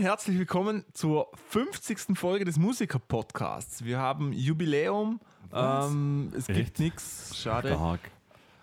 Und 0.00 0.06
herzlich 0.06 0.38
willkommen 0.38 0.82
zur 0.94 1.30
50. 1.50 2.16
Folge 2.18 2.46
des 2.46 2.56
Musiker-Podcasts. 2.56 3.84
Wir 3.84 3.98
haben 3.98 4.32
Jubiläum. 4.32 5.20
Ähm, 5.52 6.32
es 6.34 6.46
gibt 6.46 6.58
Echt? 6.58 6.78
nichts. 6.78 7.36
Schade. 7.36 7.68
Stark. 7.68 8.00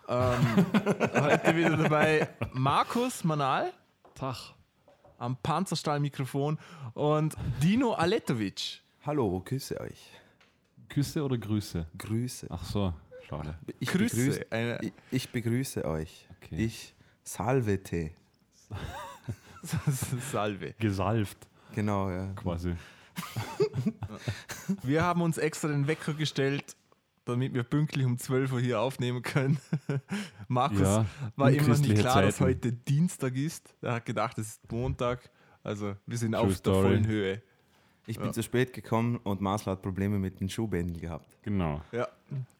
Ähm, 0.08 0.66
heute 1.14 1.55
wieder 1.55 1.78
dabei 1.78 2.28
Markus 2.54 3.23
Manal 3.23 3.72
Tag. 4.16 4.55
am 5.20 5.38
Panzerstahlmikrofon 5.38 6.58
und 6.95 7.36
Dino 7.62 7.94
Aletovic. 7.94 8.81
Hallo, 9.06 9.40
grüße 9.45 9.80
euch. 9.80 10.09
Küsse 10.90 11.23
oder 11.23 11.38
Grüße? 11.38 11.86
Grüße. 12.00 12.48
Ach 12.50 12.64
so, 12.64 12.95
schade. 13.30 13.59
Ich 13.80 13.90
Grüße. 13.90 14.16
begrüße, 14.16 14.45
Eine, 14.50 14.80
ich, 14.81 14.94
ich 15.12 15.30
begrüße 15.31 15.86
euch. 15.86 16.28
Okay. 16.42 16.66
Ich 16.66 16.95
salvete. 17.23 18.09
Salve. 20.32 20.74
Gesalft, 20.80 21.38
Genau, 21.76 22.10
ja. 22.10 22.28
quasi. 22.34 22.74
Wir 24.84 25.04
haben 25.04 25.22
uns 25.22 25.38
extra 25.38 25.68
den 25.70 25.88
Wecker 25.88 26.14
gestellt, 26.14 26.76
damit 27.26 27.54
wir 27.54 27.64
pünktlich 27.64 28.06
um 28.06 28.18
12 28.18 28.54
Uhr 28.54 28.59
hier 28.59 28.80
aufnehmen 28.80 29.22
können. 29.22 29.59
Markus 30.48 30.81
Ja, 30.81 31.06
war 31.36 31.52
immer 31.52 31.68
noch 31.70 31.78
nicht 31.80 31.98
klar, 31.98 32.22
dass 32.22 32.38
Zeiten. 32.38 32.50
heute 32.50 32.72
Dienstag 32.73 33.36
ist. 33.36 33.73
Er 33.81 33.94
hat 33.94 34.06
gedacht, 34.06 34.38
es 34.38 34.48
ist 34.50 34.72
Montag. 34.72 35.30
Also 35.64 35.96
wir 36.06 36.18
sind 36.18 36.31
True 36.34 36.42
auf 36.42 36.48
der 36.50 36.56
story. 36.58 36.81
vollen 36.88 37.08
Höhe. 37.08 37.42
Ich 38.06 38.18
bin 38.18 38.28
Ja. 38.28 38.31
zu 38.31 38.42
spät 38.44 38.72
gekommen 38.74 39.18
und 39.18 39.42
Masler 39.42 39.74
hat 39.74 39.81
Probleme 39.81 40.18
mit 40.18 40.40
den 40.40 40.48
Schuhbänden 40.50 40.98
gehabt. 41.02 41.38
Genau. 41.42 41.81
Ja. 41.92 42.08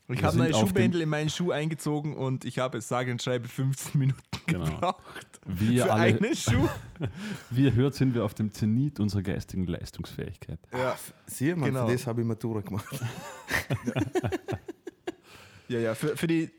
Ich 0.09 0.23
habe 0.23 0.38
dem- 0.38 0.53
Schuhbändel 0.53 1.02
in 1.02 1.09
meinen 1.09 1.30
Schuh 1.30 1.52
eingezogen 1.52 2.16
und 2.16 2.45
ich 2.45 2.59
habe 2.59 2.80
sage 2.81 3.11
und 3.11 3.22
schreibe 3.22 3.47
15 3.47 4.00
Minuten 4.00 4.22
Genau. 4.45 4.64
gebraucht 4.66 5.03
Wir 5.45 5.83
für 5.83 5.94
alle, 5.94 6.03
einen 6.17 6.36
Schuh. 6.36 6.69
wie 7.49 7.66
ihr 7.66 7.73
hört, 7.73 7.95
sind 7.95 8.14
wir 8.16 8.23
auf 8.23 8.33
dem 8.33 8.52
Zenit 8.53 8.99
unserer 9.02 9.22
geistigen 9.22 9.66
Leistungsfähigkeit. 9.67 10.59
Ja, 10.72 10.95
Sieh 11.25 11.53
mal, 11.55 11.66
Genau. 11.66 11.86
für 11.88 11.91
das 11.94 12.08
habe 12.08 12.22
ich 12.22 12.27
Matura 12.27 12.61
gemacht. 12.61 12.86
ja, 15.67 15.80
ja. 15.80 15.95
Für, 15.95 16.16
für 16.16 16.27
die, 16.27 16.49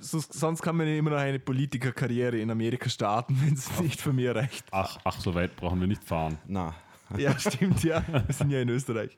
so, 0.00 0.18
sonst 0.18 0.62
kann 0.62 0.76
man 0.76 0.86
ja 0.86 0.96
immer 0.96 1.10
noch 1.10 1.18
eine 1.18 1.38
Politikerkarriere 1.38 2.38
in 2.38 2.50
Amerika 2.50 2.88
starten, 2.88 3.36
wenn 3.44 3.54
es 3.54 3.78
nicht 3.80 4.00
von 4.00 4.16
mir 4.16 4.34
reicht. 4.34 4.64
Ach, 4.70 4.98
ach, 5.04 5.20
so 5.20 5.34
weit 5.34 5.54
brauchen 5.56 5.80
wir 5.80 5.86
nicht 5.86 6.04
fahren. 6.04 6.38
Na, 6.46 6.74
Ja, 7.18 7.38
stimmt, 7.38 7.84
ja. 7.84 8.02
Wir 8.08 8.32
sind 8.34 8.50
ja 8.50 8.60
in 8.62 8.68
Österreich. 8.70 9.16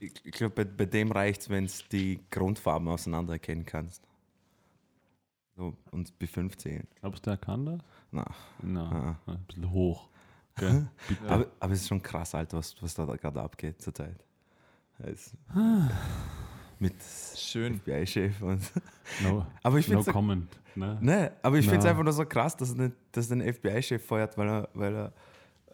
Ich, 0.00 0.12
ich 0.24 0.32
glaube, 0.32 0.54
bei, 0.54 0.64
bei 0.64 0.86
dem 0.86 1.12
reicht 1.12 1.42
es, 1.42 1.50
wenn 1.50 1.66
du 1.66 1.72
die 1.90 2.20
Grundfarben 2.30 2.88
auseinander 2.88 3.34
erkennen 3.34 3.64
kannst. 3.64 4.06
So, 5.56 5.76
und 5.90 6.18
bis 6.18 6.30
15. 6.30 6.86
Glaubst 7.00 7.26
du, 7.26 7.30
er 7.30 7.36
kann 7.36 7.66
das? 7.66 7.80
Na. 8.10 8.26
Na, 8.62 9.18
ein 9.26 9.44
bisschen 9.46 9.70
hoch. 9.70 10.08
Gell? 10.56 10.88
Bitte. 11.08 11.28
Aber, 11.28 11.46
aber 11.60 11.72
es 11.72 11.82
ist 11.82 11.88
schon 11.88 12.02
krass, 12.02 12.34
Alter, 12.34 12.58
was, 12.58 12.74
was 12.82 12.94
da 12.94 13.04
gerade 13.04 13.40
abgeht 13.40 13.80
zurzeit. 13.80 14.24
Mit 16.78 16.94
Schön. 17.36 17.78
FBI-Chef 17.78 18.42
und. 18.42 18.60
No, 19.22 19.46
Aber 19.62 19.78
ich 19.78 19.88
no 19.88 19.98
finde 19.98 20.12
comment. 20.12 20.60
Ne? 20.74 20.98
Ne, 21.02 21.32
aber 21.42 21.58
ich 21.58 21.66
finde 21.66 21.80
es 21.80 21.84
einfach 21.84 22.02
nur 22.02 22.14
so 22.14 22.24
krass, 22.24 22.56
dass 22.56 22.70
er 22.70 22.76
den, 22.76 22.94
dass 23.10 23.30
er 23.30 23.36
den 23.36 23.52
FBI-Chef 23.52 24.02
feuert, 24.02 24.38
weil 24.38 24.48
er, 24.48 24.68
weil, 24.72 24.94
er, 24.94 25.12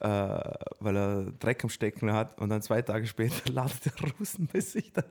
äh, 0.01 0.41
weil 0.81 0.97
er 0.97 1.33
Dreck 1.39 1.65
am 1.65 1.71
Stecken 1.71 2.13
hat 2.13 2.39
und 2.41 2.49
dann 2.51 2.63
zwei 2.63 2.83
Tage 2.83 3.07
später 3.07 3.53
ladet 3.53 3.87
der 3.87 4.11
Russen 4.19 4.49
bei 4.53 4.61
sich 4.61 4.93
da. 4.93 5.03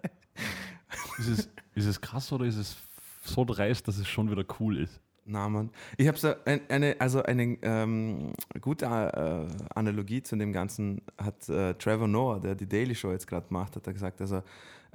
Ist, 1.18 1.28
es, 1.28 1.50
ist 1.76 1.86
es 1.86 2.02
krass 2.02 2.32
oder 2.32 2.46
ist 2.46 2.58
es 2.58 2.78
so 3.24 3.44
dreist, 3.44 3.88
dass 3.88 3.98
es 3.98 4.08
schon 4.08 4.30
wieder 4.32 4.46
cool 4.60 4.78
ist? 4.78 5.02
Na, 5.30 5.50
Mann. 5.50 5.72
Ich 5.98 6.08
habe 6.08 6.18
so 6.18 6.34
ein, 6.46 6.62
eine, 6.70 6.96
also 7.00 7.22
eine 7.22 7.58
ähm, 7.62 8.32
gute 8.62 8.86
äh, 8.86 9.48
Analogie 9.76 10.24
zu 10.24 10.38
dem 10.38 10.54
Ganzen 10.54 11.02
hat 11.18 11.50
äh, 11.50 11.74
Trevor 11.74 12.08
Noah, 12.08 12.40
der 12.40 12.56
die 12.56 12.68
Daily 12.68 12.96
Show 12.96 13.12
jetzt 13.12 13.28
gerade 13.28 13.48
macht, 13.50 13.76
hat 13.76 13.86
er 13.86 13.94
gesagt, 13.94 14.22
also 14.22 14.42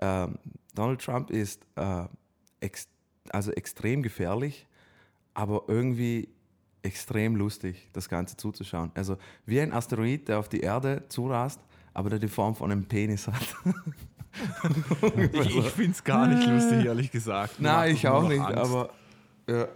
ähm, 0.01 0.39
Donald 0.75 1.03
Trump 1.03 1.31
ist 1.31 1.67
äh, 1.77 2.05
ex 2.61 2.89
also 3.29 3.53
extrem 3.53 4.03
gefährlich, 4.03 4.67
aber 5.35 5.65
irgendwie 5.69 6.31
extrem 6.83 7.37
lustig, 7.37 7.89
das 7.93 8.09
Ganze 8.09 8.37
zuzuschauen. 8.37 8.91
Also 8.95 9.17
wie 9.47 9.61
ein 9.61 9.73
Asteroid, 9.73 10.29
der 10.29 10.39
auf 10.39 10.49
die 10.49 10.61
Erde 10.61 11.05
zurast, 11.09 11.61
aber 11.95 12.11
der 12.11 12.19
die 12.19 12.29
Form 12.29 12.55
von 12.55 12.71
einem 12.73 12.85
Penis 12.85 13.27
hat. 13.29 13.35
Ich, 15.15 15.57
ich 15.57 15.69
finde 15.69 15.91
es 15.93 16.03
gar 16.03 16.27
nicht 16.27 16.49
lustig, 16.49 16.87
ehrlich 16.87 17.11
gesagt. 17.11 17.61
Nein, 17.61 17.95
ich 17.95 18.09
auch 18.09 18.27
nicht, 18.27 18.41
Angst. 18.41 18.57
aber, 18.57 18.91
ja, 19.47 19.69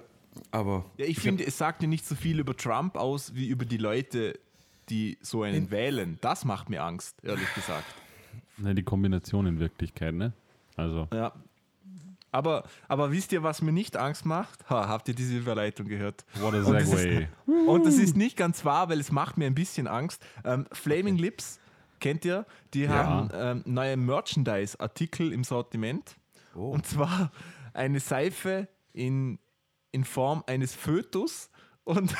aber 0.50 0.86
Ja, 0.96 1.04
ich 1.04 1.18
finde, 1.20 1.44
es 1.46 1.58
sagt 1.58 1.82
ja 1.82 1.88
nicht 1.88 2.06
so 2.06 2.14
viel 2.14 2.38
über 2.40 2.56
Trump 2.56 2.96
aus, 2.96 3.34
wie 3.34 3.48
über 3.48 3.66
die 3.66 3.76
Leute, 3.76 4.38
die 4.88 5.18
so 5.20 5.42
einen 5.42 5.70
wählen. 5.70 6.16
Das 6.22 6.46
macht 6.46 6.70
mir 6.70 6.82
Angst, 6.82 7.22
ehrlich 7.22 7.52
gesagt. 7.54 7.84
Ne, 8.56 8.74
die 8.74 8.82
Kombination 8.82 9.46
in 9.46 9.58
Wirklichkeit, 9.60 10.14
ne? 10.14 10.32
Also, 10.74 11.06
Ja. 11.12 11.34
Aber, 12.36 12.64
aber 12.88 13.10
wisst 13.12 13.32
ihr, 13.32 13.42
was 13.42 13.62
mir 13.62 13.72
nicht 13.72 13.96
Angst 13.96 14.24
macht? 14.26 14.68
Ha, 14.70 14.88
habt 14.88 15.08
ihr 15.08 15.14
diese 15.14 15.36
Überleitung 15.36 15.86
gehört? 15.88 16.24
what 16.34 16.54
a 16.54 16.58
Und 16.58 16.74
das 16.74 16.92
ist-. 16.92 17.28
Und 17.46 17.86
das 17.86 17.94
ist 17.96 18.16
nicht 18.16 18.36
ganz 18.36 18.64
wahr, 18.64 18.88
weil 18.88 19.00
es 19.00 19.10
macht 19.10 19.36
mir 19.38 19.46
ein 19.46 19.54
bisschen 19.54 19.86
Angst. 19.86 20.22
Ähm, 20.44 20.66
Flaming 20.72 21.16
Lips, 21.16 21.58
kennt 22.00 22.24
ihr? 22.24 22.46
Die 22.74 22.82
Ja. 22.82 22.90
haben 22.90 23.30
ähm, 23.34 23.62
neue 23.64 23.96
Merchandise-Artikel 23.96 25.32
im 25.32 25.44
Sortiment. 25.44 26.16
Oh. 26.54 26.70
Und 26.72 26.86
zwar 26.86 27.30
eine 27.74 28.00
Seife 28.00 28.68
in, 28.92 29.38
in 29.92 30.04
Form 30.04 30.42
eines 30.46 30.74
Fötus 30.74 31.50
und, 31.84 32.14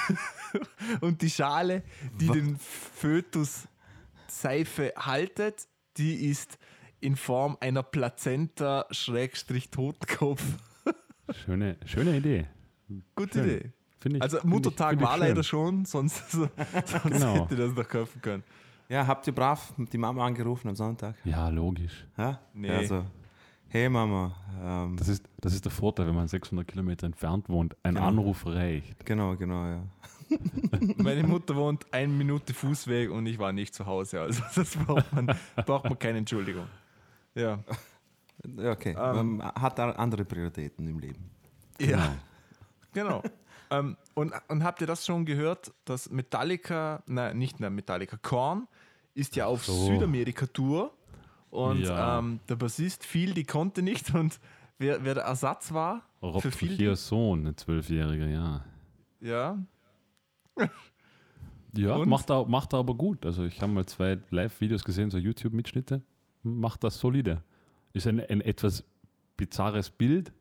und 1.00 1.22
die 1.22 1.30
Schale, 1.30 1.82
die 2.20 2.28
Wa- 2.28 2.32
den 2.34 2.58
Fötus 2.58 3.68
Seife 4.28 4.92
haltet, 4.98 5.66
die 5.96 6.26
ist 6.28 6.58
in 7.00 7.16
Form 7.16 7.56
einer 7.60 7.82
Plazenta-Totenkopf. 7.82 10.42
Schöne, 11.44 11.76
schöne 11.84 12.16
Idee. 12.16 12.46
Gute 13.14 13.40
Schön. 13.40 13.44
Idee. 13.44 13.70
Finde 13.98 14.16
ich, 14.18 14.22
Also 14.22 14.38
Muttertag 14.44 15.00
war 15.00 15.18
leider 15.18 15.42
schon, 15.42 15.84
sonst, 15.84 16.30
sonst 16.32 16.52
Genau. 17.04 17.42
hätte 17.44 17.56
das 17.56 17.72
noch 17.74 17.88
kaufen 17.88 18.22
können. 18.22 18.44
Ja, 18.88 19.04
habt 19.06 19.26
ihr 19.26 19.34
brav 19.34 19.72
die 19.76 19.98
Mama 19.98 20.24
angerufen 20.24 20.68
am 20.68 20.76
Sonntag? 20.76 21.16
Ja, 21.24 21.48
logisch. 21.48 22.06
Ja? 22.16 22.38
Nee. 22.54 22.68
Ja, 22.68 22.84
so, 22.84 23.04
hey 23.68 23.88
Mama, 23.88 24.36
ähm, 24.62 24.96
Das 24.96 25.08
ist, 25.08 25.24
das 25.40 25.52
ist 25.54 25.64
der 25.64 25.72
Vorteil, 25.72 26.06
wenn 26.06 26.14
man 26.14 26.28
600 26.28 26.68
Kilometer 26.68 27.06
entfernt 27.06 27.48
wohnt. 27.48 27.74
Ein 27.82 27.94
Genau. 27.96 28.06
Anruf 28.06 28.46
reicht. 28.46 29.04
genau, 29.04 29.34
genau, 29.36 29.66
ja. 29.66 29.82
Meine 30.98 31.24
Mutter 31.24 31.56
wohnt 31.56 31.84
eine 31.92 32.12
Minute 32.12 32.54
Fußweg 32.54 33.10
und 33.10 33.26
ich 33.26 33.38
war 33.40 33.52
nicht 33.52 33.74
zu 33.74 33.86
Hause. 33.86 34.20
Also 34.20 34.42
das 34.54 34.76
braucht 34.76 35.12
man, 35.12 35.34
braucht 35.64 35.84
man 35.84 35.98
keine 35.98 36.18
Entschuldigung. 36.18 36.66
Ja. 37.36 37.60
Okay, 38.58 38.96
Ähm. 38.98 39.36
man 39.38 39.52
hat 39.54 39.78
da 39.78 39.90
andere 39.92 40.24
Prioritäten 40.24 40.86
im 40.88 40.98
Leben. 40.98 41.30
Ja. 41.80 42.16
Genau. 42.92 43.22
ähm, 43.70 43.96
und, 44.14 44.32
und 44.48 44.64
habt 44.64 44.80
ihr 44.80 44.86
das 44.86 45.04
schon 45.06 45.24
gehört, 45.26 45.72
dass 45.84 46.10
Metallica, 46.10 47.02
nein, 47.06 47.36
nicht 47.38 47.60
nein, 47.60 47.74
Metallica, 47.74 48.16
Korn 48.16 48.66
ist 49.14 49.36
ja 49.36 49.46
auf 49.46 49.64
so. 49.64 49.86
Südamerika-Tour 49.86 50.92
und 51.50 51.80
Ja. 51.80 52.18
ähm, 52.18 52.40
der 52.48 52.56
Bassist 52.56 53.04
Phil, 53.04 53.32
die 53.34 53.44
konnte 53.44 53.82
nicht 53.82 54.14
und 54.14 54.38
wer, 54.78 55.04
wer 55.04 55.14
der 55.14 55.24
Ersatz 55.24 55.72
war 55.72 56.02
Rob 56.22 56.42
für 56.42 56.50
Phil, 56.50 56.68
Trujillos 56.68 57.08
Sohn, 57.08 57.46
ein 57.46 57.56
Zwölfjähriger, 57.56 58.26
ja. 58.26 58.64
ja, 59.20 59.58
Ja, 61.74 61.96
Und? 61.96 62.08
macht 62.08 62.30
er, 62.30 62.46
macht 62.46 62.72
er 62.72 62.78
aber 62.78 62.94
gut. 62.94 63.26
Also 63.26 63.44
ich 63.44 63.60
habe 63.60 63.72
mal 63.72 63.84
zwei 63.86 64.18
Live-Videos 64.30 64.84
gesehen, 64.84 65.10
so 65.10 65.18
YouTube-Mitschnitte. 65.18 66.02
Macht 66.46 66.84
das 66.84 66.98
solide. 66.98 67.42
Ist 67.92 68.06
ein, 68.06 68.20
ein 68.20 68.40
etwas 68.40 68.84
bizarres 69.36 69.90
Bild, 69.90 70.32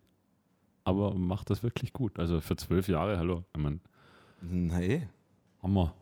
aber 0.84 1.14
macht 1.16 1.50
das 1.50 1.64
wirklich 1.64 1.94
gut. 1.94 2.20
Also 2.20 2.42
für 2.42 2.56
zwölf 2.56 2.88
Jahre, 2.88 3.18
hallo. 3.18 3.44
Ich 3.56 3.62
mein, 3.62 3.82
Nee, 4.42 5.08
Hammer. 5.64 5.94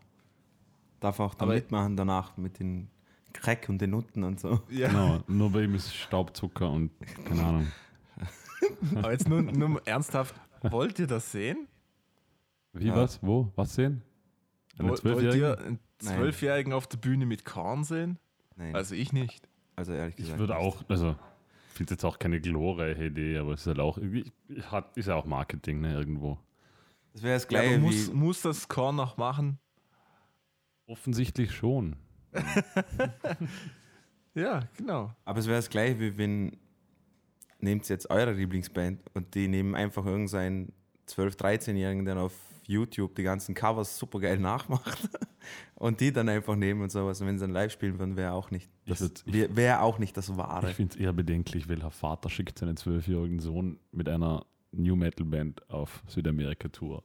darf 0.99 1.19
auch 1.19 1.33
dann 1.35 1.47
Aber- 1.49 1.55
mitmachen 1.55 1.95
danach 1.95 2.35
mit 2.37 2.59
den 2.59 2.89
Crack 3.31 3.67
und 3.69 3.79
den 3.79 3.91
Nutten 3.91 4.23
und 4.23 4.39
so. 4.39 4.61
ja. 4.69 4.87
Genau, 4.89 5.23
nur 5.27 5.51
bei 5.51 5.63
ihm 5.63 5.75
ist 5.75 5.93
Staubzucker 5.95 6.69
und 6.69 6.91
keine 7.25 7.43
Ahnung. 7.43 7.67
Aber 8.95 9.11
jetzt 9.11 9.27
nur, 9.29 9.41
nur 9.41 9.81
ernsthaft, 9.87 10.35
wollt 10.61 10.99
ihr 10.99 11.07
das 11.07 11.31
sehen? 11.31 11.67
Wie, 12.73 12.87
Ja. 12.87 12.95
was, 12.95 13.21
wo, 13.23 13.51
was 13.55 13.75
sehen? 13.75 14.01
Einen 14.77 14.89
Wollt, 14.89 15.03
wollt 15.05 15.19
Zwölfjährigen? 15.19 15.41
ihr 15.41 15.57
einen 15.65 15.79
Zwölfjährigen 15.99 16.73
auf 16.73 16.87
der 16.87 16.97
Bühne 16.97 17.25
mit 17.25 17.45
Korn 17.45 17.83
sehen? 17.83 18.17
Nein, 18.55 18.75
Also 18.75 18.95
ich 18.95 19.13
nicht. 19.13 19.47
Also 19.75 19.93
ehrlich 19.93 20.15
gesagt. 20.15 20.33
Ich 20.35 20.39
würde 20.39 20.57
auch, 20.57 20.83
also 20.89 21.15
ich 21.71 21.77
finde 21.77 21.93
jetzt 21.93 22.03
auch 22.05 22.19
keine 22.19 22.39
glorreiche 22.39 23.05
Idee, 23.05 23.37
aber 23.37 23.53
es 23.53 23.61
ist 23.61 23.67
halt 23.67 23.79
auch, 23.79 23.97
irgendwie- 23.97 24.31
hat, 24.71 24.95
ist 24.97 25.07
ja 25.07 25.15
auch 25.15 25.25
Marketing, 25.25 25.81
ne, 25.81 25.93
irgendwo. 25.93 26.37
Das 27.13 27.21
wäre 27.23 27.33
das 27.35 27.47
gleiche 27.47 27.77
muss, 27.79 28.11
muss 28.11 28.41
das 28.41 28.67
Korn 28.67 28.95
noch 28.95 29.17
machen? 29.17 29.59
Offensichtlich 30.87 31.53
schon. 31.53 31.95
Ja, 34.35 34.61
genau. 34.77 35.13
Aber 35.25 35.39
es 35.39 35.45
wäre 35.45 35.57
das 35.57 35.69
gleiche 35.69 35.99
wie 35.99 36.17
wenn. 36.17 36.57
Nehmt 37.59 37.87
jetzt 37.87 38.09
eure 38.09 38.33
Lieblingsband 38.33 38.99
und 39.13 39.35
die 39.35 39.47
nehmen 39.47 39.73
einfach 39.73 40.05
irgendeinen 40.05 40.73
12-, 41.07 41.37
13-Jährigen, 41.37 42.03
der 42.03 42.17
auf 42.17 42.33
YouTube 42.67 43.15
die 43.15 43.23
ganzen 43.23 43.53
Covers 43.55 43.97
super 43.97 44.19
geil 44.19 44.37
nachmacht. 44.39 45.09
und 45.75 45.99
die 45.99 46.11
dann 46.13 46.29
einfach 46.29 46.55
nehmen 46.55 46.81
und 46.81 46.91
sowas. 46.91 47.19
Und 47.21 47.27
wenn 47.27 47.37
sie 47.37 47.43
dann 47.45 47.53
live 47.53 47.71
spielen 47.71 47.99
würden, 47.99 48.15
wäre 48.15 48.33
auch 48.33 48.51
nicht 48.51 48.69
Ich 48.85 48.89
das, 48.97 49.01
würd- 49.01 49.23
ich- 49.25 49.33
wär, 49.33 49.55
wär 49.55 49.83
auch 49.83 49.99
nicht 49.99 50.15
das 50.17 50.35
Wahre. 50.37 50.69
Ich 50.69 50.75
finde 50.75 50.93
es 50.95 50.99
eher 50.99 51.13
bedenklich, 51.13 51.67
welcher 51.67 51.91
Vater 51.91 52.29
schickt 52.29 52.59
seinen 52.59 52.77
zwölfjährigen 52.77 53.39
Sohn 53.39 53.79
mit 53.91 54.07
einer 54.09 54.45
New 54.71 54.95
Metal 54.95 55.25
Band 55.25 55.69
auf 55.69 56.01
Südamerika-Tour. 56.07 57.03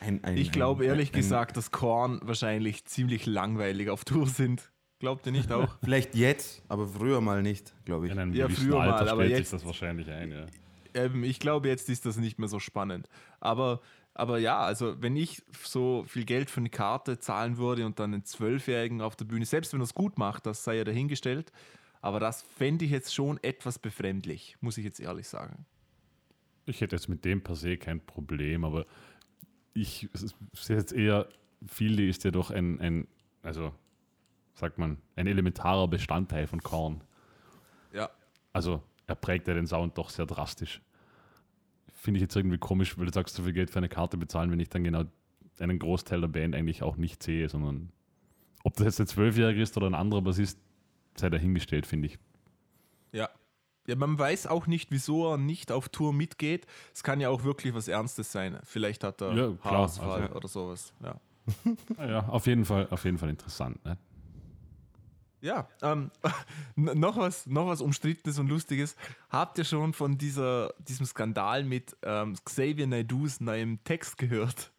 Ein- 0.00 0.22
ein- 0.24 0.36
Ich 0.36 0.52
glaube 0.52 0.84
ehrlich 0.84 1.10
ein- 1.10 1.16
gesagt, 1.16 1.56
dass 1.56 1.70
Korn 1.70 2.20
wahrscheinlich 2.22 2.84
ziemlich 2.84 3.26
langweilig 3.26 3.88
auf 3.88 4.04
Tour 4.04 4.26
sind. 4.26 4.70
Glaubt 4.98 5.24
ihr 5.26 5.32
nicht 5.32 5.50
auch? 5.52 5.76
Vielleicht 5.82 6.14
jetzt, 6.14 6.62
aber 6.68 6.86
früher 6.86 7.20
mal 7.20 7.42
nicht, 7.42 7.74
glaube 7.84 8.06
ich. 8.06 8.12
In 8.12 8.18
einem 8.18 8.32
Ja, 8.34 8.48
früher 8.48 8.80
Alter 8.80 9.04
mal, 9.04 9.08
aber 9.08 9.22
stellt 9.24 9.38
jetzt- 9.38 9.50
sich 9.50 9.58
das 9.60 9.66
wahrscheinlich 9.66 10.10
ein. 10.10 10.30
Ja. 10.30 10.46
Ähm, 10.94 11.24
ich 11.24 11.40
glaube, 11.40 11.68
jetzt 11.68 11.88
ist 11.88 12.06
das 12.06 12.16
nicht 12.16 12.38
mehr 12.38 12.48
so 12.48 12.58
spannend. 12.60 13.08
Aber, 13.40 13.80
aber 14.14 14.38
ja, 14.38 14.60
also 14.60 15.02
wenn 15.02 15.16
ich 15.16 15.42
so 15.62 16.04
viel 16.06 16.24
Geld 16.24 16.48
für 16.48 16.60
eine 16.60 16.70
Karte 16.70 17.18
zahlen 17.18 17.58
würde 17.58 17.84
und 17.84 17.98
dann 17.98 18.14
einen 18.14 18.24
Zwölfjährigen 18.24 19.00
auf 19.00 19.16
der 19.16 19.24
Bühne, 19.24 19.44
selbst 19.44 19.72
wenn 19.72 19.80
er 19.80 19.84
es 19.84 19.94
gut 19.94 20.18
macht, 20.18 20.46
das 20.46 20.62
sei 20.62 20.76
ja 20.76 20.84
dahingestellt, 20.84 21.52
aber 22.00 22.20
das 22.20 22.42
fände 22.42 22.84
ich 22.84 22.92
jetzt 22.92 23.12
schon 23.12 23.42
etwas 23.42 23.78
befremdlich, 23.78 24.56
muss 24.60 24.78
ich 24.78 24.84
jetzt 24.84 25.00
ehrlich 25.00 25.26
sagen. 25.26 25.66
Ich 26.66 26.80
hätte 26.80 26.94
jetzt 26.94 27.08
mit 27.08 27.24
dem 27.24 27.42
per 27.42 27.56
se 27.56 27.76
kein 27.76 28.00
Problem, 28.00 28.64
aber 28.64 28.86
ich 29.74 30.08
sehe 30.52 30.76
jetzt 30.76 30.92
eher, 30.92 31.28
Fieldy 31.66 32.08
ist 32.08 32.22
ja 32.24 32.30
doch 32.30 32.50
ein, 32.50 32.80
ein, 32.80 33.08
also 33.42 33.74
sagt 34.54 34.78
man, 34.78 34.98
ein 35.16 35.26
elementarer 35.26 35.88
Bestandteil 35.88 36.46
von 36.46 36.62
Korn. 36.62 37.02
Ja. 37.92 38.10
Also 38.52 38.82
er 39.06 39.16
prägt 39.16 39.48
ja 39.48 39.54
den 39.54 39.66
Sound 39.66 39.98
doch 39.98 40.10
sehr 40.10 40.26
drastisch. 40.26 40.80
Finde 42.04 42.18
ich 42.18 42.22
jetzt 42.22 42.36
irgendwie 42.36 42.58
komisch, 42.58 42.98
weil 42.98 43.06
du 43.06 43.12
sagst, 43.12 43.34
so 43.34 43.44
viel 43.44 43.54
Geld 43.54 43.70
für 43.70 43.78
eine 43.78 43.88
Karte 43.88 44.18
bezahlen, 44.18 44.50
wenn 44.50 44.60
ich 44.60 44.68
dann 44.68 44.84
genau 44.84 45.04
einen 45.58 45.78
Großteil 45.78 46.20
der 46.20 46.28
Band 46.28 46.54
eigentlich 46.54 46.82
auch 46.82 46.96
nicht 46.96 47.22
sehe, 47.22 47.48
sondern 47.48 47.92
ob 48.62 48.74
das 48.74 48.84
jetzt 48.84 49.00
ein 49.00 49.06
Zwölfjähriger 49.06 49.62
ist 49.62 49.74
oder 49.78 49.86
ein 49.86 49.94
anderer 49.94 50.20
Bassist, 50.20 50.58
sei 51.16 51.30
dahingestellt, 51.30 51.86
finde 51.86 52.08
ich. 52.08 52.18
Ja. 53.12 53.30
Ja, 53.86 53.96
man 53.96 54.18
weiß 54.18 54.48
auch 54.48 54.66
nicht, 54.66 54.90
wieso 54.90 55.32
er 55.32 55.38
nicht 55.38 55.72
auf 55.72 55.88
Tour 55.88 56.12
mitgeht. 56.12 56.66
Es 56.92 57.02
kann 57.02 57.22
ja 57.22 57.30
auch 57.30 57.42
wirklich 57.42 57.72
was 57.72 57.88
Ernstes 57.88 58.30
sein. 58.30 58.58
Vielleicht 58.64 59.02
hat 59.02 59.22
er 59.22 59.32
Ja, 59.32 59.52
klar, 59.52 59.58
Haarausfall 59.64 60.22
also- 60.24 60.34
oder 60.34 60.48
sowas. 60.48 60.92
Ja. 61.02 61.18
Ja, 62.06 62.28
auf 62.28 62.46
jeden 62.46 62.66
Fall, 62.66 62.86
auf 62.90 63.02
jeden 63.06 63.16
Fall 63.16 63.30
interessant. 63.30 63.82
Ne? 63.82 63.96
Ja, 65.44 65.68
ähm, 65.82 66.10
noch, 66.74 67.18
was, 67.18 67.46
noch 67.46 67.66
was 67.66 67.82
Umstrittenes 67.82 68.38
und 68.38 68.48
Lustiges. 68.48 68.96
Habt 69.28 69.58
ihr 69.58 69.64
schon 69.64 69.92
von 69.92 70.16
dieser, 70.16 70.72
diesem 70.78 71.04
Skandal 71.04 71.64
mit 71.64 71.94
ähm, 72.02 72.34
Xavier 72.46 72.86
Naidus 72.86 73.42
neuem 73.42 73.78
Text 73.84 74.16
gehört? 74.16 74.72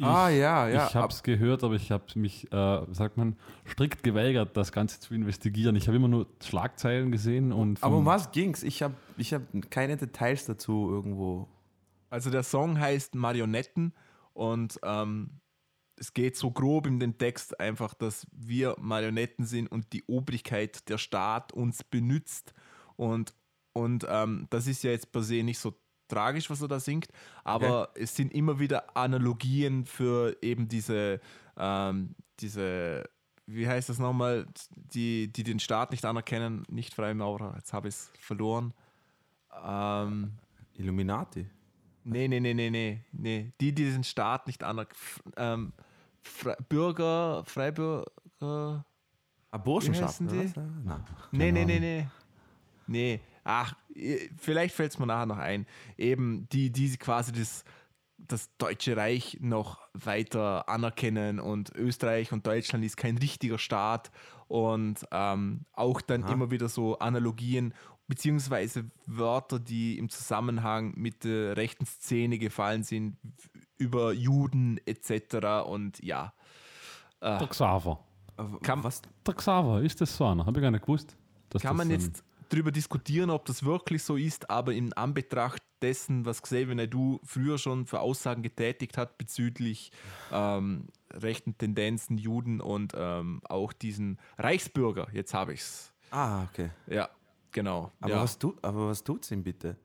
Ah, 0.00 0.30
ja, 0.30 0.66
ja. 0.66 0.86
Ich 0.86 0.94
habe 0.94 1.12
es 1.12 1.22
gehört, 1.22 1.62
aber 1.62 1.74
ich 1.74 1.90
habe 1.90 2.04
mich, 2.14 2.50
äh, 2.50 2.86
sagt 2.90 3.18
man, 3.18 3.36
strikt 3.66 4.02
geweigert, 4.02 4.56
das 4.56 4.72
Ganze 4.72 4.98
zu 4.98 5.12
investigieren. 5.12 5.76
Ich 5.76 5.88
habe 5.88 5.96
immer 5.96 6.08
nur 6.08 6.26
Schlagzeilen 6.42 7.12
gesehen 7.12 7.52
und. 7.52 7.82
aber 7.82 7.96
um 7.96 8.06
was 8.06 8.30
ging's? 8.30 8.62
Ich 8.62 8.82
habe 8.82 8.94
ich 9.18 9.34
hab 9.34 9.42
keine 9.70 9.98
Details 9.98 10.46
dazu 10.46 10.88
irgendwo. 10.90 11.48
Also 12.08 12.30
der 12.30 12.44
Song 12.44 12.80
heißt 12.80 13.14
Marionetten 13.14 13.92
und 14.32 14.80
ähm, 14.84 15.40
es 15.98 16.14
geht 16.14 16.36
so 16.36 16.50
grob 16.50 16.86
in 16.86 17.00
den 17.00 17.18
Text 17.18 17.58
einfach, 17.60 17.94
dass 17.94 18.26
wir 18.32 18.76
Marionetten 18.78 19.44
sind 19.44 19.68
und 19.68 19.92
die 19.92 20.04
Obrigkeit 20.06 20.88
der 20.88 20.98
Staat 20.98 21.52
uns 21.52 21.84
benützt 21.84 22.54
und, 22.96 23.34
und 23.72 24.06
ähm, 24.08 24.46
das 24.50 24.66
ist 24.66 24.82
ja 24.84 24.90
jetzt 24.90 25.12
per 25.12 25.22
se 25.22 25.42
nicht 25.42 25.58
so 25.58 25.74
tragisch, 26.08 26.48
was 26.48 26.62
er 26.62 26.68
da 26.68 26.80
singt, 26.80 27.08
aber 27.44 27.90
es 27.94 28.16
sind 28.16 28.32
immer 28.32 28.58
wieder 28.58 28.96
Analogien 28.96 29.84
für 29.84 30.36
eben 30.40 30.68
diese, 30.68 31.20
ähm, 31.56 32.14
diese 32.40 33.04
wie 33.46 33.66
heißt 33.66 33.88
das 33.88 33.98
nochmal, 33.98 34.46
die, 34.74 35.32
die 35.32 35.42
den 35.42 35.58
Staat 35.58 35.90
nicht 35.90 36.04
anerkennen, 36.04 36.64
nicht 36.68 36.94
Freimaurer, 36.94 37.54
jetzt 37.56 37.72
habe 37.72 37.88
ich 37.88 37.94
es 37.94 38.12
verloren. 38.20 38.74
Ähm, 39.64 40.32
Illuminati. 40.74 41.46
Nee, 42.04 42.28
nee, 42.28 42.40
nee, 42.40 42.54
nee, 42.54 42.70
nee, 42.70 43.04
nee. 43.12 43.52
Die, 43.60 43.74
die 43.74 43.90
den 43.90 44.04
Staat 44.04 44.46
nicht 44.46 44.62
anerkennen. 44.64 45.00
Ähm, 45.36 45.72
Fre 46.28 46.56
Bürger, 46.68 47.42
Freibürger. 47.46 48.84
Ah, 49.50 49.58
Burschenschaft. 49.58 50.20
was? 50.20 50.56
Nein. 50.56 51.04
Nee, 51.32 51.52
nee, 51.52 51.64
nee, 51.64 51.80
nee. 51.80 52.06
Nee. 52.86 53.20
Ach, 53.44 53.74
vielleicht 54.36 54.74
fällt 54.74 54.92
es 54.92 54.98
mir 54.98 55.06
nachher 55.06 55.26
noch 55.26 55.38
ein. 55.38 55.66
Eben 55.96 56.48
die, 56.50 56.70
die 56.70 56.96
quasi 56.96 57.32
das, 57.32 57.64
das 58.18 58.54
Deutsche 58.58 58.96
Reich 58.96 59.38
noch 59.40 59.80
weiter 59.94 60.68
anerkennen 60.68 61.40
und 61.40 61.74
Österreich 61.74 62.32
und 62.32 62.46
Deutschland 62.46 62.84
ist 62.84 62.96
kein 62.96 63.16
richtiger 63.16 63.58
Staat 63.58 64.10
und 64.48 65.06
ähm, 65.12 65.64
auch 65.72 66.00
dann 66.00 66.24
Aha. 66.24 66.32
immer 66.32 66.50
wieder 66.50 66.68
so 66.68 66.98
Analogien 66.98 67.74
beziehungsweise 68.06 68.90
Wörter, 69.06 69.60
die 69.60 69.98
im 69.98 70.08
Zusammenhang 70.08 70.94
mit 70.96 71.24
der 71.24 71.56
rechten 71.56 71.86
Szene 71.86 72.38
gefallen 72.38 72.82
sind, 72.82 73.16
über 73.78 74.12
Juden 74.12 74.80
etc. 74.86 75.66
Und 75.66 76.02
ja, 76.02 76.32
Der 77.20 77.46
Xaver. 77.46 78.04
Kann- 78.62 78.84
was? 78.84 79.02
Der 79.26 79.34
Xaver, 79.34 79.82
ist 79.82 80.00
das 80.00 80.16
so 80.16 80.26
einer? 80.26 80.46
Habe 80.46 80.58
ich 80.58 80.62
gar 80.62 80.70
nicht 80.70 80.82
gewusst. 80.84 81.16
dass 81.50 81.62
kann 81.62 81.76
das 81.76 81.86
man 81.86 81.90
jetzt 81.90 82.22
darüber 82.48 82.70
diskutieren, 82.70 83.30
ob 83.30 83.44
das 83.46 83.64
wirklich 83.64 84.02
so 84.02 84.16
ist, 84.16 84.48
aber 84.50 84.72
in 84.72 84.92
Anbetracht 84.92 85.62
dessen, 85.82 86.24
was 86.24 86.42
Xavier 86.42 86.74
Naidoo 86.74 87.20
früher 87.24 87.58
schon 87.58 87.86
für 87.86 88.00
Aussagen 88.00 88.42
getätigt 88.42 88.96
hat 88.96 89.18
bezüglich 89.18 89.92
ähm, 90.32 90.88
rechten 91.12 91.56
Tendenzen, 91.56 92.18
Juden 92.18 92.60
und 92.60 92.92
ähm, 92.96 93.40
auch 93.48 93.72
diesen 93.72 94.18
Reichsbürger, 94.38 95.08
jetzt 95.12 95.34
habe 95.34 95.52
ich 95.54 95.60
es. 95.60 95.92
Ah, 96.10 96.44
okay. 96.44 96.70
Ja, 96.86 97.08
genau. 97.52 97.92
Aber, 98.00 98.10
ja. 98.14 98.22
was, 98.22 98.38
tu, 98.38 98.56
aber 98.62 98.88
was 98.88 99.04
tut's 99.04 99.30
ihm 99.30 99.42
bitte? 99.42 99.76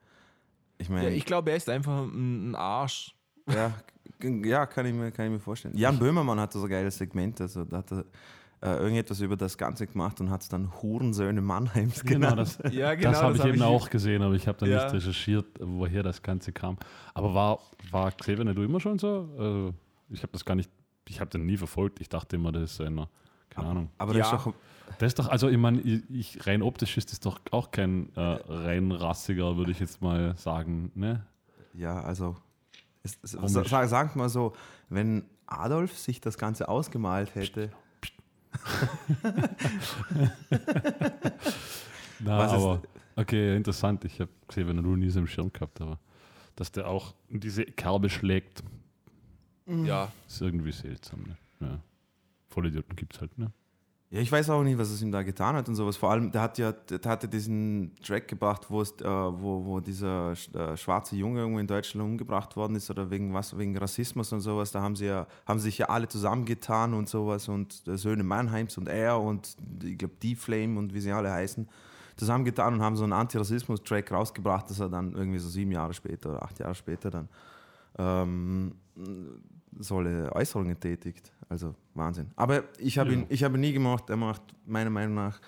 Ich 0.78 0.88
ja, 0.88 0.94
meine, 0.94 1.10
ich 1.14 1.24
glaube, 1.24 1.50
er 1.50 1.56
ist 1.56 1.68
einfach 1.68 2.02
ein, 2.02 2.50
ein 2.50 2.54
Arsch. 2.54 3.14
Ja, 3.52 3.72
ja 4.44 4.66
kann, 4.66 4.86
ich 4.86 4.94
mir, 4.94 5.10
kann 5.10 5.26
ich 5.26 5.32
mir 5.32 5.40
vorstellen. 5.40 5.76
Jan 5.76 5.98
Böhmermann 5.98 6.38
hatte 6.40 6.58
so 6.58 6.64
ein 6.64 6.70
geiles 6.70 6.96
Segment, 6.98 7.40
also 7.40 7.64
da 7.64 7.78
hat 7.78 7.90
er 7.92 8.04
äh, 8.62 8.78
irgendetwas 8.78 9.20
über 9.20 9.36
das 9.36 9.58
Ganze 9.58 9.86
gemacht 9.86 10.20
und 10.20 10.30
hat 10.30 10.42
es 10.42 10.48
dann 10.48 10.72
Hurensöhne 10.80 11.40
Mannheims 11.42 12.02
Genau, 12.04 12.30
genannt. 12.30 12.58
das, 12.62 12.72
Ja, 12.72 12.94
genau. 12.94 13.10
das 13.10 13.22
habe 13.22 13.34
ich 13.36 13.42
hab 13.42 13.48
eben 13.48 13.62
auch 13.62 13.90
gesehen, 13.90 14.22
aber 14.22 14.34
ich 14.34 14.48
habe 14.48 14.58
dann 14.58 14.70
Ja. 14.70 14.84
nicht 14.84 14.94
recherchiert, 14.94 15.46
woher 15.60 16.02
das 16.02 16.22
Ganze 16.22 16.52
kam. 16.52 16.78
Aber 17.12 17.34
war, 17.34 17.58
war 17.90 18.10
Xavier 18.12 18.44
Naidoo 18.44 18.62
immer 18.64 18.80
schon 18.80 18.98
so? 18.98 19.28
Also, 19.38 19.74
ich 20.10 20.22
habe 20.22 20.32
das 20.32 20.44
gar 20.44 20.54
nicht, 20.54 20.70
ich 21.08 21.20
habe 21.20 21.30
den 21.30 21.44
nie 21.44 21.56
verfolgt. 21.58 22.00
Ich 22.00 22.08
dachte 22.08 22.36
immer, 22.36 22.52
das 22.52 22.72
ist 22.72 22.80
einer, 22.80 23.08
keine 23.50 23.68
Ahnung. 23.68 23.90
Aber 23.98 24.14
das 24.14 24.30
Ja. 24.30 24.36
ist 24.36 24.46
doch, 24.46 24.54
Das 24.98 25.06
ist 25.08 25.18
doch, 25.18 25.28
also 25.28 25.48
ich 25.48 25.58
meine, 25.58 25.80
ich, 25.82 26.02
ich, 26.08 26.46
rein 26.46 26.62
optisch 26.62 26.96
ist 26.96 27.10
das 27.12 27.20
doch 27.20 27.40
auch 27.50 27.70
kein 27.70 28.14
äh, 28.16 28.20
rein 28.20 28.92
rassiger, 28.92 29.56
würde 29.58 29.72
ich 29.72 29.80
jetzt 29.80 30.00
mal 30.00 30.34
sagen. 30.38 30.90
Ne? 30.94 31.26
ja, 31.74 32.00
also, 32.00 32.36
es, 33.04 33.18
es, 33.22 33.30
sag, 33.52 33.88
sagen 33.88 34.10
wir 34.14 34.18
mal 34.22 34.28
so, 34.28 34.52
wenn 34.88 35.24
Adolf 35.46 35.96
sich 35.96 36.20
das 36.20 36.36
Ganze 36.38 36.68
ausgemalt 36.68 37.34
hätte, 37.34 37.70
Na, 42.20 42.38
Was 42.38 42.52
ist- 42.52 42.58
aber 42.58 42.82
okay, 43.16 43.56
interessant. 43.56 44.04
Ich 44.04 44.20
habe 44.20 44.30
Xavier 44.48 44.74
Naidoo 44.74 44.96
nie 44.96 45.10
so 45.10 45.18
im 45.20 45.26
Schirm 45.26 45.52
gehabt, 45.52 45.80
aber 45.80 45.98
dass 46.56 46.70
der 46.72 46.88
auch 46.88 47.14
in 47.28 47.40
diese 47.40 47.64
Kerbe 47.64 48.08
schlägt, 48.10 48.62
Ja, 49.66 50.12
ist 50.28 50.40
irgendwie 50.40 50.72
seltsam. 50.72 51.22
Ne? 51.22 51.36
Ja. 51.60 51.80
Vollidioten 52.48 52.94
gibt 52.96 53.14
es 53.14 53.20
halt, 53.20 53.36
ne? 53.38 53.50
Ja, 54.10 54.20
ich 54.20 54.30
weiß 54.30 54.50
auch 54.50 54.62
nicht, 54.62 54.78
was 54.78 54.90
es 54.90 55.02
ihm 55.02 55.10
da 55.10 55.22
getan 55.22 55.56
hat 55.56 55.68
und 55.68 55.74
sowas. 55.74 55.96
Vor 55.96 56.10
allem, 56.10 56.30
der 56.30 56.42
hat 56.42 56.58
ja, 56.58 56.70
der 56.70 57.00
hatte 57.10 57.26
diesen 57.26 57.96
Track 58.00 58.28
gebracht, 58.28 58.66
wo, 58.70 58.80
es, 58.80 58.92
äh, 59.00 59.04
wo, 59.04 59.64
wo 59.64 59.80
dieser 59.80 60.32
äh, 60.54 60.76
schwarze 60.76 61.16
Junge 61.16 61.40
irgendwo 61.40 61.58
in 61.58 61.66
Deutschland 61.66 62.08
umgebracht 62.08 62.54
worden 62.54 62.76
ist 62.76 62.88
oder 62.90 63.10
wegen 63.10 63.34
was, 63.34 63.58
wegen 63.58 63.76
Rassismus 63.76 64.32
und 64.32 64.40
sowas. 64.40 64.70
Da 64.70 64.82
haben 64.82 64.94
sie 64.94 65.06
ja, 65.06 65.26
haben 65.46 65.58
sich 65.58 65.78
ja 65.78 65.86
alle 65.88 66.06
zusammengetan 66.06 66.94
und 66.94 67.08
sowas 67.08 67.48
und 67.48 67.82
äh, 67.88 67.96
Söhne 67.96 68.22
Mannheims 68.22 68.78
und 68.78 68.88
er 68.88 69.20
und 69.20 69.56
ich 69.82 69.98
glaube 69.98 70.14
D-Flame 70.22 70.78
und 70.78 70.94
wie 70.94 71.00
sie 71.00 71.10
alle 71.10 71.32
heißen, 71.32 71.68
zusammengetan 72.16 72.74
und 72.74 72.82
haben 72.82 72.96
so 72.96 73.02
einen 73.02 73.14
Antirassismus-Track 73.14 74.12
rausgebracht, 74.12 74.70
dass 74.70 74.78
er 74.78 74.90
dann 74.90 75.14
irgendwie 75.14 75.40
so 75.40 75.48
sieben 75.48 75.72
Jahre 75.72 75.92
später 75.92 76.30
oder 76.30 76.42
acht 76.44 76.58
Jahre 76.60 76.76
später 76.76 77.10
dann 77.10 77.28
ähm, 77.98 78.74
solche 79.78 80.30
Äußerungen 80.34 80.78
tätigt. 80.78 81.32
Also 81.48 81.74
Wahnsinn. 81.94 82.30
Aber 82.36 82.64
ich 82.78 82.98
habe 82.98 83.10
Ja. 83.12 83.18
ihn, 83.18 83.26
ich 83.28 83.44
habe 83.44 83.56
ihn 83.56 83.60
nie 83.60 83.72
gemacht. 83.72 84.08
Er 84.10 84.16
macht 84.16 84.42
meiner 84.66 84.90
Meinung 84.90 85.14
nach 85.14 85.40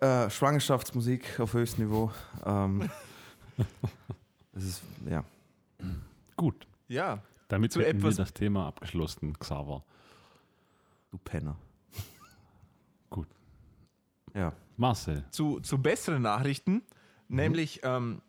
äh, 0.00 0.28
Schwangerschaftsmusik 0.30 1.38
auf 1.40 1.52
höchstem 1.54 1.86
Niveau. 1.86 2.10
Ähm, 2.44 2.88
das 4.52 4.64
ist, 4.64 4.82
ja. 5.08 5.24
Gut. 6.36 6.66
ja. 6.88 7.22
Damit 7.48 7.70
Zu 7.72 7.80
hätten 7.80 8.00
wir 8.00 8.08
etwas- 8.08 8.16
das 8.16 8.32
Thema 8.32 8.66
abgeschlossen, 8.68 9.38
Xaver. 9.38 9.84
Du 11.10 11.18
Penner. 11.18 11.56
Gut. 13.10 13.28
Ja. 14.34 14.52
Marcel. 14.78 15.22
zu, 15.30 15.60
zu 15.60 15.76
besseren 15.80 16.22
Nachrichten, 16.22 16.80
nämlich 17.28 17.80
ähm, 17.84 18.22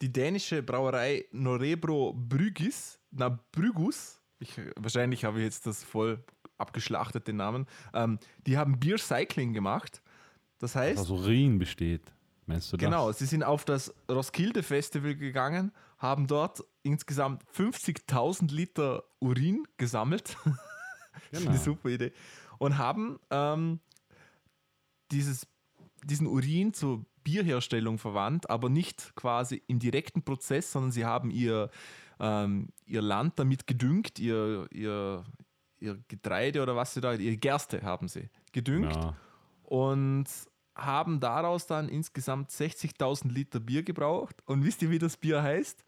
die 0.00 0.12
dänische 0.12 0.62
Brauerei 0.62 1.24
Norebro 1.32 2.12
Brygis, 2.14 2.97
na 3.10 3.38
Brygus, 3.52 4.20
ich, 4.38 4.52
wahrscheinlich 4.76 5.24
habe 5.24 5.38
ich 5.38 5.44
jetzt 5.44 5.66
das 5.66 5.82
voll 5.82 6.22
abgeschlachtet, 6.58 7.28
den 7.28 7.36
Namen. 7.36 7.66
Ähm, 7.94 8.18
die 8.46 8.58
haben 8.58 8.78
Beer 8.78 8.98
Cycling 8.98 9.52
gemacht. 9.52 10.02
Das 10.58 10.74
heißt, 10.74 10.98
Also 10.98 11.14
Urin 11.14 11.58
besteht. 11.58 12.12
Meinst 12.46 12.72
du 12.72 12.76
das? 12.76 12.84
Genau, 12.84 13.12
sie 13.12 13.26
sind 13.26 13.42
auf 13.42 13.64
das 13.64 13.94
Roskilde 14.10 14.62
Festival 14.62 15.14
gegangen, 15.14 15.72
haben 15.98 16.26
dort 16.26 16.64
insgesamt 16.82 17.44
50.000 17.54 18.52
Liter 18.52 19.04
Urin 19.20 19.66
gesammelt. 19.76 20.36
Genau. 21.32 21.50
Eine 21.50 21.58
super 21.58 21.90
Idee. 21.90 22.12
Und 22.58 22.78
haben 22.78 23.18
ähm, 23.30 23.80
dieses, 25.10 25.46
diesen 26.04 26.26
Urin 26.26 26.72
zur 26.72 27.04
Bierherstellung 27.24 27.98
verwandt, 27.98 28.48
aber 28.48 28.70
nicht 28.70 29.14
quasi 29.14 29.62
im 29.66 29.78
direkten 29.78 30.22
Prozess, 30.22 30.72
sondern 30.72 30.90
sie 30.90 31.04
haben 31.04 31.30
ihr, 31.30 31.70
ähm, 32.20 32.68
ihr 32.86 33.02
Land 33.02 33.38
damit 33.38 33.66
gedüngt, 33.66 34.18
ihr, 34.18 34.66
ihr, 34.72 35.24
ihr 35.80 35.98
Getreide 36.08 36.62
oder 36.62 36.74
was 36.76 36.94
sie 36.94 37.00
da, 37.00 37.12
ihre 37.14 37.36
Gerste 37.36 37.82
haben 37.82 38.08
sie 38.08 38.28
gedüngt 38.52 38.94
Ja. 38.94 39.14
und 39.62 40.26
haben 40.74 41.18
daraus 41.20 41.66
dann 41.66 41.88
insgesamt 41.88 42.50
60.000 42.50 43.32
Liter 43.32 43.58
Bier 43.60 43.82
gebraucht. 43.82 44.36
Und 44.46 44.64
wisst 44.64 44.80
ihr, 44.82 44.90
wie 44.90 44.98
das 44.98 45.16
Bier 45.16 45.42
heißt? 45.42 45.84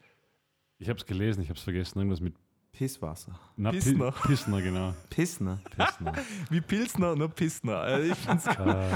Ich 0.79 0.89
habe 0.89 0.99
es 0.99 1.05
gelesen, 1.05 1.41
ich 1.43 1.49
habe 1.49 1.57
es 1.57 1.63
vergessen. 1.63 1.99
Irgendwas 1.99 2.19
mit 2.19 2.33
Pisswasser. 2.73 3.39
Na, 3.55 3.71
Pi- 3.71 3.77
Pissner. 3.77 4.11
Pissner, 4.11 4.61
genau. 4.61 4.93
Pissner. 5.09 5.61
Pissner. 5.75 6.13
Wie 6.49 6.59
Pilsner, 6.61 7.15
nur 7.15 7.29
Pissner. 7.29 7.77
Also 7.79 8.11
ich 8.11 8.17
find's 8.17 8.47
Äh, 8.47 8.51
ja, 8.55 8.89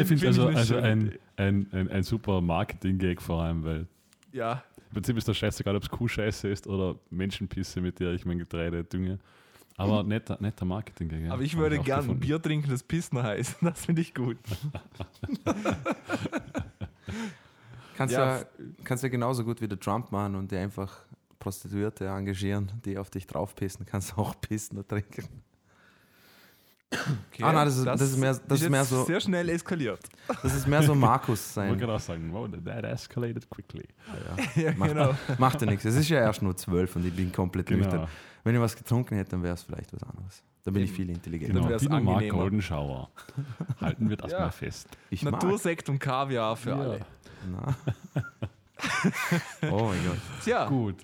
ich 0.00 0.06
Find- 0.06 0.06
finde 0.06 0.16
find 0.18 0.24
also, 0.26 0.46
also 0.48 0.76
ein, 0.76 1.18
ein, 1.36 1.68
ein, 1.72 1.88
ein 1.90 2.02
super 2.02 2.40
Marketing-Gag 2.40 3.20
vor 3.20 3.42
allem, 3.42 3.64
weil 3.64 3.88
ja, 4.32 4.62
im 4.88 4.94
Prinzip 4.94 5.16
ist 5.16 5.28
das 5.28 5.36
scheißegal, 5.36 5.76
ob 5.76 5.82
es 5.84 5.88
Kuhscheiße 5.88 6.48
ist 6.48 6.66
oder 6.66 6.96
Menschenpisse, 7.10 7.80
mit 7.80 8.00
der 8.00 8.12
ich 8.12 8.24
mein 8.26 8.38
Getreide 8.38 8.82
dünge. 8.84 9.18
Aber 9.76 10.02
netter, 10.02 10.36
netter 10.40 10.64
Marketing-Gag. 10.66 11.22
Ja. 11.26 11.32
aber 11.32 11.42
ich 11.42 11.56
würde 11.56 11.78
auch 11.80 11.84
gern 11.84 12.00
ein 12.00 12.02
gefunden. 12.02 12.20
Bier 12.20 12.42
trinken, 12.42 12.68
das 12.70 12.82
Pissner 12.82 13.22
heißt. 13.22 13.56
Das 13.62 13.86
finde 13.86 14.02
ich 14.02 14.14
gut. 14.14 14.36
Kannst, 17.96 18.14
Ja. 18.14 18.38
ja. 18.38 18.44
kannst 18.84 19.02
ja 19.04 19.08
genauso 19.10 19.44
gut 19.44 19.60
wie 19.60 19.68
der 19.68 19.78
Trump 19.78 20.10
machen 20.12 20.34
und 20.34 20.50
dir 20.50 20.60
einfach 20.60 20.98
Prostituierte 21.38 22.06
engagieren, 22.06 22.70
die 22.84 22.98
auf 22.98 23.10
dich 23.10 23.26
draufpissen. 23.26 23.86
Kannst 23.86 24.16
auch 24.18 24.38
Pissner 24.40 24.86
trinken. 24.86 25.28
Okay, 26.92 27.42
Ah, 27.44 27.52
nein, 27.52 27.66
das 27.66 27.76
ist- 27.76 27.86
das 27.86 28.00
ist 28.00 28.16
mehr- 28.16 28.40
das 28.48 28.60
ist 28.60 28.68
mehr 28.68 28.84
so- 28.84 29.04
Sehr 29.04 29.20
schnell 29.20 29.48
eskaliert. 29.48 30.00
Das 30.42 30.52
ist 30.54 30.66
mehr 30.66 30.82
so 30.82 30.92
Markus 30.94 31.38
Ich 31.40 31.46
sein. 31.52 31.68
wollte 31.68 31.80
gerade 31.82 31.94
auch 31.94 32.00
sagen, 32.00 32.32
wow, 32.32 32.48
that 32.64 32.84
escalated 32.84 33.48
quickly. 33.48 33.86
ja, 34.56 34.72
Macht, 34.76 34.88
genau. 34.90 35.14
macht 35.38 35.60
ja 35.60 35.68
nichts. 35.68 35.84
Es 35.84 35.94
ist 35.94 36.08
ja 36.08 36.18
erst 36.18 36.42
nur 36.42 36.56
zwölf 36.56 36.96
und 36.96 37.06
ich 37.06 37.14
bin 37.14 37.30
komplett 37.30 37.66
Genau. 37.66 37.84
nüchtern. 37.84 38.08
Wenn 38.42 38.54
ich 38.56 38.60
was 38.60 38.74
getrunken 38.76 39.14
hätte, 39.14 39.30
dann 39.30 39.42
wäre 39.44 39.54
es 39.54 39.62
vielleicht 39.62 39.92
was 39.92 40.02
anderes. 40.02 40.42
Da 40.64 40.70
bin 40.72 40.82
ich 40.82 40.90
viel 40.92 41.08
intelligenter. 41.10 41.60
Genau, 41.60 41.78
Dino 41.78 42.00
mag 42.00 42.14
angenehmer. 42.16 42.38
Golden 42.38 42.60
Shower. 42.62 43.08
Halten 43.80 44.10
wir 44.10 44.16
das 44.16 44.32
Ja. 44.32 44.40
mal 44.40 44.50
fest. 44.50 44.88
Ich 45.10 45.22
mag. 45.22 45.32
Natursekt 45.34 45.88
und 45.88 45.98
Kaviar 46.00 46.56
für 46.56 46.70
Ja. 46.70 46.76
alle. 46.80 47.00
Na. 47.50 47.76
oh 49.70 49.84
mein 49.84 49.98
Gott. 50.06 50.18
Tja, 50.42 50.66
Gut. 50.66 50.96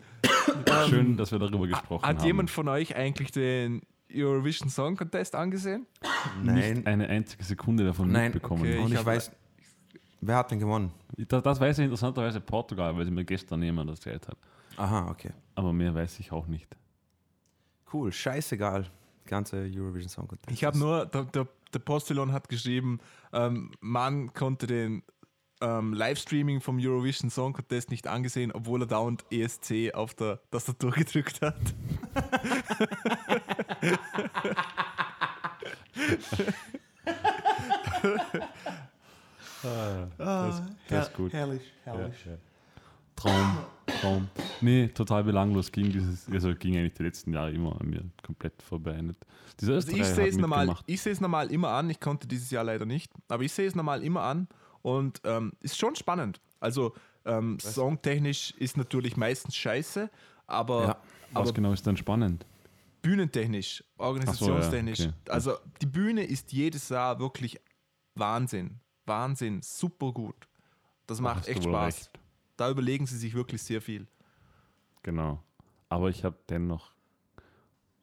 Schön, 0.89 1.17
dass 1.17 1.31
wir 1.31 1.39
darüber 1.39 1.67
gesprochen 1.69 2.05
hat 2.05 2.19
haben. 2.19 2.27
jemand 2.27 2.51
von 2.51 2.69
euch 2.69 2.97
eigentlich 2.97 3.31
den 3.31 3.83
Eurovision 4.17 4.69
Song 4.69 4.97
Contest 4.97 5.35
angesehen? 5.35 5.87
Nein, 6.43 6.55
Nicht 6.55 6.87
eine 6.87 7.09
einzige 7.09 7.45
Sekunde 7.45 7.85
davon 7.85 8.11
Nein, 8.11 8.33
mitbekommen. 8.33 8.63
okay. 8.63 8.79
und 8.79 8.93
ich 8.93 8.99
ich, 8.99 9.07
weiß, 9.07 9.31
wer 10.21 10.37
hat 10.37 10.51
denn 10.51 10.59
gewonnen? 10.59 10.93
Das, 11.17 11.43
das 11.43 11.61
weiß 11.61 11.79
ich 11.79 11.85
interessanterweise 11.85 12.41
Portugal, 12.41 12.97
weil 12.97 13.05
sie 13.05 13.11
mir 13.11 13.25
gestern 13.25 13.63
jemand 13.63 13.91
erzählt 13.91 14.27
hat. 14.29 14.37
Aha, 14.77 15.09
okay. 15.11 15.31
Aber 15.55 15.73
mehr 15.73 15.95
weiß 15.95 16.21
ich 16.21 16.33
auch 16.33 16.47
nicht. 16.47 16.77
Cool, 17.93 18.13
scheißegal. 18.13 18.87
Ganze 19.27 19.57
Eurovision 19.75 20.09
Song 20.09 20.29
Contest. 20.29 20.51
Ich 20.51 20.65
habe 20.65 20.79
nur, 20.79 21.07
der, 21.07 21.25
der, 21.25 21.49
der 21.73 21.79
Postillon 21.79 22.33
hat 22.33 22.49
geschrieben, 22.49 23.01
ähm, 23.33 23.73
man 23.81 24.33
konnte 24.33 24.67
den 24.67 25.03
ähm, 25.61 25.95
Livestreaming 25.95 26.61
vom 26.61 26.79
Eurovision 26.79 27.31
Song 27.31 27.53
Contest 27.53 27.91
nicht 27.91 28.07
angesehen, 28.07 28.53
obwohl 28.53 28.83
er 28.83 28.87
dauernd 28.87 29.25
ESC 29.31 29.95
auf 29.95 30.15
der 30.15 30.41
Tastatur 30.51 30.91
gedrückt 30.93 31.41
hat. 31.41 31.57
das, 40.19 40.63
das 40.89 41.09
ist 41.09 41.15
gut. 41.15 41.33
Herrlich, 41.33 41.73
Ja, 41.85 42.01
ja. 42.01 42.11
Traum, 43.17 43.57
Traum. 43.87 44.29
Nee, 44.61 44.89
total 44.89 45.25
belanglos 45.25 45.73
ging 45.73 45.91
dieses, 45.91 46.29
also 46.31 46.55
ging 46.55 46.77
eigentlich 46.77 46.93
die 46.95 47.03
letzten 47.03 47.33
Jahre 47.33 47.51
immer 47.51 47.81
an 47.81 47.89
mir 47.89 48.03
komplett 48.23 48.61
vorbei. 48.61 49.01
Nicht. 49.01 49.17
Dieser 49.59 49.75
Also 49.75 49.97
ich 49.97 50.05
sehe 50.05 50.29
es 50.29 50.37
normal, 50.37 50.77
ich 50.85 51.01
sehe 51.01 51.13
es 51.13 51.21
normal 51.21 51.51
immer 51.51 51.71
an. 51.71 51.89
Ich 51.89 51.99
konnte 51.99 52.29
dieses 52.29 52.51
Jahr 52.51 52.65
leider 52.65 52.85
nicht, 52.85 53.11
aber 53.29 53.43
ich 53.43 53.53
sehe 53.53 53.67
es 53.67 53.75
normal 53.75 54.03
immer 54.03 54.21
an 54.21 54.49
und 54.87 55.21
ähm, 55.25 55.53
ist 55.61 55.77
schon 55.77 55.97
spannend. 55.97 56.41
Also 56.61 56.95
ähm, 57.25 57.59
songtechnisch 57.59 58.53
ist 58.53 58.77
natürlich 58.77 59.17
meistens 59.17 59.57
scheiße, 59.57 60.09
aber, 60.47 60.81
Ja. 60.83 60.97
Was 61.33 61.43
aber 61.43 61.53
genau 61.53 61.73
ist 61.73 61.85
dann 61.89 61.97
spannend? 61.97 62.47
bühnentechnisch, 63.03 63.83
organisationstechnisch. 63.99 65.01
okay. 65.01 65.13
Also 65.29 65.59
die 65.81 65.87
Bühne 65.87 66.23
ist 66.25 66.53
jedes 66.53 66.89
Jahr 66.89 67.19
wirklich 67.19 67.61
Wahnsinn. 68.15 68.79
Wahnsinn, 69.07 69.61
super 69.63 70.13
gut. 70.13 70.49
Das 71.07 71.21
macht 71.21 71.39
hast 71.41 71.49
echt 71.49 71.65
Spaß. 71.65 71.97
recht. 71.97 72.11
Da 72.57 72.71
überlegen 72.71 73.07
sie 73.07 73.17
sich 73.19 73.35
wirklich 73.35 73.63
sehr 73.63 73.81
viel. 73.83 74.07
Genau. 75.03 75.43
Aber 75.89 76.11
ich 76.11 76.25
habe 76.25 76.37
dennoch 76.49 76.93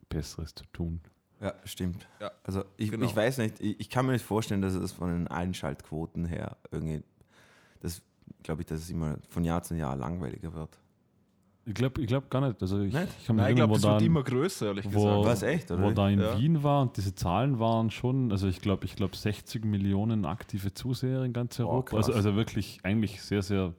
Besseres 0.09 0.53
zu 0.53 0.65
tun. 0.73 1.01
Ja, 1.43 1.53
stimmt. 1.65 2.07
Ja, 2.19 2.31
Also 2.43 2.63
ich, 2.77 2.89
genau. 2.91 3.05
ich 3.05 3.15
weiß 3.15 3.37
nicht, 3.39 3.59
ich, 3.59 3.79
ich 3.79 3.89
kann 3.89 4.05
mir 4.05 4.13
nicht 4.13 4.25
vorstellen, 4.25 4.61
dass 4.61 4.73
es 4.73 4.91
von 4.91 5.09
den 5.09 5.27
Einschaltquoten 5.27 6.25
her 6.25 6.57
irgendwie, 6.71 7.03
das 7.81 8.01
glaube 8.43 8.61
ich, 8.61 8.67
dass 8.67 8.79
es 8.81 8.89
immer 8.89 9.17
von 9.29 9.43
Jahr 9.43 9.61
zu 9.63 9.75
Jahr 9.75 9.95
langweiliger 9.95 10.53
wird. 10.53 10.79
Ich 11.65 11.73
glaube 11.75 12.01
ich 12.01 12.07
glaub 12.07 12.29
gar 12.29 12.41
nicht. 12.45 12.61
Also 12.61 12.81
ich, 12.81 12.93
Nicht? 12.93 13.07
ich 13.21 13.29
Nein, 13.29 13.51
ich 13.51 13.55
glaube, 13.55 13.71
wo, 13.71 13.75
das 13.75 13.83
wird 13.83 13.93
dann, 14.01 14.05
immer 14.05 14.23
größer, 14.23 14.65
ehrlich 14.67 14.85
wo, 14.85 14.89
gesagt. 14.89 15.25
Was, 15.25 15.43
echt, 15.43 15.71
oder 15.71 15.83
wo 15.83 15.91
da 15.91 16.09
in 16.09 16.19
Ja. 16.19 16.37
Wien 16.37 16.61
war 16.61 16.81
und 16.81 16.97
diese 16.97 17.15
Zahlen 17.15 17.57
waren 17.57 17.89
schon, 17.89 18.31
also 18.33 18.47
ich 18.49 18.59
glaube, 18.59 18.83
ich 18.85 18.97
glaube 18.97 19.15
60 19.15 19.63
Millionen 19.63 20.25
aktive 20.25 20.73
Zuseher 20.73 21.23
in 21.23 21.31
ganz 21.31 21.57
Europa. 21.61 21.95
krass. 21.95 22.07
also, 22.07 22.17
also 22.17 22.35
wirklich 22.35 22.79
eigentlich 22.83 23.21
sehr, 23.21 23.41
sehr 23.41 23.73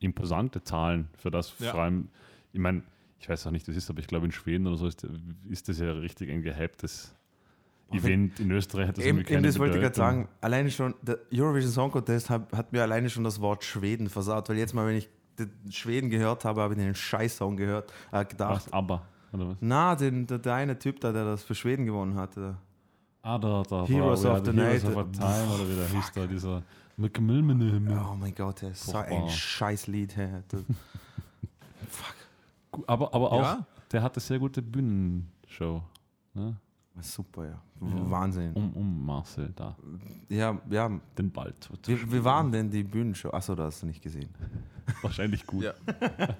imposante 0.00 0.62
Zahlen 0.62 1.08
für 1.16 1.30
das 1.30 1.54
Ja. 1.58 1.70
vor 1.72 1.80
allem, 1.80 2.08
ich 2.52 2.60
meine, 2.60 2.82
ich 3.20 3.28
weiß 3.28 3.46
auch 3.46 3.50
nicht, 3.50 3.66
das 3.66 3.76
ist, 3.76 3.90
aber 3.90 4.00
ich 4.00 4.06
glaube 4.06 4.26
in 4.26 4.32
Schweden 4.32 4.66
oder 4.66 4.76
so 4.76 4.86
ist, 4.86 5.06
ist 5.48 5.68
das 5.68 5.78
ja 5.78 5.92
richtig 5.92 6.30
ein 6.30 6.42
gehyptes 6.42 7.14
Event. 7.90 8.38
In 8.38 8.50
Österreich 8.50 8.88
hat 8.88 8.98
das 8.98 9.04
Eben, 9.04 9.18
irgendwie 9.18 9.32
eben 9.32 9.36
keine 9.42 9.46
das 9.48 9.58
wollte 9.58 9.76
ich 9.76 9.82
gerade 9.82 9.96
sagen. 9.96 10.28
Alleine 10.40 10.70
schon, 10.70 10.94
der 11.02 11.18
Eurovision 11.32 11.72
Song 11.72 11.90
Contest 11.90 12.30
hat, 12.30 12.52
hat 12.52 12.72
mir 12.72 12.82
alleine 12.82 13.08
schon 13.10 13.24
das 13.24 13.40
Wort 13.40 13.64
Schweden 13.64 14.08
versaut, 14.08 14.48
weil 14.48 14.58
jetzt 14.58 14.74
mal, 14.74 14.86
wenn 14.86 14.96
ich 14.96 15.08
den 15.38 15.50
Schweden 15.70 16.10
gehört 16.10 16.44
habe, 16.44 16.60
habe 16.60 16.74
ich 16.74 16.80
den 16.80 16.94
Scheiß-Song 16.94 17.56
gehört, 17.56 17.92
äh, 18.12 18.24
gedacht. 18.24 18.66
Was, 18.66 18.72
aber, 18.72 19.06
oder 19.32 19.48
was? 19.48 19.56
Na, 19.60 19.94
den, 19.94 20.26
der, 20.26 20.38
der 20.38 20.54
eine 20.54 20.78
Typ 20.78 21.00
da, 21.00 21.12
der 21.12 21.24
das 21.24 21.42
für 21.42 21.54
Schweden 21.54 21.86
gewonnen 21.86 22.14
hatte. 22.16 22.56
Ah, 23.22 23.38
da, 23.38 23.62
da 23.62 23.86
Heroes 23.86 24.24
of 24.24 24.44
the 24.44 24.52
Heroes 24.52 24.84
Night. 24.84 24.96
of 24.96 24.96
a 24.96 25.04
Time 25.04 25.54
oder 25.54 25.68
wie 25.68 25.74
der 25.76 25.88
hieß 25.88 26.12
da, 26.14 26.26
dieser 26.26 26.62
McMillan. 26.96 27.88
Oh 27.98 28.16
mein 28.16 28.34
Gott, 28.34 28.62
der 28.62 28.70
ist 28.70 28.84
so 28.84 28.96
ein 28.96 29.28
Scheißlied. 29.28 30.16
Hey. 30.16 30.28
Das- 30.48 30.62
Aber, 32.86 33.12
aber 33.14 33.32
auch, 33.32 33.42
Ja. 33.42 33.66
der 33.92 34.02
hatte 34.02 34.20
sehr 34.20 34.38
gute 34.38 34.62
Bühnenshow. 34.62 35.82
Ne? 36.34 36.56
Super, 37.00 37.46
ja. 37.46 37.62
Wahnsinn. 37.80 38.52
Um, 38.54 38.72
um 38.72 39.06
Marcel 39.06 39.52
da, 39.54 39.76
Ja, 40.28 40.58
ja. 40.68 40.90
den 41.16 41.30
Ball 41.30 41.54
zu, 41.60 41.76
zu 41.76 41.92
Wie, 41.92 42.12
wie 42.12 42.24
waren 42.24 42.50
denn 42.50 42.70
die 42.70 42.82
Bühnenshow? 42.82 43.30
Achso, 43.30 43.54
da 43.54 43.64
hast 43.64 43.82
du 43.82 43.86
nicht 43.86 44.02
gesehen. 44.02 44.28
Wahrscheinlich 45.02 45.46
gut. 45.46 45.62
Ja. 45.62 45.74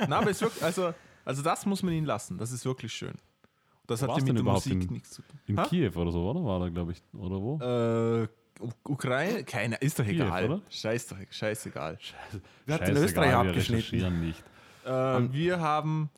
Na, 0.09 0.19
aber 0.19 0.31
es 0.31 0.41
wirkt, 0.41 0.61
also, 0.63 0.93
also 1.25 1.43
das 1.43 1.65
muss 1.65 1.83
man 1.85 1.93
ihn 1.95 2.05
lassen. 2.05 2.39
Das 2.39 2.51
ist 2.51 2.65
wirklich 2.65 2.93
schön. 2.93 3.15
Das 3.87 4.03
Wo 4.03 4.09
hat 4.13 4.19
ja 4.19 4.25
mit 4.25 4.37
der 4.37 4.43
Musik 4.53 4.73
in- 4.73 4.93
nichts 4.93 5.11
zu 5.11 5.23
tun. 5.23 5.39
In 5.47 5.59
Ha? 5.59 5.65
Kiew 5.67 5.93
oder 5.95 6.11
so, 6.11 6.29
oder? 6.29 6.45
War 6.45 6.59
da, 6.61 6.69
glaube 6.69 6.93
ich, 6.93 7.03
oder 7.15 7.41
wo? 7.41 7.59
Äh, 8.25 8.29
Ukraine? 8.85 9.45
Keine, 9.45 9.77
ist 9.77 9.97
doch 9.99 10.05
Kiew, 10.05 10.25
egal. 10.25 10.45
oder? 10.47 10.61
Scheiß 10.69 11.07
doch, 11.07 11.17
scheißegal. 11.31 11.99
Wer 12.67 12.75
hat 12.75 12.89
den 12.89 12.97
Österreich 12.97 13.31
wir 13.31 13.39
abgeschnitten? 13.39 13.75
recherchieren 13.77 14.21
nicht. 14.21 14.43
Äh, 14.85 15.33
wir 15.33 15.61
haben, 15.61 16.11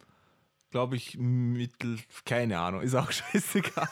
glaube 0.70 0.96
ich, 0.96 1.16
mittel, 1.18 1.98
keine 2.24 2.58
Ahnung, 2.58 2.82
ist 2.82 2.94
auch 2.94 3.10
scheißegal. 3.12 3.88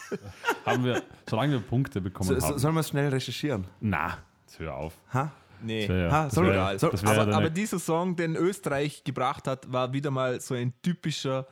Haben 0.64 0.84
wir, 0.84 1.02
solange 1.28 1.52
wir 1.52 1.60
Punkte 1.60 2.00
bekommen 2.00 2.38
So, 2.40 2.46
haben. 2.46 2.58
sollen 2.58 2.74
wir 2.74 2.80
es 2.80 2.88
schnell 2.88 3.08
recherchieren? 3.08 3.66
Na, 3.80 4.18
jetzt 4.46 4.58
hör 4.58 4.74
auf. 4.74 4.94
Ha? 5.12 5.32
Nee. 5.60 5.80
Das 5.86 5.88
wär 5.88 6.04
ja- 6.06 6.10
Ha, 6.12 6.24
das 6.26 6.34
soll- 6.34 6.46
wär- 6.46 6.78
soll- 6.78 6.90
das 6.92 7.02
wär 7.02 7.10
aber, 7.20 7.34
aber 7.34 7.42
ja- 7.44 7.48
dieser 7.50 7.78
Song, 7.80 8.14
den 8.16 8.36
Österreich 8.36 9.02
gebracht 9.02 9.46
hat, 9.48 9.70
war 9.72 9.92
wieder 9.92 10.10
mal 10.12 10.40
so 10.40 10.54
ein 10.54 10.72
typischer, 10.82 11.46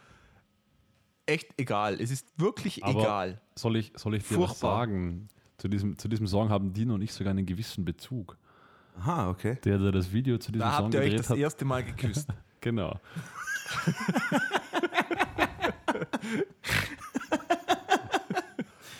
echt 1.26 1.48
egal. 1.56 2.00
Es 2.00 2.10
ist 2.12 2.28
wirklich 2.36 2.84
Aber 2.84 3.00
egal. 3.00 3.40
Soll 3.56 3.76
ich, 3.76 3.92
soll 3.96 4.14
ich 4.14 4.22
dir 4.22 4.38
was 4.38 4.50
Furchtbar. 4.50 4.76
sagen? 4.78 5.28
Zu 5.58 5.66
diesem, 5.68 5.98
zu 5.98 6.06
diesem 6.06 6.26
Song 6.28 6.50
haben 6.50 6.72
Dino 6.72 6.94
und 6.94 7.02
ich 7.02 7.12
sogar 7.12 7.32
einen 7.32 7.46
gewissen 7.46 7.84
Bezug. 7.84 8.36
Aha, 9.00 9.28
okay. 9.30 9.58
Der, 9.64 9.78
der 9.78 9.90
das 9.90 10.12
Video 10.12 10.38
zu 10.38 10.52
diesem 10.52 10.66
Da 10.68 10.76
Song 10.76 10.84
habt 10.84 10.94
ihr 10.94 11.00
euch 11.00 11.06
gedreht 11.06 11.18
das 11.20 11.30
hat. 11.30 11.38
erste 11.38 11.64
Mal 11.64 11.82
geküsst. 11.82 12.28
Genau. 12.62 12.98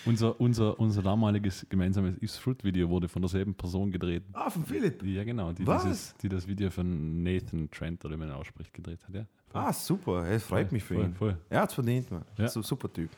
Unser, 0.04 0.40
unser, 0.40 0.78
unser 0.78 1.02
damaliges 1.02 1.66
gemeinsames 1.68 2.16
Is 2.18 2.36
Fruit 2.36 2.62
Video 2.62 2.88
wurde 2.88 3.08
von 3.08 3.20
derselben 3.22 3.56
Person 3.56 3.90
gedreht. 3.90 4.22
Ah, 4.34 4.48
von 4.48 4.64
Philipp. 4.64 5.02
Ja, 5.02 5.24
genau, 5.24 5.50
die, 5.52 5.66
Was? 5.66 5.82
dieses, 5.82 6.14
die 6.22 6.28
das 6.28 6.46
Video 6.46 6.70
von 6.70 7.24
Nathan 7.24 7.68
Trent 7.72 8.04
oder 8.04 8.14
wie 8.14 8.18
man 8.20 8.30
ausspricht 8.30 8.72
gedreht 8.72 9.00
hat. 9.08 9.14
Ja. 9.16 9.26
Ah, 9.52 9.72
super. 9.72 10.24
Es 10.30 10.44
freut 10.44 10.68
Voll, 10.68 10.72
mich 10.74 10.84
für 10.84 10.94
voll, 10.94 11.04
ihn. 11.06 11.14
voll. 11.14 11.36
Er 11.50 11.62
hat 11.62 11.70
es 11.70 11.74
verdient, 11.74 12.08
man. 12.12 12.22
Ja. 12.38 12.46
So, 12.46 12.62
super 12.62 12.92
Typ. 12.92 13.10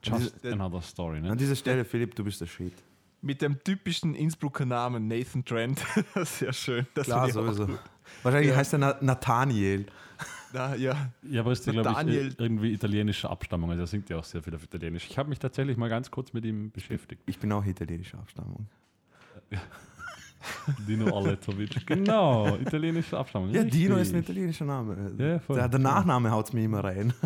Just 0.00 0.46
another 0.46 0.80
story. 0.80 1.20
Ne? 1.20 1.28
An 1.32 1.38
dieser 1.38 1.56
Stelle, 1.56 1.84
Philipp, 1.84 2.14
du 2.14 2.22
bist 2.22 2.40
der 2.40 2.46
Shit. 2.46 2.72
Mit 3.20 3.42
dem 3.42 3.58
typischen 3.64 4.14
Innsbrucker 4.14 4.64
Namen 4.64 5.08
Nathan 5.08 5.44
Trent. 5.44 5.84
Sehr 6.22 6.52
schön. 6.52 6.86
Das 6.94 7.06
Klar, 7.06 7.28
sowieso. 7.32 7.66
Wahrscheinlich 8.22 8.50
Ja. 8.52 8.56
heißt 8.58 8.74
er 8.74 8.78
Na 8.78 8.96
Nathaniel. 9.00 9.86
Na, 10.52 10.74
ja. 10.76 11.10
Ja, 11.28 11.40
aber 11.42 11.52
ist 11.52 11.66
der, 11.66 11.74
glaube 11.74 12.10
ich, 12.10 12.38
irgendwie 12.40 12.72
italienische 12.72 13.28
Abstammung. 13.28 13.70
Also 13.70 13.82
er 13.82 13.86
singt 13.86 14.08
ja 14.10 14.16
auch 14.18 14.24
sehr 14.24 14.42
viel 14.42 14.54
auf 14.54 14.64
Italienisch. 14.64 15.06
Ich 15.10 15.18
habe 15.18 15.28
mich 15.28 15.38
tatsächlich 15.38 15.76
mal 15.76 15.88
ganz 15.88 16.10
kurz 16.10 16.32
mit 16.32 16.44
ihm 16.44 16.70
beschäftigt. 16.70 17.22
Ich 17.26 17.38
bin 17.38 17.52
auch 17.52 17.64
italienischer 17.64 18.18
Abstammung. 18.18 18.66
Dino 20.86 21.16
Aletovic. 21.16 21.86
Genau, 21.86 22.56
italienische 22.56 23.18
Abstammung. 23.18 23.50
Ja, 23.50 23.64
Dino 23.64 23.96
richtig. 23.96 24.08
ist 24.10 24.14
ein 24.14 24.22
italienischer 24.22 24.64
Name. 24.64 25.12
Ja, 25.18 25.38
voll. 25.40 25.56
der, 25.56 25.68
der 25.68 25.80
Nachname 25.80 26.30
haut 26.30 26.46
es 26.46 26.52
mir 26.52 26.64
immer 26.64 26.82
rein. 26.84 27.12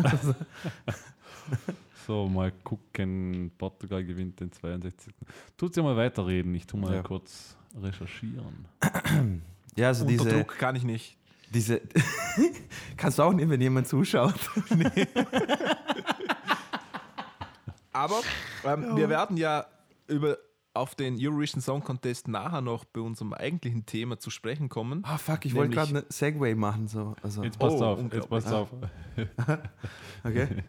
So, 2.05 2.27
mal 2.27 2.51
gucken. 2.63 3.51
Portugal 3.57 4.03
gewinnt 4.03 4.39
den 4.39 4.51
62. 4.51 5.13
Tut 5.55 5.75
ja 5.77 5.83
mal 5.83 5.95
weiterreden. 5.95 6.53
Ich 6.53 6.67
tu 6.67 6.75
mal 6.75 6.95
Ja. 6.95 7.01
kurz 7.01 7.55
recherchieren. 7.81 8.65
Ja, 9.77 9.87
also 9.87 10.03
Unter 10.05 10.17
diese, 10.23 10.29
Druck 10.37 10.57
kann 10.57 10.75
ich 10.75 10.83
nicht. 10.83 11.17
Diese 11.53 11.81
kannst 12.97 13.19
du 13.19 13.23
auch 13.23 13.33
nehmen, 13.33 13.51
wenn 13.51 13.61
jemand 13.61 13.87
zuschaut. 13.87 14.33
Aber 17.93 18.21
ähm, 18.65 18.97
wir 18.97 19.07
werden 19.09 19.37
ja 19.37 19.65
über 20.07 20.37
auf 20.73 20.95
den 20.95 21.17
Eurovision 21.19 21.61
Song 21.61 21.83
Contest 21.83 22.27
nachher 22.27 22.61
noch 22.61 22.83
bei 22.85 23.01
unserem 23.01 23.33
eigentlichen 23.33 23.85
Thema 23.85 24.17
zu 24.17 24.31
sprechen 24.31 24.69
kommen. 24.69 25.03
Ah, 25.05 25.19
fuck, 25.19 25.45
ich 25.45 25.53
wollte 25.53 25.75
gerade 25.75 25.89
eine 25.89 26.05
Segway 26.09 26.55
machen. 26.55 26.87
So. 26.87 27.15
Also, 27.21 27.43
Jetzt 27.43 27.59
passt 27.59 27.77
Oh, 27.77 27.85
auf, 27.85 27.99
jetzt 28.11 28.27
passt 28.29 28.51
auf. 28.51 28.69
okay. 30.23 30.63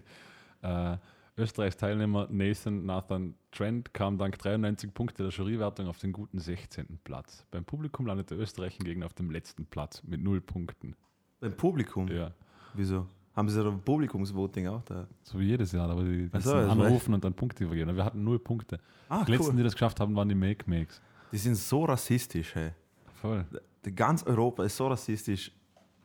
Äh, 0.61 0.97
Österreichs 1.37 1.77
Teilnehmer 1.77 2.29
Nathan 2.31 2.87
Nathan 2.87 3.35
Trent 3.51 3.93
kam 3.93 4.19
dank 4.19 4.39
93 4.39 4.95
Punkte 4.95 5.25
der 5.25 5.33
Jurywertung 5.33 5.89
auf 5.89 5.99
den 5.99 6.13
guten 6.13 6.39
16. 6.39 7.01
Platz. 7.03 7.45
Beim 7.51 7.65
Publikum 7.65 8.07
landete 8.07 8.37
Österreich 8.37 8.77
hingegen 8.77 9.03
auf 9.03 9.15
dem 9.15 9.31
letzten 9.31 9.67
Platz 9.67 10.03
mit 10.05 10.23
0 10.23 10.41
Punkten. 10.41 10.95
Beim 11.41 11.57
Publikum. 11.57 12.07
Ja, 12.09 12.33
Wieso? 12.75 13.07
Haben 13.35 13.49
sie 13.49 13.61
ein 13.67 13.81
Publikumsvoting 13.81 14.69
auch 14.69 14.83
da? 14.83 15.09
so 15.25 15.41
wie 15.41 15.47
jedes 15.47 15.73
Jahr, 15.73 15.91
aber 15.91 16.05
die 16.05 16.29
Ach 16.31 16.41
so, 16.41 16.53
war 16.53 16.71
anrufen 16.71 17.15
und 17.15 17.25
dann 17.25 17.35
Punkte 17.35 17.67
vergeben. 17.67 17.97
Wir 17.97 18.05
hatten 18.05 18.23
0 18.23 18.39
Punkte. 18.39 18.79
Ah, 19.09 19.25
die 19.25 19.33
letzten, 19.33 19.51
cool. 19.51 19.57
die 19.57 19.63
das 19.65 19.73
geschafft 19.73 19.99
haben, 19.99 20.15
waren 20.15 20.29
die 20.29 20.37
Make 20.37 20.71
Makes. 20.71 21.03
Die 21.33 21.39
sind 21.39 21.57
so 21.57 21.85
rassistisch, 21.85 22.55
hey. 22.55 22.71
Voll. 23.21 23.45
Die 23.85 23.93
ganz 23.93 24.23
Europa 24.23 24.63
ist 24.63 24.77
so 24.77 24.87
rassistisch 24.87 25.51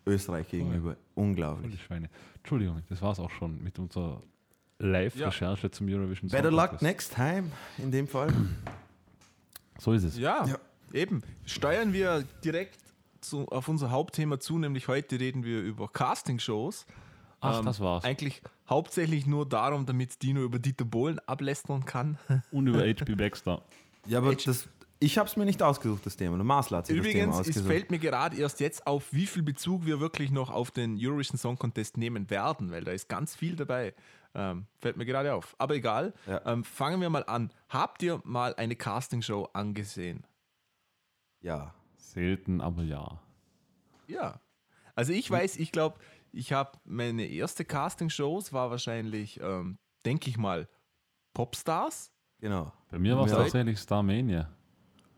Österreich 0.08 0.49
gegenüber. 0.49 0.93
Voll 0.93 0.95
die 0.95 1.19
Unglaublich. 1.19 1.84
Schweine. 1.84 2.10
Entschuldigung, 2.38 2.82
das 2.89 2.99
war 3.03 3.12
es 3.12 3.19
auch 3.19 3.30
schon 3.30 3.62
mit 3.62 3.77
unserer 3.77 4.23
Live-Recherche 4.79 5.71
zum 5.71 5.87
Eurovision 5.87 6.29
Song 6.29 6.37
Better 6.37 6.51
luck 6.51 6.81
next 6.81 7.13
time, 7.13 7.51
in 7.77 7.91
dem 7.91 8.07
Fall. 8.07 8.33
So 9.81 9.93
ist 9.93 10.03
es. 10.03 10.17
Ja, 10.17 10.45
Ja. 10.45 10.57
eben. 10.91 11.23
Steuern 11.45 11.93
wir 11.93 12.25
direkt 12.43 12.77
zu, 13.21 13.47
auf 13.47 13.69
unser 13.69 13.91
Hauptthema 13.91 14.37
zu, 14.37 14.57
nämlich 14.57 14.89
heute 14.89 15.17
reden 15.21 15.45
wir 15.45 15.61
über 15.61 15.87
Castingshows. 15.87 16.85
Ach, 17.39 17.59
Ähm, 17.59 17.65
das 17.65 17.79
war's. 17.79 18.03
Eigentlich 18.03 18.41
hauptsächlich 18.69 19.25
nur 19.25 19.47
darum, 19.47 19.85
damit 19.85 20.21
Dino 20.21 20.41
über 20.43 20.59
Dieter 20.59 20.83
Bohlen 20.83 21.19
ablästern 21.19 21.85
kann. 21.85 22.17
Und 22.51 22.67
über 22.67 22.79
HB 22.81 23.15
Baxter. 23.15 23.61
Ja, 24.05 24.17
aber 24.17 24.35
das, 24.35 24.67
ich 24.99 25.17
habe 25.17 25.29
es 25.29 25.37
mir 25.37 25.45
nicht 25.45 25.63
ausgesucht, 25.63 26.05
das 26.05 26.17
Thema. 26.17 26.35
Der 26.35 26.43
Masler 26.43 26.79
hat 26.79 26.87
sich 26.87 26.97
das 26.97 27.05
Thema 27.07 27.23
Übrigens, 27.23 27.47
es 27.47 27.61
fällt 27.65 27.89
mir 27.89 27.99
gerade 27.99 28.35
erst 28.35 28.59
jetzt 28.59 28.85
auf, 28.85 29.13
wie 29.13 29.27
viel 29.27 29.43
Bezug 29.43 29.85
wir 29.85 30.01
wirklich 30.01 30.29
noch 30.29 30.49
auf 30.49 30.71
den 30.71 30.97
Eurovision 30.99 31.37
Song 31.37 31.57
Contest 31.57 31.95
nehmen 31.95 32.29
werden, 32.29 32.69
weil 32.71 32.83
da 32.83 32.91
ist 32.91 33.07
ganz 33.07 33.33
viel 33.33 33.55
dabei. 33.55 33.93
Ähm, 34.35 34.67
fällt 34.77 34.97
mir 34.97 35.05
gerade 35.05 35.33
auf. 35.33 35.55
Aber 35.57 35.75
egal. 35.75 36.13
Ja. 36.27 36.45
Ähm, 36.45 36.63
fangen 36.63 37.01
wir 37.01 37.09
mal 37.09 37.23
an. 37.25 37.51
Habt 37.67 38.03
ihr 38.03 38.21
mal 38.23 38.53
eine 38.55 38.75
Castingshow 38.75 39.49
angesehen? 39.53 40.25
ja. 41.41 41.73
Selten, 41.97 42.59
aber 42.59 42.81
ja. 42.81 43.21
Ja. 44.07 44.41
Also 44.95 45.13
ich 45.13 45.29
weiß, 45.29 45.57
ich 45.57 45.71
glaube, 45.71 45.99
ich 46.31 46.53
habe 46.53 46.71
meine 46.83 47.25
erste 47.27 47.65
Castingshows 47.65 48.51
war 48.51 48.71
wahrscheinlich, 48.71 49.39
ähm, 49.41 49.77
denke 50.05 50.29
ich 50.29 50.37
mal, 50.37 50.67
Popstars. 51.35 52.11
Genau. 52.39 52.71
Bei 52.89 52.97
mir 52.97 53.15
war 53.15 53.25
es 53.25 53.31
tatsächlich 53.31 53.77
Starmania. 53.79 54.49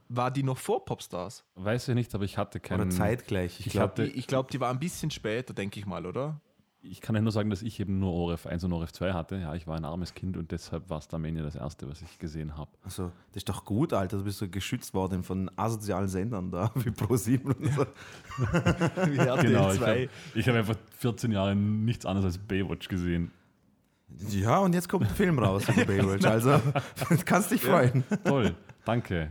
War 0.10 0.32
die 0.32 0.44
noch 0.44 0.58
vor 0.58 0.84
Popstars? 0.84 1.46
Weiß 1.56 1.88
ich 1.88 1.96
nicht, 1.96 2.14
aber 2.14 2.26
ich 2.26 2.38
hatte 2.38 2.60
keinen. 2.60 2.82
Oder 2.82 2.90
zeitgleich. 2.90 3.60
Ich 3.62 3.68
ich 3.68 3.72
glaube, 3.72 4.04
Die, 4.04 4.12
ich 4.12 4.28
glaube, 4.28 4.52
die 4.52 4.60
war 4.60 4.70
ein 4.70 4.80
bisschen 4.80 5.12
später, 5.12 5.54
denke 5.54 5.80
ich 5.80 5.86
mal, 5.86 6.06
oder? 6.06 6.42
Ich 6.84 7.00
kann 7.00 7.16
ja 7.16 7.22
nur 7.22 7.32
sagen, 7.32 7.52
dass 7.52 7.62
ich 7.62 7.80
eben 7.80 8.00
nur 8.00 8.12
ORF 8.12 8.48
1 8.48 8.64
und 8.64 8.74
ORF 8.74 8.92
2 8.92 9.14
hatte. 9.14 9.36
Ja, 9.38 9.54
ich 9.54 9.68
war 9.68 9.78
ein 9.78 9.86
armes 9.86 10.16
Kind 10.16 10.36
und 10.36 10.52
deshalb 10.52 10.90
war 10.90 11.00
Starmania 11.00 11.44
das 11.44 11.56
erste, 11.56 11.88
was 11.88 12.02
ich 12.02 12.18
gesehen 12.18 12.58
habe. 12.58 12.72
also, 12.84 13.12
das 13.30 13.38
ist 13.42 13.50
doch 13.50 13.66
gut, 13.66 13.94
Alter. 13.94 14.18
Du 14.18 14.24
bist 14.24 14.40
so 14.40 14.48
geschützt 14.50 14.96
worden 14.96 15.24
von 15.24 15.52
asozialen 15.56 16.08
Sendern 16.08 16.50
da, 16.50 16.72
wie 16.76 16.90
ProSieben 16.90 17.52
und 17.52 17.72
so. 17.74 17.86
Wie 19.12 19.18
RTL 19.18 19.42
Genau, 19.48 19.72
ich 19.72 19.78
2. 19.80 19.86
habe 19.88 20.10
ich 20.34 20.50
hab 20.50 20.56
einfach 20.56 20.76
14 20.98 21.32
Jahre 21.32 21.56
nichts 21.56 22.06
anderes 22.06 22.26
als 22.26 22.38
Baywatch 22.40 22.88
gesehen. 22.88 23.32
Ja, 24.30 24.58
und 24.58 24.74
jetzt 24.74 24.90
kommt 24.90 25.06
ein 25.08 25.16
Film 25.16 25.38
raus 25.40 25.70
über 25.70 25.86
Baywatch. 25.86 26.26
Also, 26.26 26.60
kannst 27.26 27.52
dich 27.52 27.62
freuen. 27.62 28.04
Toll, 28.24 28.56
danke. 28.86 29.30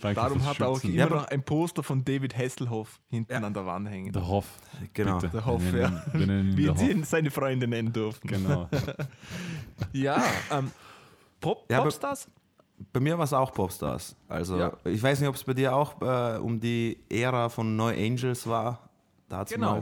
Danke 0.00 0.14
Darum 0.20 0.44
hat 0.44 0.60
er 0.60 0.68
auch 0.68 0.82
immer 0.84 0.92
Ja, 0.94 1.06
noch 1.08 1.26
ein 1.28 1.42
Poster 1.42 1.82
von 1.82 2.04
David 2.04 2.36
Hasselhoff 2.36 3.00
hinten 3.08 3.44
an 3.44 3.52
der 3.54 3.66
Wand 3.66 3.88
hängen. 3.88 4.12
Der 4.12 4.26
Hoff. 4.26 4.46
Genau. 4.94 5.16
Bitte. 5.18 5.28
Der 5.32 5.46
Hoff, 5.46 5.62
wir 5.72 5.80
ja. 5.80 5.90
nennen, 6.12 6.26
nennen 6.26 6.56
Wie 6.56 6.64
der 6.64 6.76
sie 6.76 6.84
Hoff. 6.86 6.90
ihn 6.92 7.04
seine 7.04 7.30
Freunde 7.30 7.66
nennen 7.68 7.92
durften. 7.92 8.28
Genau. 8.28 8.68
Ja, 9.92 10.22
ähm, 10.50 10.70
Pop, 11.40 11.64
Ja, 11.70 11.80
Popstars? 11.80 12.28
Bei 12.92 13.00
mir 13.00 13.16
war 13.18 13.24
es 13.24 13.32
auch 13.32 13.52
Popstars. 13.52 14.16
Also, 14.28 14.58
Ja. 14.58 14.72
ich 14.84 15.02
weiß 15.02 15.20
nicht, 15.20 15.28
ob 15.28 15.34
es 15.34 15.44
bei 15.44 15.54
dir 15.54 15.74
auch 15.74 16.00
äh, 16.00 16.38
um 16.38 16.60
die 16.60 16.98
Ära 17.10 17.48
von 17.48 17.76
Neu 17.76 17.94
Angels 17.94 18.46
war. 18.46 18.88
Da 19.28 19.38
hat 19.38 19.48
es 19.48 19.54
Genau. 19.54 19.72
mal 19.72 19.80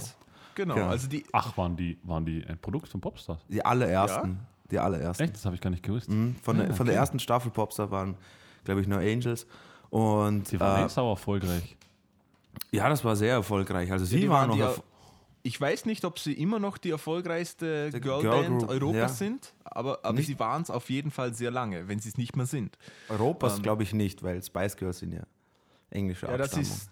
Genau, 0.54 0.74
Genau. 0.74 0.88
also 0.88 1.06
die, 1.08 1.24
Ach, 1.32 1.56
waren 1.56 1.76
die, 1.76 1.98
waren 2.02 2.24
die 2.24 2.44
ein 2.44 2.58
Produkt 2.58 2.88
von 2.88 3.00
Popstars? 3.00 3.38
die 3.48 3.64
allerersten. 3.64 4.40
Die 4.70 4.78
allerersten. 4.78 5.22
Echt? 5.24 5.34
Das 5.34 5.44
habe 5.44 5.54
ich 5.54 5.60
gar 5.60 5.70
nicht 5.70 5.82
gewusst. 5.84 6.10
Mhm. 6.10 6.34
Von, 6.42 6.58
der, 6.58 6.70
Ah, 6.70 6.72
von 6.74 6.86
der 6.86 6.96
ersten 6.96 7.18
Staffel 7.20 7.50
Popstar 7.52 7.90
waren, 7.92 8.16
glaube 8.64 8.80
ich, 8.80 8.88
Neu 8.88 8.98
Angels. 9.12 9.46
Und 9.90 10.48
Sie 10.48 10.60
waren 10.60 10.86
äh, 10.86 10.88
sauer 10.88 11.10
erfolgreich. 11.12 11.76
ja, 12.70 12.88
das 12.88 13.04
war 13.04 13.16
sehr 13.16 13.32
erfolgreich. 13.34 13.90
Also 13.90 14.04
sie 14.04 14.20
die 14.20 14.28
waren 14.28 14.50
waren 14.50 14.58
noch 14.58 14.76
die, 14.76 14.82
ich 15.44 15.58
weiß 15.60 15.86
nicht, 15.86 16.04
ob 16.04 16.18
sie 16.18 16.34
immer 16.34 16.58
noch 16.58 16.76
die 16.78 16.90
erfolgreichste 16.90 17.90
Girlband 17.92 18.48
Girlgroup, 18.60 18.68
Europas 18.70 18.94
ja. 18.94 19.08
sind, 19.08 19.54
aber, 19.64 20.00
aber 20.02 20.20
sie 20.20 20.38
waren 20.38 20.62
es 20.62 20.70
auf 20.70 20.90
jeden 20.90 21.10
Fall 21.10 21.32
sehr 21.32 21.50
lange, 21.50 21.88
wenn 21.88 21.98
sie 22.00 22.10
es 22.10 22.18
nicht 22.18 22.36
mehr 22.36 22.44
sind. 22.46 22.76
Europas, 23.08 23.56
ähm, 23.56 23.62
glaube 23.62 23.82
ich 23.84 23.94
nicht, 23.94 24.22
weil 24.22 24.42
Spice 24.42 24.76
Girls 24.76 24.98
sind 24.98 25.12
ja 25.12 25.22
englische 25.90 26.26
Ja, 26.26 26.36
das 26.36 26.48
Abstammung. 26.52 26.66
ist. 26.66 26.90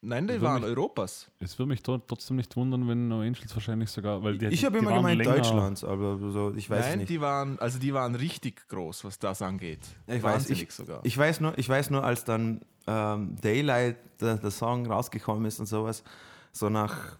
Nein, 0.00 0.28
die 0.28 0.40
waren 0.40 0.60
mich- 0.62 0.70
Europas. 0.70 1.28
Es 1.40 1.58
würde 1.58 1.70
mich 1.70 1.82
tro- 1.82 1.98
trotzdem 2.06 2.36
nicht 2.36 2.54
wundern, 2.56 2.86
wenn 2.86 3.08
No 3.08 3.20
Angels 3.20 3.52
wahrscheinlich 3.54 3.90
sogar. 3.90 4.22
Weil 4.22 4.38
die, 4.38 4.46
ich 4.46 4.64
habe 4.64 4.74
die 4.78 4.82
immer 4.84 4.90
waren 4.92 4.98
gemeint 5.02 5.18
länger- 5.24 5.34
Deutschlands, 5.36 5.82
aber 5.82 6.18
so, 6.30 6.54
ich 6.54 6.70
weiß 6.70 6.86
Nein, 6.86 6.98
nicht. 7.00 7.08
die 7.10 7.20
waren, 7.20 7.58
also 7.58 7.78
die 7.80 7.92
waren 7.92 8.14
richtig 8.14 8.68
groß, 8.68 9.04
was 9.04 9.18
das 9.18 9.42
angeht. 9.42 9.80
Ich 10.06 10.22
weiß, 10.22 10.50
ich, 10.50 10.70
sogar. 10.70 11.00
ich, 11.04 11.18
weiß 11.18 11.40
nur, 11.40 11.58
ich 11.58 11.68
weiß 11.68 11.90
nur, 11.90 12.04
als 12.04 12.24
dann 12.24 12.60
ähm, 12.86 13.34
Daylight, 13.40 13.96
der, 14.20 14.36
der 14.36 14.50
Song 14.52 14.86
rausgekommen 14.86 15.44
ist 15.46 15.58
und 15.58 15.66
sowas, 15.66 16.04
so 16.52 16.68
nach 16.68 17.18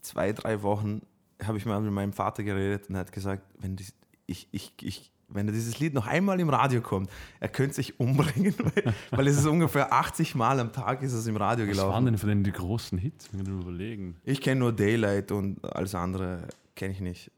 zwei, 0.00 0.32
drei 0.32 0.62
Wochen 0.62 1.02
habe 1.42 1.58
ich 1.58 1.66
mal 1.66 1.80
mit 1.80 1.92
meinem 1.92 2.12
Vater 2.12 2.44
geredet 2.44 2.88
und 2.88 2.94
er 2.94 3.00
hat 3.00 3.12
gesagt, 3.12 3.42
wenn, 3.58 3.74
dies, 3.74 3.92
ich, 4.26 4.46
ich, 4.52 4.72
ich, 4.82 5.10
wenn 5.34 5.46
dieses 5.48 5.78
Lied 5.80 5.92
noch 5.94 6.06
einmal 6.06 6.40
im 6.40 6.48
Radio 6.48 6.80
kommt, 6.80 7.10
er 7.40 7.48
könnte 7.48 7.74
sich 7.74 7.98
umbringen, 8.00 8.54
weil, 8.74 8.94
weil 9.10 9.26
es 9.28 9.36
ist 9.38 9.46
ungefähr 9.46 9.92
80 9.92 10.34
Mal 10.34 10.60
am 10.60 10.72
Tag 10.72 11.02
ist 11.02 11.12
es 11.12 11.26
im 11.26 11.36
Radio 11.36 11.66
Was 11.68 11.76
waren 11.76 11.86
gelaufen. 11.86 12.04
denn 12.06 12.18
für 12.18 12.26
denn 12.28 12.44
die 12.44 12.52
großen 12.52 12.96
Hits? 12.98 13.32
Wir 13.32 13.44
können 13.44 13.60
überlegen. 13.60 14.16
Ich 14.24 14.40
kenne 14.40 14.60
nur 14.60 14.72
Daylight 14.72 15.32
und 15.32 15.62
alles 15.74 15.94
andere 15.94 16.48
kenne 16.76 16.92
ich 16.94 17.00
nicht. 17.00 17.30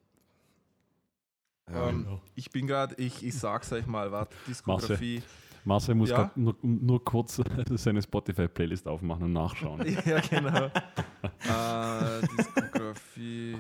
ähm, 1.72 2.06
ich 2.34 2.50
bin 2.50 2.66
gerade, 2.66 2.94
ich, 2.96 3.24
ich 3.24 3.34
sag's 3.36 3.72
euch 3.72 3.86
mal, 3.86 4.12
warte, 4.12 4.36
Diskografie. 4.46 5.22
Marcel 5.64 5.96
muss 5.96 6.10
Ja? 6.10 6.30
nur, 6.36 6.54
nur 6.62 7.04
kurz 7.04 7.40
seine 7.70 8.00
Spotify-Playlist 8.00 8.86
aufmachen 8.86 9.24
und 9.24 9.32
nachschauen. 9.32 9.84
ja, 10.04 10.20
genau. 10.20 10.66
äh, 10.66 12.26
Diskografie. 12.38 13.56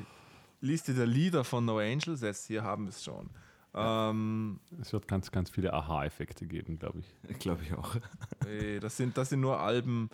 Liste 0.60 0.94
der 0.94 1.06
Lieder 1.06 1.42
von 1.42 1.64
No 1.64 1.78
Angels, 1.78 2.20
jetzt 2.22 2.46
hier 2.46 2.62
haben 2.62 2.84
wir 2.84 2.90
es 2.90 3.02
schon. 3.02 3.28
Ähm, 3.76 4.60
es 4.80 4.92
wird 4.92 5.06
ganz, 5.06 5.30
ganz 5.30 5.50
viele 5.50 5.72
Aha-Effekte 5.72 6.46
geben, 6.46 6.78
glaube 6.78 7.00
ich. 7.00 7.38
Glaube 7.38 7.62
ich 7.62 7.74
auch. 7.74 7.96
ey, 8.46 8.80
das, 8.80 8.96
sind, 8.96 9.16
das 9.16 9.28
sind 9.28 9.40
nur 9.40 9.60
Alben. 9.60 10.10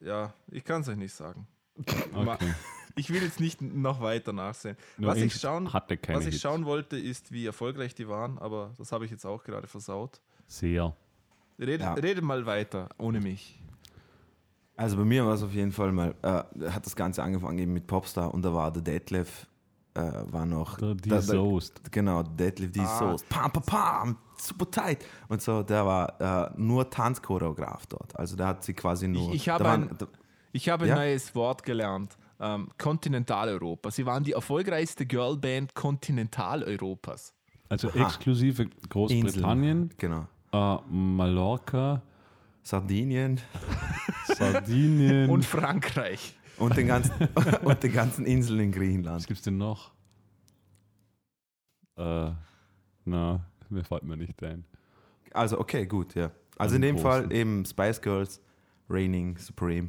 Ja, 0.00 0.34
ich 0.50 0.64
kann 0.64 0.82
es 0.82 0.88
euch 0.88 0.96
nicht 0.96 1.14
sagen. 1.14 1.46
Okay. 1.76 2.54
ich 2.96 3.10
will 3.10 3.22
jetzt 3.22 3.40
nicht 3.40 3.62
noch 3.62 4.00
weiter 4.00 4.32
nachsehen. 4.32 4.76
No 4.98 5.08
was 5.08 5.18
ich, 5.18 5.34
schauen, 5.34 5.72
hatte 5.72 5.96
keine 5.96 6.18
was 6.18 6.26
ich 6.26 6.40
schauen 6.40 6.64
wollte, 6.64 6.98
ist, 6.98 7.32
wie 7.32 7.46
erfolgreich 7.46 7.94
die 7.94 8.08
waren, 8.08 8.38
aber 8.38 8.74
das 8.76 8.92
habe 8.92 9.04
ich 9.04 9.10
jetzt 9.10 9.24
auch 9.24 9.44
gerade 9.44 9.68
versaut. 9.68 10.20
Sehr. 10.46 10.94
Redet, 11.58 11.80
Ja. 11.80 11.94
redet 11.94 12.24
mal 12.24 12.44
weiter, 12.44 12.88
ohne 12.98 13.20
mich. 13.20 13.62
Also 14.76 14.96
bei 14.96 15.04
mir 15.04 15.24
war 15.24 15.34
es 15.34 15.42
auf 15.42 15.52
jeden 15.52 15.70
Fall 15.70 15.92
mal, 15.92 16.14
äh, 16.22 16.70
hat 16.70 16.84
das 16.86 16.96
Ganze 16.96 17.22
angefangen 17.22 17.58
eben 17.58 17.72
mit 17.72 17.86
Popstar 17.86 18.34
und 18.34 18.42
da 18.42 18.52
war 18.52 18.72
der 18.72 18.82
Detlef, 18.82 19.46
äh, 19.94 20.00
war 20.32 20.46
noch. 20.46 20.78
Die 20.78 21.08
da- 21.08 21.16
da- 21.16 21.20
Soest. 21.22 21.80
Genau, 21.92 22.22
Deadlift, 22.22 22.74
die 22.76 22.80
Ah. 22.80 22.98
Soße. 22.98 23.24
Pam, 23.28 23.50
pam, 23.50 23.62
pam, 23.62 24.16
super 24.38 24.70
tight. 24.70 25.04
Und 25.28 25.42
so, 25.42 25.62
der 25.62 25.84
war 25.86 26.20
äh, 26.48 26.50
nur 26.56 26.88
Tanzchoreograf 26.90 27.86
dort. 27.86 28.16
Also 28.16 28.36
der 28.36 28.46
hat 28.48 28.64
sie 28.64 28.74
quasi 28.74 29.08
nur. 29.08 29.28
Ich- 29.30 29.34
ich 29.42 29.48
habe 29.48 29.64
da 29.64 29.72
ein- 29.74 29.90
da, 29.98 30.06
Ich 30.54 30.68
habe 30.68 30.84
ein 30.84 30.88
Ja? 30.90 30.94
neues 30.96 31.34
Wort 31.34 31.62
gelernt. 31.62 32.16
Ähm, 32.38 32.68
Kontinentaleuropa. 32.76 33.90
Sie 33.90 34.04
waren 34.04 34.24
die 34.24 34.32
erfolgreichste 34.32 35.06
Girlband 35.06 35.74
Kontinentaleuropas. 35.74 37.32
Also 37.68 37.88
Aha. 37.88 38.02
exklusive 38.06 38.66
Großbritannien, 38.90 39.90
Genau. 39.96 40.26
äh, 40.52 40.76
Mallorca, 40.90 42.02
Sardinien 42.62 43.40
Sardinien. 44.26 45.30
Und 45.30 45.44
Frankreich. 45.44 46.36
Und 46.58 46.76
den 46.76 46.86
ganzen, 46.86 47.12
und 47.64 47.82
den 47.82 47.92
ganzen 47.92 48.26
Inseln 48.26 48.60
in 48.60 48.72
Griechenland. 48.72 49.16
Was 49.16 49.26
gibt's 49.26 49.42
denn 49.42 49.58
noch? 49.58 49.92
Äh, 51.96 52.30
na, 53.04 53.40
mir 53.68 53.84
fällt 53.84 54.02
mir 54.04 54.16
nicht 54.16 54.42
ein. 54.42 54.64
Also, 55.32 55.58
okay, 55.58 55.86
gut, 55.86 56.14
ja. 56.14 56.30
Also 56.58 56.76
in 56.76 56.82
dem 56.82 56.96
großen. 56.96 57.10
Fall 57.10 57.32
eben 57.32 57.64
Spice 57.64 58.00
Girls, 58.00 58.40
Reigning 58.88 59.36
Supreme. 59.38 59.88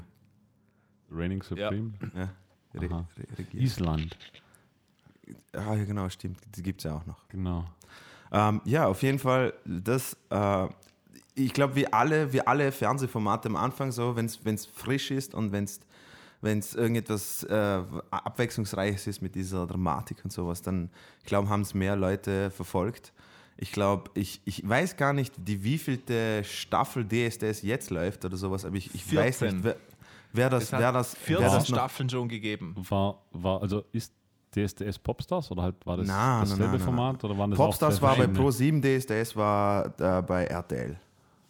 Reigning 1.12 1.44
Supreme. 1.44 1.94
Ja. 2.16 2.30
Aha. 2.76 3.08
re. 3.38 3.46
Island, 3.54 4.18
Ah, 5.54 5.76
ja, 5.76 5.86
genau, 5.86 6.10
stimmt. 6.10 6.40
Die 6.56 6.64
gibt 6.64 6.82
es 6.82 6.86
ja 6.86 6.96
auch 6.98 7.06
noch. 7.06 7.28
genau. 7.30 7.66
Ähm, 8.32 8.62
ja, 8.66 8.88
auf 8.88 9.04
jeden 9.04 9.20
Fall, 9.20 9.54
das, 9.64 10.18
äh, 10.32 10.68
ich 11.36 11.54
glaube, 11.54 11.76
wie 11.76 11.92
alle, 11.94 12.34
wie 12.34 12.42
alle 12.42 12.72
Fernsehformate 12.72 13.48
am 13.48 13.56
Anfang 13.56 13.92
so, 13.92 14.16
wenn 14.16 14.26
es 14.26 14.66
frisch 14.66 15.12
ist 15.12 15.36
und 15.36 15.52
wenn 15.52 15.66
es 15.66 15.80
irgendetwas 16.44 17.44
äh, 17.44 17.82
Abwechslungsreiches 18.12 19.08
ist 19.08 19.22
mit 19.22 19.36
dieser 19.36 19.66
Dramatik 19.66 20.18
und 20.24 20.32
sowas, 20.32 20.62
dann, 20.62 20.90
ich 21.20 21.26
glaube, 21.26 21.50
haben 21.50 21.62
es 21.62 21.74
mehr 21.74 21.96
Leute 21.96 22.52
verfolgt. 22.52 23.14
Ich 23.56 23.72
glaube, 23.72 24.12
ich, 24.16 24.42
ich 24.46 24.68
weiß 24.68 24.98
gar 24.98 25.14
nicht, 25.14 25.34
die 25.38 25.64
wievielte 25.64 26.44
Staffel 26.44 27.06
DSDS 27.06 27.62
jetzt 27.62 27.92
läuft 27.92 28.26
oder 28.26 28.36
sowas, 28.36 28.66
aber 28.66 28.76
ich, 28.76 28.94
ich 28.94 29.16
weiß 29.16 29.40
14. 29.40 29.56
nicht, 29.58 29.64
wer, 29.64 29.76
wer 30.34 30.50
das, 30.50 30.64
Es 30.64 30.74
hat 30.74 30.80
wer 30.82 30.92
das, 30.92 31.16
14 31.16 31.44
wer 31.46 31.54
das 31.54 31.70
noch 31.70 31.76
Staffeln 31.78 32.10
schon 32.10 32.28
gegeben. 32.28 32.76
War, 32.90 33.22
war, 33.32 33.62
also 33.62 33.84
ist 33.92 34.12
DSDS 34.54 35.00
Popstars 35.00 35.52
oder 35.52 35.64
halt 35.64 35.86
war 35.86 35.98
das 35.98 36.08
nein, 36.08 36.42
dasselbe 36.42 36.64
nein, 36.64 36.72
nein. 36.72 36.80
Format 36.82 37.24
oder 37.24 37.38
waren 37.38 37.52
das 37.52 37.58
Popstars 37.58 38.02
war 38.02 38.16
bei 38.16 38.28
verschiedene? 38.28 38.82
Pro7, 38.82 39.00
DSDS 39.00 39.36
war 39.36 39.86
äh, 40.00 40.22
bei 40.22 40.46
RTL. 40.46 41.00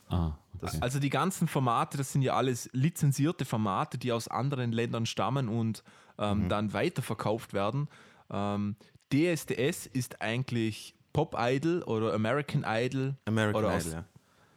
Ah, 0.09 0.31
okay. 0.63 0.77
Also 0.81 0.99
die 0.99 1.09
ganzen 1.09 1.47
Formate, 1.47 1.97
das 1.97 2.11
sind 2.11 2.21
ja 2.21 2.35
alles 2.35 2.69
lizenzierte 2.73 3.45
Formate, 3.45 3.97
die 3.97 4.11
aus 4.11 4.27
anderen 4.27 4.71
Ländern 4.71 5.05
stammen 5.05 5.49
und 5.49 5.83
ähm, 6.17 6.47
dann 6.49 6.73
weiterverkauft 6.73 7.53
werden. 7.53 7.87
Ähm, 8.31 8.75
DSDS 9.11 9.85
ist 9.87 10.21
eigentlich 10.21 10.95
Pop 11.13 11.35
Idol 11.37 11.83
oder 11.83 12.13
American 12.13 12.63
Idol. 12.67 13.15
American 13.25 13.63
oder 13.63 13.77
Idol, 13.77 13.91
ja. 13.93 14.05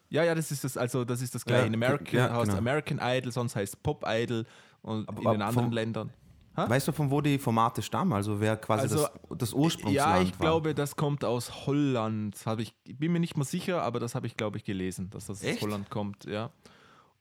Ja, 0.08 0.22
ja, 0.24 0.34
das 0.34 0.50
ist 0.52 0.62
das, 0.64 0.76
also 0.76 1.04
das 1.04 1.20
ist 1.20 1.34
das 1.34 1.44
gleiche. 1.44 1.62
Ja, 1.62 1.66
In 1.66 1.74
American 1.74 2.16
ja, 2.18 2.32
heißt 2.32 2.44
genau. 2.46 2.58
American 2.58 3.00
Idol, 3.02 3.32
sonst 3.32 3.56
heißt 3.56 3.82
Pop 3.82 4.04
Idol 4.06 4.44
und 4.82 5.08
Aber- 5.08 5.18
in 5.18 5.30
den 5.32 5.42
anderen 5.42 5.66
vom- 5.66 5.72
Ländern. 5.72 6.12
Weißt 6.56 6.88
du, 6.88 6.92
von 6.92 7.10
wo 7.10 7.20
die 7.20 7.38
Formate 7.38 7.82
stammen? 7.82 8.12
Also 8.14 8.40
wer 8.40 8.56
quasi 8.56 8.82
Also, 8.82 8.96
das, 8.96 9.38
das 9.38 9.52
Ursprungsland 9.52 9.94
Ja, 9.94 10.20
ich 10.22 10.32
war? 10.32 10.38
glaube, 10.40 10.74
das 10.74 10.96
kommt 10.96 11.24
aus 11.24 11.66
Holland. 11.66 12.44
Habe 12.46 12.62
ich, 12.62 12.74
bin 12.84 13.12
mir 13.12 13.20
nicht 13.20 13.36
mehr 13.36 13.44
sicher, 13.44 13.82
aber 13.82 14.00
das 14.00 14.14
habe 14.14 14.26
ich, 14.26 14.36
glaube 14.36 14.56
ich, 14.58 14.64
gelesen, 14.64 15.10
dass 15.10 15.26
das 15.26 15.42
Echt? 15.42 15.58
aus 15.58 15.62
Holland 15.62 15.90
kommt. 15.90 16.24
Ja. 16.24 16.50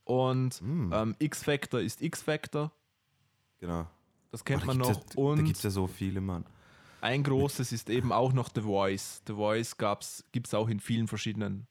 Und 0.06 0.56
Hm. 0.60 0.92
ähm, 0.94 1.16
X-Factor 1.20 1.80
ist 1.82 2.02
X-Factor, 2.02 2.72
Genau. 3.60 3.88
das 4.32 4.44
kennt 4.46 4.62
Da 4.64 4.68
man 4.68 4.78
noch. 4.78 4.90
Ja, 4.90 5.02
da 5.16 5.22
Und 5.22 5.44
gibt 5.46 5.58
es 5.58 5.64
ja 5.64 5.70
so 5.70 5.88
viele, 5.88 6.22
Mann. 6.22 6.46
ein 7.02 7.24
großes 7.24 7.72
ist 7.72 7.90
eben 7.90 8.12
auch 8.12 8.34
noch 8.34 8.50
The 8.54 8.62
Voice. 8.62 9.22
The 9.28 9.34
Voice 9.34 9.76
gibt 10.32 10.48
es 10.48 10.54
auch 10.54 10.70
in 10.70 10.80
vielen 10.80 11.08
verschiedenen 11.08 11.68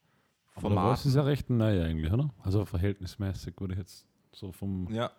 Aber 0.55 0.69
der 0.71 0.79
Voice 0.79 1.03
Formaten. 1.03 1.09
ist 1.09 1.15
ja 1.15 1.23
recht 1.23 1.51
neu 1.51 1.83
eigentlich, 1.85 2.13
oder? 2.13 2.31
Also 2.43 2.65
verhältnismäßig 2.65 3.55
würde 3.61 3.75
ich 3.75 3.81
jetzt 3.81 4.07
so 4.33 4.51
vom 4.53 4.89
Ja. 4.93 5.11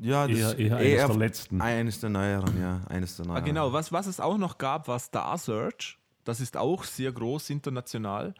Ja, 0.00 0.26
das 0.26 0.54
eher, 0.54 0.58
eher 0.58 0.76
eines 0.76 0.88
eher 0.92 1.06
der 1.08 1.16
letzten. 1.16 1.60
eines 1.60 2.00
der 2.00 2.10
neueren, 2.10 2.60
ja. 2.60 2.80
Eines 2.88 3.16
der 3.16 3.26
Ah, 3.26 3.28
neueren. 3.28 3.44
genau, 3.44 3.72
was, 3.72 3.92
was 3.92 4.06
es 4.06 4.18
auch 4.20 4.36
noch 4.38 4.58
gab, 4.58 4.88
war 4.88 4.98
Star 4.98 5.36
Search. 5.38 5.98
Das 6.24 6.40
ist 6.40 6.56
auch 6.56 6.84
sehr 6.84 7.12
groß 7.12 7.50
international. 7.50 8.34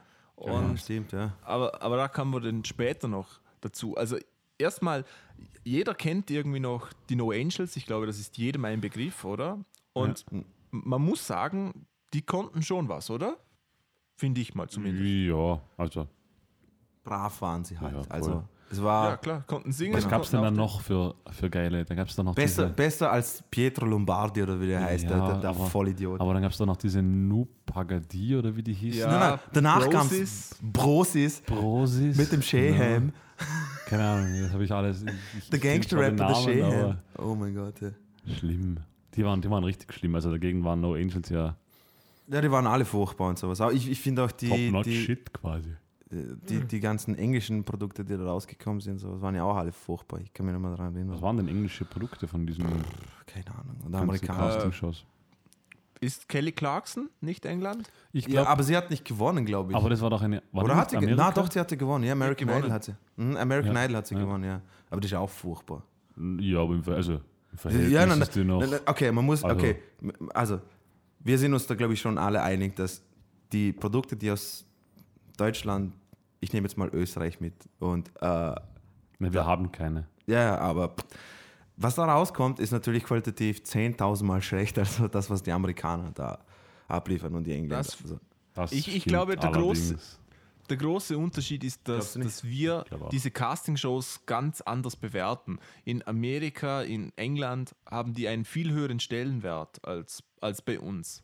Ja, 0.45 0.53
Und 0.53 0.81
stimmt, 0.81 1.13
ja. 1.13 1.33
Aber, 1.43 1.81
aber 1.83 1.97
da 1.97 2.09
kommen 2.09 2.33
wir 2.33 2.41
dann 2.41 2.65
später 2.65 3.07
noch 3.07 3.41
dazu. 3.61 3.97
Also 3.97 4.17
erstmal, 4.59 5.05
jeder 5.63 5.95
kennt 5.95 6.31
irgendwie 6.31 6.61
noch 6.61 6.93
die 7.09 7.17
No 7.17 7.31
Angels. 7.31 7.77
Ich 7.77 7.87
glaube, 7.87 8.07
das 8.07 8.19
ist 8.19 8.39
jedem 8.39 8.65
ein 8.65 8.81
Begriff, 8.81 9.25
oder? 9.25 9.59
Und 9.93 10.25
Ja. 10.33 10.41
man 10.71 11.03
muss 11.03 11.27
sagen, 11.27 11.87
die 12.13 12.23
konnten 12.23 12.63
schon 12.63 12.89
was, 12.89 13.09
oder? 13.11 13.37
Finde 14.17 14.41
ich 14.41 14.55
mal 14.55 14.69
zumindest. 14.69 15.05
Ja, 15.07 15.61
also 15.77 16.09
Brav 17.05 17.41
waren 17.41 17.65
sie 17.65 17.79
halt. 17.79 17.93
Ja, 17.95 18.03
voll. 18.03 18.13
also, 18.13 18.45
es 18.73 18.83
war 18.83 19.11
Ja, 19.11 19.17
klar, 19.19 19.45
konnten 19.47 19.71
singen. 19.73 19.95
was 19.95 20.09
gab 20.09 20.23
es 20.23 20.31
denn 20.31 20.43
dann 20.43 20.55
auch 20.55 20.79
noch 20.79 20.81
für, 20.81 21.15
für 21.31 21.49
geile? 21.51 21.85
Da 21.85 21.95
gab 21.95 22.09
es 22.09 22.17
dann 22.17 22.27
noch 22.27 22.35
besser, 22.35 22.65
diese, 22.65 22.75
besser 22.75 23.13
als 23.13 23.45
Pietro 23.51 23.87
Lombardi 23.87 24.43
oder 24.43 24.61
wie 24.61 24.67
der 24.67 24.81
heißt, 24.83 25.05
der, 25.09 25.17
Ja, 25.17 25.27
der, 25.33 25.41
der 25.41 25.51
aber- 25.51 25.67
Vollidiot. 25.67 26.21
aber 26.21 26.33
dann 26.33 26.43
gab 26.43 26.51
es 26.53 26.59
doch 26.59 26.67
noch 26.67 26.77
diese 26.77 27.03
Nu 27.03 27.47
Pagadi 27.67 28.37
oder 28.37 28.55
wie 28.57 28.63
die 28.63 28.73
hieß. 28.75 28.97
Ja. 28.97 29.07
nein, 29.11 29.21
nein, 29.21 29.39
danach 29.53 29.89
kam 29.91 30.09
Brosis. 30.09 30.57
Brosis 30.63 31.41
Brosis. 31.43 32.17
mit 32.17 32.33
dem 32.33 32.43
Sheham, 32.43 33.07
Ja. 33.39 33.47
Keine 33.87 34.05
Ahnung, 34.05 34.41
das 34.43 34.53
habe 34.53 34.65
ich 34.65 34.73
alles. 34.73 35.03
Ich, 35.37 35.51
der 35.51 35.59
den 35.59 35.73
Gangster-Rapper, 35.73 36.27
der 36.29 36.35
Sheham. 36.35 36.99
Oh 37.19 37.35
mein 37.35 37.55
Gott, 37.55 37.75
ja. 37.81 37.91
Schlimm. 38.39 38.79
Die 39.15 39.25
waren, 39.25 39.43
die 39.43 39.51
waren 39.51 39.65
richtig 39.65 39.93
schlimm. 39.93 40.15
Also 40.15 40.31
dagegen 40.31 40.65
waren 40.65 40.81
No 40.81 40.95
Angels 40.95 41.29
ja 41.29 41.57
Ja, 42.29 42.41
die 42.41 42.51
waren 42.51 42.67
alle 42.67 42.85
furchtbar 42.87 43.29
und 43.29 43.39
sowas. 43.39 43.61
Aber 43.61 43.73
ich, 43.73 43.91
ich 43.91 44.01
finde 44.01 44.25
auch 44.25 44.31
die, 44.33 44.49
top-notch 44.49 44.85
die, 44.85 44.97
shit 45.05 45.33
quasi. 45.35 45.71
Die, 46.13 46.61
die 46.67 46.81
ganzen 46.81 47.17
englischen 47.17 47.65
Produkte, 47.65 48.05
die 48.05 48.17
da 48.17 48.25
rausgekommen 48.25 48.81
sind, 48.81 48.99
sowas 48.99 49.21
waren 49.23 49.35
ja 49.35 49.45
auch 49.45 49.57
alle 49.57 49.73
furchtbar. 49.73 50.21
Ich 50.21 50.33
kann 50.33 50.45
mich 50.47 50.53
nicht 50.55 50.61
mehr 50.63 50.73
daran 50.73 50.95
erinnern. 50.95 51.15
Was 51.15 51.23
waren 51.23 51.39
denn 51.39 51.49
englische 51.49 51.85
Produkte 51.87 52.29
von 52.29 52.47
diesen 52.47 52.65
Keine 53.27 53.47
Ahnung. 53.57 53.95
Amerikaner. 53.95 54.39
Casting-Shows? 54.55 55.05
Ist 56.01 56.29
Kelly 56.29 56.51
Clarkson 56.53 57.09
nicht 57.21 57.47
England? 57.47 57.91
Ich 58.13 58.25
Ja, 58.27 58.31
glaube, 58.33 58.49
aber 58.49 58.63
sie 58.65 58.77
hat 58.77 58.91
nicht 58.91 59.05
gewonnen, 59.05 59.47
glaube 59.47 59.71
ich. 59.73 59.77
aber 59.77 59.89
das 59.89 60.01
war 60.01 60.11
doch 60.11 60.21
eine. 60.21 60.43
War 60.53 60.65
Oder 60.65 60.77
hat 60.77 60.91
sie 60.91 60.97
gewonnen? 60.99 61.15
Na 61.17 61.31
doch, 61.31 61.51
sie 61.51 61.61
hatte 61.61 61.77
gewonnen. 61.77 62.05
Ja, 62.05 62.13
American 62.13 62.47
gewonnen. 62.49 62.65
Idol 62.65 62.73
hat 62.75 62.85
sie. 62.85 62.95
Mhm, 63.17 63.37
American 63.37 63.75
Ja. 63.77 63.85
Idol 63.85 63.97
hat 63.97 64.07
sie 64.09 64.15
Ja. 64.17 64.21
gewonnen, 64.21 64.45
ja. 64.45 64.61
Aber 64.91 65.01
das 65.01 65.07
ist 65.09 65.13
ja 65.13 65.21
auch 65.21 65.31
furchtbar. 65.31 65.83
Ja, 66.41 66.61
aber 66.61 66.75
im, 66.75 66.83
Ver- 66.83 66.97
also, 66.97 67.13
im 67.53 67.57
Verhältnis 67.59 67.93
Ja, 67.93 68.05
nein, 68.05 68.21
ist 68.21 68.35
die 68.35 68.45
noch. 68.45 68.61
nein, 68.61 68.81
okay, 68.85 69.13
man 69.13 69.25
muss, 69.25 69.45
Also- 69.45 69.57
okay, 69.57 69.77
also 70.35 70.61
wir 71.21 71.39
sind 71.39 71.55
uns 71.55 71.67
da, 71.69 71.75
glaube 71.77 71.95
ich, 71.95 72.01
schon 72.01 72.19
alle 72.19 72.43
einig, 72.43 72.75
dass 72.77 73.01
die 73.53 73.73
Produkte, 73.73 74.17
die 74.17 74.31
aus 74.31 74.67
Deutschland, 75.37 75.95
ich 76.43 76.53
nehme 76.53 76.67
jetzt 76.67 76.77
mal 76.77 76.89
Österreich 76.91 77.41
mit 77.41 77.55
und 77.79 78.11
äh, 78.21 78.55
wir 79.19 79.47
haben 79.47 79.73
keine. 79.73 80.07
ja, 80.27 80.59
aber 80.59 80.95
was 81.77 81.95
da 81.95 82.05
rauskommt, 82.05 82.59
ist 82.61 82.71
natürlich 82.73 83.05
qualitativ 83.05 83.59
10.000 83.61 84.25
Mal 84.25 84.43
schlechter 84.43 84.83
als 84.83 85.01
das, 85.11 85.31
was 85.31 85.43
die 85.43 85.53
Amerikaner 85.53 86.11
da 86.13 86.39
abliefern 86.89 87.35
und 87.35 87.45
die 87.45 87.53
Engländer. 87.53 87.79
Das- 87.79 87.97
Also, 88.03 88.19
Das 88.55 88.71
Ich- 88.73 88.95
ich 88.95 89.05
glaube, 89.05 89.37
der 89.37 89.51
große-. 89.51 89.97
Der 90.69 90.77
große 90.77 91.17
Unterschied 91.19 91.65
ist, 91.65 91.89
dass, 91.89 92.13
dass 92.15 92.45
wir 92.45 92.85
diese 93.11 93.31
Castingshows 93.31 94.21
ganz 94.27 94.61
anders 94.61 94.95
bewerten. 94.97 95.59
In 95.85 96.07
Amerika, 96.07 96.83
in 96.83 97.13
England 97.17 97.75
haben 97.91 98.13
die 98.15 98.29
einen 98.29 98.45
viel 98.45 98.71
höheren 98.73 99.01
Stellenwert 99.01 99.85
als, 99.87 100.23
als 100.41 100.63
bei 100.63 100.79
uns. 100.79 101.23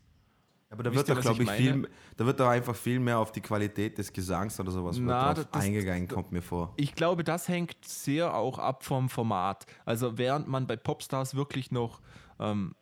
Aber 0.70 0.82
da 0.82 0.92
Wisst 0.92 1.08
wird 1.08 1.18
doch, 1.18 1.22
glaube 1.22 1.42
ich 1.42 1.48
ich, 1.50 1.56
viel, 1.56 1.88
da 2.16 2.26
wird 2.26 2.40
doch 2.40 2.48
einfach 2.48 2.76
viel 2.76 3.00
mehr 3.00 3.18
auf 3.18 3.32
die 3.32 3.40
Qualität 3.40 3.96
des 3.96 4.12
Gesangs 4.12 4.60
oder 4.60 4.70
sowas 4.70 4.98
Na, 5.00 5.32
das- 5.34 5.46
eingegangen, 5.52 6.08
kommt 6.08 6.30
mir 6.30 6.42
vor. 6.42 6.74
Ich 6.76 6.94
glaube, 6.94 7.24
das 7.24 7.48
hängt 7.48 7.76
sehr 7.84 8.34
auch 8.34 8.58
ab 8.58 8.84
vom 8.84 9.08
Format. 9.08 9.64
Also 9.84 10.18
während 10.18 10.46
man 10.48 10.66
bei 10.66 10.76
Popstars 10.76 11.34
wirklich 11.34 11.70
noch 11.70 12.00
ähm, 12.38 12.74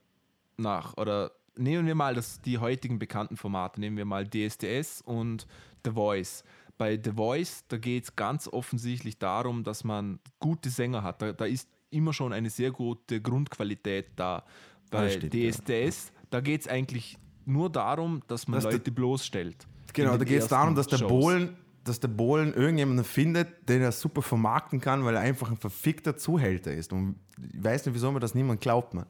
nach, 0.56 0.96
oder 0.96 1.30
nehmen 1.56 1.86
wir 1.86 1.94
mal 1.94 2.14
das, 2.14 2.40
die 2.40 2.58
heutigen 2.58 2.98
bekannten 2.98 3.36
Formate, 3.36 3.80
nehmen 3.80 3.96
wir 3.96 4.04
mal 4.04 4.26
DSDS 4.26 5.02
und 5.02 5.46
The 5.84 5.92
Voice. 5.92 6.42
Bei 6.78 7.00
The 7.02 7.12
Voice, 7.12 7.64
da 7.68 7.78
geht 7.78 8.04
es 8.04 8.16
ganz 8.16 8.48
offensichtlich 8.48 9.18
darum, 9.18 9.62
dass 9.64 9.84
man 9.84 10.18
gute 10.40 10.70
Sänger 10.70 11.02
hat. 11.02 11.22
Da, 11.22 11.32
da 11.32 11.44
ist 11.46 11.68
immer 11.90 12.12
schon 12.12 12.32
eine 12.32 12.50
sehr 12.50 12.72
gute 12.72 13.20
Grundqualität 13.22 14.08
da. 14.16 14.44
Bei 14.90 15.04
Das 15.04 15.14
stimmt, 15.14 15.34
ja. 15.34 15.50
DSDS, 15.50 16.12
da 16.30 16.40
geht 16.40 16.62
es 16.62 16.68
eigentlich 16.68 17.16
nur 17.46 17.70
darum, 17.70 18.22
dass 18.26 18.46
man 18.48 18.56
Dass 18.56 18.64
der- 18.64 18.72
Leute 18.72 18.90
bloßstellt. 18.92 19.66
Genau, 19.92 20.16
da 20.16 20.24
geht 20.24 20.42
es 20.42 20.48
darum, 20.48 20.74
dass 20.74 20.86
der 20.88 20.98
ersten 20.98 21.08
Bohlen, 21.08 21.56
dass 21.84 22.00
der 22.00 22.08
Bohlen 22.08 22.52
irgendjemanden 22.52 23.04
findet, 23.04 23.68
den 23.68 23.80
er 23.80 23.92
super 23.92 24.20
vermarkten 24.20 24.80
kann, 24.80 25.04
weil 25.04 25.14
er 25.14 25.20
einfach 25.22 25.50
ein 25.50 25.56
verfickter 25.56 26.16
Zuhälter 26.16 26.72
ist. 26.72 26.92
Und 26.92 27.16
ich 27.54 27.62
weiß 27.64 27.86
nicht, 27.86 27.94
wieso 27.94 28.10
mir 28.12 28.20
das 28.20 28.34
niemand 28.34 28.60
glaubt, 28.60 28.92
man. 28.94 29.06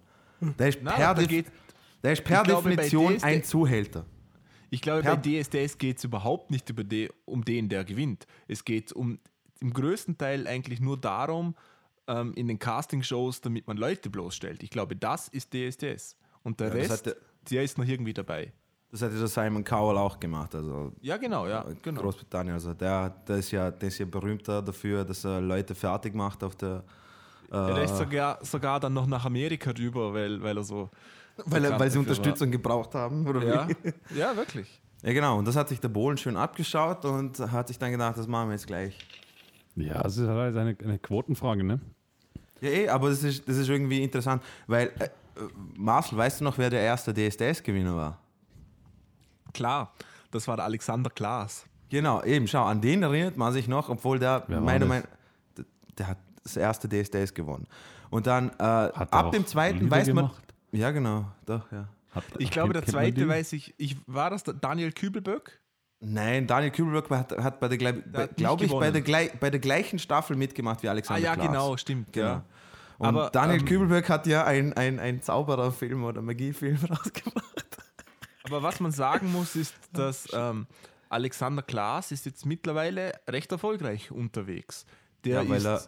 Der 0.59 0.68
ist 0.68 0.79
Na, 0.83 0.92
per, 0.92 1.14
geht, 1.27 1.46
der 2.05 2.12
ist 2.12 2.22
per 2.22 2.42
glaube, 2.44 2.70
Definition 2.70 3.14
DSD 3.14 3.25
ein 3.27 3.42
Zuhälter. 3.42 4.05
Ich 4.68 4.83
glaube, 4.83 5.03
Per- 5.03 5.16
bei 5.16 5.22
DSDS 5.22 5.79
geht 5.79 5.99
es 5.99 6.05
überhaupt 6.05 6.51
nicht 6.51 6.68
über 6.68 6.85
de, 6.85 7.09
um 7.25 7.44
den, 7.44 7.68
der 7.68 7.85
gewinnt. 7.85 8.27
Es 8.46 8.64
geht 8.64 8.92
um 8.92 9.18
im 9.61 9.72
größten 9.72 10.18
Teil 10.18 10.46
eigentlich 10.46 10.81
nur 10.81 10.99
darum, 11.01 11.55
ähm, 12.09 12.35
in 12.35 12.46
den 12.46 12.59
Castingshows, 12.59 13.40
damit 13.40 13.66
man 13.66 13.77
Leute 13.79 14.11
bloßstellt. 14.11 14.62
Ich 14.62 14.70
glaube, 14.70 14.94
das 14.94 15.29
ist 15.29 15.55
DSDS. 15.55 16.16
Und 16.42 16.61
der 16.61 16.68
Ja, 16.68 16.75
Rest, 16.75 17.16
der 17.51 17.63
ist 17.63 17.79
noch 17.79 17.87
irgendwie 17.87 18.13
dabei. 18.15 18.53
Das 18.91 19.03
hat 19.03 19.13
ja 19.13 19.19
der 19.19 19.29
Simon 19.29 19.65
Cowell 19.65 19.99
auch 19.99 20.19
gemacht. 20.21 20.55
Also 20.55 20.93
Ja, 21.01 21.17
genau, 21.17 21.47
ja. 21.47 21.63
in 21.63 21.77
Genau. 21.83 22.01
Großbritannien. 22.03 22.55
Also 22.55 22.73
der, 22.73 23.11
der, 23.11 23.37
ist 23.37 23.51
ja, 23.51 23.71
der 23.71 23.89
ist 23.89 23.99
ja 23.99 24.07
berühmter 24.07 24.63
dafür, 24.63 25.05
dass 25.05 25.25
er 25.25 25.41
Leute 25.41 25.75
fertig 25.75 26.15
macht 26.15 26.43
auf 26.45 26.55
der. 26.57 26.85
Er 27.51 27.77
Äh, 27.79 27.85
ist 27.85 27.97
sogar, 27.97 28.45
sogar 28.45 28.81
dann 28.81 28.93
noch 28.95 29.07
nach 29.07 29.25
Amerika 29.25 29.71
rüber, 29.77 30.13
weil, 30.15 30.43
weil 30.43 30.57
er 30.57 30.63
so. 30.65 30.91
weil, 31.45 31.65
er, 31.65 31.79
weil 31.79 31.91
sie 31.91 31.99
dafür 31.99 32.07
war. 32.07 32.17
Unterstützung 32.19 32.51
gebraucht 32.51 32.95
haben, 32.95 33.27
oder 33.27 33.45
Ja, 33.45 33.69
wie? 33.69 33.93
ja, 34.19 34.35
wirklich. 34.37 34.81
Ja, 35.03 35.13
genau. 35.13 35.39
Und 35.39 35.47
das 35.47 35.57
hat 35.57 35.69
sich 35.69 35.79
der 35.81 35.89
Bohlen 35.89 36.17
schön 36.17 36.37
abgeschaut 36.37 37.05
und 37.05 37.39
hat 37.39 37.69
sich 37.69 37.79
dann 37.79 37.91
gedacht, 37.93 38.17
das 38.19 38.27
machen 38.27 38.49
wir 38.49 38.55
jetzt 38.55 38.67
gleich. 38.67 38.97
Ja, 39.77 40.03
das 40.03 40.17
ist 40.17 40.27
halt 40.27 40.57
eine, 40.57 40.77
eine 40.83 40.99
Quotenfrage, 40.99 41.63
ne? 41.63 41.81
Ja, 42.63 42.71
eh, 42.71 42.89
aber 42.89 43.11
das 43.11 43.23
ist, 43.23 43.47
das 43.47 43.59
ist 43.59 43.69
irgendwie 43.69 44.03
interessant, 44.03 44.43
weil, 44.67 44.87
äh, 44.99 45.05
äh, 45.05 45.09
Marcel, 45.75 46.18
weißt 46.18 46.40
du 46.40 46.44
noch, 46.44 46.59
wer 46.59 46.70
der 46.70 46.81
erste 46.81 47.12
DSDS-Gewinner 47.12 47.94
war? 47.96 48.18
Klar, 49.53 49.92
das 50.31 50.46
war 50.49 50.57
der 50.57 50.64
Alexander 50.66 51.11
Klaas. 51.11 51.66
Genau, 51.88 52.22
eben, 52.25 52.49
schau, 52.49 52.64
an 52.64 52.81
den 52.81 53.03
erinnert 53.03 53.37
man 53.37 53.53
sich 53.53 53.68
noch, 53.68 53.88
obwohl 53.88 54.18
der, 54.18 54.40
das? 54.49 54.61
Meinung 54.61 55.03
der, 55.99 56.09
hat 56.09 56.18
das 56.42 56.57
erste 56.57 56.88
DSDS 56.88 57.33
gewonnen. 57.33 57.66
Und 58.11 58.27
dann, 58.27 58.51
äh, 58.59 58.62
Hat 58.62 59.12
ab 59.12 59.33
dem 59.33 59.46
zweiten 59.46 59.79
Lieder 59.81 59.90
weiß 59.90 60.09
man. 60.09 60.16
gemacht? 60.27 60.42
Ja, 60.72 60.90
genau, 60.90 61.27
doch, 61.44 61.70
ja. 61.72 61.88
Hat, 62.12 62.25
Ich 62.38 62.51
glaube, 62.51 62.72
der 62.72 62.85
zweite 62.85 63.27
weiß 63.29 63.53
ich, 63.53 63.75
ich, 63.79 63.96
war 64.07 64.31
das 64.31 64.42
Daniel 64.44 64.92
Kübelböck? 64.92 65.61
Nein, 66.01 66.46
Daniel 66.46 66.70
Kübelberg 66.72 67.09
hat, 67.11 67.38
hat 67.42 67.61
bei 67.61 67.68
der, 67.68 67.92
Der 67.92 68.22
hat 68.22 68.37
glaube 68.37 68.64
ich, 68.64 68.70
bei 68.72 68.90
der, 68.90 69.31
bei 69.40 69.51
der 69.51 69.61
gleichen 69.61 69.99
Staffel 69.99 70.37
mitgemacht 70.37 70.83
wie 70.83 70.88
Ah 70.88 70.92
Alexander 70.92 71.22
ja, 71.22 71.35
Klaas. 71.35 71.46
genau, 71.49 71.77
stimmt. 71.77 72.12
Genau. 72.12 72.27
Ja. 72.27 72.44
Und 72.99 73.07
Aber, 73.07 73.31
Daniel 73.31 73.61
ähm, 73.61 73.65
Kübelberg 73.67 74.09
hat 74.09 74.27
ja 74.27 74.45
einen 74.45 74.73
ein 74.75 75.21
Zaubererfilm 75.23 76.05
oder 76.05 76.23
Magiefilm 76.23 76.77
rausgebracht. 76.91 77.67
Aber 78.45 78.63
was 78.63 78.81
man 78.81 78.93
sagen 78.93 79.33
muss, 79.33 79.57
ist, 79.57 79.75
dass 79.93 80.29
ähm, 80.33 80.67
Alexander 81.09 81.63
Klaas 81.63 82.13
ist 82.13 82.27
jetzt 82.27 82.47
mittlerweile 82.47 83.13
recht 83.29 83.51
erfolgreich 83.53 84.11
unterwegs. 84.11 84.87
Der 85.25 85.43
Ja, 85.43 85.49
weil 85.49 85.59
ist, 85.59 85.65
er- 85.67 85.83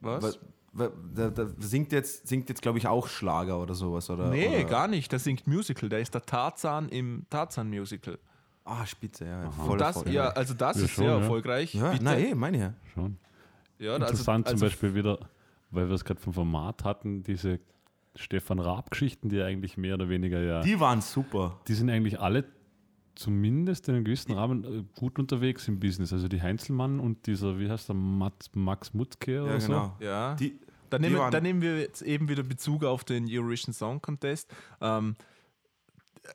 was? 0.00 0.38
Weil- 0.72 0.92
Der, 1.14 1.30
der 1.30 1.48
singt 1.58 1.90
jetzt, 1.92 2.26
singt 2.28 2.50
jetzt 2.50 2.60
glaube 2.60 2.76
ich, 2.76 2.86
auch 2.86 3.08
Schlager 3.08 3.58
oder 3.62 3.74
sowas. 3.74 4.10
Oder, 4.10 4.28
nee, 4.28 4.48
oder, 4.60 4.64
gar 4.64 4.88
nicht. 4.88 5.10
Der 5.10 5.18
singt 5.18 5.46
Musical. 5.46 5.88
Der 5.88 6.00
ist 6.00 6.12
der 6.12 6.20
Tarzan 6.20 6.90
im 6.90 7.24
Tarzan-Musical. 7.30 8.18
Ah, 8.64 8.84
Spitze, 8.84 9.24
ja. 9.24 9.42
Aha. 9.44 9.50
Voll 9.64 9.78
Das, 9.78 9.96
Erfolg. 9.96 10.12
ja, 10.14 10.28
also 10.28 10.52
das 10.52 10.76
Ja, 10.76 10.84
ist 10.84 10.90
schon, 10.90 11.04
sehr 11.04 11.14
ja. 11.14 11.20
erfolgreich. 11.20 11.72
ja 11.74 11.90
Bitte. 11.92 12.04
na 12.04 12.18
eh, 12.18 12.34
meine 12.34 12.58
ja. 12.58 12.74
Schon. 12.92 13.16
Ja, 13.78 13.92
also- 13.94 14.04
Interessant 14.06 14.46
also, 14.48 14.58
zum 14.58 14.68
Beispiel 14.68 14.94
wieder, 14.94 15.18
weil 15.70 15.88
wir 15.88 15.94
es 15.94 16.04
gerade 16.04 16.20
vom 16.20 16.32
Format 16.32 16.84
hatten, 16.84 17.22
diese 17.22 17.60
Stefan 18.14 18.58
Raab-Geschichten, 18.58 19.28
die 19.28 19.42
eigentlich 19.42 19.76
mehr 19.76 19.94
oder 19.94 20.08
weniger 20.08 20.40
ja, 20.40 20.62
die, 20.62 20.70
Die 20.72 20.80
waren 20.80 21.00
super. 21.00 21.60
sind 21.68 21.90
eigentlich 21.90 22.18
alle 22.20 22.44
zumindest 23.14 23.88
in 23.88 23.94
einem 23.96 24.04
gewissen 24.04 24.32
Rahmen 24.32 24.64
äh, 24.64 24.84
gut 24.98 25.18
unterwegs 25.18 25.68
im 25.68 25.80
Business. 25.80 26.12
Also 26.12 26.28
die 26.28 26.40
Heinzelmann 26.42 27.00
und 27.00 27.26
dieser, 27.26 27.58
wie 27.58 27.68
heißt 27.70 27.88
der, 27.88 27.96
Max, 27.96 28.50
Max 28.54 28.92
Mutzke 28.94 29.42
oder 29.42 29.52
Ja, 29.54 29.60
so. 29.60 29.66
genau. 29.72 29.96
Ja. 30.00 30.34
Die, 30.34 30.58
Da 30.90 30.98
Die 30.98 31.08
nehmen, 31.08 31.30
da 31.30 31.40
nehmen 31.40 31.62
wir 31.62 31.80
jetzt 31.80 32.02
eben 32.02 32.28
wieder 32.28 32.42
Bezug 32.42 32.84
auf 32.84 33.04
den 33.04 33.26
Eurovision 33.28 33.72
Song 33.74 34.00
Contest. 34.00 34.52
Ähm, 34.80 35.14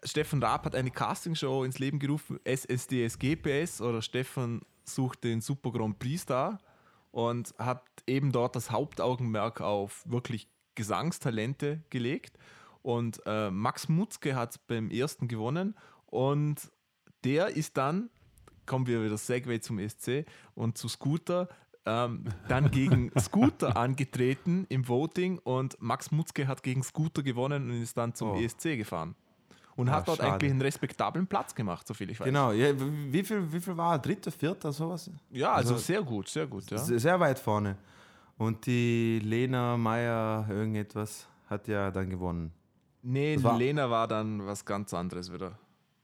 Stefan 0.03 0.41
Raab 0.41 0.65
hat 0.65 0.75
eine 0.75 0.89
Castingshow 0.91 1.63
ins 1.63 1.77
Leben 1.79 1.99
gerufen, 1.99 2.39
SSDS 2.43 3.19
GPS 3.19 3.81
oder 3.81 4.01
Stefan 4.01 4.61
sucht 4.85 5.23
den 5.23 5.41
Super 5.41 5.71
Grand 5.71 5.99
Prix 5.99 6.21
Star 6.23 6.59
und 7.11 7.53
hat 7.57 7.83
eben 8.07 8.31
dort 8.31 8.55
das 8.55 8.71
Hauptaugenmerk 8.71 9.61
auf 9.61 10.03
wirklich 10.09 10.49
Gesangstalente 10.75 11.83
gelegt. 11.89 12.37
Und 12.81 13.21
äh, 13.25 13.51
Max 13.51 13.89
Mutzke 13.89 14.35
hat 14.35 14.65
beim 14.67 14.89
ersten 14.89 15.27
gewonnen 15.27 15.75
und 16.07 16.71
der 17.23 17.49
ist 17.55 17.77
dann, 17.77 18.09
kommen 18.65 18.87
wir 18.87 19.03
wieder 19.03 19.17
Segway 19.17 19.59
zum 19.59 19.77
SC 19.87 20.25
und 20.55 20.77
zu 20.77 20.87
Scooter, 20.87 21.47
ähm, 21.85 22.25
dann 22.47 22.71
gegen 22.71 23.11
Scooter 23.19 23.77
angetreten 23.77 24.65
im 24.69 24.87
Voting 24.87 25.37
und 25.39 25.79
Max 25.79 26.11
Mutzke 26.11 26.47
hat 26.47 26.63
gegen 26.63 26.81
Scooter 26.83 27.21
gewonnen 27.23 27.69
und 27.69 27.81
ist 27.81 27.97
dann 27.97 28.15
zum 28.15 28.31
Oh. 28.31 28.39
ESC 28.39 28.77
gefahren. 28.77 29.15
Und 29.75 29.89
Ah, 29.89 29.93
hat 29.93 30.07
dort 30.07 30.17
schade. 30.17 30.33
eigentlich 30.33 30.51
einen 30.51 30.61
respektablen 30.61 31.25
Platz 31.27 31.55
gemacht, 31.55 31.87
soviel 31.87 32.11
ich 32.11 32.19
weiß. 32.19 32.25
genau, 32.25 32.51
ja, 32.51 32.73
wie, 32.77 33.23
viel, 33.23 33.51
wie 33.51 33.59
viel 33.59 33.75
war 33.77 33.93
er? 33.95 33.99
Dritter, 33.99 34.31
vierter, 34.31 34.71
sowas? 34.71 35.09
Ja, 35.31 35.53
also, 35.53 35.73
Also- 35.75 35.85
sehr 35.85 36.01
gut, 36.03 36.27
sehr 36.27 36.45
gut. 36.47 36.69
Ja. 36.69 36.77
Sehr, 36.77 37.19
weit 37.19 37.39
vorne. 37.39 37.77
Und 38.37 38.65
die 38.65 39.19
Lena 39.23 39.77
Meyer 39.77 40.45
irgendetwas 40.49 41.27
hat 41.49 41.67
ja 41.67 41.89
dann 41.91 42.09
gewonnen. 42.09 42.51
Nee, 43.03 43.35
Das 43.35 43.43
war- 43.43 43.57
Lena 43.57 43.89
war 43.89 44.07
dann 44.07 44.45
was 44.45 44.63
ganz 44.65 44.93
anderes 44.93 45.31
wieder. 45.31 45.53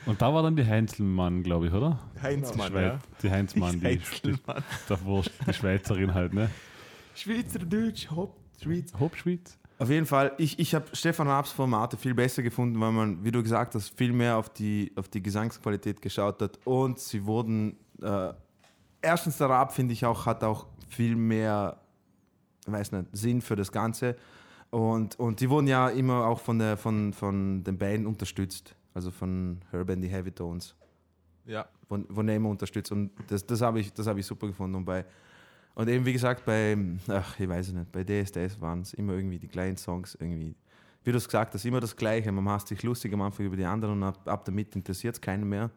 Und 0.05 0.21
da 0.21 0.33
war 0.33 0.43
dann 0.43 0.55
die 0.55 0.65
Heinzelmann, 0.65 1.41
glaube 1.43 1.67
ich, 1.67 1.73
oder? 1.73 1.99
Heinzmann, 2.21 2.67
die, 2.67 2.73
Schweiz, 2.73 2.93
ja. 2.93 2.99
die 3.23 3.31
Heinzmann, 3.31 3.71
die, 3.73 3.79
die, 3.79 3.85
Heinzelmann. 3.87 4.63
der 4.87 5.03
Wurst, 5.03 5.31
die 5.47 5.53
Schweizerin 5.53 6.13
halt, 6.13 6.33
ne? 6.33 6.49
Schweizerdeutsch, 7.15 8.09
Hopp, 8.11 8.37
Schweiz. 8.61 8.93
Hopschwitz? 8.99 9.57
Auf 9.79 9.89
jeden 9.89 10.05
Fall, 10.05 10.33
ich, 10.37 10.59
ich 10.59 10.75
habe 10.75 10.85
Stefan 10.91 11.29
Raabs 11.29 11.51
Formate 11.53 11.95
viel 11.95 12.13
besser 12.13 12.43
gefunden, 12.43 12.79
weil 12.81 12.91
man, 12.91 13.23
wie 13.23 13.31
du 13.31 13.41
gesagt 13.41 13.75
hast, 13.75 13.97
viel 13.97 14.11
mehr 14.11 14.37
auf 14.37 14.49
die, 14.49 14.91
auf 14.97 15.07
die 15.07 15.23
Gesangsqualität 15.23 16.01
geschaut 16.01 16.41
hat. 16.41 16.59
Und 16.65 16.99
sie 16.99 17.25
wurden, 17.25 17.77
äh, 18.01 18.33
erstens 19.01 19.37
der 19.37 19.49
Raab, 19.49 19.73
finde 19.73 19.93
ich 19.93 20.05
auch, 20.05 20.25
hat 20.25 20.43
auch 20.43 20.67
viel 20.89 21.15
mehr, 21.15 21.79
weiß 22.65 22.91
nicht, 22.91 23.05
Sinn 23.13 23.41
für 23.41 23.55
das 23.55 23.71
Ganze. 23.71 24.17
Und, 24.69 25.17
und 25.17 25.39
die 25.39 25.49
wurden 25.49 25.67
ja 25.67 25.87
immer 25.87 26.25
auch 26.25 26.41
von, 26.41 26.59
der, 26.59 26.75
von, 26.75 27.13
von 27.13 27.63
den 27.63 27.77
Bands 27.77 28.05
unterstützt, 28.05 28.75
also 28.93 29.11
von 29.11 29.61
Herb 29.71 29.89
and 29.89 30.03
the 30.03 30.09
Heavy 30.09 30.31
Tones. 30.31 30.75
Ja. 31.45 31.67
von, 31.87 32.05
von 32.13 32.27
der 32.27 32.35
immer 32.35 32.49
unterstützt. 32.49 32.91
Und 32.91 33.11
das, 33.27 33.45
das 33.45 33.61
habe 33.61 33.79
ich, 33.79 33.91
das 33.93 34.05
hab 34.07 34.17
ich 34.17 34.25
super 34.25 34.47
gefunden. 34.47 34.75
Und, 34.75 34.85
bei, 34.85 35.05
und 35.79 35.87
eben, 35.87 36.05
wie 36.05 36.13
gesagt, 36.13 36.45
bei, 36.45 36.77
ach, 37.07 37.39
ich 37.39 37.47
weiß 37.47 37.69
es 37.69 37.73
nicht, 37.73 37.91
bei 37.91 38.03
DSDS 38.03 38.59
waren 38.59 38.81
es 38.81 38.93
immer 38.93 39.13
irgendwie 39.13 39.39
die 39.39 39.47
kleinen 39.47 39.77
Songs, 39.77 40.15
irgendwie, 40.19 40.55
wie 41.05 41.11
du 41.11 41.17
es 41.17 41.25
gesagt 41.25 41.53
hast, 41.53 41.63
immer 41.63 41.79
das 41.79 41.95
Gleiche. 41.95 42.31
Man 42.31 42.43
macht 42.43 42.67
sich 42.67 42.83
lustig 42.83 43.13
am 43.13 43.21
Anfang 43.21 43.45
über 43.45 43.55
die 43.55 43.65
anderen 43.65 43.95
und 43.95 44.03
ab, 44.03 44.27
ab 44.27 44.43
damit 44.45 44.75
interessiert 44.75 45.15
es 45.15 45.21
keinen 45.21 45.47
mehr. 45.47 45.71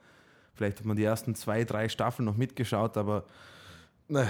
Vielleicht 0.55 0.81
hat 0.81 0.87
man 0.87 0.97
die 0.97 1.05
ersten 1.05 1.35
zwei, 1.35 1.65
drei 1.65 1.89
Staffeln 1.89 2.27
noch 2.27 2.37
mitgeschaut, 2.37 2.97
aber 2.97 3.25
Ja. 4.09 4.29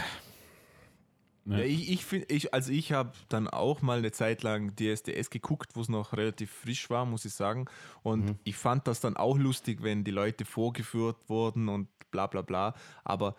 Ja, 1.45 1.59
ich, 1.59 1.91
ich 1.91 2.05
finde, 2.05 2.27
ich, 2.29 2.55
also 2.55 2.71
ich 2.71 2.93
habe 2.93 3.13
dann 3.29 3.49
auch 3.49 3.83
mal 3.83 3.99
eine 3.99 4.13
Zeit 4.13 4.45
lang 4.45 4.77
DSDS 4.77 5.29
geguckt, 5.29 5.71
wo 5.75 5.81
es 5.81 5.89
noch 5.89 6.13
relativ 6.13 6.53
frisch 6.53 6.89
war, 6.89 7.05
muss 7.05 7.25
ich 7.25 7.35
sagen. 7.35 7.65
Und 8.05 8.25
Mhm. 8.27 8.39
ich 8.45 8.57
fand 8.57 8.87
das 8.87 9.01
dann 9.01 9.17
auch 9.17 9.37
lustig, 9.37 9.83
wenn 9.83 10.05
die 10.05 10.13
Leute 10.13 10.45
vorgeführt 10.45 11.17
wurden 11.29 11.69
und 11.69 11.89
bla 12.13 12.29
bla 12.29 12.43
bla. 12.43 12.75
Aber, 13.03 13.35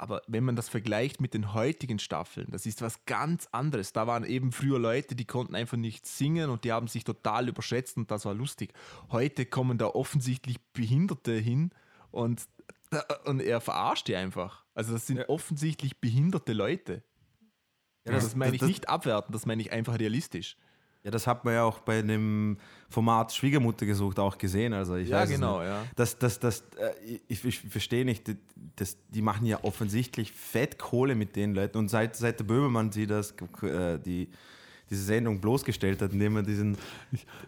aber 0.00 0.22
wenn 0.26 0.44
man 0.44 0.56
das 0.56 0.68
vergleicht 0.68 1.20
mit 1.20 1.34
den 1.34 1.52
heutigen 1.54 1.98
Staffeln, 1.98 2.48
das 2.50 2.66
ist 2.66 2.80
was 2.82 3.04
ganz 3.04 3.48
anderes. 3.52 3.92
Da 3.92 4.06
waren 4.06 4.24
eben 4.24 4.50
früher 4.52 4.78
Leute, 4.78 5.14
die 5.14 5.24
konnten 5.26 5.54
einfach 5.54 5.76
nicht 5.76 6.06
singen 6.06 6.50
und 6.50 6.64
die 6.64 6.72
haben 6.72 6.88
sich 6.88 7.04
total 7.04 7.48
überschätzt 7.48 7.96
und 7.96 8.10
das 8.10 8.24
war 8.24 8.34
lustig. 8.34 8.72
Heute 9.10 9.46
kommen 9.46 9.78
da 9.78 9.86
offensichtlich 9.86 10.58
Behinderte 10.72 11.32
hin 11.34 11.70
und, 12.10 12.44
und 13.24 13.40
er 13.40 13.60
verarscht 13.60 14.08
die 14.08 14.16
einfach. 14.16 14.64
Also 14.74 14.92
das 14.92 15.06
sind 15.06 15.18
Ja. 15.18 15.28
offensichtlich 15.28 16.00
behinderte 16.00 16.52
Leute. 16.54 17.02
Ja, 18.06 18.12
das, 18.12 18.24
das- 18.24 18.36
meine 18.36 18.54
ich 18.54 18.60
das- 18.60 18.68
nicht 18.68 18.88
abwerten, 18.88 19.32
das 19.32 19.44
meine 19.46 19.60
ich 19.62 19.70
einfach 19.72 19.98
realistisch. 19.98 20.56
Ja, 21.02 21.10
das 21.10 21.26
hat 21.26 21.44
man 21.44 21.54
ja 21.54 21.64
auch 21.64 21.78
bei 21.80 22.02
dem 22.02 22.58
Format 22.88 23.32
Schwiegermutter 23.32 23.86
gesucht 23.86 24.18
auch 24.18 24.36
gesehen. 24.36 24.72
Also 24.74 24.96
ich 24.96 25.08
Ja, 25.08 25.20
weiß 25.20 25.30
genau, 25.30 25.58
nicht. 25.60 25.68
ja. 25.68 25.84
Das, 25.96 26.18
das, 26.18 26.38
das, 26.38 26.60
äh, 26.78 27.18
ich, 27.28 27.44
ich 27.44 27.60
verstehe 27.60 28.04
nicht, 28.04 28.26
die- 28.28 28.36
das, 28.76 28.96
die 29.08 29.22
machen 29.22 29.46
ja 29.46 29.62
offensichtlich 29.64 30.32
Fettkohle 30.32 31.14
mit 31.14 31.36
den 31.36 31.54
Leuten. 31.54 31.78
Und 31.78 31.88
seit, 31.88 32.16
seit 32.16 32.38
der 32.40 32.44
Böhmermann 32.44 32.92
sie 32.92 33.06
das, 33.06 33.34
äh, 33.62 33.98
die, 33.98 34.28
diese 34.90 35.02
Sendung 35.04 35.40
bloßgestellt 35.40 36.02
hat, 36.02 36.12
indem 36.12 36.36
er 36.36 36.42
diesen, 36.42 36.76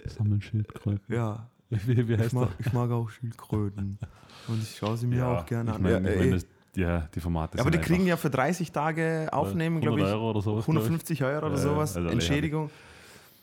Sammelschildkröten. 0.06 1.14
ja, 1.14 1.48
Wie, 1.70 2.08
wie 2.08 2.14
Ich 2.14 2.20
heißt 2.20 2.32
mag, 2.34 2.48
der? 2.56 2.66
ich 2.66 2.72
mag 2.72 2.90
auch 2.90 3.08
Schildkröten. 3.10 3.98
Und 4.46 4.62
ich 4.62 4.76
schaue 4.76 4.96
sie 4.96 5.06
mir 5.06 5.26
auch 5.26 5.46
gerne 5.46 5.70
ich 5.70 5.76
an. 5.76 5.82
mein, 5.82 6.04
ja, 6.04 6.22
ich 6.22 6.30
das, 6.30 6.46
ja, 6.74 7.00
die 7.14 7.20
Formate 7.20 7.58
aber 7.60 7.70
die 7.70 7.78
kriegen 7.78 8.06
ja 8.06 8.16
für 8.16 8.30
30 8.30 8.72
Tage 8.72 9.28
aufnehmen, 9.30 9.80
glaube 9.80 10.00
ich, 10.00 10.06
100 10.06 10.14
Euro 10.20 10.30
oder 10.30 10.40
sowas, 10.42 10.64
glaub 10.64 10.76
ich. 10.76 10.82
150 10.82 11.24
Euro 11.24 11.46
oder 11.46 11.56
Ja, 11.56 11.60
sowas, 11.62 11.96
also 11.96 12.08
Entschädigung. 12.08 12.70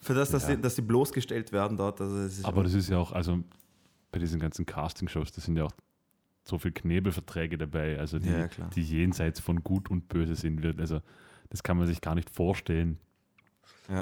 Für 0.01 0.13
das, 0.13 0.31
dass, 0.31 0.47
Ja. 0.47 0.55
die, 0.55 0.61
dass 0.61 0.75
die 0.75 0.81
bloßgestellt 0.81 1.51
werden 1.51 1.77
dort. 1.77 1.99
Also 2.01 2.17
es 2.17 2.39
ist 2.39 2.45
Aber 2.45 2.63
das 2.63 2.73
ist 2.73 2.89
ja 2.89 2.97
auch, 2.97 3.11
also 3.11 3.39
bei 4.11 4.19
diesen 4.19 4.39
ganzen 4.39 4.65
Castingshows, 4.65 5.31
da 5.31 5.41
sind 5.41 5.55
ja 5.57 5.65
auch 5.65 5.73
so 6.43 6.57
viele 6.57 6.73
Knebelverträge 6.73 7.57
dabei, 7.57 7.99
also 7.99 8.17
die, 8.17 8.29
Ja, 8.29 8.39
ja, 8.39 8.47
klar. 8.47 8.69
die 8.75 8.81
jenseits 8.81 9.39
von 9.39 9.63
Gut 9.63 9.91
und 9.91 10.07
Böse 10.09 10.35
sind. 10.35 10.63
wird. 10.63 10.79
Also 10.79 11.01
das 11.49 11.63
kann 11.63 11.77
man 11.77 11.85
sich 11.87 12.01
gar 12.01 12.15
nicht 12.15 12.29
vorstellen. 12.29 12.97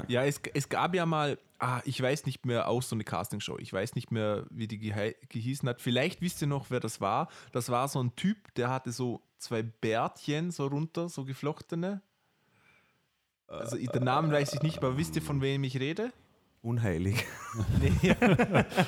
Ja, 0.06 0.22
es, 0.24 0.40
es 0.52 0.68
gab 0.68 0.94
ja 0.94 1.06
mal, 1.06 1.38
ah, 1.58 1.80
ich 1.86 2.00
weiß 2.00 2.26
nicht 2.26 2.44
mehr, 2.44 2.68
auch 2.68 2.82
so 2.82 2.94
eine 2.94 3.04
Castingshow. 3.04 3.56
Ich 3.58 3.72
weiß 3.72 3.94
nicht 3.94 4.10
mehr, 4.10 4.44
wie 4.50 4.68
die 4.68 4.78
gehießen 4.78 5.66
hat. 5.66 5.80
Vielleicht 5.80 6.20
wisst 6.20 6.42
ihr 6.42 6.46
noch, 6.46 6.66
wer 6.70 6.78
das 6.80 7.00
war. 7.00 7.28
Das 7.52 7.70
war 7.70 7.88
so 7.88 8.02
ein 8.02 8.14
Typ, 8.14 8.52
der 8.56 8.68
hatte 8.68 8.92
so 8.92 9.22
zwei 9.38 9.62
Bärtchen 9.62 10.50
so 10.50 10.66
runter, 10.66 11.08
so 11.08 11.24
geflochtene. 11.24 12.02
Also 13.48 13.76
den 13.76 14.04
Namen 14.04 14.30
weiß 14.30 14.54
ich 14.54 14.62
nicht, 14.62 14.78
aber 14.78 14.96
wisst 14.98 15.16
ihr, 15.16 15.22
von 15.22 15.40
wem 15.40 15.64
ich 15.64 15.78
rede? 15.78 16.12
unheilig. 16.60 17.24
Nee, 17.80 17.92
Ich 18.02 18.16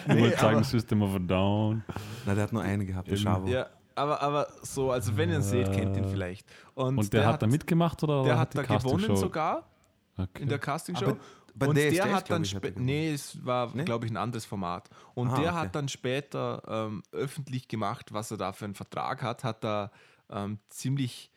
nee, 0.06 0.20
wollte 0.22 0.38
sagen, 0.38 0.64
System 0.64 1.02
of 1.02 1.14
a 1.14 1.18
Down. 1.18 1.84
Na, 2.26 2.34
der 2.34 2.42
hat 2.44 2.52
nur 2.52 2.62
eine 2.62 2.84
gehabt, 2.84 3.10
der. 3.10 3.16
Schabo. 3.16 3.46
ja, 3.48 3.66
aber, 3.94 4.20
aber 4.20 4.48
so, 4.62 4.90
also 4.90 5.16
wenn 5.16 5.30
ihr 5.30 5.36
ihn 5.36 5.42
seht, 5.42 5.72
kennt 5.72 5.96
ihn 5.96 6.04
vielleicht. 6.08 6.46
Und, 6.74 6.98
Und 6.98 7.12
der, 7.12 7.26
hat 7.26 7.42
da 7.42 7.46
mitgemacht 7.46 8.02
oder? 8.02 8.24
Der 8.24 8.38
hat 8.38 8.52
die 8.54 8.58
da 8.58 8.62
gewonnen 8.64 9.16
sogar 9.16 9.66
Okay. 10.18 10.42
in 10.42 10.48
der 10.48 10.58
Castingshow. 10.58 11.16
Und 11.58 11.76
DSDS, 11.76 11.94
der 11.94 12.12
hat 12.12 12.30
dann 12.30 12.42
ich, 12.42 12.54
hat 12.54 12.62
er 12.64 12.70
spä- 12.70 12.72
gewonnen. 12.74 12.86
nee, 12.86 13.12
es 13.12 13.44
war, 13.46 13.70
Nee? 13.74 13.84
glaube 13.84 14.04
ich, 14.06 14.12
ein 14.12 14.16
anderes 14.16 14.44
Format. 14.44 14.88
Und 15.14 15.28
Ah, 15.30 15.36
der 15.40 15.50
okay. 15.50 15.58
hat 15.60 15.74
dann 15.74 15.88
später 15.88 16.62
ähm, 16.68 17.02
öffentlich 17.12 17.68
gemacht, 17.68 18.12
was 18.12 18.30
er 18.30 18.36
da 18.36 18.52
für 18.52 18.66
einen 18.66 18.74
Vertrag 18.74 19.22
hat, 19.22 19.42
hat 19.44 19.64
da 19.64 19.90
ähm, 20.30 20.58
ziemlich 20.68 21.30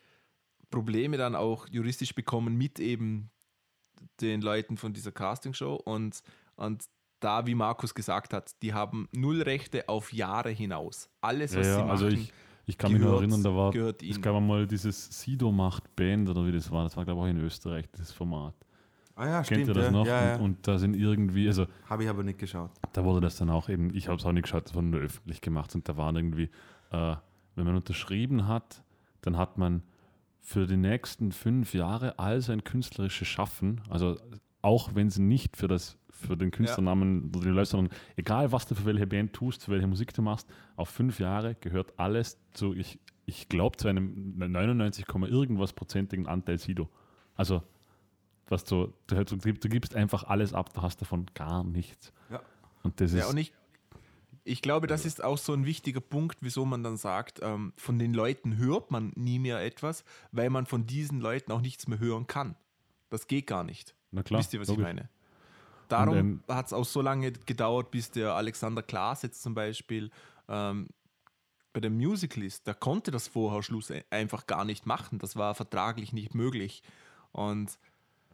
Probleme 0.73 1.17
dann 1.17 1.35
auch 1.35 1.67
juristisch 1.69 2.13
bekommen 2.15 2.57
mit 2.57 2.79
eben 2.79 3.29
den 4.21 4.41
Leuten 4.41 4.75
von 4.77 4.91
dieser 4.93 5.11
Castingshow 5.11 5.75
und, 5.75 6.21
und 6.55 6.85
da, 7.19 7.45
wie 7.47 7.55
Markus 7.55 7.93
gesagt 7.95 8.33
hat, 8.33 8.51
die 8.61 8.73
haben 8.73 9.07
null 9.13 9.41
Rechte 9.41 9.87
auf 9.87 10.11
Jahre 10.11 10.49
hinaus. 10.49 11.09
Alles, 11.21 11.53
Ja, 11.53 11.59
was 11.59 11.65
sie 11.67 11.71
ja, 11.71 11.77
machen, 11.79 11.89
also 11.91 12.07
ich, 12.07 12.33
ich 12.65 12.77
kann 12.77 12.91
mich 12.91 12.99
noch 13.01 13.07
gehört- 13.07 13.21
erinnern, 13.21 13.43
da 13.43 13.55
war, 13.55 13.71
gehört 13.71 14.03
es 14.03 14.21
gab 14.21 14.41
mal 14.41 14.67
dieses 14.67 15.21
Sido 15.21 15.51
macht 15.51 15.95
Band 15.95 16.27
oder 16.29 16.45
wie 16.45 16.51
das 16.51 16.69
war. 16.69 16.83
Das 16.83 16.97
war, 16.97 17.05
glaube 17.05 17.21
ich, 17.21 17.25
auch 17.25 17.29
in 17.29 17.37
Österreich, 17.45 17.85
dieses 17.91 18.11
Format. 18.11 18.55
Ah 19.15 19.27
ja, 19.27 19.33
Kennt 19.43 19.45
stimmt. 19.45 19.67
ihr 19.69 19.73
das 19.75 19.85
ja. 19.85 19.91
noch? 19.91 20.05
Ja, 20.07 20.25
ja. 20.25 20.35
Und, 20.35 20.41
und 20.41 20.67
da 20.67 20.77
sind 20.79 20.95
irgendwie, 20.95 21.47
also 21.47 21.67
Habe 21.89 22.03
ich 22.03 22.09
aber 22.09 22.23
nicht 22.23 22.39
geschaut. 22.39 22.71
da 22.93 23.03
wurde 23.05 23.21
das 23.21 23.37
dann 23.37 23.49
auch 23.51 23.69
eben, 23.69 23.95
ich 23.95 24.07
habe 24.07 24.17
es 24.17 24.25
auch 24.25 24.31
nicht 24.33 24.43
geschaut, 24.43 24.65
das 24.65 24.73
wurde 24.75 24.87
nur 24.87 24.99
öffentlich 25.01 25.39
gemacht 25.39 25.73
und 25.75 25.87
da 25.87 25.95
waren 25.95 26.15
irgendwie, 26.15 26.49
äh, 26.91 27.15
wenn 27.55 27.65
man 27.65 27.75
unterschrieben 27.75 28.47
hat, 28.47 28.83
dann 29.21 29.37
hat 29.37 29.57
man 29.59 29.83
für 30.43 30.67
die 30.67 30.77
nächsten 30.77 31.31
fünf 31.31 31.73
Jahre 31.73 32.19
all 32.19 32.41
sein 32.41 32.63
künstlerisches 32.63 33.27
Schaffen, 33.27 33.81
also 33.89 34.17
auch 34.61 34.93
wenn 34.93 35.09
sie 35.09 35.21
nicht 35.21 35.55
für 35.57 35.67
das 35.67 35.97
für 36.09 36.37
den 36.37 36.51
Künstlernamen 36.51 37.31
oder 37.35 37.45
die 37.45 37.49
Leute, 37.49 37.69
sondern 37.69 37.97
egal 38.15 38.51
was 38.51 38.65
du 38.65 38.75
für 38.75 38.85
welche 38.85 39.07
Band 39.07 39.33
tust, 39.33 39.63
für 39.63 39.71
welche 39.71 39.87
Musik 39.87 40.13
du 40.13 40.21
machst, 40.21 40.47
auf 40.75 40.89
fünf 40.89 41.19
Jahre 41.19 41.55
gehört 41.55 41.97
alles 41.97 42.37
zu, 42.53 42.73
ich, 42.73 42.99
ich 43.25 43.49
glaube, 43.49 43.77
zu 43.77 43.87
einem 43.87 44.37
99, 44.37 45.05
irgendwas 45.07 45.73
prozentigen 45.73 46.27
Anteil 46.27 46.57
Sido. 46.59 46.89
Also, 47.35 47.63
was 48.47 48.63
du, 48.63 48.93
du, 49.07 49.23
du, 49.23 49.37
du 49.37 49.69
gibst 49.69 49.95
einfach 49.95 50.25
alles 50.25 50.53
ab, 50.53 50.73
du 50.73 50.81
hast 50.81 51.01
davon 51.01 51.25
gar 51.33 51.63
nichts. 51.63 52.13
Ja. 52.29 52.41
Und 52.83 52.99
das 53.01 53.13
ist 53.13 53.19
Ja, 53.19 53.27
und 53.27 53.37
ich, 53.37 53.53
ich 54.43 54.61
glaube, 54.61 54.87
das 54.87 55.05
ist 55.05 55.23
auch 55.23 55.37
so 55.37 55.53
ein 55.53 55.65
wichtiger 55.65 56.01
Punkt, 56.01 56.37
wieso 56.41 56.65
man 56.65 56.83
dann 56.83 56.97
sagt, 56.97 57.39
ähm, 57.41 57.73
von 57.77 57.97
den 57.99 58.13
Leuten 58.13 58.57
hört 58.57 58.91
man 58.91 59.11
nie 59.15 59.39
mehr 59.39 59.63
etwas, 59.63 60.03
weil 60.31 60.49
man 60.49 60.65
von 60.65 60.85
diesen 60.85 61.19
Leuten 61.21 61.51
auch 61.51 61.61
nichts 61.61 61.87
mehr 61.87 61.99
hören 61.99 62.27
kann. 62.27 62.55
Das 63.09 63.27
geht 63.27 63.47
gar 63.47 63.63
nicht. 63.63 63.95
Na 64.11 64.23
klar, 64.23 64.39
Wisst 64.41 64.53
ihr, 64.53 64.59
was 64.59 64.67
logisch. 64.67 64.81
ich 64.87 64.93
meine? 64.95 65.09
Darum 65.87 66.17
ähm, 66.17 66.43
hat 66.47 66.65
es 66.67 66.73
auch 66.73 66.85
so 66.85 67.01
lange 67.01 67.31
gedauert, 67.31 67.91
bis 67.91 68.09
der 68.11 68.33
Alexander 68.33 68.81
Klaas 68.83 69.21
jetzt 69.21 69.41
zum 69.43 69.53
Beispiel 69.53 70.09
ähm, 70.47 70.87
bei 71.71 71.79
der 71.79 71.89
Musicalist, 71.91 72.67
der 72.67 72.73
konnte 72.75 73.11
das 73.11 73.27
vorher 73.27 73.63
Schluss 73.63 73.89
e- 73.89 74.03
einfach 74.09 74.45
gar 74.47 74.65
nicht 74.65 74.85
machen. 74.85 75.19
Das 75.19 75.35
war 75.35 75.55
vertraglich 75.55 76.13
nicht 76.13 76.35
möglich. 76.35 76.83
Und 77.31 77.77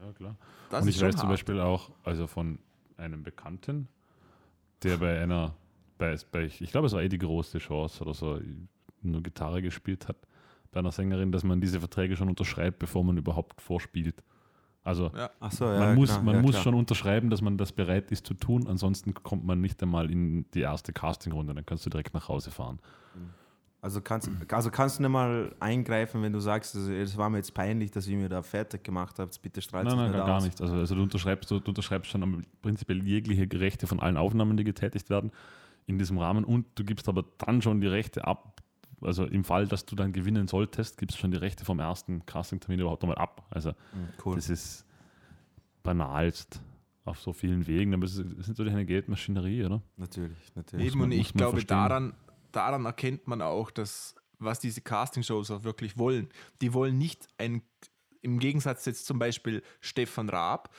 Ja, 0.02 0.12
klar. 0.14 0.36
das 0.70 0.84
und 0.84 0.90
ich 0.90 1.02
weiß 1.02 1.16
zum 1.16 1.24
hart. 1.24 1.32
Beispiel 1.32 1.60
auch, 1.60 1.92
also 2.04 2.28
von 2.28 2.60
einem 2.98 3.24
Bekannten, 3.24 3.88
der 4.84 4.98
bei 4.98 5.22
einer, 5.22 5.56
bei, 6.00 6.16
bei 6.32 6.46
ich 6.46 6.72
glaube, 6.72 6.88
es 6.88 6.94
war 6.94 7.04
eh 7.04 7.10
die 7.10 7.20
große 7.20 7.60
Chance 7.60 8.02
oder 8.04 8.16
so, 8.16 8.40
nur 9.04 9.22
Gitarre 9.22 9.62
gespielt 9.62 10.08
hat, 10.08 10.16
bei 10.72 10.80
einer 10.80 10.92
Sängerin, 10.92 11.32
dass 11.32 11.44
man 11.44 11.62
diese 11.62 11.80
Verträge 11.80 12.16
schon 12.16 12.30
unterschreibt, 12.30 12.80
bevor 12.80 13.04
man 13.04 13.18
überhaupt 13.18 13.62
vorspielt. 13.62 14.24
Also 14.84 15.12
Ja. 15.16 15.30
Ach 15.40 15.52
so, 15.52 15.66
ja. 15.66 15.78
man 15.80 15.96
muss, 15.96 16.10
klar, 16.10 16.24
man 16.24 16.36
ja, 16.36 16.42
muss 16.42 16.52
klar. 16.52 16.64
schon 16.64 16.74
unterschreiben, 16.74 17.30
dass 17.30 17.42
man 17.42 17.58
das 17.58 17.72
bereit 17.72 18.12
ist 18.12 18.26
zu 18.26 18.34
tun, 18.34 18.66
ansonsten 18.68 19.14
kommt 19.14 19.46
man 19.46 19.62
nicht 19.62 19.84
einmal 19.84 20.10
in 20.10 20.50
die 20.52 20.62
erste 20.62 20.94
Castingrunde, 20.94 21.54
dann 21.54 21.66
kannst 21.66 21.86
du 21.86 21.90
direkt 21.92 22.14
nach 22.14 22.28
Hause 22.28 22.50
fahren. 22.50 22.80
Also 23.82 24.02
kannst, 24.02 24.30
also 24.52 24.72
kannst 24.72 25.00
du 25.00 25.04
nicht 25.04 25.12
mal 25.12 25.56
eingreifen, 25.62 26.22
wenn 26.22 26.34
du 26.34 26.40
sagst, 26.42 26.76
also, 26.76 26.92
es 26.92 27.16
war 27.16 27.30
mir 27.30 27.38
jetzt 27.38 27.54
peinlich, 27.54 27.92
dass 27.92 28.08
ihr 28.08 28.18
mir 28.18 28.28
da 28.28 28.42
fertig 28.42 28.84
gemacht 28.84 29.18
habt, 29.20 29.42
bitte 29.42 29.62
strahlt 29.62 29.86
Nein, 29.88 29.96
nein, 29.96 30.08
nicht 30.12 30.18
gar, 30.18 30.28
gar 30.28 30.38
aus. 30.38 30.44
nicht. 30.44 30.62
Also, 30.62 30.74
also 30.76 30.96
du 30.96 31.04
unterschreibst, 31.04 31.50
du, 31.50 31.60
du 31.60 31.72
unterschreibst 31.72 32.12
schon 32.12 32.24
am- 32.24 32.44
prinzipiell 32.62 33.02
jegliche 33.06 33.48
Rechte 33.58 33.88
von 33.88 34.02
allen 34.02 34.18
Aufnahmen, 34.18 34.58
die 34.58 34.66
getätigt 34.66 35.10
werden, 35.10 35.32
in 35.90 35.98
diesem 35.98 36.18
Rahmen 36.18 36.44
und 36.46 36.66
du 36.76 36.84
gibst 36.86 37.10
aber 37.10 37.26
dann 37.40 37.62
schon 37.62 37.82
die 37.82 37.88
Rechte 37.88 38.26
ab. 38.26 38.62
Also 39.02 39.26
im 39.26 39.44
Fall, 39.44 39.68
dass 39.68 39.86
du 39.86 39.96
dann 39.96 40.12
gewinnen 40.14 40.48
solltest, 40.48 40.98
gibst 40.98 41.18
du 41.18 41.22
schon 41.22 41.32
die 41.32 41.38
Rechte 41.38 41.66
vom 41.66 41.80
ersten 41.80 42.26
Castingtermin 42.26 42.82
überhaupt 42.82 43.02
nochmal 43.04 43.18
ab. 43.18 43.46
Also 43.50 43.70
Mhm, 43.72 44.10
Cool. 44.26 44.36
das 44.36 44.50
ist 44.50 44.86
banalst 45.84 46.62
auf 47.06 47.20
so 47.20 47.34
vielen 47.34 47.66
Wegen, 47.66 47.94
aber 47.94 48.06
es 48.06 48.18
ist, 48.18 48.48
natürlich 48.48 48.74
eine 48.74 48.86
Geldmaschinerie, 48.86 49.66
oder? 49.66 49.82
natürlich, 49.98 50.38
natürlich. 50.56 50.88
Eben, 50.88 51.00
man- 51.00 51.06
und 51.08 51.12
ich 51.14 51.34
glaube, 51.34 51.54
verstehen. 51.54 51.78
daran, 51.78 52.14
daran 52.52 52.86
erkennt 52.86 53.28
man 53.28 53.42
auch, 53.42 53.72
dass, 53.72 54.16
was 54.38 54.60
diese 54.60 54.82
Castingshows 54.82 55.50
auch 55.52 55.64
wirklich 55.64 55.98
wollen. 55.98 56.30
Die 56.62 56.74
wollen 56.74 56.98
nicht 56.98 57.28
ein, 57.38 57.62
im 58.22 58.38
Gegensatz 58.40 58.86
jetzt 58.86 59.06
zum 59.06 59.18
Beispiel 59.18 59.64
Stefan 59.82 60.30
Raab, 60.30 60.76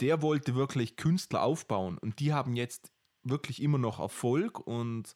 der 0.00 0.22
wollte 0.22 0.54
wirklich 0.54 0.96
Künstler 0.96 1.42
aufbauen 1.42 1.98
und 1.98 2.20
die 2.20 2.32
haben 2.32 2.54
jetzt 2.56 2.90
wirklich 3.24 3.62
immer 3.62 3.78
noch 3.78 3.98
Erfolg 4.00 4.60
und, 4.60 5.14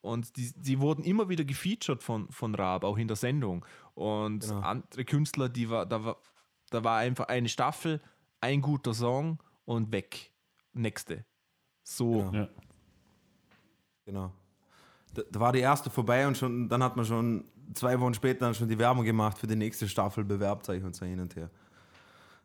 und 0.00 0.36
die, 0.36 0.52
die 0.56 0.80
wurden 0.80 1.04
immer 1.04 1.28
wieder 1.28 1.44
gefeatured 1.44 2.02
von, 2.02 2.30
von 2.30 2.54
Raab, 2.54 2.84
auch 2.84 2.96
in 2.96 3.08
der 3.08 3.16
Sendung. 3.16 3.64
Und 3.94 4.40
Genau. 4.40 4.60
andere 4.60 5.04
Künstler, 5.04 5.48
die 5.48 5.68
war, 5.68 5.86
da, 5.86 6.04
war, 6.04 6.16
da 6.70 6.82
war 6.84 6.98
einfach 6.98 7.26
eine 7.28 7.48
Staffel, 7.48 8.00
ein 8.40 8.60
guter 8.62 8.94
Song 8.94 9.42
und 9.64 9.92
weg. 9.92 10.32
Nächste. 10.72 11.24
So. 11.82 12.12
Genau. 12.12 12.32
Ja. 12.32 12.48
Genau. 14.04 14.32
Da, 15.14 15.22
da 15.30 15.40
war 15.40 15.52
die 15.52 15.60
erste 15.60 15.90
vorbei 15.90 16.26
und 16.26 16.36
schon, 16.36 16.68
dann 16.68 16.82
hat 16.82 16.96
man 16.96 17.04
schon 17.04 17.44
zwei 17.74 17.98
Wochen 18.00 18.14
später 18.14 18.40
dann 18.40 18.54
schon 18.54 18.68
die 18.68 18.78
Werbung 18.78 19.04
gemacht 19.04 19.38
für 19.38 19.46
die 19.46 19.56
nächste 19.56 19.88
Staffel, 19.88 20.24
bewerbt 20.24 20.68
euch 20.68 20.82
und 20.82 20.94
so 20.94 21.04
hin 21.04 21.20
und 21.20 21.34
her. 21.36 21.50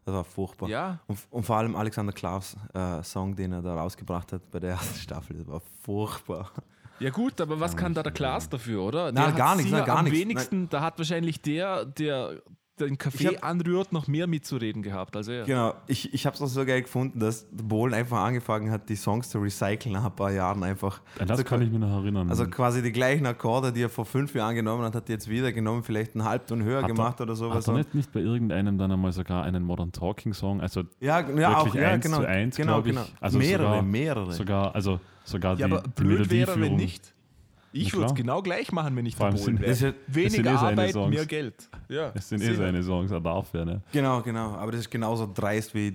Das 0.06 0.14
war 0.14 0.24
furchtbar. 0.24 0.70
Ja, 0.70 0.99
Und, 1.08 1.18
und 1.32 1.43
vor 1.43 1.58
allem 1.58 1.76
Alexander 1.76 2.14
Klaus 2.14 2.56
äh, 2.76 3.01
Song, 3.03 3.36
den 3.36 3.53
er 3.53 3.62
da 3.64 3.74
rausgebracht 3.76 4.34
hat 4.34 4.51
bei 4.51 4.60
der 4.60 4.72
ersten 4.72 4.99
Staffel, 4.99 5.38
das 5.38 5.47
war 5.47 5.62
furchtbar. 5.82 6.51
Ja 6.99 7.10
gut, 7.10 7.41
aber 7.41 7.60
was 7.60 7.76
kann 7.76 7.93
da 7.93 8.03
der 8.03 8.12
Klaas 8.14 8.47
dafür, 8.47 8.84
oder? 8.84 9.12
Nein, 9.12 9.28
hat 9.28 9.36
gar 9.36 9.56
nichts, 9.56 9.72
nein, 9.72 9.84
gar 9.84 9.97
am 9.97 10.06
nichts. 10.06 10.20
wenigsten, 10.20 10.70
da 10.70 10.82
hat 10.82 10.97
wahrscheinlich 10.97 11.41
der, 11.41 11.84
der 11.86 12.41
den 12.80 12.97
Kaffee 12.97 13.38
hab- 13.38 13.43
anrührt, 13.43 13.93
noch 13.93 14.07
mehr 14.07 14.28
mitzureden 14.28 14.82
gehabt 14.82 15.15
als 15.15 15.28
er. 15.28 15.45
Genau, 15.45 15.73
ich, 15.88 16.13
ich 16.13 16.26
habe 16.26 16.36
es 16.36 16.41
auch 16.41 16.47
so 16.47 16.65
geil 16.65 16.82
gefunden, 16.82 17.19
dass 17.19 17.47
Bohlen 17.51 17.93
einfach 17.93 18.19
angefangen 18.19 18.69
hat, 18.69 18.89
die 18.89 18.95
Songs 18.97 19.30
zu 19.30 19.39
recyceln 19.39 19.93
nach 19.93 20.05
ein 20.05 20.15
paar 20.15 20.32
Jahren 20.32 20.61
einfach. 20.63 20.99
An 21.19 21.28
das 21.28 21.32
also, 21.39 21.43
kann 21.45 21.61
ich 21.61 21.69
mich 21.69 21.80
noch 21.80 22.01
erinnern. 22.01 22.30
also 22.30 22.45
quasi 22.47 22.82
die 22.82 22.91
gleichen 22.91 23.26
Akkorde, 23.26 23.71
die 23.71 23.82
er 23.84 23.89
vor 23.89 24.05
fünf 24.05 24.36
Jahren 24.36 24.55
genommen 24.55 24.84
hat, 24.84 24.93
hat 24.95 25.09
er 25.09 25.13
jetzt 25.15 25.30
wieder 25.30 25.51
genommen, 25.53 25.84
vielleicht 25.84 26.15
einen 26.15 26.26
Halbton 26.26 26.63
höher 26.63 26.78
Hat 26.82 26.84
er- 26.84 26.88
gemacht 26.95 27.21
oder 27.21 27.36
sowas. 27.36 27.65
Hat 27.67 27.73
er 27.73 27.78
nicht, 27.78 27.95
nicht 27.95 28.11
bei 28.11 28.19
irgendeinem 28.19 28.78
dann 28.78 28.91
einmal 28.91 29.13
sogar 29.13 29.43
einen 29.43 29.63
Modern 29.63 29.91
Talking 29.93 30.34
Song, 30.34 30.59
also 30.61 30.84
Ja, 30.99 31.21
ja, 31.21 31.57
auch, 31.57 31.65
wirklich 31.65 31.82
ja, 31.82 31.89
eins 31.91 32.03
genau. 32.05 32.17
zu 32.17 32.28
eins, 32.28 32.55
genau, 32.57 32.80
ich. 32.80 32.86
genau. 32.86 33.05
Also 33.21 33.38
mehrere, 33.38 33.63
sogar- 33.67 33.82
mehrere. 33.84 34.32
sogar, 34.34 34.76
also 34.76 34.99
sogar 35.23 35.57
Ja, 35.57 35.67
die, 35.67 35.73
aber 35.73 35.82
die 35.84 35.89
blöd 36.03 36.30
wäre, 36.30 36.59
wenn 36.59 36.76
nicht. 36.76 37.13
Ich 37.76 37.93
würde 37.93 38.05
es 38.07 38.15
genau 38.15 38.41
gleich 38.41 38.71
machen, 38.71 38.95
wenn 38.95 39.05
ich 39.05 39.15
Vor 39.15 39.30
das 39.32 39.45
wäre. 39.45 39.63
ist 39.65 39.82
ja- 39.82 39.93
Weniger 40.07 40.51
eh 40.51 40.55
Arbeit, 40.55 40.93
Songs. 40.93 41.13
mehr 41.13 41.26
Geld. 41.26 41.69
Ja, 41.89 42.11
Es 42.15 42.30
sind 42.30 42.41
eh 42.41 42.53
seine 42.53 42.82
Songs, 42.84 43.11
er 43.11 43.19
darf 43.21 43.53
ja, 43.53 43.65
ne? 43.65 43.82
Genau, 43.91 44.21
genau. 44.21 44.51
Aber 44.55 44.71
das 44.71 44.82
ist 44.82 44.89
genauso 44.91 45.30
dreist 45.34 45.76
wie, 45.76 45.93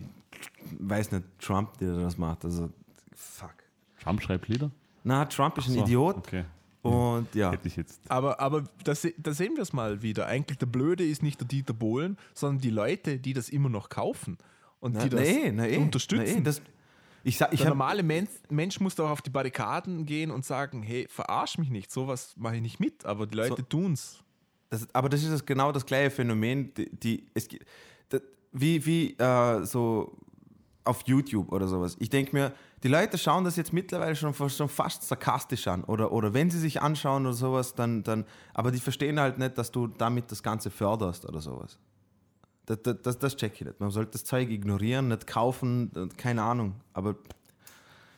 weiß 0.78 1.12
nicht, 1.12 1.24
Trump, 1.40 1.76
der 1.78 1.94
das 1.94 2.18
macht. 2.18 2.44
Also, 2.44 2.70
fuck. 3.14 3.54
Trump 4.02 4.22
schreibt 4.22 4.48
Lieder? 4.48 4.70
Na, 5.04 5.24
Trump 5.24 5.56
ist 5.58 5.68
ein 5.68 5.74
So, 5.74 5.82
Idiot 5.84 6.16
Okay. 6.18 6.44
und 6.82 7.34
ja. 7.34 7.50
Hätte 7.52 7.68
ich 7.68 7.76
jetzt. 7.76 8.00
Aber, 8.10 8.38
aber 8.40 8.64
da, 8.84 8.94
se- 8.94 9.14
da 9.16 9.32
sehen 9.32 9.54
wir 9.56 9.62
es 9.62 9.72
mal 9.72 10.02
wieder. 10.02 10.26
Eigentlich 10.26 10.58
der 10.58 10.66
Blöde 10.66 11.04
ist 11.04 11.22
nicht 11.22 11.40
der 11.40 11.48
Dieter 11.48 11.72
Bohlen, 11.72 12.18
sondern 12.34 12.60
die 12.60 12.70
Leute, 12.70 13.18
die 13.18 13.32
das 13.32 13.48
immer 13.48 13.68
noch 13.70 13.88
kaufen 13.88 14.36
und 14.80 14.94
Na, 14.94 15.02
die 15.04 15.08
das 15.08 15.20
na 15.20 15.26
eh, 15.26 15.52
na 15.52 15.66
eh, 15.68 15.78
unterstützen. 15.78 16.24
Na 16.34 16.40
eh, 16.40 16.42
das, 16.42 16.60
Ich 17.22 17.36
sag, 17.38 17.52
ich 17.52 17.60
Der 17.60 17.68
normale 17.70 18.02
Mensch, 18.02 18.30
Mensch 18.48 18.80
muss 18.80 18.94
doch 18.94 19.10
auf 19.10 19.20
die 19.22 19.30
Barrikaden 19.30 20.06
gehen 20.06 20.30
und 20.30 20.44
sagen, 20.44 20.82
hey, 20.82 21.06
verarsch 21.10 21.58
mich 21.58 21.70
nicht, 21.70 21.90
sowas 21.90 22.34
mache 22.36 22.56
ich 22.56 22.62
nicht 22.62 22.80
mit, 22.80 23.04
aber 23.04 23.26
die 23.26 23.36
Leute 23.36 23.56
So- 23.56 23.62
tun's. 23.62 24.22
Das, 24.70 24.86
aber 24.94 25.08
das 25.08 25.22
ist 25.22 25.32
das, 25.32 25.44
genau 25.44 25.72
das 25.72 25.84
gleiche 25.84 26.10
Phänomen, 26.10 26.72
die, 26.74 26.88
die 26.96 27.26
es, 27.34 27.48
das, 28.08 28.22
wie, 28.52 28.84
wie 28.86 29.16
äh, 29.18 29.64
so 29.64 30.16
auf 30.84 31.02
YouTube 31.06 31.52
oder 31.52 31.66
sowas. 31.68 31.96
Ich 31.98 32.08
denke 32.08 32.34
mir, 32.34 32.52
die 32.82 32.88
Leute 32.88 33.18
schauen 33.18 33.44
das 33.44 33.56
jetzt 33.56 33.72
mittlerweile 33.72 34.14
schon, 34.16 34.32
fast- 34.32 34.56
schon 34.56 34.68
fast 34.68 35.02
sarkastisch 35.02 35.66
an. 35.66 35.84
Oder, 35.84 36.10
oder 36.12 36.32
wenn 36.34 36.50
sie 36.50 36.58
sich 36.58 36.80
anschauen 36.80 37.26
oder 37.26 37.34
sowas, 37.34 37.74
dann, 37.74 38.02
dann, 38.04 38.24
aber 38.54 38.70
die 38.70 38.78
verstehen 38.80 39.18
halt 39.20 39.38
nicht, 39.38 39.58
dass 39.58 39.70
du 39.72 39.88
damit 39.88 40.30
das 40.30 40.42
Ganze 40.42 40.70
förderst 40.70 41.26
oder 41.28 41.40
sowas. 41.40 41.78
Das, 42.76 42.96
das, 43.02 43.18
das, 43.18 43.36
check 43.36 43.54
ich 43.54 43.66
nicht. 43.66 43.80
Man 43.80 43.90
sollte 43.90 44.12
das 44.12 44.24
Zeug 44.24 44.48
ignorieren, 44.48 45.08
nicht 45.08 45.26
kaufen, 45.26 45.90
keine 46.16 46.42
Ahnung. 46.42 46.74
Aber 46.92 47.16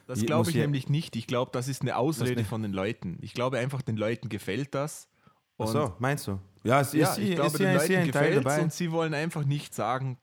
Das 0.07 0.25
glaube 0.25 0.51
ich 0.51 0.57
nämlich 0.57 0.89
nicht. 0.91 1.17
Ich 1.17 1.27
glaube, 1.27 1.51
das 1.53 1.69
ist 1.69 1.81
eine 1.83 1.97
Ausrede 1.97 2.45
von 2.45 2.63
den 2.63 2.73
Leuten. 2.73 3.19
Ich 3.23 3.33
glaube 3.33 3.59
einfach, 3.59 3.81
den 3.81 3.97
Leuten 3.97 4.29
gefällt 4.29 4.75
das. 4.75 5.09
ach 5.59 5.69
so, 5.69 5.95
meinst 5.99 6.27
du? 6.27 6.39
Ja, 6.65 6.81
es 6.81 6.93
ja, 6.93 7.11
ist, 7.11 7.19
ich 7.19 7.31
ist, 7.31 7.35
glaube, 7.37 7.47
ist, 7.49 7.59
den 7.59 7.67
ja- 7.67 7.77
ist 7.77 7.89
ja 7.89 7.99
Leuten 8.01 8.13
gefällt 8.13 8.37
dabei. 8.37 8.63
und 8.63 8.73
sie 8.73 8.93
wollen 8.93 9.15
einfach 9.15 9.45
nicht 9.45 9.75
sagen, 9.75 10.19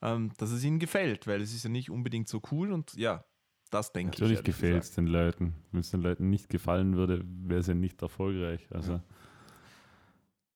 ähm, 0.00 0.30
dass 0.38 0.50
es 0.50 0.62
ihnen 0.64 0.78
gefällt, 0.78 1.26
weil 1.26 1.40
es 1.40 1.52
ist 1.52 1.64
ja 1.64 1.70
nicht 1.70 1.90
unbedingt 1.90 2.28
so 2.28 2.40
cool 2.50 2.72
und 2.72 2.94
ja, 2.94 3.24
das 3.70 3.92
denke 3.92 4.14
ich. 4.14 4.20
Natürlich 4.20 4.44
gefällt 4.44 4.84
es 4.84 4.92
den 4.92 5.06
Leuten. 5.08 5.54
Wenn 5.72 5.80
es 5.80 5.90
den 5.90 6.02
Leuten 6.02 6.30
nicht 6.30 6.48
gefallen 6.48 6.96
würde, 6.96 7.22
wäre 7.24 7.60
es 7.60 7.66
ja 7.66 7.74
nicht 7.74 8.00
erfolgreich. 8.00 8.66
Also, 8.70 9.00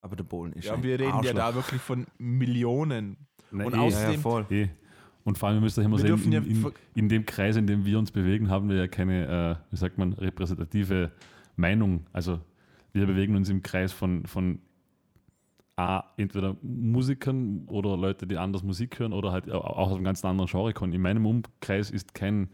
Aber 0.03 0.16
der 0.16 0.24
Bohlen 0.24 0.53
ist 0.55 0.64
Ja, 0.66 0.74
ein 0.74 0.82
wir 0.82 0.94
reden 0.98 1.05
ja 1.09 1.14
Arschloch. 1.14 1.34
da 1.34 1.55
wirklich 1.55 1.80
von 1.80 2.07
Millionen. 2.18 3.16
Na, 3.51 3.64
Und 3.66 3.72
eh, 3.74 3.76
Ja, 3.76 3.82
ja, 3.82 3.88
außerdem- 3.88 4.20
voll. 4.20 4.46
eh. 4.51 4.68
Und 5.24 5.36
vor 5.36 5.48
allem, 5.51 5.59
ihr 5.59 5.62
müsst 5.62 5.78
euch 5.78 5.84
immer 5.84 5.98
Wir 6.03 6.16
sehen, 6.16 6.24
in, 6.24 6.32
ja 6.32 6.40
in, 6.40 6.72
in 6.94 7.09
dem 7.11 7.26
Kreis, 7.26 7.57
in 7.57 7.66
dem 7.66 7.84
wir 7.84 7.98
uns 7.98 8.11
bewegen, 8.11 8.48
haben 8.48 8.68
wir 8.70 8.76
ja 8.76 8.88
keine, 8.88 9.59
äh, 9.61 9.72
wie 9.72 9.76
sagt 9.76 9.98
man, 9.98 10.14
repräsentative 10.14 11.12
Meinung. 11.57 12.07
Also 12.12 12.40
wir 12.92 13.07
bewegen 13.07 13.36
uns 13.36 13.51
im 13.51 13.62
Kreis 13.62 13.92
von, 13.92 14.24
von 14.26 14.61
A, 15.76 16.05
entweder 16.16 16.57
Musikern 16.62 17.64
oder 17.66 17.96
Leute, 17.98 18.26
die 18.26 18.38
anders 18.38 18.62
Musik 18.62 18.98
hören 18.98 19.12
oder 19.12 19.30
halt 19.32 19.51
auch 19.51 19.76
aus 19.76 19.92
einem 19.94 20.05
ganz 20.05 20.24
anderen 20.24 20.48
Genre 20.51 20.72
kommen. 20.72 20.94
In 20.94 21.03
meinem 21.03 21.26
Umkreis 21.26 21.90
ist 21.90 22.14
kein 22.14 22.48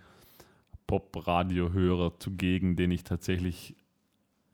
Pop-Radio-Hörer 0.88 2.18
zugegen, 2.18 2.76
den 2.76 2.90
ich 2.90 3.04
tatsächlich 3.04 3.76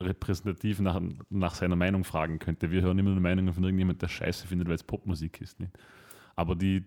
repräsentativ 0.04 0.80
nach, 0.80 1.00
nach 1.30 1.54
seiner 1.54 1.76
Meinung 1.76 2.04
fragen 2.04 2.38
könnte. 2.38 2.70
Wir 2.70 2.82
hören 2.82 2.98
immer 2.98 3.10
nur 3.10 3.20
Meinungen 3.20 3.52
von 3.52 3.64
irgendjemand, 3.64 4.02
der 4.02 4.08
Scheiße 4.08 4.46
findet, 4.46 4.68
weil 4.68 4.74
es 4.74 4.82
Popmusik 4.84 5.40
ist. 5.40 5.60
Nicht? 5.60 5.72
Aber 6.36 6.54
die 6.54 6.84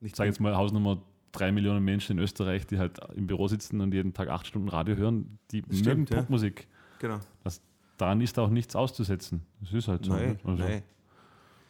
ich 0.00 0.14
sage 0.14 0.28
jetzt 0.28 0.40
mal 0.40 0.56
Hausnummer 0.56 1.02
drei 1.32 1.52
Millionen 1.52 1.84
Menschen 1.84 2.18
in 2.18 2.22
Österreich, 2.22 2.66
die 2.66 2.78
halt 2.78 2.98
im 3.14 3.26
Büro 3.26 3.48
sitzen 3.48 3.80
und 3.80 3.92
jeden 3.92 4.14
Tag 4.14 4.28
acht 4.28 4.46
Stunden 4.46 4.68
Radio 4.68 4.96
hören, 4.96 5.38
die 5.50 5.62
Das 5.62 5.70
mögen 5.70 5.82
stimmt, 5.82 6.10
ja. 6.10 6.18
Popmusik. 6.18 6.68
Genau. 7.00 7.18
Daran 7.96 8.20
ist 8.20 8.38
auch 8.38 8.48
nichts 8.48 8.76
auszusetzen. 8.76 9.44
Das 9.60 9.72
ist 9.72 9.88
halt 9.88 10.04
so. 10.04 10.12
Nein, 10.12 10.30
ne? 10.30 10.38
also, 10.44 10.62
nein. 10.62 10.82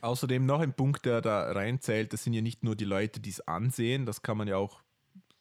Außerdem 0.03 0.45
noch 0.45 0.61
ein 0.61 0.75
Punkt, 0.75 1.07
der 1.07 1.23
da 1.23 1.51
reinzählt, 1.51 2.13
das 2.13 2.23
sind 2.23 2.35
ja 2.35 2.43
nicht 2.43 2.63
nur 2.63 2.77
die 2.77 2.85
Leute, 2.85 3.19
die 3.19 3.31
es 3.31 3.41
ansehen, 3.49 4.05
das 4.05 4.23
kann 4.23 4.37
man 4.37 4.47
ja 4.47 4.57
auch, 4.57 4.83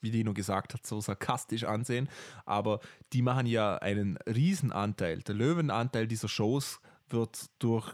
wie 0.02 0.12
Dino 0.12 0.34
gesagt 0.34 0.74
hat, 0.74 0.86
so 0.86 1.02
sarkastisch 1.02 1.64
ansehen, 1.64 2.08
aber 2.46 2.80
die 3.14 3.22
machen 3.22 3.46
ja 3.48 3.78
einen 3.78 4.18
Riesenanteil. 4.28 5.20
Der 5.24 5.36
Löwenanteil 5.36 6.08
dieser 6.08 6.28
Shows 6.28 6.80
wird 7.10 7.48
durch, 7.60 7.94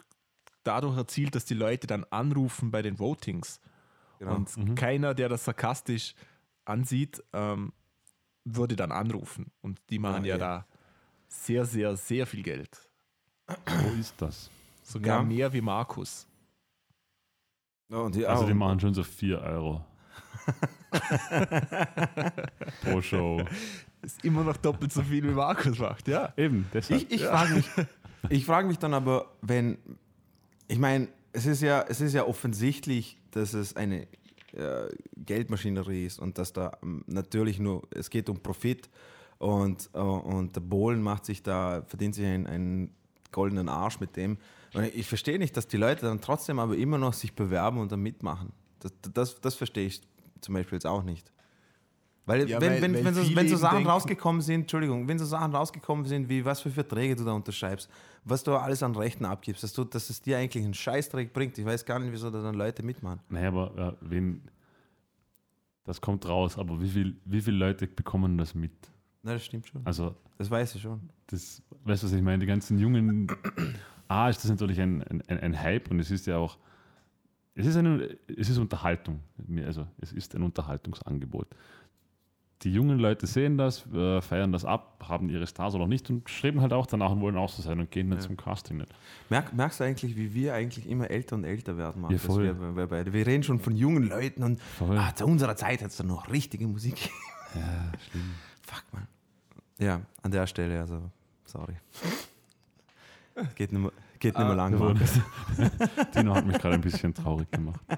dadurch 0.63 0.97
erzielt, 0.97 1.35
dass 1.35 1.45
die 1.45 1.53
Leute 1.53 1.87
dann 1.87 2.03
anrufen 2.09 2.71
bei 2.71 2.81
den 2.81 2.99
Votings. 2.99 3.59
Genau. 4.19 4.35
Und 4.35 4.75
keiner, 4.75 5.13
der 5.13 5.29
das 5.29 5.45
sarkastisch 5.45 6.13
ansieht, 6.65 7.23
ähm, 7.33 7.73
würde 8.45 8.75
dann 8.75 8.91
anrufen. 8.91 9.51
Und 9.61 9.79
die 9.89 9.99
machen 9.99 10.25
Ja, 10.25 10.31
ja, 10.31 10.35
eh. 10.35 10.39
da 10.39 10.67
sehr, 11.27 11.65
sehr, 11.65 11.95
sehr 11.95 12.27
viel 12.27 12.43
Geld. 12.43 12.89
so 13.47 13.89
ist 13.99 14.15
das. 14.21 14.49
Sogar 14.83 15.19
Ja. 15.19 15.23
mehr 15.23 15.51
wie 15.53 15.61
Markus. 15.61 16.27
Ja, 17.89 17.97
und 17.99 18.15
die, 18.15 18.25
Also 18.25 18.45
die 18.45 18.53
machen 18.53 18.79
schon 18.79 18.93
so 18.93 19.03
4 19.03 19.39
Euro 19.41 19.83
pro 22.83 23.01
Show. 23.01 23.41
Ist 24.01 24.23
immer 24.23 24.43
noch 24.43 24.57
doppelt 24.57 24.91
so 24.91 25.01
viel 25.01 25.23
wie 25.23 25.31
Markus 25.31 25.79
macht, 25.79 26.07
ja. 26.07 26.33
Eben, 26.35 26.67
deshalb. 26.73 27.01
Ich, 27.01 27.11
ich 27.11 27.23
frage 27.23 27.53
mich, 27.55 27.65
ich 28.29 28.45
frage 28.45 28.67
mich 28.67 28.77
dann 28.79 28.93
aber, 28.93 29.31
wenn, 29.41 29.77
ich 30.67 30.77
meine, 30.77 31.07
es 31.31 31.45
ist 31.45 31.61
ja, 31.61 31.85
es 31.87 32.01
ist 32.01 32.13
ja 32.13 32.25
offensichtlich, 32.25 33.17
dass 33.31 33.53
es 33.53 33.75
eine 33.75 34.07
äh, 34.53 34.89
Geldmaschinerie 35.17 36.05
ist 36.05 36.19
und 36.19 36.37
dass 36.37 36.53
da 36.53 36.77
ähm, 36.83 37.03
natürlich 37.07 37.59
nur, 37.59 37.83
es 37.91 38.09
geht 38.09 38.29
um 38.29 38.39
Profit 38.39 38.89
und, 39.39 39.89
äh, 39.93 39.97
und 39.97 40.55
der 40.55 40.61
Bohlen 40.61 41.01
macht 41.01 41.25
sich 41.25 41.41
da, 41.41 41.83
verdient 41.87 42.15
sich 42.15 42.25
einen, 42.25 42.47
einen 42.47 42.95
goldenen 43.31 43.67
Arsch 43.67 43.99
mit 43.99 44.15
dem. 44.15 44.37
Und 44.73 44.83
ich 44.83 45.07
verstehe 45.07 45.39
nicht, 45.39 45.57
dass 45.57 45.67
die 45.67 45.77
Leute 45.77 46.05
dann 46.05 46.21
trotzdem 46.21 46.59
aber 46.59 46.75
immer 46.75 46.97
noch 46.97 47.13
sich 47.13 47.33
bewerben 47.33 47.79
und 47.79 47.91
da 47.91 47.97
mitmachen. 47.97 48.51
Das, 48.79 48.93
das, 49.13 49.41
das 49.41 49.55
verstehe 49.55 49.87
ich 49.87 50.01
zum 50.43 50.53
Beispiel 50.55 50.75
jetzt 50.77 50.85
auch 50.85 51.03
nicht. 51.03 51.31
Weil, 52.25 52.47
Ja, 52.49 52.61
wenn, 52.61 52.71
weil- 52.73 52.81
wenn, 52.81 52.93
weil 52.95 53.05
wenn, 53.05 53.13
so, 53.15 53.35
wenn 53.35 53.49
so 53.49 53.57
Sachen 53.57 53.77
denken- 53.79 53.89
rausgekommen 53.89 54.41
sind, 54.41 54.61
Entschuldigung, 54.61 55.07
wenn 55.09 55.19
so 55.19 55.25
Sachen 55.25 55.53
rausgekommen 55.53 56.05
sind, 56.05 56.29
wie 56.29 56.45
was 56.45 56.61
für 56.61 56.69
Verträge 56.71 57.15
du 57.17 57.25
da 57.25 57.33
unterschreibst, 57.33 57.89
was 58.23 58.43
du 58.43 58.53
alles 58.55 58.81
an 58.81 58.95
Rechten 58.95 59.25
abgibst, 59.25 59.61
dass, 59.63 59.73
du, 59.73 59.83
dass 59.83 60.09
es 60.09 60.21
dir 60.21 60.37
eigentlich 60.37 60.63
einen 60.63 60.73
Scheißdreck 60.73 61.33
bringt. 61.33 61.57
Ich 61.57 61.65
weiß 61.65 61.83
gar 61.83 61.99
nicht, 61.99 62.13
wieso 62.13 62.29
da 62.31 62.41
dann 62.41 62.55
Leute 62.55 62.81
mitmachen. 62.81 63.19
Naja, 63.27 63.49
aber 63.49 63.97
äh, 64.01 64.05
wen, 64.09 64.41
das 65.83 65.99
kommt 65.99 66.25
raus, 66.25 66.57
aber 66.57 66.79
wie, 66.81 66.87
viel, 66.89 67.17
wie 67.25 67.41
viele 67.41 67.57
Leute 67.57 67.87
bekommen 67.87 68.37
das 68.37 68.55
mit? 68.55 68.71
Na, 69.21 69.33
das 69.33 69.43
stimmt 69.45 69.67
schon. 69.67 69.81
Also 69.85 70.15
Das 70.37 70.49
weiß 70.49 70.75
ich 70.75 70.81
schon. 70.81 71.01
das, 71.27 71.61
weißt 71.83 72.03
du, 72.03 72.07
was 72.07 72.13
ich 72.13 72.21
meine? 72.21 72.39
Die 72.39 72.45
ganzen 72.45 72.79
jungen, 72.79 73.27
A, 74.07 74.29
ist 74.29 74.41
das 74.43 74.49
natürlich 74.49 74.79
ein, 74.79 75.01
ein, 75.03 75.21
ein 75.27 75.59
Hype 75.59 75.91
und 75.91 75.99
es 75.99 76.09
ist 76.09 76.25
ja 76.25 76.37
auch, 76.37 76.57
es 77.55 77.65
ist, 77.67 77.75
eine, 77.77 78.17
es 78.27 78.49
ist 78.49 78.57
Unterhaltung. 78.57 79.19
Also 79.65 79.85
es 80.01 80.11
ist 80.11 80.33
ein 80.35 80.43
Unterhaltungsangebot. 80.43 81.47
Die 82.63 82.71
jungen 82.73 82.97
Leute 82.97 83.27
sehen 83.27 83.57
das, 83.57 83.85
äh, 83.93 84.21
feiern 84.21 84.53
das 84.53 84.63
ab, 84.63 85.03
haben 85.09 85.27
ihre 85.29 85.45
Stars 85.45 85.75
oder 85.75 85.85
nicht 85.85 86.09
und 86.09 86.29
streben 86.29 86.61
halt 86.61 86.71
auch 86.71 86.85
danach 86.85 87.11
und 87.11 87.19
wollen 87.19 87.35
auch 87.35 87.49
so 87.49 87.61
sein 87.61 87.79
und 87.81 87.91
gehen 87.91 88.09
dann 88.09 88.19
Ja. 88.19 88.25
zum 88.25 88.37
Casting 88.37 88.77
nicht. 88.77 88.89
Merk, 89.29 89.53
merkst 89.53 89.81
du 89.81 89.83
eigentlich, 89.83 90.15
wie 90.15 90.33
wir 90.33 90.53
eigentlich 90.53 90.87
immer 90.87 91.11
älter 91.11 91.35
und 91.35 91.43
älter 91.43 91.77
werden? 91.77 92.05
Ja, 92.09 92.17
voll. 92.17 92.43
Wir, 92.45 92.75
wir, 92.77 92.87
beide. 92.87 93.11
wir 93.11 93.27
reden 93.27 93.43
schon 93.43 93.59
von 93.59 93.75
jungen 93.75 94.03
Leuten 94.07 94.43
und 94.43 94.61
ah, 94.79 95.13
zu 95.13 95.25
unserer 95.25 95.57
Zeit 95.57 95.81
hat 95.81 95.89
es 95.89 95.97
dann 95.97 96.07
noch 96.07 96.31
richtige 96.31 96.65
Musik. 96.67 97.09
Ja, 97.53 97.91
schlimm. 98.09 98.31
Fuck, 98.61 98.83
man. 98.93 99.07
Ja, 99.79 100.01
an 100.21 100.31
der 100.31 100.47
Stelle, 100.47 100.79
also, 100.79 101.01
sorry. 101.45 101.73
Geht 103.55 103.73
nicht 103.73 103.81
mehr, 103.81 103.91
geht 104.23 104.37
nicht 104.37 104.47
mehr 104.47 104.55
lang, 104.55 104.73
jawohl. 104.73 104.93
Markus. 104.93 105.19
Tino 106.11 106.35
hat 106.35 106.45
mich 106.45 106.57
gerade 106.57 106.75
ein 106.75 106.81
bisschen 106.81 107.13
traurig 107.13 107.51
gemacht. 107.51 107.81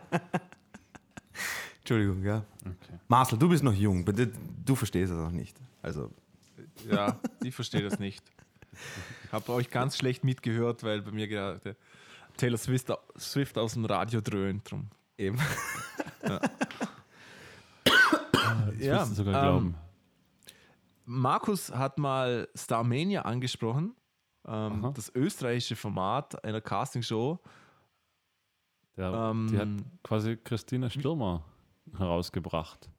Entschuldigung, 1.79 2.23
ja. 2.23 2.43
Okay. 2.61 2.99
Marcel, 3.07 3.37
du 3.37 3.47
bist 3.47 3.63
noch 3.63 3.73
jung, 3.73 4.03
bitte, 4.03 4.31
du 4.65 4.75
verstehst 4.75 5.13
es 5.13 5.19
auch 5.19 5.29
nicht. 5.29 5.55
Also, 5.83 6.11
Ja, 6.89 7.19
ich 7.43 7.53
verstehe 7.53 7.83
das 7.83 7.99
nicht. 7.99 8.23
Ich 9.25 9.31
habe 9.31 9.53
euch 9.53 9.69
ganz 9.69 9.97
schlecht 9.97 10.23
mitgehört, 10.23 10.83
weil 10.83 11.03
bei 11.03 11.11
mir 11.11 11.27
gerade 11.27 11.75
Taylor 12.37 12.57
Swift, 12.57 12.91
Swift 13.17 13.57
aus 13.59 13.73
dem 13.73 13.85
Radio 13.85 14.19
dröhnt. 14.19 14.69
Drum. 14.69 14.89
eben. 15.17 15.37
Das 16.21 16.41
Ja, 18.79 18.99
willst 18.99 19.11
du 19.11 19.15
sogar 19.15 19.35
ähm, 19.35 19.41
glauben. 19.41 19.75
Markus 21.05 21.71
hat 21.71 21.99
mal 21.99 22.47
Starmania 22.55 23.21
angesprochen, 23.21 23.93
ähm, 24.47 24.91
das 24.93 25.13
österreichische 25.15 25.75
Format 25.75 26.43
einer 26.43 26.61
Castingshow. 26.61 27.39
Der, 28.97 29.11
ähm, 29.11 29.47
die 29.51 29.57
hat 29.57 29.67
quasi 30.03 30.37
Christina 30.37 30.89
Stürmer 30.89 31.43
herausgebracht. 31.97 32.89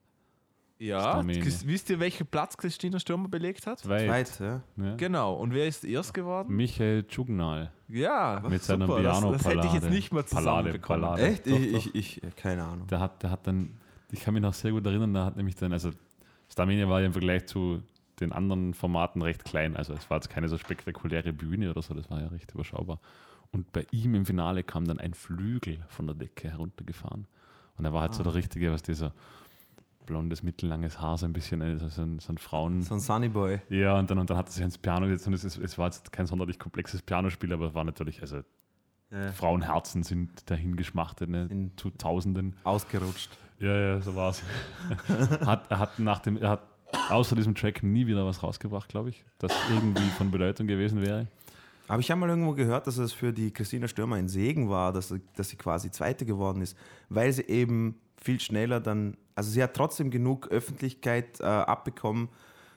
Ja, 0.79 1.23
wisst 1.27 1.89
ihr, 1.89 2.01
welchen 2.01 2.27
Platz 2.27 2.55
Christina 2.57 2.99
Stürmer 3.01 3.29
belegt 3.29 3.67
hat? 3.67 3.79
Zweit. 3.79 4.09
Weit, 4.09 4.41
ja. 4.41 4.61
Ja. 4.77 4.97
Genau, 4.97 5.35
und 5.35 5.55
wer 5.55 5.67
ist 5.67 5.85
erst 5.85 6.13
geworden? 6.13 6.55
Michael 6.55 7.05
Tschugnal 7.05 7.73
Ja, 7.89 8.43
mit 8.47 8.63
seiner 8.63 8.87
super, 8.87 9.03
das, 9.03 9.23
das 9.23 9.45
hätte 9.47 9.67
ich 9.67 9.73
jetzt 9.73 9.89
nicht 9.89 10.13
mal 10.13 10.27
zusammenbekommen. 10.27 11.01
Pallade. 11.01 11.23
Echt? 11.23 11.47
Doch, 11.47 11.59
ich, 11.59 11.73
doch. 11.73 11.95
ich, 11.95 12.23
ich, 12.23 12.37
keine 12.37 12.65
Ahnung. 12.65 12.87
Der 12.89 13.01
hat, 13.01 13.23
der 13.23 13.31
hat 13.31 13.47
dann, 13.47 13.79
ich 14.13 14.21
kann 14.21 14.35
mich 14.35 14.43
noch 14.43 14.53
sehr 14.53 14.71
gut 14.73 14.85
erinnern, 14.85 15.15
da 15.15 15.25
hat 15.25 15.37
nämlich 15.39 15.57
dann, 15.57 15.73
also 15.73 15.93
Starmania 16.51 16.87
war 16.91 17.01
ja 17.01 17.07
im 17.07 17.13
Vergleich 17.13 17.47
zu 17.47 17.83
den 18.21 18.33
anderen 18.33 18.75
Formaten 18.75 19.23
recht 19.23 19.45
klein, 19.45 19.77
also 19.77 19.93
es 19.95 20.09
war 20.11 20.17
jetzt 20.19 20.31
keine 20.31 20.49
so 20.49 20.57
spektakuläre 20.59 21.33
Bühne 21.33 21.71
oder 21.71 21.83
so, 21.83 21.95
das 21.95 22.11
war 22.11 22.21
ja 22.21 22.29
recht 22.29 22.53
überschaubar. 22.53 22.99
Und 23.53 23.73
bei 23.73 23.87
ihm 23.91 24.15
im 24.15 24.27
Finale 24.27 24.63
kam 24.65 24.87
dann 24.87 24.99
ein 24.99 25.15
Flügel 25.15 25.79
von 25.89 26.07
der 26.07 26.15
Decke 26.17 26.51
heruntergefahren. 26.51 27.27
Und 27.79 27.85
er 27.85 27.93
war 27.93 28.01
halt 28.03 28.15
so 28.15 28.23
der 28.23 28.35
richtige, 28.35 28.73
was 28.73 28.83
dieser 28.83 29.13
blondes, 30.07 30.43
mittellanges 30.43 31.01
Haar, 31.01 31.19
so 31.19 31.27
ein 31.27 31.33
bisschen, 31.33 31.63
also 31.63 31.89
so 31.89 32.03
ein, 32.03 32.19
so 32.21 32.33
ein 32.33 32.39
Frauen. 32.39 32.83
So 32.83 32.95
ein 32.95 33.01
Sunny 33.01 33.29
Boy. 33.29 33.61
Ja, 33.69 33.99
und 33.99 34.11
dann, 34.11 34.19
und 34.19 34.31
dann 34.31 34.37
hat 34.37 34.47
er 34.49 34.53
sich 34.53 34.63
ans 34.63 34.79
Piano 34.79 35.07
gesetzt 35.07 35.27
und 35.27 35.33
es, 35.35 35.45
es 35.45 35.79
war 35.79 35.87
jetzt 35.87 36.13
kein 36.13 36.27
sonderlich 36.27 36.59
komplexes 36.59 37.03
Pianospiel, 37.03 37.53
aber 37.53 37.67
es 37.69 37.75
war 37.75 37.85
natürlich, 37.85 38.21
also 38.23 38.43
Ja. 39.11 39.33
Frauenherzen 39.33 40.03
sind 40.05 40.49
dahin 40.51 40.77
geschmachtet, 40.77 41.29
ne, 41.29 41.47
In- 41.51 41.77
zu 41.77 41.91
Tausenden. 41.91 42.57
Ausgerutscht. 42.65 43.31
Ja, 43.59 43.75
ja, 43.77 44.01
so 44.01 44.15
war's. 44.17 44.43
hat, 45.47 45.71
er 45.71 45.79
hat 45.79 45.99
nach 45.99 46.19
dem, 46.21 46.37
er 46.37 46.51
hat 46.51 46.63
außer 47.11 47.37
diesem 47.37 47.55
Track 47.55 47.83
nie 47.83 48.07
wieder 48.07 48.25
was 48.27 48.43
rausgebracht, 48.43 48.89
glaube 48.89 49.11
ich, 49.11 49.25
das 49.39 49.53
irgendwie 49.71 50.09
von 50.17 50.31
Bedeutung 50.31 50.67
gewesen 50.67 51.03
wäre. 51.03 51.27
Aber 51.89 52.01
ich 52.01 52.11
habe 52.11 52.21
mal 52.21 52.29
irgendwo 52.29 52.53
gehört, 52.53 52.87
dass 52.87 52.99
es 52.99 53.13
für 53.13 53.33
die 53.33 53.53
Christina 53.53 53.87
Stürmer 53.87 54.17
ein 54.17 54.29
Segen 54.29 54.69
war, 54.69 54.93
dass, 54.93 55.09
sie- 55.09 55.21
dass 55.37 55.51
sie 55.51 55.57
quasi 55.57 55.91
Zweite 55.91 56.27
geworden 56.27 56.61
ist, 56.63 56.77
weil 57.09 57.33
sie 57.33 57.43
eben 57.43 57.95
viel 58.21 58.41
schneller 58.41 58.81
dann, 58.81 59.17
also 59.37 59.51
sie 59.51 59.63
hat 59.63 59.75
trotzdem 59.75 60.11
genug 60.11 60.49
Öffentlichkeit 60.49 61.39
äh, 61.41 61.45
abbekommen, 61.45 62.29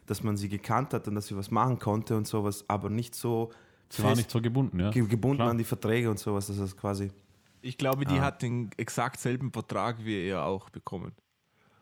dass 0.05 0.21
man 0.23 0.37
sie 0.37 0.49
gekannt 0.49 0.93
hat 0.93 1.07
und 1.07 1.15
dass 1.15 1.27
sie 1.27 1.35
was 1.37 1.49
machen 1.49 1.79
konnte 1.79 2.15
und 2.17 2.27
sowas, 2.27 2.65
aber 2.67 2.89
nicht 2.89 3.15
so 3.15 3.51
Sie 3.91 4.03
war 4.03 4.15
nicht 4.15 4.29
so 4.29 4.39
gebunden, 4.39 4.79
ja. 4.79 4.91
ge- 4.91 5.07
gebunden 5.07 5.37
Klar. 5.37 5.49
an 5.49 5.57
die 5.57 5.63
Verträge 5.63 6.11
und 6.11 6.19
sowas, 6.19 6.45
dass 6.45 6.59
es 6.59 6.77
quasi. 6.77 7.09
Ich 7.61 7.75
glaube, 7.79 8.05
die 8.05 8.19
Ah. 8.19 8.25
hat 8.25 8.43
den 8.43 8.69
exakt 8.77 9.19
selben 9.19 9.51
Vertrag 9.51 9.97
wie 10.05 10.27
er 10.27 10.45
auch 10.45 10.69
bekommen. 10.69 11.11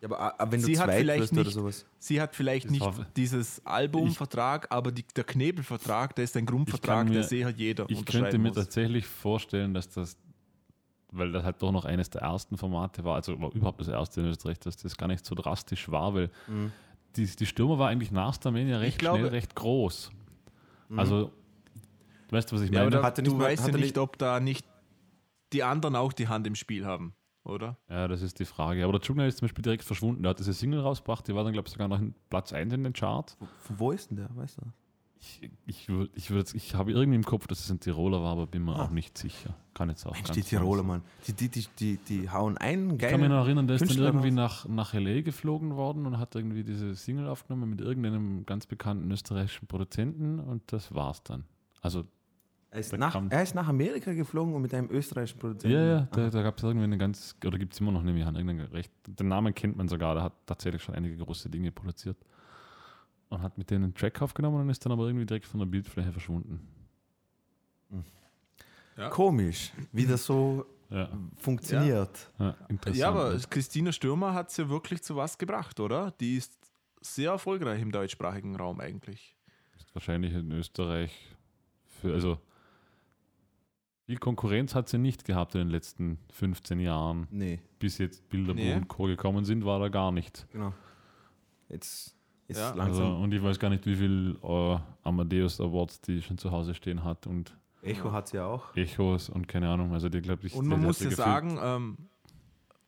Ja, 0.01 0.09
aber, 0.09 0.39
aber 0.39 0.51
wenn 0.51 0.59
Sie 0.61 0.73
du 0.73 0.79
hat 0.79 0.91
vielleicht 0.93 1.21
wirst 1.21 1.33
oder 1.33 1.43
nicht- 1.43 1.53
sowas. 1.53 1.85
Sie 1.97 2.21
hat 2.21 2.35
vielleicht 2.35 2.65
Das 2.65 2.71
nicht 2.71 2.81
war- 2.85 3.05
dieses 3.15 3.65
Albumvertrag, 3.65 4.67
aber 4.71 4.91
die, 4.91 5.03
der 5.15 5.23
Knebelvertrag, 5.23 6.15
der 6.15 6.23
ist 6.25 6.37
ein 6.37 6.45
Grundvertrag, 6.45 7.07
mir- 7.07 7.13
der 7.13 7.23
sehr 7.23 7.49
jeder 7.49 7.85
Ich 7.89 7.97
unterschreiben 7.99 8.23
könnte 8.25 8.37
mir 8.37 8.47
muss. 8.49 8.57
tatsächlich 8.57 9.07
vorstellen, 9.07 9.73
dass 9.73 9.89
das, 9.89 10.15
weil 11.11 11.31
das 11.31 11.43
halt 11.43 11.61
doch 11.63 11.71
noch 11.71 11.85
eines 11.85 12.09
der 12.11 12.21
ersten 12.21 12.57
Formate 12.57 13.03
war, 13.03 13.15
also 13.15 13.39
war 13.41 13.51
überhaupt 13.55 13.79
das 13.81 13.87
erste 13.87 14.21
in 14.21 14.27
Österreich, 14.27 14.59
dass 14.59 14.77
das 14.77 14.95
gar 14.97 15.07
nicht 15.07 15.25
so 15.25 15.33
drastisch 15.33 15.89
war, 15.89 16.13
weil 16.13 16.29
Mhm. 16.47 16.71
die, 17.15 17.25
die 17.25 17.45
Stürmer 17.47 17.79
war 17.79 17.89
eigentlich 17.89 18.11
nach 18.11 18.35
Starmania 18.35 18.77
recht 18.77 18.99
glaube- 18.99 19.17
schnell 19.19 19.29
recht 19.31 19.55
groß. 19.55 20.11
Also, 20.95 21.31
weißt 22.29 22.51
du, 22.51 22.55
was 22.55 22.61
ich 22.61 22.69
Ja, 22.71 22.83
meine? 22.83 22.97
aber 22.99 23.09
da, 23.11 23.21
nicht 23.21 23.33
du 23.33 23.39
weißt 23.39 23.65
ja 23.67 23.73
nicht, 23.73 23.81
nicht- 23.83 23.97
ob 23.97 24.17
da 24.19 24.39
nicht 24.39 24.65
die 25.53 25.63
anderen 25.63 25.95
auch 25.95 26.13
die 26.13 26.27
Hand 26.27 26.45
im 26.45 26.53
Spiel 26.55 26.85
haben, 26.85 27.13
oder? 27.47 27.77
Ja, 27.89 28.07
das 28.07 28.21
ist 28.21 28.39
die 28.39 28.45
Frage. 28.45 28.83
Aber 28.83 28.97
der 28.97 29.01
Jugner 29.07 29.25
ist 29.27 29.37
zum 29.39 29.47
Beispiel 29.47 29.61
direkt 29.63 29.83
verschwunden. 29.83 30.23
Der 30.23 30.31
hat 30.31 30.39
diese 30.39 30.53
Single 30.53 30.81
rausgebracht, 30.81 31.27
die 31.27 31.33
war 31.35 31.43
dann, 31.43 31.53
glaube 31.53 31.67
ich, 31.67 31.73
sogar 31.73 31.87
noch 31.87 31.99
in 31.99 32.13
Platz 32.29 32.53
1 32.53 32.73
in 32.73 32.83
den 32.83 32.93
Charts. 32.93 33.37
Von 33.61 33.79
wo 33.79 33.91
ist 33.91 34.09
denn 34.09 34.17
der, 34.17 34.29
weißt 34.35 34.57
du? 34.57 34.61
Ich, 35.19 35.49
ich, 35.65 35.87
würd- 35.89 36.11
ich, 36.13 36.29
würd- 36.29 36.53
ich 36.53 36.75
habe 36.75 36.91
irgendwie 36.91 37.15
im 37.15 37.23
Kopf, 37.25 37.47
dass 37.47 37.59
es 37.61 37.71
ein 37.71 37.79
Tiroler 37.79 38.21
war, 38.21 38.33
aber 38.33 38.45
bin 38.45 38.63
mir 38.63 38.75
Ah. 38.75 38.83
auch 38.85 38.91
nicht 38.91 39.17
sicher. 39.17 39.55
Kann 39.73 39.89
jetzt 39.89 40.05
auch 40.05 40.11
Mensch, 40.13 40.27
ganz 40.27 40.35
die 40.35 40.43
Tiroler, 40.43 40.81
sein. 40.81 40.87
Mann. 40.87 41.01
Die, 41.25 41.33
die, 41.33 41.49
die, 41.49 41.65
die, 41.79 41.97
die 41.97 42.29
hauen 42.29 42.55
einen 42.59 42.91
Ich 42.91 42.97
kann 42.99 43.19
mich 43.19 43.29
noch 43.29 43.45
erinnern, 43.45 43.65
der 43.65 43.77
ist 43.77 43.89
dann 43.89 43.97
irgendwie 43.97 44.29
nach, 44.29 44.67
nach 44.67 44.93
L.A. 44.93 45.21
geflogen 45.21 45.75
worden 45.75 46.05
und 46.05 46.19
hat 46.19 46.35
irgendwie 46.35 46.63
diese 46.63 46.93
Single 46.93 47.27
aufgenommen 47.27 47.67
mit 47.71 47.81
irgendeinem 47.81 48.45
ganz 48.45 48.67
bekannten 48.67 49.09
österreichischen 49.11 49.65
Produzenten 49.67 50.39
und 50.39 50.61
das 50.71 50.93
war's 50.93 51.23
dann. 51.23 51.45
Also, 51.81 52.03
Er 52.77 52.81
ist, 52.81 52.93
Da 52.93 52.97
nach, 52.97 53.13
kam- 53.13 53.29
er 53.31 53.41
ist 53.41 53.55
nach 53.55 53.67
Amerika 53.67 54.13
geflogen 54.13 54.53
und 54.53 54.61
mit 54.61 54.71
einem 54.71 54.91
österreichischen 54.91 55.39
Produzenten. 55.39 55.75
ja, 55.75 55.83
ja, 55.83 56.07
da, 56.11 56.21
Aha. 56.21 56.29
da 56.29 56.43
gab 56.43 56.57
es 56.59 56.63
irgendwie 56.63 56.83
eine 56.83 56.99
ganz, 56.99 57.35
oder 57.43 57.57
gibt 57.57 57.73
es 57.73 57.79
immer 57.79 57.91
noch, 57.91 58.03
nehme 58.03 58.19
ich 58.19 58.25
an, 58.25 58.35
irgendeinen 58.35 58.71
recht, 58.71 58.91
den 59.07 59.27
Namen 59.29 59.55
kennt 59.55 59.75
man 59.77 59.87
sogar, 59.87 60.13
der 60.13 60.21
hat 60.25 60.33
tatsächlich 60.45 60.83
schon 60.83 60.93
einige 60.93 61.17
große 61.17 61.49
Dinge 61.49 61.71
produziert 61.71 62.17
und 63.29 63.41
hat 63.41 63.57
mit 63.57 63.71
denen 63.71 63.85
einen 63.85 63.93
Track 63.95 64.21
aufgenommen 64.21 64.61
und 64.61 64.69
ist 64.69 64.85
dann 64.85 64.91
aber 64.91 65.07
irgendwie 65.07 65.25
direkt 65.25 65.47
von 65.47 65.59
der 65.59 65.65
Bildfläche 65.65 66.11
verschwunden. 66.11 66.59
Komisch, 69.09 69.71
wie 69.91 70.05
das 70.05 70.23
so 70.25 70.65
Ja, 70.91 71.09
funktioniert. 71.35 72.31
ja 72.37 72.55
interessant. 72.69 72.95
Ja, 72.97 73.09
aber 73.09 73.37
Christina 73.49 73.91
Stürmer 73.91 74.33
hat 74.35 74.49
es 74.51 74.57
ja 74.57 74.69
wirklich 74.69 75.01
zu 75.01 75.15
was 75.15 75.37
gebracht, 75.39 75.79
oder? 75.79 76.11
Die 76.19 76.37
ist 76.37 76.53
sehr 77.01 77.31
erfolgreich 77.31 77.81
im 77.81 77.91
deutschsprachigen 77.91 78.55
Raum 78.55 78.79
eigentlich. 78.79 79.35
ist 79.75 79.93
wahrscheinlich 79.95 80.33
in 80.33 80.51
Österreich 80.51 81.35
für, 82.01 82.13
also 82.13 82.39
viel 84.07 84.17
Konkurrenz 84.17 84.73
hat 84.73 84.87
sie 84.89 84.97
nicht 84.97 85.25
gehabt 85.25 85.53
in 85.55 85.59
den 85.61 85.69
letzten 85.69 86.17
15 86.31 86.79
Jahren. 86.79 87.27
Nee, 87.29 87.59
Bis 87.77 87.97
jetzt 87.99 88.27
Bilderbuch 88.29 88.55
Nee. 88.63 88.73
und 88.73 88.87
Co. 88.87 89.03
gekommen 89.03 89.43
sind, 89.45 89.65
war 89.65 89.79
da 89.79 89.89
gar 89.89 90.11
nicht. 90.11 90.47
genau. 90.51 90.73
Jetzt 91.69 92.15
ist 92.47 92.57
Ja, 92.57 92.67
Also, 92.69 92.77
langsam. 92.77 93.21
und 93.21 93.33
ich 93.33 93.43
weiß 93.43 93.59
gar 93.59 93.69
nicht, 93.69 93.85
wie 93.85 93.95
viel 93.95 94.37
äh, 94.41 94.77
Amadeus 95.03 95.59
Awards 95.59 95.99
die 96.01 96.21
schon 96.21 96.37
zu 96.37 96.51
Hause 96.51 96.73
stehen 96.73 97.03
hat 97.03 97.27
und 97.27 97.55
Echo 97.81 98.11
hat 98.11 98.29
sie 98.29 98.37
ja 98.37 98.45
auch. 98.47 98.75
Echos 98.75 99.29
und 99.29 99.47
keine 99.47 99.69
Ahnung. 99.69 99.93
Also 99.93 100.09
die 100.09 100.21
glaube 100.21 100.47
ich. 100.47 100.53
Und 100.55 100.67
man 100.67 100.81
muss 100.81 100.99
ja 101.01 101.11
sagen, 101.11 101.59
ähm, 101.61 101.97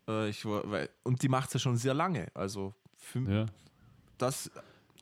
äh, 0.08 0.30
ich, 0.30 0.44
war- 0.46 0.70
weil, 0.72 0.90
und 1.04 1.22
die 1.22 1.30
macht 1.30 1.48
es 1.50 1.54
ja 1.56 1.60
schon 1.60 1.76
sehr 1.78 1.94
lange. 1.94 2.28
Also 2.34 2.74
für 2.96 3.20
Ja, 3.30 3.46
das 4.18 4.50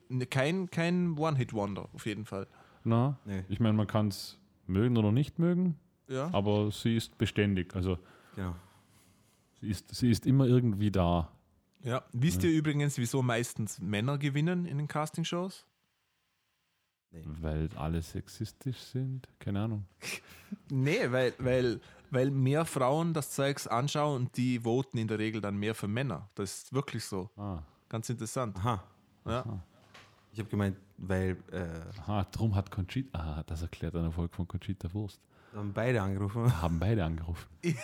ne, 0.09 0.25
kein, 0.25 0.69
kein 0.71 1.17
One-Hit-Wonder 1.17 1.87
auf 1.93 2.05
jeden 2.07 2.25
Fall. 2.25 2.47
na, 2.83 3.17
Nee, 3.25 3.43
ich 3.49 3.59
meine, 3.59 3.73
man 3.73 3.87
kann 3.87 4.07
es 4.09 4.37
mögen 4.67 4.97
oder 4.97 5.11
nicht 5.11 5.39
mögen, 5.39 5.75
Ja. 6.07 6.29
aber 6.33 6.71
sie 6.71 6.95
ist 6.95 7.17
beständig. 7.17 7.75
Also 7.75 7.97
genau. 8.35 8.55
sie 9.59 9.69
ist, 9.69 9.93
sie 9.93 10.09
ist 10.09 10.25
immer 10.25 10.45
irgendwie 10.45 10.91
da. 10.91 11.31
ja. 11.83 12.03
Wisst 12.13 12.43
ihr 12.43 12.51
übrigens, 12.51 12.97
wieso 12.97 13.21
meistens 13.21 13.79
Männer 13.79 14.17
gewinnen 14.17 14.65
in 14.65 14.77
den 14.77 14.87
Castingshows? 14.87 15.65
Weil 17.11 17.69
alle 17.75 18.01
sexistisch 18.01 18.77
sind? 18.79 19.27
Keine 19.39 19.61
Ahnung. 19.61 19.85
Nee, 20.69 21.11
weil, 21.11 21.33
weil, 21.39 21.81
weil 22.09 22.31
mehr 22.31 22.63
Frauen 22.63 23.13
das 23.13 23.31
Zeugs 23.31 23.67
anschauen 23.67 24.15
und 24.15 24.37
die 24.37 24.61
voten 24.63 24.97
in 24.97 25.09
der 25.09 25.19
Regel 25.19 25.41
dann 25.41 25.57
mehr 25.57 25.75
für 25.75 25.89
Männer. 25.89 26.29
Das 26.35 26.59
ist 26.63 26.73
wirklich 26.73 27.03
so. 27.03 27.29
Ah, 27.35 27.63
Ganz 27.89 28.09
interessant. 28.09 28.55
Aha. 28.55 28.81
Ja. 29.25 29.59
Ich 30.31 30.39
habe 30.39 30.47
gemeint, 30.49 30.77
weil 30.97 31.35
äh, 31.51 31.67
aha, 31.99 32.23
drum 32.31 32.55
hat 32.55 32.71
Conchita. 32.71 33.19
Aha, 33.19 33.43
das 33.43 33.61
erklärt 33.61 33.93
ein 33.97 34.05
Erfolg 34.05 34.33
von 34.33 34.47
Conchita 34.47 34.93
Wurst. 34.93 35.19
Haben 35.55 35.73
beide 35.73 36.01
angerufen. 36.01 36.61
Haben 36.61 36.79
beide 36.79 37.03
angerufen. 37.03 37.47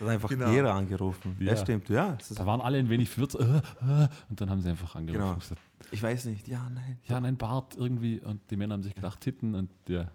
Hat 0.00 0.08
einfach 0.08 0.28
Genau. 0.28 0.50
jeder 0.50 0.74
angerufen. 0.74 1.36
Ja, 1.40 1.52
Ja. 1.52 1.56
stimmt. 1.56 1.88
Ja, 1.88 2.12
das 2.16 2.28
Da 2.28 2.44
waren 2.46 2.60
alle 2.60 2.78
ein 2.78 2.88
wenig 2.88 3.08
verwirrt. 3.08 3.34
Äh, 3.36 3.58
äh, 4.04 4.08
und 4.28 4.40
dann 4.40 4.50
haben 4.50 4.60
sie 4.60 4.68
einfach 4.68 4.94
angerufen. 4.94 5.22
Genau. 5.24 5.34
gesagt, 5.36 5.60
ich 5.90 6.02
weiß 6.02 6.26
nicht. 6.26 6.46
Ja, 6.48 6.68
nein. 6.70 6.98
Ja, 7.06 7.18
ein 7.18 7.36
Bart 7.36 7.76
irgendwie. 7.76 8.20
Und 8.20 8.40
die 8.50 8.56
Männer 8.56 8.74
haben 8.74 8.82
sich 8.82 8.94
gedacht, 8.94 9.20
Titten. 9.20 9.54
Und 9.54 9.70
ja. 9.88 10.10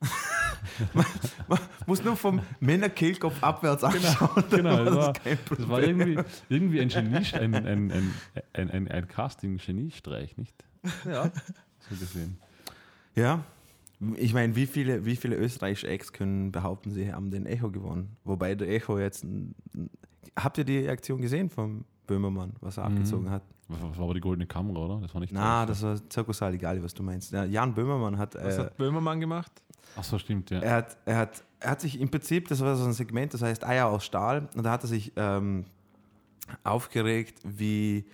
Muss 1.86 2.02
nur 2.04 2.16
vom 2.16 2.40
Männerkehlkopf 2.60 3.42
abwärts 3.42 3.84
anschauen. 3.84 4.44
Genau, 4.50 4.76
dann 4.76 4.86
das 4.86 4.94
war 4.96 5.12
das 5.12 5.38
das 5.58 5.68
war 5.68 5.82
irgendwie, 5.82 6.18
irgendwie 6.48 6.80
ein, 6.80 6.88
Genie, 6.88 7.16
ein, 7.34 7.54
ein, 7.54 7.66
ein, 7.66 8.12
ein, 8.52 8.70
ein, 8.70 8.88
ein 8.88 9.08
Casting-Geniestreich, 9.08 10.36
nicht? 10.36 10.54
Ja. 11.04 11.30
So 11.88 11.96
gesehen. 11.96 12.38
Ja, 13.14 13.44
ich 14.16 14.34
meine, 14.34 14.56
wie 14.56 14.66
viele, 14.66 15.04
wie 15.04 15.16
viele 15.16 15.36
österreichische 15.36 15.88
Acts 15.88 16.12
können 16.12 16.50
behaupten, 16.52 16.90
sie 16.90 17.12
haben 17.12 17.30
den 17.30 17.46
Echo 17.46 17.70
gewonnen? 17.70 18.16
Wobei 18.24 18.54
der 18.54 18.68
Echo 18.68 18.98
jetzt. 18.98 19.24
Habt 20.38 20.58
ihr 20.58 20.64
die 20.64 20.88
Aktion 20.88 21.20
gesehen 21.20 21.50
vom 21.50 21.84
Böhmermann, 22.06 22.52
was 22.60 22.78
er 22.78 22.88
Mhm. 22.88 22.96
abgezogen 22.96 23.30
hat? 23.30 23.42
Das 23.68 23.80
war 23.80 24.04
aber 24.04 24.14
die 24.14 24.20
goldene 24.20 24.46
Kamera, 24.46 24.78
oder? 24.80 25.00
Das 25.00 25.14
war 25.14 25.20
nicht 25.20 25.32
Na, 25.32 25.64
das 25.64 25.82
war 25.82 25.96
Zirkussaal, 26.10 26.52
egal 26.54 26.82
was 26.82 26.92
du 26.92 27.02
meinst. 27.02 27.32
Ja, 27.32 27.44
Jan 27.44 27.72
Böhmermann 27.74 28.18
hat. 28.18 28.34
Was 28.34 28.56
Äh, 28.56 28.60
hat 28.60 28.76
Böhmermann 28.76 29.20
gemacht? 29.20 29.50
Ach 29.96 30.04
so, 30.04 30.18
stimmt, 30.18 30.50
ja. 30.50 30.58
er, 30.60 30.74
hat, 30.76 30.96
er, 31.06 31.16
hat, 31.16 31.44
er 31.60 31.70
hat 31.70 31.80
sich 31.80 32.00
im 32.00 32.10
Prinzip, 32.10 32.48
das 32.48 32.60
war 32.60 32.74
so 32.76 32.84
ein 32.84 32.92
Segment, 32.92 33.32
das 33.34 33.42
heißt 33.42 33.64
Eier 33.64 33.86
aus 33.88 34.04
Stahl, 34.04 34.48
und 34.56 34.62
da 34.64 34.72
hat 34.72 34.82
er 34.84 34.88
sich 34.88 35.12
ähm, 35.16 35.64
aufgeregt, 36.64 37.38
wie 37.44 38.04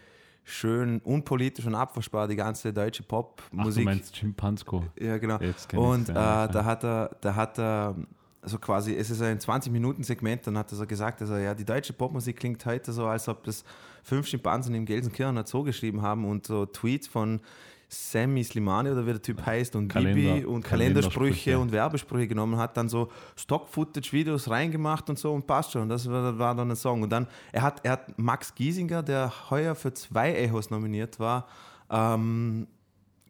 schön 0.48 1.00
unpolitisch 1.00 1.66
und 1.66 1.74
abwaschbar 1.74 2.26
die 2.26 2.36
ganze 2.36 2.72
deutsche 2.72 3.02
Ach, 3.02 3.06
du 3.08 3.14
Popmusik. 3.56 3.84
meinst 3.84 4.14
Chimpansko. 4.14 4.84
Ja, 4.98 5.18
genau. 5.18 5.38
Und 5.74 6.08
äh, 6.08 6.14
da 6.14 6.64
hat 6.64 6.84
er, 6.84 7.10
da 7.20 7.34
hat 7.34 7.58
er, 7.58 7.94
also 8.40 8.58
quasi, 8.58 8.94
es 8.94 9.10
ist 9.10 9.20
ein 9.20 9.38
20-Minuten-Segment, 9.38 10.46
dann 10.46 10.56
hat 10.56 10.72
er 10.72 10.76
so 10.76 10.86
gesagt, 10.86 11.20
also 11.20 11.36
ja, 11.36 11.54
die 11.54 11.64
deutsche 11.64 11.92
Popmusik 11.92 12.36
klingt 12.36 12.64
heute 12.64 12.92
so, 12.92 13.06
als 13.06 13.28
ob 13.28 13.44
das 13.44 13.64
fünf 14.02 14.26
Schimpansen 14.26 14.74
im 14.74 14.86
Gelsenkirchener 14.86 15.44
Zoo 15.46 15.64
geschrieben 15.64 16.00
haben 16.00 16.24
und 16.24 16.46
so 16.46 16.64
Tweets 16.64 17.06
von 17.06 17.40
Sammy 17.88 18.44
Slimani 18.44 18.90
oder 18.90 19.06
wie 19.06 19.12
der 19.12 19.22
Typ 19.22 19.44
heißt 19.44 19.74
und 19.74 19.88
Kalender- 19.88 20.14
Bibi 20.14 20.44
und 20.44 20.62
Kalendersprüche 20.62 21.18
Kalendersprüche. 21.18 21.58
und 21.58 21.72
Werbesprüche 21.72 22.28
genommen 22.28 22.58
hat, 22.58 22.76
dann 22.76 22.88
so 22.88 23.10
Stock-Footage-Videos 23.36 24.50
reingemacht 24.50 25.08
und 25.08 25.18
so 25.18 25.32
und 25.32 25.46
passt 25.46 25.72
schon. 25.72 25.88
Das 25.88 26.08
war, 26.10 26.38
war 26.38 26.54
dann 26.54 26.70
ein 26.70 26.76
Song. 26.76 27.02
Und 27.02 27.10
dann, 27.10 27.26
er 27.50 27.62
hat, 27.62 27.80
er 27.84 27.92
hat 27.92 28.18
Max 28.18 28.54
Giesinger, 28.54 29.02
der 29.02 29.32
heuer 29.50 29.74
für 29.74 29.94
zwei 29.94 30.34
Echos 30.34 30.68
nominiert 30.70 31.18
war, 31.18 31.48
ähm, 31.90 32.66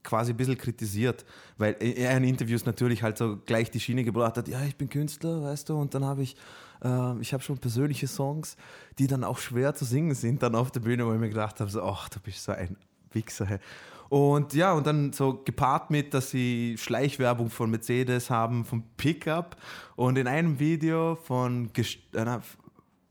quasi 0.02 0.32
ein 0.32 0.36
bisschen 0.36 0.58
kritisiert, 0.58 1.24
weil 1.56 1.76
er 1.78 2.16
in 2.16 2.24
Interviews 2.24 2.64
natürlich 2.64 3.02
halt 3.02 3.18
so 3.18 3.36
gleich 3.46 3.70
die 3.70 3.78
Schiene 3.78 4.02
gebracht 4.04 4.36
hat, 4.38 4.48
ja, 4.48 4.62
ich 4.62 4.76
bin 4.76 4.88
Künstler, 4.88 5.42
weißt 5.42 5.68
du, 5.68 5.78
und 5.78 5.94
dann 5.94 6.04
habe 6.04 6.22
ich, 6.22 6.34
äh, 6.82 7.20
ich 7.20 7.32
habe 7.32 7.42
schon 7.42 7.58
persönliche 7.58 8.08
Songs, 8.08 8.56
die 8.98 9.06
dann 9.06 9.22
auch 9.22 9.38
schwer 9.38 9.74
zu 9.74 9.84
singen 9.84 10.14
sind, 10.14 10.42
dann 10.42 10.54
auf 10.54 10.70
der 10.70 10.80
Bühne, 10.80 11.06
wo 11.06 11.12
ich 11.12 11.20
mir 11.20 11.28
gedacht 11.28 11.60
habe, 11.60 11.70
so, 11.70 11.82
ach, 11.82 12.08
du 12.08 12.18
bist 12.20 12.42
so 12.42 12.52
ein 12.52 12.76
Wichser. 13.12 13.46
Hey. 13.46 13.58
Und 14.08 14.54
ja, 14.54 14.72
und 14.72 14.86
dann 14.86 15.12
so 15.12 15.42
gepaart 15.44 15.90
mit, 15.90 16.14
dass 16.14 16.30
sie 16.30 16.76
Schleichwerbung 16.78 17.50
von 17.50 17.70
Mercedes 17.70 18.30
haben, 18.30 18.64
vom 18.64 18.82
Pickup 18.96 19.56
und 19.96 20.16
in 20.16 20.26
einem 20.26 20.58
Video 20.58 21.16
von, 21.16 21.70
äh, 21.76 21.84
na, 22.12 22.40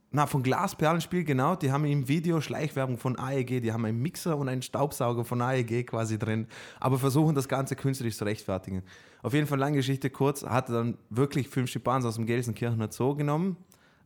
na, 0.09 0.25
von 0.25 0.41
Glasperlenspiel, 0.41 1.25
genau. 1.25 1.55
Die 1.55 1.71
haben 1.71 1.85
im 1.85 2.07
Video 2.07 2.39
Schleichwerbung 2.39 2.97
von 2.97 3.19
AEG. 3.19 3.61
Die 3.61 3.73
haben 3.73 3.85
einen 3.85 4.01
Mixer 4.01 4.37
und 4.37 4.47
einen 4.47 4.61
Staubsauger 4.61 5.25
von 5.25 5.41
AEG 5.41 5.85
quasi 5.85 6.17
drin. 6.17 6.47
Aber 6.79 6.97
versuchen 6.97 7.35
das 7.35 7.47
Ganze 7.47 7.75
künstlerisch 7.75 8.17
zu 8.17 8.23
rechtfertigen. 8.23 8.83
Auf 9.21 9.33
jeden 9.33 9.47
Fall, 9.47 9.59
lange 9.59 9.77
Geschichte 9.77 10.09
kurz, 10.09 10.43
hat 10.43 10.69
dann 10.69 10.97
wirklich 11.09 11.49
fünf 11.49 11.69
Schimpansen 11.69 12.07
aus 12.07 12.15
dem 12.15 12.25
Gelsenkirchener 12.25 12.91
Zoo 12.91 13.15
genommen. 13.15 13.57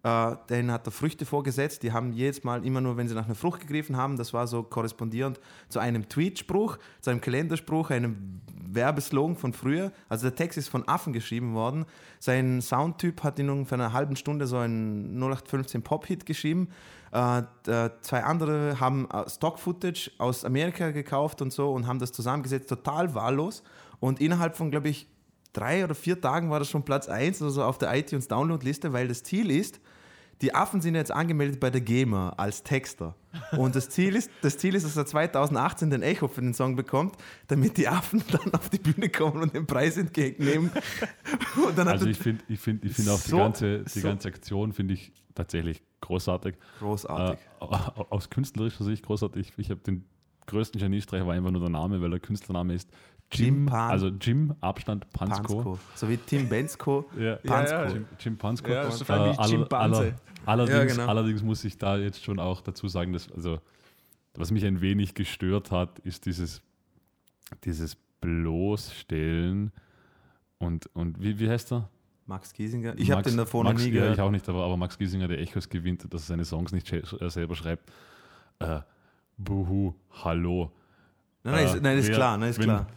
Äh, 0.04 0.36
denen 0.50 0.72
hat 0.72 0.88
er 0.88 0.92
Früchte 0.92 1.26
vorgesetzt. 1.26 1.84
Die 1.84 1.92
haben 1.92 2.12
jedes 2.12 2.44
Mal 2.44 2.66
immer 2.66 2.82
nur, 2.82 2.98
wenn 2.98 3.08
sie 3.08 3.14
nach 3.14 3.26
einer 3.26 3.36
Frucht 3.36 3.62
gegriffen 3.62 3.98
haben, 3.98 4.18
das 4.18 4.34
war 4.34 4.48
so 4.48 4.64
korrespondierend 4.64 5.40
zu 5.70 5.78
einem 5.80 6.10
Tweetspruch, 6.10 6.78
zu 7.02 7.12
einem 7.12 7.22
Kalenderspruch, 7.22 7.92
einem 7.92 8.42
Werbeslogan 8.74 9.36
von 9.36 9.54
früher. 9.54 9.92
Also 10.10 10.28
der 10.28 10.36
Text 10.36 10.58
ist 10.58 10.70
von 10.70 10.88
Affen 10.88 11.14
geschrieben 11.14 11.54
worden. 11.54 11.86
Sein 12.20 12.62
Soundtyp 12.62 13.22
hat 13.24 13.38
in 13.38 13.50
ungefähr 13.52 13.78
einer 13.78 13.94
halben 13.94 14.16
Stunde 14.16 14.48
so 14.48 14.58
einen 14.58 15.20
0815 15.20 15.84
Pop-Hit 15.84 16.26
geschrieben. 16.26 16.70
Äh, 17.12 17.44
d- 17.68 17.90
zwei 18.02 18.24
andere 18.24 18.80
haben 18.80 19.08
äh, 19.12 19.30
Stock-Footage 19.30 20.12
aus 20.18 20.46
Amerika 20.46 20.90
gekauft 20.92 21.44
und 21.44 21.54
so 21.54 21.72
und 21.74 21.86
haben 21.86 22.00
das 22.00 22.12
zusammengesetzt, 22.12 22.70
total 22.70 23.14
wahllos. 23.14 23.62
Und 24.00 24.20
innerhalb 24.20 24.56
von, 24.56 24.72
glaube 24.72 24.90
ich, 24.90 25.08
drei 25.54 25.84
oder 25.84 25.96
vier 25.96 26.20
Tagen 26.20 26.50
war 26.50 26.60
das 26.60 26.70
schon 26.70 26.84
Platz 26.84 27.08
1 27.10 27.42
oder 27.42 27.52
so 27.52 27.64
auf 27.64 27.78
der 27.78 27.96
iTunes 27.96 28.28
Download-Liste, 28.28 28.94
weil 28.94 29.08
das 29.08 29.24
Ziel 29.24 29.52
ist, 29.52 29.80
die 30.42 30.56
Affen 30.56 30.82
sind 30.82 30.96
jetzt 30.96 31.12
angemeldet 31.12 31.60
bei 31.60 31.70
der 31.70 31.82
GEMA 31.82 32.30
als 32.32 32.64
Texter. 32.64 33.16
Und 33.58 33.76
das 33.76 33.90
Ziel 33.90 34.16
ist, 34.16 34.32
das 34.42 34.58
Ziel 34.58 34.74
ist, 34.74 34.84
dass 34.86 34.98
er 34.98 35.06
2018 35.06 35.92
den 35.92 36.02
Echo 36.02 36.28
für 36.28 36.42
den 36.42 36.56
Song 36.56 36.76
bekommt, 36.76 37.16
damit 37.48 37.78
die 37.78 37.88
Affen 37.88 38.24
dann 38.32 38.52
auf 38.56 38.70
die 38.70 38.80
Bühne 38.80 39.10
kommen 39.10 39.44
und 39.44 39.54
den 39.54 39.68
Preis 39.68 39.98
entgegennehmen. 39.98 40.72
Also 41.86 42.08
ich 42.08 42.18
finde 42.18 42.44
ich 42.48 42.60
find, 42.60 42.84
ich 42.86 42.94
find 42.94 43.10
auch 43.10 43.18
So- 43.20 43.36
die, 43.36 43.42
ganze, 43.42 43.80
die 43.84 44.00
so- 44.00 44.08
ganze 44.08 44.28
Aktion 44.30 44.74
finde 44.74 44.94
ich 44.96 45.12
tatsächlich 45.36 45.82
großartig. 46.02 46.56
großartig. 46.80 47.40
Äh, 47.60 47.66
aus 47.66 48.30
künstlerischer 48.30 48.84
Sicht 48.84 49.06
großartig. 49.06 49.54
Ich 49.58 49.70
habe 49.70 49.82
den 49.82 50.06
größten 50.48 50.80
Geniestreich 50.82 51.26
war 51.26 51.34
einfach 51.34 51.52
nur 51.52 51.62
der 51.62 51.70
Name, 51.70 52.02
weil 52.02 52.10
der 52.10 52.20
Künstlername 52.20 52.74
ist 52.74 52.90
Jim, 53.34 53.46
Jim 53.46 53.66
Pan- 53.66 53.92
also 53.92 54.08
Jim, 54.10 54.54
Abstand 54.62 55.10
Pansko. 55.14 55.56
Pansko. 55.64 55.80
So 55.96 56.10
wie 56.10 56.18
Tim 56.18 56.50
Bensko. 56.50 57.06
Ja, 57.18 57.36
Pansko. 57.38 57.76
Ja, 57.76 57.84
ja. 57.86 57.92
Jim, 57.94 58.06
Jim 58.20 58.38
Pansko. 58.38 58.70
Ja, 58.70 58.84
das 58.84 58.96
ist 58.96 59.04
vor 59.04 59.16
allem 59.16 59.34
wie 59.34 59.38
aller- 59.74 60.14
allerdings, 60.46 60.78
Ja, 60.78 60.86
genau. 60.86 61.08
allerdings 61.08 61.42
muss 61.44 61.64
ich 61.64 61.78
da 61.78 61.98
jetzt 61.98 62.24
schon 62.24 62.40
auch 62.40 62.62
dazu 62.62 62.88
sagen, 62.88 63.14
dass, 63.14 63.32
also, 63.32 63.60
was 64.36 64.52
mich 64.52 64.66
ein 64.66 64.82
wenig 64.82 65.14
gestört 65.14 65.72
hat, 65.72 66.00
ist 66.00 66.26
dieses, 66.26 66.62
dieses 67.64 67.96
Bloßstellen 68.22 69.72
und, 70.60 70.88
und 70.96 71.22
wie, 71.22 71.40
wie 71.40 71.50
heißt 71.50 71.72
er? 71.74 71.90
Max 72.28 72.54
Giesinger. 72.54 72.94
Ich 72.98 73.12
habe 73.12 73.24
den 73.24 73.36
davor 73.38 73.64
noch 73.64 73.72
Max, 73.72 73.84
nie 73.84 73.90
Ja, 73.90 74.02
gehört. 74.02 74.14
ich 74.16 74.22
auch 74.22 74.32
nicht, 74.32 74.48
aber, 74.48 74.64
aber 74.64 74.78
Max 74.78 74.98
Giesinger, 74.98 75.28
der 75.28 75.40
Echos 75.40 75.68
gewinnt, 75.68 76.04
dass 76.14 76.24
er 76.24 76.28
seine 76.28 76.46
Songs 76.46 76.72
nicht 76.72 76.88
sch- 76.88 77.22
äh, 77.22 77.30
selber 77.30 77.56
schreibt. 77.56 77.92
Äh, 78.60 78.80
buhu, 79.38 79.94
hallo. 80.24 80.72
nein, 81.44 81.54
nein, 81.56 81.64
Äh, 81.66 81.66
ist, 81.76 81.82
nein, 81.82 81.98
ist 81.98 82.08
wer- 82.10 82.16
klar, 82.16 82.38
nein, 82.38 82.50
ist 82.52 82.60
wenn, 82.60 82.66
klar. 82.66 82.88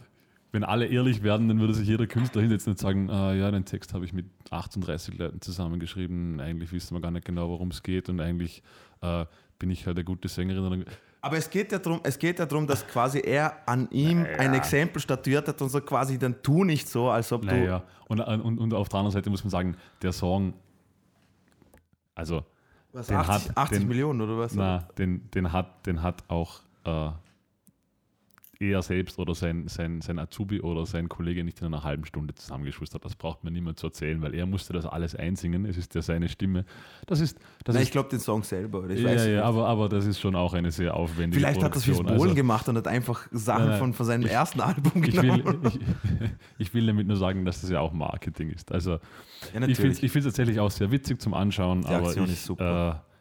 Wenn 0.55 0.63
alle 0.63 0.85
ehrlich 0.85 1.21
werden, 1.21 1.49
dann 1.49 1.59
würde 1.59 1.73
sich 1.73 1.85
jeder 1.85 2.07
Künstler 2.07 2.39
hinsetzen 2.41 2.71
und 2.71 2.79
sagen, 2.79 3.09
äh, 3.09 3.37
ja, 3.37 3.51
den 3.51 3.65
Text 3.65 3.93
habe 3.93 4.05
ich 4.05 4.13
mit 4.13 4.25
38 4.51 5.17
Leuten 5.17 5.41
zusammengeschrieben, 5.41 6.39
eigentlich 6.39 6.71
wissen 6.71 6.95
wir 6.95 7.01
gar 7.01 7.11
nicht 7.11 7.25
genau, 7.25 7.49
worum 7.49 7.71
es 7.71 7.83
geht 7.83 8.07
und 8.07 8.21
eigentlich 8.21 8.63
äh, 9.01 9.25
bin 9.59 9.69
ich 9.69 9.85
halt 9.85 9.97
eine 9.97 10.05
gute 10.05 10.29
Sängerin. 10.29 10.85
Aber 11.19 11.35
es 11.35 11.49
geht 11.49 11.73
ja 11.73 11.79
darum, 11.79 11.99
es 12.03 12.17
geht 12.17 12.39
ja 12.39 12.45
darum, 12.45 12.67
dass 12.67 12.87
quasi 12.87 13.19
er 13.19 13.67
an 13.67 13.89
ihm 13.91 14.25
ein 14.37 14.53
Exempel 14.53 15.01
statuiert 15.01 15.45
hat 15.49 15.61
und 15.61 15.67
so 15.67 15.81
quasi, 15.81 16.17
dann 16.17 16.41
tu 16.41 16.63
nicht 16.63 16.87
so, 16.87 17.09
als 17.09 17.33
ob 17.33 17.41
du. 17.41 17.47
Naja, 17.47 17.83
und, 18.07 18.21
und, 18.21 18.57
und 18.57 18.73
auf 18.73 18.87
der 18.87 18.99
anderen 18.99 19.11
Seite 19.13 19.29
muss 19.29 19.43
man 19.43 19.51
sagen, 19.51 19.75
der 20.03 20.13
Song, 20.13 20.53
also 22.15 22.45
Was, 22.93 23.07
Den 23.07 23.17
80, 23.17 23.49
hat- 23.49 23.57
80 23.57 23.79
den- 23.79 23.87
Millionen 23.89 24.21
oder 24.21 24.37
was? 24.37 24.55
Na, 24.55 24.87
den, 24.97 25.29
den, 25.31 25.51
hat, 25.51 25.85
den 25.85 26.01
hat 26.01 26.23
auch 26.29 26.61
äh, 26.85 27.09
er 28.59 28.81
selbst 28.81 29.19
oder 29.19 29.35
sein, 29.35 29.67
sein, 29.67 30.01
sein 30.01 30.19
Azubi 30.19 30.61
oder 30.61 30.85
sein 30.85 31.09
Kollege 31.09 31.43
nicht 31.43 31.59
in 31.61 31.67
einer 31.67 31.83
halben 31.83 32.05
Stunde 32.05 32.33
zusammengeschustert. 32.35 33.03
Das 33.03 33.15
braucht 33.15 33.43
mir 33.43 33.51
niemand 33.51 33.79
zu 33.79 33.87
erzählen, 33.87 34.21
weil 34.21 34.33
er 34.33 34.45
musste 34.45 34.73
das 34.73 34.85
alles 34.85 35.15
einsingen. 35.15 35.65
Es 35.65 35.77
ist 35.77 35.93
ja 35.95 36.01
seine 36.01 36.29
Stimme. 36.29 36.65
Das 37.07 37.19
ist, 37.19 37.37
das 37.63 37.73
Nein, 37.73 37.81
ist 37.83 37.87
ich 37.89 37.91
glaube 37.91 38.09
den 38.09 38.19
Song 38.19 38.43
selber. 38.43 38.79
Oder 38.79 38.91
ich 38.91 39.01
ja, 39.01 39.09
weiß 39.09 39.25
ja, 39.25 39.31
nicht. 39.33 39.41
aber, 39.43 39.67
aber 39.67 39.89
das 39.89 40.05
ist 40.05 40.19
schon 40.19 40.35
auch 40.35 40.53
eine 40.53 40.71
sehr 40.71 40.93
aufwendige 40.95 41.39
Vielleicht 41.39 41.61
hat 41.61 41.71
er 41.71 41.73
das 41.75 41.83
fürs 41.83 41.97
Produktion. 41.97 42.17
Bohlen 42.17 42.29
Also, 42.29 42.35
gemacht 42.35 42.69
und 42.69 42.77
hat 42.77 42.87
einfach 42.87 43.27
Sachen 43.31 43.67
nein, 43.67 43.79
von, 43.79 43.93
von 43.93 44.05
seinem 44.05 44.25
ich- 44.25 44.31
ersten 44.31 44.61
Album 44.61 45.03
ich, 45.03 45.11
genommen. 45.15 45.43
will, 45.63 45.71
ich, 45.73 46.29
ich 46.67 46.73
will 46.73 46.87
damit 46.87 47.07
nur 47.07 47.17
sagen, 47.17 47.45
dass 47.45 47.61
das 47.61 47.69
ja 47.69 47.79
auch 47.79 47.93
Marketing 47.93 48.49
ist. 48.51 48.71
Also 48.71 48.99
ja, 49.53 49.67
ich 49.67 49.77
finde 49.77 49.91
es 50.05 50.23
tatsächlich 50.23 50.59
auch 50.59 50.71
sehr 50.71 50.91
witzig 50.91 51.21
zum 51.21 51.33
Anschauen, 51.33 51.81
Die 51.81 51.87
aber 51.87 52.07
Aktion 52.07 52.25
ich, 52.25 52.33
ist 52.33 52.45
super. 52.45 53.03
Äh, 53.05 53.14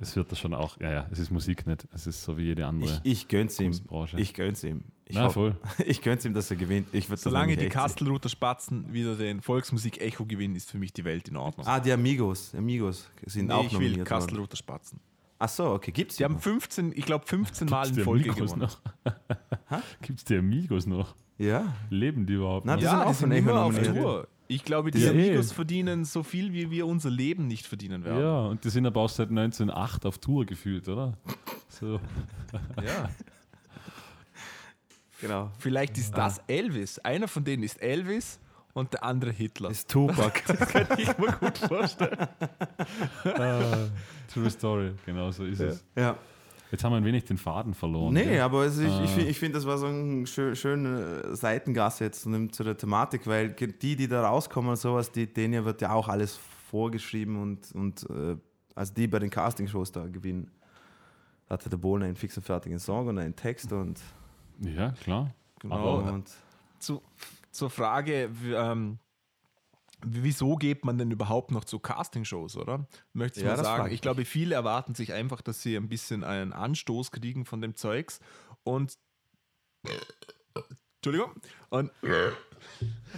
es 0.00 0.16
wird 0.16 0.32
das 0.32 0.38
schon 0.38 0.54
auch, 0.54 0.80
ja, 0.80 0.90
ja, 0.90 1.06
es 1.10 1.18
ist 1.18 1.30
Musik 1.30 1.66
nicht. 1.66 1.86
Es 1.94 2.06
ist 2.06 2.22
so 2.22 2.36
wie 2.36 2.42
jede 2.44 2.66
andere 2.66 3.00
ich, 3.04 3.12
ich 3.12 3.28
gönn's 3.28 3.60
ihm. 3.60 3.72
Ich 4.16 4.34
gönn's 4.34 4.64
ihm. 4.64 4.82
Ich, 5.04 5.16
Na, 5.16 5.24
hoff- 5.26 5.34
voll. 5.34 5.56
ich 5.86 6.02
gönn's 6.02 6.24
ihm, 6.24 6.34
dass 6.34 6.50
er 6.50 6.56
gewinnt. 6.56 6.88
Ich 6.92 7.08
Solange 7.16 7.56
die. 7.56 7.68
Kastelruther 7.68 8.28
Spatzen 8.28 8.92
wieder 8.92 9.16
den 9.16 9.40
Volksmusik-Echo 9.42 10.24
gewinnen, 10.24 10.54
ist 10.56 10.70
für 10.70 10.78
mich 10.78 10.92
die 10.92 11.04
Welt 11.04 11.28
in 11.28 11.36
Ordnung. 11.36 11.66
Ah, 11.66 11.80
die 11.80 11.92
Amigos. 11.92 12.54
Amigos 12.54 13.08
sind 13.26 13.46
Nee, 13.46 13.52
auch 13.52 13.64
ich 13.64 13.72
will 13.72 13.78
nominiert 13.78 13.98
worden. 13.98 14.04
Kastelruther 14.20 14.56
Spatzen. 14.56 15.00
Ach 15.42 15.48
so, 15.48 15.70
okay. 15.70 15.90
Gibt's 15.90 16.16
Die 16.16 16.24
haben 16.24 16.34
noch? 16.34 16.42
15, 16.42 16.92
ich 16.94 17.04
glaube 17.06 17.26
15 17.26 17.66
Mal 17.70 17.82
Gibt's 17.84 17.90
in 17.90 17.96
die 17.96 18.02
Folge 18.04 18.30
Amigos 18.30 18.52
gewonnen. 18.54 18.70
noch? 19.04 19.80
Gibt 20.02 20.18
es 20.18 20.24
die 20.24 20.36
Amigos 20.36 20.86
noch? 20.86 21.14
Ja. 21.38 21.74
Leben 21.88 22.26
die 22.26 22.34
überhaupt 22.34 22.66
Na, 22.66 22.74
noch? 22.74 22.80
die 22.80 22.86
sind 22.86 22.98
auch 22.98 23.14
von 23.14 23.32
Echo 23.32 23.50
immer 23.50 23.62
auf. 23.62 23.78
Tour. 23.82 24.28
Ich 24.50 24.64
glaube, 24.64 24.90
die 24.90 24.98
Ja, 24.98 25.12
eh. 25.12 25.28
Amigos 25.28 25.52
verdienen 25.52 26.04
so 26.04 26.24
viel, 26.24 26.52
wie 26.52 26.72
wir 26.72 26.84
unser 26.84 27.08
Leben 27.08 27.46
nicht 27.46 27.66
verdienen 27.68 28.04
werden. 28.04 28.20
Ja, 28.20 28.40
und 28.46 28.64
die 28.64 28.70
sind 28.70 28.84
aber 28.84 29.00
auch 29.02 29.08
seit 29.08 29.28
1908 29.28 30.06
auf 30.06 30.18
Tour 30.18 30.44
gefühlt, 30.44 30.88
oder? 30.88 31.16
So. 31.68 32.00
Ja. 32.84 33.08
Genau. 35.20 35.50
Vielleicht 35.58 35.98
ist 35.98 36.16
das 36.16 36.40
Elvis. 36.46 36.98
Einer 37.00 37.28
von 37.28 37.44
denen 37.44 37.62
ist 37.62 37.80
Elvis 37.82 38.40
und 38.72 38.94
der 38.94 39.04
andere 39.04 39.30
Hitler. 39.30 39.70
Ist 39.70 39.90
Tupac. 39.90 40.42
Das 40.46 40.58
kann 40.68 40.86
ich 40.98 41.18
mir 41.18 41.32
gut 41.32 41.58
vorstellen. 41.58 42.26
Ah, 43.24 43.86
True 44.32 44.50
Story, 44.50 44.92
genau 45.04 45.30
so 45.30 45.44
ist 45.44 45.60
es. 45.60 45.84
ja. 45.94 46.16
Jetzt 46.70 46.84
haben 46.84 46.92
wir 46.92 46.98
ein 46.98 47.04
wenig 47.04 47.24
den 47.24 47.36
Faden 47.38 47.74
verloren. 47.74 48.14
Nee, 48.14 48.24
gell? 48.24 48.40
aber 48.42 48.64
ist, 48.64 48.78
ich, 48.78 48.88
Ah. 48.88 49.02
ich 49.04 49.10
finde, 49.10 49.30
ich 49.30 49.38
find, 49.38 49.54
das 49.54 49.66
war 49.66 49.76
so 49.78 49.86
eine 49.86 50.26
schö 50.26 50.54
schöne 50.54 51.34
Seitengasse 51.34 52.04
jetzt 52.04 52.22
zu, 52.22 52.64
der 52.64 52.76
Thematik, 52.76 53.26
weil 53.26 53.50
die, 53.50 53.96
die 53.96 54.06
da 54.08 54.26
rauskommen 54.28 54.70
und 54.70 54.76
sowas, 54.76 55.10
die, 55.10 55.26
denen 55.32 55.54
ja 55.54 55.64
wird 55.64 55.80
ja 55.82 55.92
auch 55.92 56.08
alles 56.08 56.38
vorgeschrieben 56.70 57.40
und, 57.42 57.72
und 57.72 58.08
äh, 58.10 58.36
also 58.76 58.94
die 58.94 59.08
bei 59.08 59.18
den 59.18 59.30
Castingshows 59.30 59.90
da 59.90 60.06
gewinnen. 60.06 60.48
Da 61.48 61.54
hatte 61.54 61.68
der 61.68 61.76
Bohlen 61.78 62.04
einen 62.04 62.14
fix 62.16 62.36
und 62.36 62.44
fertigen 62.44 62.78
Song 62.78 63.08
und 63.08 63.18
einen 63.18 63.34
Text 63.34 63.72
und, 63.72 64.00
Ja, 64.60 64.92
klar. 65.02 65.34
Genau. 65.58 65.74
Aber- 65.98 66.12
und 66.12 66.30
Zu, 66.78 67.02
zur 67.50 67.68
Frage, 67.68 68.30
ähm, 68.54 68.98
wieso 70.04 70.56
geht 70.56 70.84
man 70.84 70.98
denn 70.98 71.10
überhaupt 71.10 71.50
noch 71.50 71.64
zu 71.64 71.78
Castingshows, 71.78 72.56
oder? 72.56 72.86
Möchte 73.12 73.40
ich 73.40 73.44
Ja, 73.44 73.56
mal 73.56 73.64
sagen. 73.64 73.86
ich 73.88 73.94
Ich 73.94 74.02
glaube, 74.02 74.24
viele 74.24 74.54
erwarten 74.54 74.94
sich 74.94 75.12
einfach, 75.12 75.40
dass 75.40 75.62
sie 75.62 75.76
ein 75.76 75.88
bisschen 75.88 76.24
einen 76.24 76.52
Anstoß 76.52 77.10
kriegen 77.10 77.44
von 77.44 77.60
dem 77.60 77.74
Zeugs 77.74 78.20
und 78.64 78.98
Entschuldigung. 81.02 81.32
Und, 81.70 81.90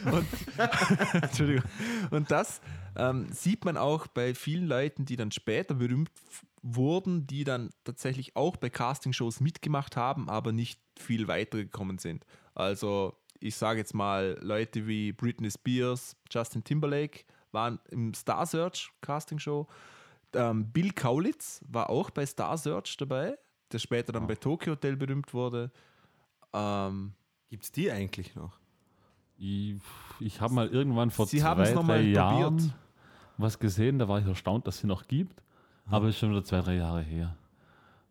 und, 0.05 0.27
Entschuldigung. 1.23 1.65
und 2.11 2.31
das 2.31 2.61
ähm, 2.97 3.27
sieht 3.33 3.65
man 3.65 3.77
auch 3.77 4.07
bei 4.07 4.35
vielen 4.35 4.67
Leuten, 4.67 5.05
die 5.05 5.17
dann 5.17 5.33
später 5.33 5.75
berühmt 5.75 6.11
wurden, 6.63 7.27
die 7.27 7.43
dann 7.43 7.71
tatsächlich 7.83 8.37
auch 8.37 8.57
bei 8.57 8.71
Castingshows 8.71 9.41
mitgemacht 9.41 9.97
haben, 9.97 10.31
aber 10.31 10.53
nicht 10.53 10.81
viel 10.97 11.27
weitergekommen 11.27 11.99
sind. 11.99 12.25
Also 12.55 13.17
ich 13.43 13.57
sage 13.57 13.81
jetzt 13.81 13.95
mal, 13.95 14.39
Leute 14.41 14.87
wie 14.87 15.13
Britney 15.13 15.51
Spears, 15.51 16.17
Justin 16.31 16.65
Timberlake 16.65 17.25
waren 17.51 17.79
im 17.91 18.15
Star 18.15 18.47
Search 18.47 18.91
Castingshow. 19.01 19.67
Ähm, 20.35 20.71
Bill 20.73 20.93
Kaulitz 20.93 21.61
war 21.69 21.91
auch 21.91 22.11
bei 22.11 22.25
Star 22.25 22.57
Search 22.57 22.97
dabei, 22.97 23.37
der 23.71 23.79
später 23.79 24.13
dann 24.13 24.27
bei 24.27 24.35
Tokyo 24.35 24.73
Hotel 24.73 24.97
berühmt 24.97 25.35
wurde. 25.35 25.71
Ähm, 26.53 27.13
gibt 27.51 27.65
es 27.65 27.73
die 27.73 27.91
eigentlich 27.91 28.35
noch? 28.35 28.59
Ich, 29.37 29.75
ich 30.21 30.41
habe 30.41 30.55
mal 30.55 30.69
irgendwann 30.69 31.11
vor 31.11 31.27
Sie 31.27 31.39
zwei, 31.39 31.55
drei 31.55 31.83
mal 31.83 32.03
Jahren 32.03 32.57
probiert. 32.57 32.75
was 33.37 33.59
gesehen, 33.59 33.99
da 33.99 34.09
war 34.09 34.21
ich 34.21 34.27
erstaunt, 34.27 34.67
dass 34.67 34.79
sie 34.79 34.87
noch 34.87 35.07
gibt. 35.07 35.43
Aber 35.87 36.09
ist 36.09 36.19
schon 36.19 36.31
wieder 36.31 36.45
zwei, 36.45 36.61
drei 36.61 36.77
Jahre 36.77 37.03
her. 37.03 37.37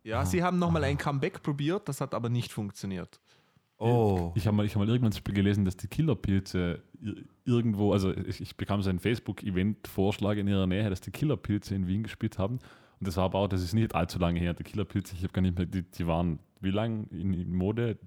Ja, 0.04 0.26
sie 0.26 0.42
haben 0.42 0.58
nochmal 0.58 0.84
ein 0.84 0.98
Comeback 0.98 1.42
probiert, 1.42 1.88
das 1.88 2.00
hat 2.00 2.12
aber 2.12 2.28
nicht 2.28 2.52
funktioniert. 2.52 3.20
Oh. 3.82 4.32
Ich 4.34 4.46
habe 4.46 4.56
mal, 4.56 4.64
ich 4.66 4.74
hab 4.74 4.78
mal 4.84 4.88
irgendwann 4.88 5.12
gelesen, 5.34 5.64
dass 5.64 5.76
die 5.76 5.88
Killerpilze 5.88 6.80
ir- 7.02 7.24
irgendwo, 7.44 7.92
also 7.92 8.12
ich, 8.16 8.40
ich 8.40 8.56
bekam 8.56 8.80
so 8.82 8.90
einen 8.90 8.98
Facebook-Event-Vorschlag 9.00 10.36
in 10.36 10.46
ihrer 10.48 10.66
Nähe, 10.66 10.88
dass 10.88 11.00
die 11.00 11.10
Killerpilze 11.10 11.74
in 11.74 11.86
Wien 11.86 12.02
gespielt 12.02 12.38
haben. 12.38 12.54
Und 13.00 13.08
das 13.08 13.16
war 13.16 13.24
aber 13.24 13.40
auch, 13.40 13.48
das 13.48 13.62
ist 13.62 13.72
nicht 13.74 13.94
allzu 13.94 14.18
lange 14.18 14.38
her. 14.38 14.54
Die 14.54 14.62
Killerpilze, 14.62 15.14
ich 15.16 15.22
habe 15.24 15.32
gar 15.32 15.42
nicht 15.42 15.56
mehr, 15.56 15.66
die, 15.66 15.82
die 15.82 16.06
waren 16.06 16.38
wie 16.60 16.70
lange 16.70 17.06
in, 17.10 17.52
Mode? 17.52 17.98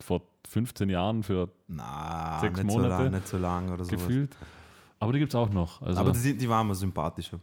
Vor 0.00 0.22
15 0.48 0.88
Jahren 0.90 1.22
für 1.22 1.50
Na, 1.68 2.38
Sechs 2.40 2.56
nicht 2.62 2.66
Monate 2.66 2.96
so 2.96 3.02
lang, 3.02 3.10
nicht 3.12 3.28
so 3.28 3.38
lang 3.38 3.72
oder 3.72 3.84
so. 3.84 3.90
gefühlt. 3.90 4.36
Aber 4.98 5.12
die 5.12 5.18
gibt 5.18 5.32
es 5.32 5.34
auch 5.36 5.50
noch. 5.50 5.80
Also, 5.82 6.00
Aber 6.00 6.12
die, 6.12 6.18
sind- 6.18 6.40
die 6.40 6.48
waren 6.48 6.66
mir 6.66 6.74
sympathischer 6.74 7.38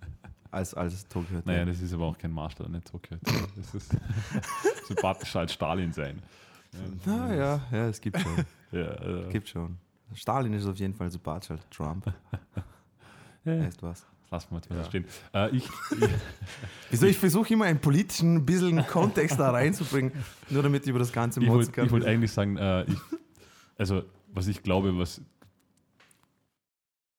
als, 0.50 0.72
als 0.74 1.06
Hotel. 1.14 1.42
naja, 1.44 1.64
das 1.64 1.80
ist 1.80 1.92
aber 1.92 2.06
auch 2.06 2.16
kein 2.18 2.30
Maßstab, 2.30 2.68
nicht 2.68 2.90
Tokio. 2.90 3.16
Das 3.56 3.74
ist 3.74 3.96
sympathischer 4.86 5.40
als 5.40 5.52
Stalin 5.52 5.92
sein. 5.92 6.22
Ah, 7.06 7.34
ja, 7.34 7.60
ja, 7.70 7.88
es 7.88 8.00
gibt 8.00 8.18
schon. 8.20 8.44
Ja, 8.72 9.26
äh, 9.26 9.30
gibt 9.30 9.48
schon. 9.48 9.76
Stalin 10.14 10.52
ist 10.52 10.66
auf 10.66 10.76
jeden 10.76 10.94
Fall 10.94 11.08
sympathischer 11.08 11.54
als 11.54 11.68
Trump. 11.70 12.06
ja, 13.44 13.60
Weißt 13.60 13.80
was? 13.84 14.04
lassen 14.34 14.50
wir 14.50 14.56
jetzt 14.56 14.70
mal 14.70 14.76
das 14.76 14.88
stehen. 14.88 15.04
Äh, 15.32 15.56
ich, 15.56 15.68
Wieso? 16.90 17.06
Ich 17.06 17.18
versuche 17.18 17.54
immer 17.54 17.66
einen 17.66 17.78
politischen 17.78 18.36
ein 18.36 18.46
bisschen 18.46 18.84
Kontext 18.86 19.38
da 19.38 19.50
reinzubringen, 19.50 20.12
nur 20.50 20.62
damit 20.62 20.82
ich 20.82 20.90
über 20.90 20.98
das 20.98 21.12
Ganze 21.12 21.40
ich 21.40 21.48
wollte 21.48 21.70
kann. 21.70 21.86
ich 21.86 21.92
wollt 21.92 22.04
eigentlich 22.04 22.32
sagen, 22.32 22.56
äh, 22.56 22.82
ich, 22.84 22.98
also 23.78 24.02
was 24.32 24.48
ich 24.48 24.62
glaube, 24.62 24.98
was 24.98 25.20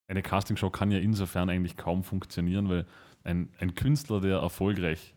eine 0.08 0.22
Castingshow 0.22 0.70
kann 0.70 0.90
ja 0.90 0.98
insofern 0.98 1.48
eigentlich 1.48 1.76
kaum 1.76 2.04
funktionieren, 2.04 2.68
weil 2.68 2.86
ein, 3.24 3.48
ein 3.58 3.74
Künstler, 3.74 4.20
der 4.20 4.38
erfolgreich 4.38 5.14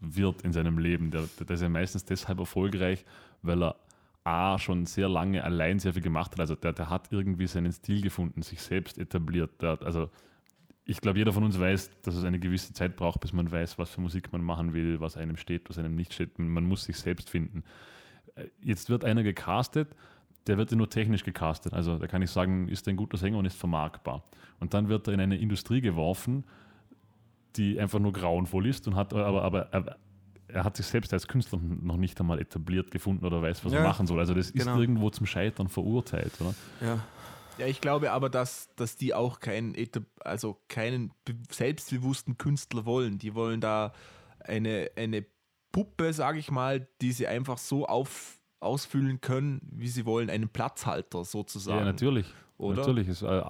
wird 0.00 0.42
in 0.42 0.52
seinem 0.52 0.78
Leben, 0.78 1.10
der, 1.10 1.28
der 1.38 1.54
ist 1.54 1.60
ja 1.60 1.68
meistens 1.68 2.04
deshalb 2.04 2.40
erfolgreich, 2.40 3.04
weil 3.42 3.62
er 3.62 3.76
A 4.24 4.58
schon 4.58 4.86
sehr 4.86 5.08
lange 5.08 5.42
allein 5.42 5.80
sehr 5.80 5.94
viel 5.94 6.02
gemacht 6.02 6.32
hat. 6.32 6.40
Also 6.40 6.54
der, 6.54 6.72
der 6.72 6.88
hat 6.90 7.08
irgendwie 7.10 7.46
seinen 7.46 7.72
Stil 7.72 8.02
gefunden, 8.02 8.42
sich 8.42 8.62
selbst 8.62 8.98
etabliert. 8.98 9.50
Hat, 9.62 9.82
also 9.82 10.10
ich 10.84 11.00
glaube, 11.00 11.18
jeder 11.18 11.32
von 11.32 11.44
uns 11.44 11.58
weiß, 11.58 11.90
dass 12.02 12.14
es 12.14 12.24
eine 12.24 12.38
gewisse 12.38 12.72
Zeit 12.72 12.96
braucht, 12.96 13.20
bis 13.20 13.32
man 13.32 13.50
weiß, 13.50 13.78
was 13.78 13.90
für 13.90 14.00
Musik 14.00 14.32
man 14.32 14.42
machen 14.42 14.74
will, 14.74 15.00
was 15.00 15.16
einem 15.16 15.36
steht, 15.36 15.68
was 15.68 15.78
einem 15.78 15.96
nicht 15.96 16.12
steht. 16.14 16.38
Man 16.38 16.64
muss 16.64 16.84
sich 16.84 16.96
selbst 16.98 17.30
finden. 17.30 17.64
Äh, 18.36 18.46
Jetzt 18.60 18.90
wird 18.90 19.04
einer 19.04 19.24
gecastet, 19.24 19.88
der 20.46 20.58
wird 20.58 20.72
nur 20.72 20.88
technisch 20.88 21.24
gecastet. 21.24 21.72
Also 21.72 21.98
da 21.98 22.06
kann 22.06 22.22
ich 22.22 22.30
sagen, 22.30 22.68
ist 22.68 22.86
ein 22.88 22.96
guter 22.96 23.16
Sänger 23.16 23.38
und 23.38 23.44
ist 23.44 23.58
vermarktbar. 23.58 24.24
Und 24.60 24.74
dann 24.74 24.88
wird 24.88 25.08
er 25.08 25.14
in 25.14 25.20
eine 25.20 25.36
Industrie 25.36 25.80
geworfen, 25.80 26.44
die 27.56 27.78
einfach 27.78 27.98
nur 27.98 28.12
grauenvoll 28.12 28.66
ist 28.66 28.88
und 28.88 28.96
hat 28.96 29.12
aber, 29.12 29.42
aber 29.42 29.96
er, 30.52 30.56
er 30.56 30.64
hat 30.64 30.76
sich 30.76 30.86
selbst 30.86 31.12
als 31.12 31.26
Künstler 31.28 31.58
noch 31.62 31.96
nicht 31.96 32.18
einmal 32.20 32.38
etabliert 32.40 32.90
gefunden 32.90 33.24
oder 33.24 33.42
weiß, 33.42 33.64
was 33.64 33.72
er 33.72 33.80
Ja, 33.82 33.88
machen 33.88 34.06
soll. 34.06 34.18
Also 34.18 34.34
das 34.34 34.52
genau. 34.52 34.74
ist 34.74 34.80
irgendwo 34.80 35.10
zum 35.10 35.26
Scheitern 35.26 35.68
verurteilt, 35.68 36.32
oder? 36.40 36.54
ja. 36.80 36.98
Ja, 37.58 37.66
ich 37.66 37.82
glaube 37.82 38.12
aber, 38.12 38.30
dass, 38.30 38.70
dass 38.76 38.96
die 38.96 39.12
auch 39.12 39.38
keinen, 39.38 39.74
Etab- 39.74 40.06
also 40.20 40.56
keinen 40.68 41.12
be- 41.26 41.34
selbstbewussten 41.50 42.38
Künstler 42.38 42.86
wollen. 42.86 43.18
Die 43.18 43.34
wollen 43.34 43.60
da 43.60 43.92
eine, 44.40 44.90
eine 44.96 45.26
Puppe, 45.70 46.14
sage 46.14 46.38
ich 46.38 46.50
mal, 46.50 46.88
die 47.02 47.12
sie 47.12 47.26
einfach 47.26 47.58
so 47.58 47.86
auf, 47.86 48.40
ausfüllen 48.60 49.20
können, 49.20 49.60
wie 49.70 49.88
sie 49.88 50.06
wollen. 50.06 50.30
Einen 50.30 50.48
Platzhalter 50.48 51.26
sozusagen. 51.26 51.80
Ja, 51.80 51.84
natürlich. 51.84 52.26
Oder? 52.56 52.78
Natürlich. 52.78 53.08
Ist, 53.08 53.20
äh, 53.20 53.42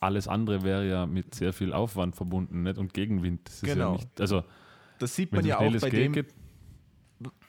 alles 0.00 0.26
andere 0.26 0.64
wäre 0.64 0.88
ja 0.88 1.06
mit 1.06 1.36
sehr 1.36 1.52
viel 1.52 1.72
Aufwand 1.72 2.16
verbunden 2.16 2.64
nicht? 2.64 2.78
und 2.78 2.92
Gegenwind. 2.92 3.42
Das 3.46 3.54
ist 3.62 3.62
Genau. 3.72 3.92
ja 3.92 3.96
nicht, 3.98 4.20
also 4.20 4.42
Das 4.98 5.14
sieht 5.14 5.30
man 5.32 5.46
ja 5.46 5.58
auch 5.58 5.80
bei 5.80 5.90
dem, 5.90 6.12
geht, 6.12 6.34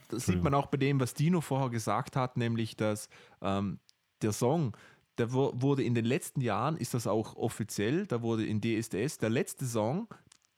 das 0.10 0.26
sieht 0.26 0.44
man 0.44 0.54
auch 0.54 0.68
bei 0.68 0.78
dem, 0.78 1.00
was 1.00 1.14
Dino 1.14 1.42
vorher 1.42 1.70
gesagt 1.70 2.16
hat, 2.16 2.38
nämlich 2.38 2.76
dass 2.76 3.10
ähm, 3.42 3.80
der 4.22 4.32
Song, 4.32 4.76
der 5.18 5.32
wurde 5.32 5.84
in 5.84 5.96
den 5.96 6.06
letzten 6.06 6.42
Jahren, 6.42 6.78
ist 6.78 6.94
das 6.94 7.08
auch 7.08 7.36
offiziell, 7.36 8.06
da 8.06 8.22
wurde 8.22 8.46
in 8.46 8.62
DSDS 8.62 9.18
der 9.18 9.30
letzte 9.30 9.66
Song, 9.66 10.08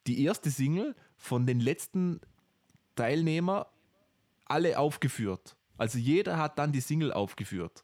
die 0.07 0.23
erste 0.23 0.49
Single 0.49 0.95
von 1.15 1.45
den 1.45 1.59
letzten 1.59 2.21
Teilnehmer 2.95 3.67
alle 4.45 4.79
aufgeführt. 4.79 5.55
Also 5.77 5.99
jeder 5.99 6.37
hat 6.37 6.57
dann 6.57 6.71
die 6.71 6.81
Single 6.81 7.11
aufgeführt. 7.11 7.83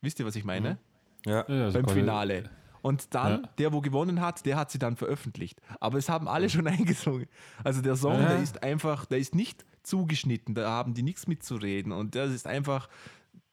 Wisst 0.00 0.20
ihr, 0.20 0.26
was 0.26 0.36
ich 0.36 0.44
meine? 0.44 0.78
Ja. 1.26 1.44
ja, 1.48 1.64
also 1.64 1.80
Beim 1.80 1.88
Finale. 1.88 2.50
Und 2.82 3.14
dann, 3.14 3.42
Ja. 3.42 3.48
der, 3.58 3.72
wo 3.72 3.80
gewonnen 3.80 4.20
hat, 4.20 4.44
der 4.44 4.56
hat 4.56 4.70
sie 4.70 4.78
dann 4.78 4.96
veröffentlicht. 4.96 5.60
Aber 5.80 5.98
es 5.98 6.08
haben 6.08 6.26
alle 6.28 6.50
schon 6.50 6.66
eingesungen. 6.66 7.26
Also 7.64 7.80
der 7.80 7.96
Song, 7.96 8.14
Ja. 8.20 8.28
der 8.30 8.42
ist 8.42 8.62
einfach, 8.62 9.06
der 9.06 9.18
ist 9.18 9.34
nicht 9.34 9.64
zugeschnitten, 9.84 10.54
da 10.54 10.68
haben 10.68 10.92
die 10.94 11.02
nichts 11.02 11.26
mitzureden. 11.26 11.92
Und 11.92 12.14
das 12.14 12.30
ist 12.32 12.46
einfach 12.46 12.88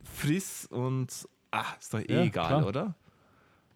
friss 0.04 0.66
und 0.66 1.28
ach, 1.52 1.78
ist 1.80 1.94
doch 1.94 2.00
eh 2.00 2.06
Ja, 2.14 2.24
egal, 2.24 2.48
klar. 2.48 2.68
oder? 2.68 2.96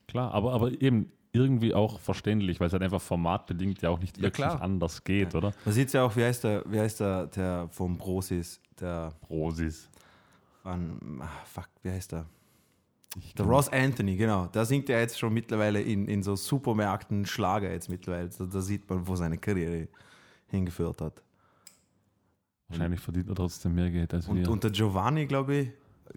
Klar, 0.07 0.33
aber, 0.33 0.53
aber 0.53 0.71
eben 0.81 1.11
irgendwie 1.31 1.73
auch 1.73 1.99
verständlich, 1.99 2.59
weil 2.59 2.67
es 2.67 2.73
halt 2.73 2.83
einfach 2.83 3.01
formatbedingt 3.01 3.81
ja 3.81 3.89
auch 3.89 3.99
nicht 3.99 4.17
Ja, 4.17 4.23
wirklich 4.23 4.45
klar. 4.47 4.61
anders 4.61 5.03
geht, 5.03 5.33
oder? 5.33 5.51
Man 5.65 5.73
sieht 5.73 5.91
ja 5.93 6.03
auch, 6.03 6.15
wie 6.15 6.23
heißt 6.23 6.43
der, 6.43 6.63
wie 6.67 6.79
heißt 6.79 6.99
der, 6.99 7.27
der 7.27 7.67
vom 7.71 7.97
Brosis, 7.97 8.59
der 8.79 9.13
Rosis. 9.29 9.89
an, 10.63 11.19
ah, 11.21 11.27
fuck, 11.45 11.67
wie 11.81 11.89
heißt 11.91 12.11
der? 12.13 12.25
Der 13.37 13.45
Ross 13.45 13.69
Anthony, 13.69 14.15
genau. 14.15 14.47
Da 14.51 14.65
singt 14.65 14.89
er 14.89 14.99
jetzt 14.99 15.19
schon 15.19 15.33
mittlerweile 15.33 15.81
in, 15.81 16.07
in 16.07 16.23
so 16.23 16.35
Supermärkten 16.35 17.25
Schlager 17.25 17.71
jetzt 17.71 17.89
mittlerweile. 17.89 18.29
Da, 18.29 18.45
da 18.45 18.61
sieht 18.61 18.89
man, 18.89 19.07
wo 19.07 19.15
seine 19.15 19.37
Karriere 19.37 19.87
hingeführt 20.47 21.01
hat. 21.01 21.21
Wahrscheinlich 22.69 22.99
verdient 22.99 23.29
er 23.29 23.35
trotzdem 23.35 23.75
mehr 23.75 23.89
Geld 23.91 24.13
als 24.13 24.27
Und, 24.27 24.37
wir. 24.39 24.49
und 24.49 24.63
der 24.63 24.71
Giovanni, 24.71 25.27
glaube 25.27 25.55
ich, 25.55 25.69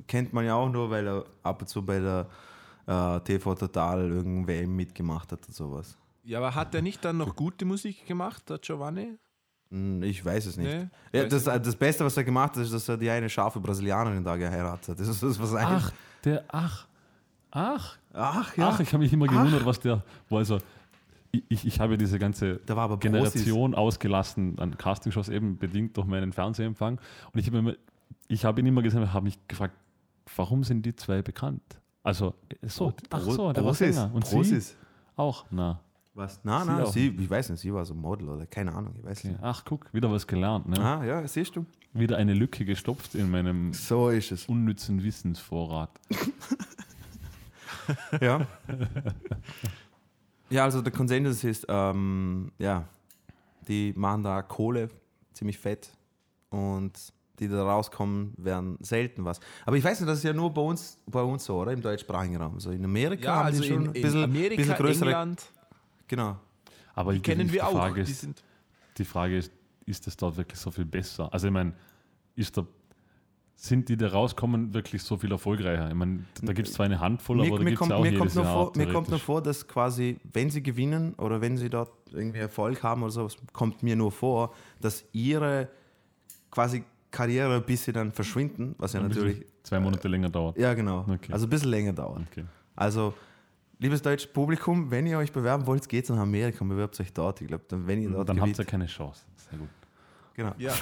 kennt 0.06 0.32
man 0.32 0.44
ja 0.46 0.54
auch 0.54 0.70
nur, 0.70 0.90
weil 0.90 1.06
er 1.06 1.24
ab 1.42 1.60
und 1.60 1.66
zu 1.68 1.84
bei 1.84 1.98
der 2.00 2.28
äh, 2.86 3.20
TV 3.20 3.54
Total 3.54 4.00
irgendein 4.10 4.46
WM 4.46 4.74
mitgemacht 4.76 5.32
hat 5.32 5.46
und 5.46 5.54
sowas. 5.54 5.98
Ja, 6.24 6.38
aber 6.38 6.54
hat 6.54 6.74
er 6.74 6.82
nicht 6.82 7.04
dann 7.04 7.18
noch 7.18 7.36
gute 7.36 7.64
Musik 7.64 8.06
gemacht, 8.06 8.48
der 8.48 8.58
Giovanni? 8.58 9.16
Hm, 9.70 10.02
Ich 10.02 10.24
weiß 10.24 10.46
es 10.46 10.56
nicht. 10.56 10.66
Nee, 10.72 10.88
ja, 11.12 11.24
weiß 11.24 11.44
das, 11.44 11.62
das 11.62 11.76
Beste, 11.76 12.04
was 12.04 12.16
er 12.16 12.24
gemacht 12.24 12.56
hat, 12.56 12.62
ist, 12.62 12.72
dass 12.72 12.88
er 12.88 12.96
die 12.96 13.10
eine 13.10 13.28
scharfe 13.28 13.60
Brasilianerin 13.60 14.24
da 14.24 14.36
geheiratet 14.36 14.88
hat. 14.88 15.00
Das 15.00 15.08
ist 15.08 15.22
das, 15.22 15.38
was 15.38 15.52
er 15.52 15.66
ach, 15.68 15.92
der, 16.26 16.44
ach, 16.48 16.86
ach, 17.50 17.96
ach, 18.12 18.52
ach, 18.58 18.80
ich 18.80 18.92
habe 18.92 19.02
mich 19.02 19.12
immer 19.12 19.26
Ach. 19.28 19.32
gewundert, 19.32 19.64
was 19.64 19.80
der, 19.80 20.02
wo 20.28 20.36
also, 20.38 20.58
ich, 21.48 21.66
ich, 21.66 21.80
habe 21.80 21.96
diese 21.96 22.18
ganze 22.18 22.60
Generation 23.00 23.74
ausgelassen 23.74 24.58
an 24.58 24.76
Castingshows 24.76 25.28
eben 25.28 25.58
bedingt 25.58 25.96
durch 25.96 26.06
meinen 26.06 26.32
Fernsehempfang 26.32 26.98
und 27.32 27.40
ich 27.40 27.46
habe 27.46 27.58
immer, 27.58 27.74
ich 28.28 28.44
habe 28.44 28.60
ihn 28.60 28.66
immer 28.66 28.82
gesehen, 28.82 29.12
habe 29.12 29.24
mich 29.24 29.38
gefragt, 29.48 29.74
warum 30.36 30.64
sind 30.64 30.84
die 30.84 30.96
zwei 30.96 31.22
bekannt? 31.22 31.62
Also, 32.02 32.34
so, 32.62 32.92
ach 33.10 33.20
so, 33.20 33.52
der 33.52 33.64
war 33.64 33.74
Sänger 33.74 34.10
und 34.12 34.26
sie 34.26 34.36
Brosis. 34.36 34.76
auch, 35.16 35.44
na, 35.50 35.80
Was? 36.14 36.40
Nein, 36.44 36.62
Sie 36.62 36.70
nein, 36.70 36.82
auch 36.82 36.92
sie, 36.92 37.08
ich 37.08 37.30
weiß 37.30 37.50
nicht, 37.50 37.60
sie 37.60 37.72
war 37.74 37.84
so 37.84 37.94
Model 37.94 38.28
oder 38.28 38.46
keine 38.46 38.72
Ahnung, 38.72 38.94
ich 38.98 39.04
weiß 39.04 39.18
okay. 39.18 39.28
nicht. 39.28 39.40
ach 39.42 39.64
guck, 39.64 39.92
wieder 39.92 40.10
was 40.10 40.26
gelernt, 40.26 40.68
ne? 40.68 40.78
Ah, 40.80 41.04
ja, 41.04 41.26
siehst 41.28 41.54
du? 41.56 41.66
Wieder 41.98 42.16
eine 42.16 42.34
Lücke 42.34 42.64
gestopft 42.64 43.14
in 43.14 43.30
meinem 43.30 43.72
So 43.72 44.10
ist 44.10 44.32
es. 44.32 44.46
unnützen 44.46 45.02
Wissensvorrat. 45.02 45.90
Ja. 48.20 48.44
ja, 50.50 50.64
also 50.64 50.82
der 50.82 50.92
Konsensus 50.92 51.44
ist, 51.44 51.66
ähm, 51.68 52.50
ja, 52.58 52.84
die 53.68 53.92
machen 53.96 54.22
da 54.24 54.42
Kohle 54.42 54.90
ziemlich 55.32 55.58
fett 55.58 55.90
und 56.50 56.92
die 57.38 57.48
da 57.48 57.62
rauskommen, 57.64 58.32
werden 58.38 58.76
selten 58.80 59.24
was. 59.24 59.38
Aber 59.64 59.76
ich 59.76 59.84
weiß 59.84 60.00
nicht, 60.00 60.08
das 60.08 60.18
ist 60.18 60.24
ja 60.24 60.32
nur 60.32 60.52
bei 60.52 60.62
uns, 60.62 60.98
bei 61.06 61.22
uns 61.22 61.44
so, 61.44 61.60
oder? 61.60 61.72
Im 61.72 61.82
deutschsprachigen 61.82 62.36
Raum. 62.36 62.58
So 62.58 62.70
in 62.70 62.84
Amerika 62.84 63.24
Ja, 63.24 63.34
haben 63.36 63.46
also 63.46 63.62
die 63.62 63.68
schon 63.68 63.76
in, 63.82 63.88
ein 63.90 63.94
in 63.94 64.02
bisschen, 64.02 64.24
Amerika, 64.24 64.56
bisschen 64.62 64.76
größere. 64.76 65.10
England, 65.10 65.42
Genau. 66.08 66.36
Aber 66.94 67.12
die 67.12 67.20
kennen 67.20 67.46
wir 67.52 67.60
die 67.60 67.62
auch. 67.62 67.72
Frage 67.72 68.04
Die 68.04 68.10
ist, 68.10 68.20
sind, 68.22 68.42
die 68.96 69.04
Frage 69.04 69.36
ist, 69.36 69.52
ist 69.86 70.06
es 70.06 70.16
dort 70.16 70.36
wirklich 70.36 70.58
so 70.60 70.70
viel 70.70 70.84
besser? 70.84 71.32
Also 71.32 71.46
ich 71.46 71.52
meine, 71.52 71.72
ist 72.34 72.56
da, 72.56 72.66
sind 73.54 73.88
die, 73.88 73.96
die 73.96 74.04
rauskommen, 74.04 74.74
wirklich 74.74 75.02
so 75.02 75.16
viel 75.16 75.32
erfolgreicher? 75.32 75.88
Ich 75.88 75.94
meine, 75.94 76.24
da 76.42 76.52
gibt 76.52 76.68
es 76.68 76.74
zwar 76.74 76.84
eine 76.86 77.00
Handvoll, 77.00 77.40
aber 77.40 77.58
da 77.58 77.64
gibt 77.64 77.80
es 77.80 77.90
auch 77.90 78.02
mir, 78.02 78.10
jedes 78.10 78.18
kommt 78.20 78.34
nur 78.34 78.44
Jahr. 78.44 78.52
vor, 78.52 78.72
mir 78.76 78.92
kommt 78.92 79.08
nur 79.08 79.18
vor, 79.18 79.42
dass 79.42 79.66
quasi, 79.66 80.18
wenn 80.32 80.50
sie 80.50 80.62
gewinnen 80.62 81.14
oder 81.14 81.40
wenn 81.40 81.56
sie 81.56 81.70
dort 81.70 81.90
irgendwie 82.12 82.40
Erfolg 82.40 82.82
haben 82.82 83.02
oder 83.02 83.12
sowas, 83.12 83.36
kommt 83.52 83.82
mir 83.82 83.96
nur 83.96 84.12
vor, 84.12 84.52
dass 84.80 85.04
ihre 85.12 85.68
quasi 86.50 86.84
Karriere, 87.10 87.60
bis 87.62 87.84
sie 87.84 87.92
dann 87.92 88.12
verschwinden, 88.12 88.74
was 88.78 88.92
ja 88.92 89.00
Ein 89.00 89.08
natürlich, 89.08 89.46
zwei 89.62 89.80
Monate 89.80 90.06
länger 90.08 90.28
dauert. 90.28 90.58
ja 90.58 90.74
genau, 90.74 91.06
Okay. 91.08 91.32
also 91.32 91.46
ein 91.46 91.50
bisschen 91.50 91.70
länger 91.70 91.92
dauert. 91.94 92.22
Okay. 92.30 92.44
Also, 92.74 93.14
liebes 93.78 94.02
deutsches 94.02 94.30
Publikum, 94.30 94.90
wenn 94.90 95.06
ihr 95.06 95.16
euch 95.16 95.32
bewerben 95.32 95.66
wollt, 95.66 95.88
geht 95.88 96.10
nach 96.10 96.18
Amerika 96.18 96.58
und 96.60 96.68
bewerbt 96.68 97.00
euch 97.00 97.12
dort. 97.14 97.40
Ich 97.40 97.46
glaube, 97.48 97.64
dann, 97.68 97.86
wenn 97.86 98.02
ihr 98.02 98.10
dort 98.10 98.28
Dann 98.28 98.36
habt 98.38 98.50
gewinnt, 98.52 98.58
ihr 98.58 98.64
keine 98.70 98.86
Chance. 98.86 99.24
Sehr 99.50 99.58
gut. 99.58 99.68
Genau. 100.36 100.52
ja. 100.58 100.70
Ah, 100.72 100.74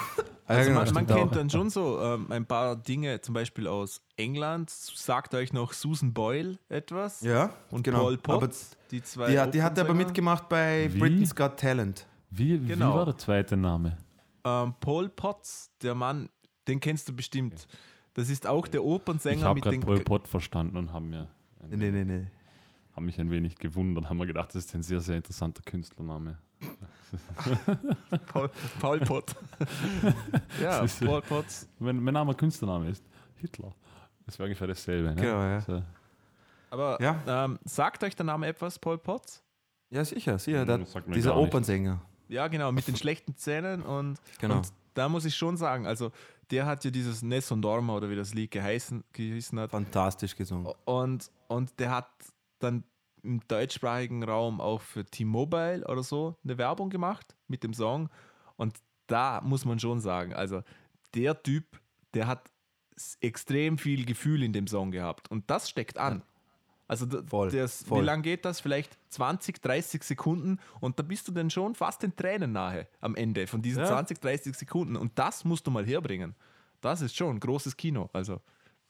ja, 0.55 0.59
Also 0.59 0.70
genau, 0.70 0.84
man, 0.84 0.94
man 0.94 1.07
kennt 1.07 1.30
auch. 1.30 1.34
dann 1.34 1.48
schon 1.48 1.70
so 1.70 2.00
ähm, 2.02 2.30
ein 2.30 2.44
paar 2.44 2.76
Dinge, 2.76 3.20
zum 3.22 3.32
Beispiel 3.34 3.66
aus 3.66 4.02
England. 4.16 4.68
Sagt 4.68 5.34
euch 5.34 5.52
noch 5.55 5.72
Susan 5.72 6.12
Boyle 6.12 6.59
etwas? 6.68 7.22
Ja, 7.22 7.55
Und 7.70 7.82
genau. 7.84 8.00
Paul 8.00 8.18
aber 8.24 8.40
Potts, 8.40 8.76
die 8.90 9.02
zwei. 9.02 9.30
die, 9.30 9.40
hat, 9.40 9.55
die 9.55 9.62
hat 9.62 9.78
aber 9.78 9.94
mitgemacht 9.94 10.48
bei 10.50 10.90
Wie? 10.92 10.98
Britain's 10.98 11.34
Got 11.34 11.57
Talent. 11.59 12.07
Wie, 12.30 12.59
Genau. 12.59 12.92
wie 12.92 12.96
war 12.98 13.05
der 13.07 13.16
zweite 13.16 13.57
Name? 13.57 13.96
Ähm, 14.44 14.74
Paul 14.80 15.09
Potts, 15.09 15.70
der 15.82 15.94
Mann, 15.94 16.28
den 16.68 16.80
kennst 16.80 17.09
du 17.09 17.14
bestimmt. 17.16 17.66
Das 18.12 18.28
ist 18.28 18.46
auch 18.46 18.66
der 18.68 18.80
Ich 18.80 18.86
Opernsänger 18.86 19.44
habe 19.46 19.55
mit 19.55 19.64
gerade 19.64 19.76
den. 19.78 19.82
Pol 19.82 20.00
Pot 20.00 20.28
verstanden 20.28 20.76
und 20.76 20.92
habe 20.92 21.05
mir 21.07 21.28
Nee, 21.70 21.90
nee, 21.90 22.05
nee. 22.05 22.26
haben 22.94 23.07
mich 23.07 23.18
ein 23.18 23.30
wenig 23.30 23.57
gewundert, 23.57 24.11
haben 24.11 24.18
mir 24.18 24.26
gedacht, 24.26 24.50
das 24.55 24.66
ist 24.66 24.74
ein 24.74 24.82
sehr, 24.82 25.00
sehr 25.00 25.16
interessanter 25.16 25.62
Künstlername. 25.62 26.38
Paul, 28.32 28.50
Paul 28.80 29.00
Pott. 29.00 29.34
ja, 30.60 30.80
ist- 30.80 31.04
Paul 31.04 31.22
Potts. 31.22 31.68
Wenn 31.78 32.02
mein 32.02 32.14
Name 32.14 32.34
Künstlername 32.34 32.88
ist, 32.90 33.04
Hitler. 33.36 33.72
Das 34.26 34.38
wäre 34.38 34.46
ungefähr 34.48 34.66
dasselbe. 34.66 35.10
Ne? 35.10 35.16
Genau, 35.16 35.40
ja. 35.42 35.60
So. 35.60 35.82
Aber 36.70 37.00
Ja. 37.00 37.20
ähm, 37.44 37.58
sagt 37.64 38.02
euch 38.04 38.16
der 38.16 38.24
Name 38.26 38.46
etwas, 38.46 38.78
Paul 38.78 38.98
Potts? 38.98 39.42
Ja, 39.90 40.04
sicher, 40.04 40.38
sicher. 40.38 40.60
Hm, 40.62 40.66
Der, 40.66 40.78
dieser. 41.14 41.36
Opernsänger. 41.36 42.00
Ja, 42.28 42.48
genau, 42.48 42.72
mit 42.72 42.88
den 42.88 42.96
schlechten 42.96 43.36
Zähnen 43.36 43.82
und, 43.82 44.18
Genau. 44.40 44.56
und 44.56 44.72
da 44.94 45.08
muss 45.08 45.24
ich 45.24 45.36
schon 45.36 45.56
sagen, 45.56 45.86
also 45.86 46.10
der 46.50 46.66
hat 46.66 46.84
ja 46.84 46.90
dieses 46.90 47.22
Nessun 47.22 47.60
Dorma 47.62 47.94
oder 47.94 48.08
wie 48.10 48.16
das 48.16 48.32
Lied 48.34 48.50
geheißen, 48.50 49.04
geheißen 49.12 49.60
hat 49.60 49.70
Fantastisch 49.70 50.34
gesungen. 50.34 50.72
und, 50.84 51.30
und 51.48 51.78
der 51.78 51.90
hat 51.90 52.08
dann 52.60 52.82
im 53.24 53.40
deutschsprachigen 53.48 54.22
Raum 54.22 54.60
auch 54.60 54.80
für 54.80 55.04
T-Mobile 55.04 55.84
oder 55.86 56.02
so 56.02 56.36
eine 56.44 56.58
Werbung 56.58 56.90
gemacht 56.90 57.34
mit 57.48 57.62
dem 57.64 57.74
Song. 57.74 58.10
Und 58.56 58.76
da 59.06 59.40
muss 59.42 59.64
man 59.64 59.78
schon 59.78 60.00
sagen, 60.00 60.34
also 60.34 60.62
der 61.14 61.42
Typ, 61.42 61.80
der 62.14 62.26
hat 62.26 62.50
extrem 63.20 63.78
viel 63.78 64.04
Gefühl 64.04 64.42
in 64.42 64.52
dem 64.52 64.66
Song 64.66 64.90
gehabt. 64.90 65.30
Und 65.30 65.50
das 65.50 65.68
steckt 65.68 65.98
an. 65.98 66.22
Also 66.86 67.06
Voll, 67.26 67.50
das, 67.50 67.82
voll. 67.84 68.02
wie 68.02 68.04
lange 68.04 68.22
geht 68.22 68.44
das? 68.44 68.60
Vielleicht 68.60 68.98
20, 69.08 69.62
30 69.62 70.02
Sekunden 70.04 70.58
und 70.80 70.98
da 70.98 71.02
bist 71.02 71.26
du 71.26 71.32
dann 71.32 71.48
schon 71.48 71.74
fast 71.74 72.02
den 72.02 72.14
Tränen 72.14 72.52
nahe 72.52 72.86
am 73.00 73.14
Ende 73.16 73.46
von 73.46 73.62
diesen 73.62 73.80
Ja. 73.80 73.86
20, 73.88 74.20
30 74.20 74.54
Sekunden. 74.54 74.94
Und 74.96 75.18
das 75.18 75.44
musst 75.44 75.66
du 75.66 75.70
mal 75.70 75.86
herbringen. 75.86 76.34
Das 76.82 77.00
ist 77.00 77.16
schon 77.16 77.40
großes 77.40 77.76
Kino. 77.76 78.10
Also 78.12 78.40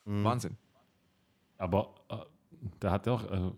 Mhm. 0.06 0.24
Wahnsinn. 0.24 0.56
Aber 1.56 1.94
äh, 2.10 2.16
der 2.82 2.90
hat 2.90 3.06
ja 3.06 3.12
auch, 3.14 3.24
äh, 3.30 3.52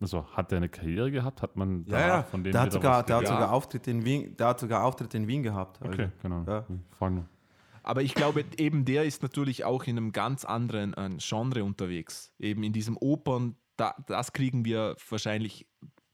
also 0.00 0.26
hat 0.32 0.52
er 0.52 0.58
eine 0.58 0.68
Karriere 0.68 1.10
gehabt? 1.10 1.42
Hat 1.42 1.56
man 1.56 1.84
Ja, 1.86 1.98
danach 1.98 2.06
ja, 2.06 2.22
von 2.24 2.44
dem 2.44 2.52
der 2.52 2.60
hat, 2.62 2.72
sogar, 2.72 3.02
der 3.02 3.16
hat 3.16 3.22
Ja. 3.24 3.28
sogar 3.30 3.52
Auftritte 3.52 3.90
in 3.90 4.04
Wien, 4.04 4.36
der 4.36 4.48
hat 4.48 4.60
sogar 4.60 4.84
Auftritte 4.84 5.16
in 5.16 5.26
Wien 5.26 5.42
gehabt. 5.42 5.80
Okay, 5.82 6.02
Also, 6.02 6.12
genau. 6.22 6.44
Ja. 6.46 6.64
Ich 6.90 6.96
frage 6.96 7.14
nur. 7.14 7.24
Aber 7.82 8.02
ich 8.02 8.14
glaube, 8.14 8.44
eben 8.56 8.84
der 8.86 9.04
ist 9.04 9.22
natürlich 9.22 9.64
auch 9.64 9.84
in 9.84 9.96
einem 9.98 10.12
ganz 10.12 10.44
anderen 10.44 10.94
äh, 10.94 11.10
Genre 11.18 11.62
unterwegs. 11.64 12.32
Eben 12.38 12.62
in 12.62 12.72
diesem 12.72 12.96
Opern, 12.96 13.56
da, 13.76 13.94
das 14.06 14.32
kriegen 14.32 14.64
wir 14.64 14.96
wahrscheinlich 15.08 15.66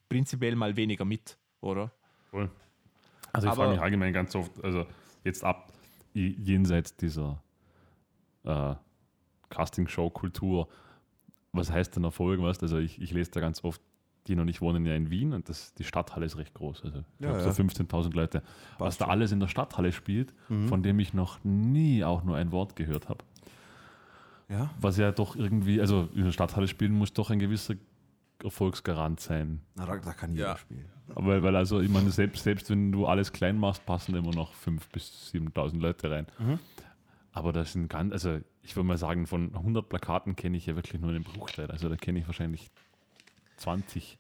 prinzipiell 0.08 0.56
mal 0.56 0.76
weniger 0.76 1.04
mit, 1.04 1.38
oder? 1.60 1.92
Voll. 2.30 2.50
Also 3.32 3.46
ich 3.48 3.54
frage 3.54 3.70
mich 3.70 3.80
allgemein 3.80 4.12
ganz 4.12 4.34
oft, 4.34 4.62
also 4.64 4.84
jetzt 5.22 5.44
ab 5.44 5.72
jenseits 6.12 6.96
dieser 6.96 7.40
äh, 8.42 8.74
Casting-Show-Kultur, 9.50 10.68
was 11.52 11.70
heißt 11.72 11.96
denn 11.96 12.04
Erfolg? 12.04 12.40
Weißt? 12.40 12.62
Also 12.62 12.78
ich, 12.78 13.00
ich 13.00 13.12
lese 13.12 13.30
da 13.32 13.40
ganz 13.40 13.64
oft, 13.64 13.80
die 14.26 14.36
noch 14.36 14.44
nicht 14.44 14.60
wohnen 14.60 14.84
ja 14.86 14.94
in 14.94 15.10
Wien 15.10 15.32
und 15.32 15.48
das, 15.48 15.72
die 15.74 15.84
Stadthalle 15.84 16.26
ist 16.26 16.36
recht 16.36 16.54
groß. 16.54 16.84
Also 16.84 16.98
ich 16.98 17.04
Ja, 17.24 17.30
glaube 17.32 17.42
ja. 17.44 17.50
so 17.52 17.62
15.000 17.62 18.14
Leute. 18.14 18.42
was 18.78 18.98
da 18.98 19.06
alles 19.06 19.32
in 19.32 19.40
der 19.40 19.48
Stadthalle 19.48 19.92
spielt, 19.92 20.34
Mhm. 20.48 20.68
von 20.68 20.82
dem 20.82 20.98
ich 21.00 21.14
noch 21.14 21.42
nie 21.42 22.04
auch 22.04 22.22
nur 22.22 22.36
ein 22.36 22.52
Wort 22.52 22.76
gehört 22.76 23.08
habe. 23.08 23.24
ja. 24.48 24.70
Was 24.80 24.96
ja 24.98 25.10
doch 25.12 25.36
irgendwie, 25.36 25.80
also 25.80 26.08
in 26.14 26.24
der 26.24 26.32
Stadthalle 26.32 26.68
spielen 26.68 26.92
muss 26.92 27.12
doch 27.12 27.30
ein 27.30 27.38
gewisser 27.38 27.74
Erfolgsgarant 28.42 29.20
sein. 29.20 29.60
Na, 29.76 29.86
da, 29.86 29.96
da 29.98 30.12
kann 30.12 30.32
jeder 30.32 30.48
Ja. 30.48 30.56
spielen. 30.56 30.86
Weil, 31.08 31.42
weil 31.42 31.56
also, 31.56 31.80
ich 31.80 31.90
meine, 31.90 32.10
selbst, 32.10 32.44
selbst 32.44 32.70
wenn 32.70 32.92
du 32.92 33.06
alles 33.06 33.32
klein 33.32 33.58
machst, 33.58 33.84
passen 33.84 34.14
immer 34.14 34.30
noch 34.32 34.54
5.000 34.54 34.80
bis 34.92 35.32
7.000 35.34 35.80
Leute 35.80 36.10
rein. 36.10 36.26
Mhm. 36.38 36.58
Aber 37.32 37.52
das 37.52 37.72
sind 37.72 37.88
ganz, 37.88 38.12
also 38.12 38.40
ich 38.62 38.74
würde 38.76 38.86
mal 38.86 38.98
sagen, 38.98 39.26
von 39.26 39.54
100 39.54 39.88
Plakaten 39.88 40.36
kenne 40.36 40.56
ich 40.56 40.66
ja 40.66 40.76
wirklich 40.76 41.00
nur 41.00 41.10
einen 41.10 41.24
Bruchteil. 41.24 41.70
Also 41.70 41.88
da 41.88 41.96
kenne 41.96 42.18
ich 42.18 42.26
wahrscheinlich 42.26 42.70
20. 43.56 44.18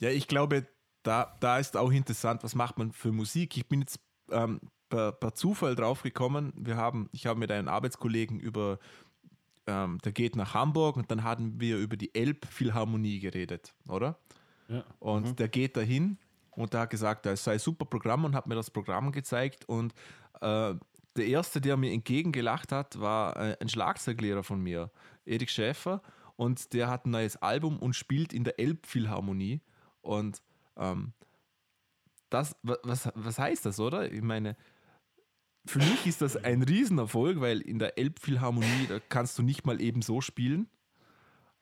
Ja, 0.00 0.10
ich 0.10 0.28
glaube, 0.28 0.66
da, 1.02 1.36
da 1.40 1.58
ist 1.58 1.76
auch 1.76 1.90
interessant, 1.90 2.42
was 2.42 2.54
macht 2.54 2.78
man 2.78 2.92
für 2.92 3.12
Musik. 3.12 3.56
Ich 3.56 3.66
bin 3.66 3.80
jetzt 3.80 4.00
ähm, 4.30 4.60
per, 4.88 5.12
per 5.12 5.34
Zufall 5.34 5.74
drauf 5.74 6.02
gekommen. 6.02 6.52
Wir 6.56 6.76
haben, 6.76 7.08
ich 7.12 7.26
habe 7.26 7.38
mit 7.38 7.50
einem 7.50 7.68
Arbeitskollegen 7.68 8.40
über, 8.40 8.78
ähm, 9.66 9.98
der 10.04 10.12
geht 10.12 10.36
nach 10.36 10.54
Hamburg 10.54 10.96
und 10.96 11.10
dann 11.10 11.22
hatten 11.22 11.60
wir 11.60 11.78
über 11.78 11.96
die 11.96 12.14
Elbphilharmonie 12.14 13.20
geredet, 13.20 13.74
oder? 13.88 14.18
Ja. 14.68 14.84
Und 14.98 15.38
der 15.38 15.48
geht 15.48 15.76
dahin 15.76 16.18
und 16.50 16.72
der 16.72 16.80
hat 16.80 16.90
gesagt, 16.90 17.26
es 17.26 17.44
sei 17.44 17.54
ein 17.54 17.58
super 17.58 17.84
Programm 17.84 18.24
und 18.24 18.34
hat 18.34 18.46
mir 18.46 18.54
das 18.54 18.70
Programm 18.70 19.12
gezeigt. 19.12 19.68
Und 19.68 19.94
äh, 20.40 20.74
der 21.16 21.26
erste, 21.26 21.60
der 21.60 21.76
mir 21.76 21.92
entgegengelacht 21.92 22.72
hat, 22.72 23.00
war 23.00 23.36
äh, 23.36 23.56
ein 23.60 23.68
Schlagzeuglehrer 23.68 24.42
von 24.42 24.60
mir, 24.60 24.90
Erik 25.24 25.50
Schäfer. 25.50 26.02
Und 26.36 26.72
der 26.74 26.88
hat 26.88 27.06
ein 27.06 27.10
neues 27.10 27.36
Album 27.36 27.78
und 27.78 27.94
spielt 27.96 28.32
in 28.32 28.44
der 28.44 28.58
Elbphilharmonie. 28.60 29.60
Und 30.02 30.42
ähm, 30.76 31.12
das, 32.28 32.56
wa- 32.62 32.78
was, 32.82 33.08
was 33.14 33.38
heißt 33.38 33.64
das, 33.64 33.80
oder? 33.80 34.12
Ich 34.12 34.22
meine, 34.22 34.56
für 35.64 35.78
mich 35.78 36.06
ist 36.06 36.20
das 36.22 36.36
ein 36.36 36.62
Riesenerfolg, 36.62 37.40
weil 37.40 37.60
in 37.60 37.78
der 37.78 37.98
Elbphilharmonie, 37.98 38.86
da 38.88 39.00
kannst 39.08 39.38
du 39.38 39.42
nicht 39.42 39.64
mal 39.66 39.80
eben 39.80 40.02
so 40.02 40.20
spielen. 40.20 40.68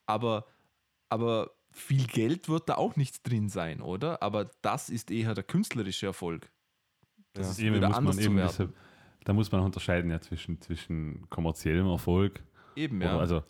Aber, 0.05 0.45
aber 1.09 1.51
viel 1.71 2.05
Geld 2.05 2.49
wird 2.49 2.69
da 2.69 2.75
auch 2.75 2.95
nicht 2.97 3.27
drin 3.27 3.49
sein, 3.49 3.81
oder? 3.81 4.21
Aber 4.21 4.51
das 4.61 4.89
ist 4.89 5.09
eher 5.11 5.33
der 5.33 5.43
künstlerische 5.43 6.07
Erfolg. 6.07 6.51
Das 7.33 7.47
Ja. 7.47 7.51
ist 7.53 7.59
Eben 7.59 7.75
wieder 7.77 7.87
anders 7.95 8.15
man 8.15 8.23
zu 8.23 8.29
eben 8.29 8.35
werden. 8.37 8.73
Da 9.25 9.33
muss 9.33 9.51
man 9.51 9.61
unterscheiden 9.61 10.09
ja 10.09 10.21
zwischen, 10.21 10.61
zwischen 10.61 11.29
kommerziellem 11.29 11.87
Erfolg. 11.87 12.41
Eben, 12.77 13.01
ja. 13.01 13.17
Also 13.19 13.43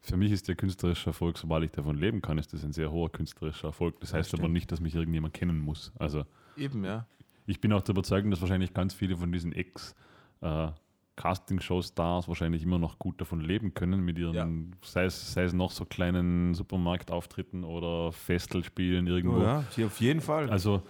für 0.00 0.16
mich 0.16 0.32
ist 0.32 0.48
der 0.48 0.54
künstlerische 0.54 1.10
Erfolg, 1.10 1.36
sobald 1.36 1.64
ich 1.64 1.70
davon 1.72 1.96
leben 1.98 2.22
kann, 2.22 2.38
ist 2.38 2.52
das 2.54 2.64
ein 2.64 2.72
sehr 2.72 2.90
hoher 2.90 3.10
künstlerischer 3.12 3.68
Erfolg. 3.68 4.00
Das 4.00 4.14
heißt 4.14 4.32
aber 4.32 4.44
stimmt. 4.44 4.54
nicht, 4.54 4.72
dass 4.72 4.80
mich 4.80 4.94
irgendjemand 4.94 5.34
kennen 5.34 5.58
muss. 5.58 5.92
Also 5.98 6.24
Eben, 6.56 6.84
ja. 6.84 7.04
ich 7.46 7.60
bin 7.60 7.72
auch 7.72 7.82
der 7.82 7.92
Überzeugung, 7.92 8.30
dass 8.30 8.40
wahrscheinlich 8.40 8.72
ganz 8.72 8.94
viele 8.94 9.16
von 9.16 9.30
diesen 9.32 9.52
Ex- 9.52 9.94
äh, 10.40 10.68
Casting-Show-Stars 11.16 12.28
wahrscheinlich 12.28 12.62
immer 12.62 12.78
noch 12.78 12.98
gut 13.00 13.20
davon 13.20 13.40
leben 13.40 13.74
können 13.74 14.00
mit 14.04 14.18
ihren, 14.18 14.34
Ja. 14.34 14.48
sei, 14.82 15.04
es, 15.06 15.32
sei 15.32 15.42
es 15.42 15.52
noch 15.52 15.72
so 15.72 15.84
kleinen 15.84 16.54
Supermarktauftritten 16.54 17.64
oder 17.64 18.12
Festelspielen 18.12 19.06
irgendwo. 19.08 19.38
Oh, 19.38 19.42
ja, 19.42 19.64
auf 19.86 20.00
jeden 20.00 20.20
Fall. 20.20 20.48
Also 20.48 20.82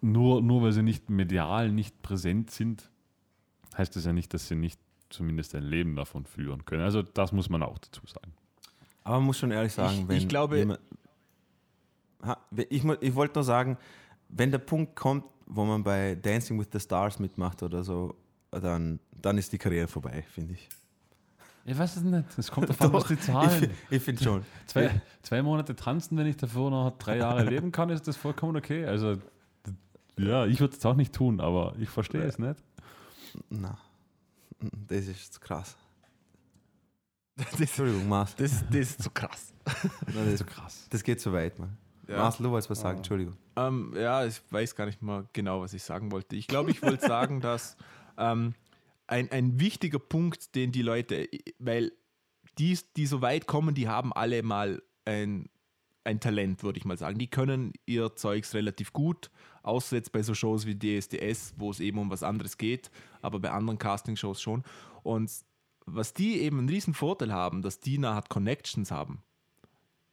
nur, 0.00 0.42
nur 0.42 0.62
weil 0.62 0.72
sie 0.72 0.82
nicht 0.82 1.08
medial 1.08 1.70
nicht 1.70 2.02
präsent 2.02 2.50
sind, 2.50 2.90
heißt 3.76 3.94
das 3.96 4.04
ja 4.04 4.12
nicht, 4.12 4.32
dass 4.34 4.48
sie 4.48 4.54
nicht 4.56 4.78
zumindest 5.10 5.54
ein 5.54 5.62
Leben 5.62 5.96
davon 5.96 6.24
führen 6.26 6.64
können. 6.64 6.82
Also 6.82 7.02
das 7.02 7.32
muss 7.32 7.48
man 7.48 7.62
auch 7.62 7.78
dazu 7.78 8.00
sagen. 8.06 8.32
Aber 9.04 9.16
man 9.16 9.26
muss 9.26 9.38
schon 9.38 9.50
ehrlich 9.50 9.72
sagen, 9.72 10.00
Ich- 10.02 10.08
wenn 10.08 10.16
ich 10.16 10.28
glaube- 10.28 10.58
jemand- 10.58 10.80
ich, 12.56 12.84
ich 12.84 13.14
wollte 13.14 13.34
nur 13.34 13.44
sagen, 13.44 13.76
wenn 14.28 14.50
der 14.50 14.58
Punkt 14.58 14.96
kommt, 14.96 15.24
wo 15.46 15.64
man 15.64 15.82
bei 15.82 16.14
Dancing 16.14 16.58
with 16.58 16.68
the 16.72 16.80
Stars 16.80 17.18
mitmacht 17.18 17.62
oder 17.62 17.84
so, 17.84 18.14
dann, 18.50 18.98
dann 19.20 19.36
ist 19.36 19.52
die 19.52 19.58
Karriere 19.58 19.88
vorbei, 19.88 20.24
finde 20.30 20.54
ich. 20.54 20.68
Ich 21.66 21.76
weiß 21.78 21.96
es 21.96 22.02
nicht. 22.02 22.24
Es 22.38 22.50
kommt 22.50 22.68
davon, 22.70 22.92
was 22.92 23.06
die 23.06 23.18
zahlen. 23.18 23.70
Ich, 23.90 23.96
ich 23.98 24.02
finde 24.02 24.22
schon. 24.22 24.42
Zwei, 24.66 25.00
zwei 25.22 25.42
Monate 25.42 25.74
tanzen, 25.76 26.16
wenn 26.16 26.26
ich 26.26 26.36
davor 26.36 26.70
noch 26.70 26.96
drei 26.98 27.18
Jahre 27.18 27.44
leben 27.50 27.72
kann, 27.72 27.90
ist 27.90 28.06
das 28.08 28.16
vollkommen 28.16 28.56
okay. 28.56 28.84
Also 28.86 29.16
ja, 30.18 30.46
ich 30.46 30.60
würde 30.60 30.76
es 30.76 30.86
auch 30.86 30.94
nicht 30.94 31.14
tun, 31.14 31.40
aber 31.40 31.74
ich 31.78 31.88
verstehe 31.90 32.22
es 32.22 32.38
nicht. 32.38 32.56
Na, 33.50 33.78
das 34.60 35.06
ist 35.06 35.40
krass. 35.40 35.76
Das, 37.36 37.58
Entschuldigung, 37.58 38.08
Mars. 38.08 38.34
das, 38.36 38.64
das 38.68 38.76
ist 38.76 39.02
zu 39.02 39.10
krass. 39.10 39.52
Na, 40.14 40.24
das, 40.24 40.46
krass. 40.46 40.86
das 40.88 41.02
geht 41.02 41.20
zu 41.20 41.32
weit, 41.32 41.58
Mann. 41.58 41.76
Ja. 42.06 42.18
Mars, 42.18 42.38
du 42.38 42.48
wolltest 42.48 42.70
was 42.70 42.80
sagen, 42.80 42.98
Entschuldigung. 42.98 43.36
Ähm, 43.56 43.92
ja, 43.96 44.24
ich 44.24 44.40
weiß 44.50 44.76
gar 44.76 44.86
nicht 44.86 45.02
mal 45.02 45.26
genau, 45.32 45.60
was 45.60 45.74
ich 45.74 45.82
sagen 45.82 46.12
wollte. 46.12 46.36
Ich 46.36 46.46
glaube, 46.46 46.70
ich 46.70 46.80
wollte 46.80 47.04
sagen, 47.06 47.40
dass 47.40 47.76
ähm, 48.18 48.54
ein, 49.06 49.30
ein 49.32 49.58
wichtiger 49.58 49.98
Punkt, 49.98 50.54
den 50.54 50.70
die 50.70 50.82
Leute, 50.82 51.28
weil 51.58 51.92
die, 52.58 52.78
die 52.96 53.06
so 53.06 53.20
weit 53.20 53.46
kommen, 53.46 53.74
die 53.74 53.88
haben 53.88 54.12
alle 54.12 54.42
mal 54.42 54.82
ein, 55.04 55.48
ein 56.04 56.20
Talent, 56.20 56.62
würde 56.62 56.78
ich 56.78 56.84
mal 56.84 56.98
sagen. 56.98 57.18
Die 57.18 57.28
können 57.28 57.72
ihr 57.86 58.14
Zeugs 58.14 58.54
relativ 58.54 58.92
gut, 58.92 59.30
außer 59.62 59.96
jetzt 59.96 60.12
bei 60.12 60.22
so 60.22 60.34
Shows 60.34 60.66
wie 60.66 60.78
DSDS, 60.78 61.54
wo 61.56 61.70
es 61.70 61.80
eben 61.80 61.98
um 61.98 62.10
was 62.10 62.22
anderes 62.22 62.58
geht, 62.58 62.90
aber 63.22 63.40
bei 63.40 63.50
anderen 63.50 63.78
Casting-Shows 63.78 64.40
schon. 64.40 64.62
Und 65.02 65.30
was 65.86 66.14
die 66.14 66.40
eben 66.40 66.58
einen 66.58 66.68
riesen 66.68 66.94
Vorteil 66.94 67.32
haben, 67.32 67.62
dass 67.62 67.80
die 67.80 68.02
Art 68.04 68.28
Connections 68.28 68.90
haben 68.90 69.22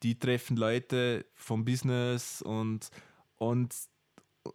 die 0.04 0.18
treffen 0.18 0.58
Leute 0.58 1.26
vom 1.36 1.66
Business 1.66 2.42
und, 2.42 2.90
und, 3.36 3.76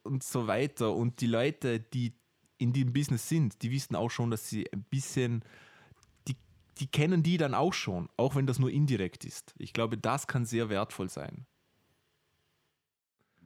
und 0.02 0.22
so 0.22 0.46
weiter. 0.46 0.94
Und 0.94 1.20
die 1.20 1.26
Leute, 1.26 1.80
die 1.80 2.14
in 2.58 2.72
dem 2.72 2.92
Business 2.92 3.28
sind, 3.28 3.62
die 3.62 3.70
wissen 3.70 3.94
auch 3.94 4.10
schon, 4.10 4.30
dass 4.30 4.48
sie 4.48 4.70
ein 4.72 4.84
bisschen, 4.84 5.44
die, 6.78 6.86
kennen 6.86 7.22
die 7.22 7.36
dann 7.38 7.54
auch 7.54 7.72
schon, 7.72 8.08
auch 8.16 8.34
wenn 8.34 8.46
das 8.46 8.58
nur 8.58 8.70
indirekt 8.70 9.24
ist. 9.24 9.54
Ich 9.58 9.72
glaube, 9.72 9.96
das 9.96 10.26
kann 10.26 10.44
sehr 10.44 10.68
wertvoll 10.68 11.08
sein. 11.08 11.46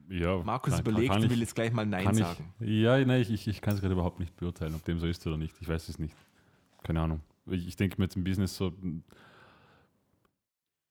Ja, 0.09 0.39
Markus 0.43 0.73
kann- 0.73 0.81
überlegt, 0.81 1.13
kann 1.13 1.23
ich- 1.23 1.31
will 1.31 1.39
jetzt 1.41 1.55
gleich 1.55 1.73
mal 1.73 1.87
Nein 1.87 2.13
sagen. 2.15 2.53
Ich, 2.59 2.69
ja, 2.69 2.99
nein, 3.05 3.21
ich, 3.23 3.47
ich, 3.47 3.61
kann 3.61 3.75
es 3.75 3.81
gerade 3.81 3.93
überhaupt 3.93 4.19
nicht 4.19 4.35
beurteilen, 4.37 4.75
ob 4.75 4.85
dem 4.85 4.99
so 4.99 5.07
ist 5.07 5.25
oder 5.27 5.37
nicht. 5.37 5.55
Ich 5.61 5.69
weiß 5.69 5.89
es 5.89 5.99
nicht. 6.01 6.17
Keine 6.83 7.01
Ahnung. 7.01 7.21
Ich, 7.47 7.69
ich 7.69 7.77
denke 7.77 7.97
mir 7.99 8.05
jetzt 8.07 8.17
im 8.17 8.25
Business 8.25 8.57
so, 8.57 8.73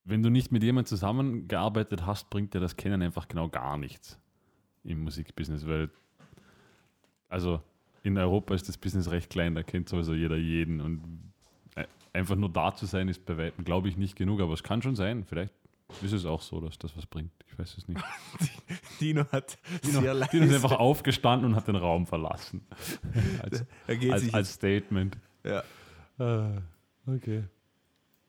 wenn 0.06 0.24
du 0.24 0.30
nicht 0.30 0.52
mit 0.52 0.64
jemandem 0.64 0.88
zusammengearbeitet 0.88 2.06
hast, 2.06 2.30
bringt 2.30 2.54
dir 2.54 2.62
das 2.62 2.78
Kennen 2.78 3.02
einfach 3.02 3.28
genau 3.28 3.50
gar 3.50 3.78
nichts 3.78 4.18
im 4.84 5.04
Musikbusiness, 5.04 5.68
weil 5.68 5.90
also 7.28 7.62
in 8.04 8.18
Europa 8.18 8.56
ist 8.56 8.70
das 8.70 8.78
Business 8.78 9.12
recht 9.12 9.30
klein, 9.30 9.54
da 9.54 9.64
kennt 9.64 9.90
sowieso 9.90 10.14
jeder 10.14 10.38
jeden 10.38 10.80
und 10.80 11.32
einfach 12.14 12.36
nur 12.36 12.50
da 12.52 12.74
zu 12.74 12.86
sein 12.86 13.08
ist 13.08 13.26
bei 13.26 13.38
weitem, 13.38 13.64
glaube 13.66 13.88
ich, 13.90 13.98
nicht 13.98 14.16
genug, 14.16 14.42
aber 14.42 14.54
es 14.54 14.64
kann 14.64 14.82
schon 14.82 14.96
sein, 14.96 15.24
vielleicht 15.26 15.54
ist 16.02 16.12
es 16.14 16.26
auch 16.26 16.42
so, 16.42 16.62
dass 16.62 16.78
das 16.78 16.96
was 16.96 17.06
bringt. 17.06 17.32
Ich 17.48 17.58
weiß 17.58 17.78
es 17.78 17.88
nicht. 17.88 18.02
Dino 19.02 19.26
hat 19.32 19.58
Dino, 19.84 20.02
sehr 20.02 20.14
Dino 20.14 20.44
ist 20.46 20.52
leise. 20.52 20.56
einfach 20.56 20.80
aufgestanden 20.80 21.50
und 21.52 21.56
hat 21.56 21.68
den 21.68 21.76
Raum 21.76 22.06
verlassen. 22.06 22.66
als, 23.42 23.66
als, 23.88 24.34
als 24.34 24.54
Statement. 24.54 25.18
ja, 25.44 25.64
Ah, 26.20 26.62
okay. 27.08 27.46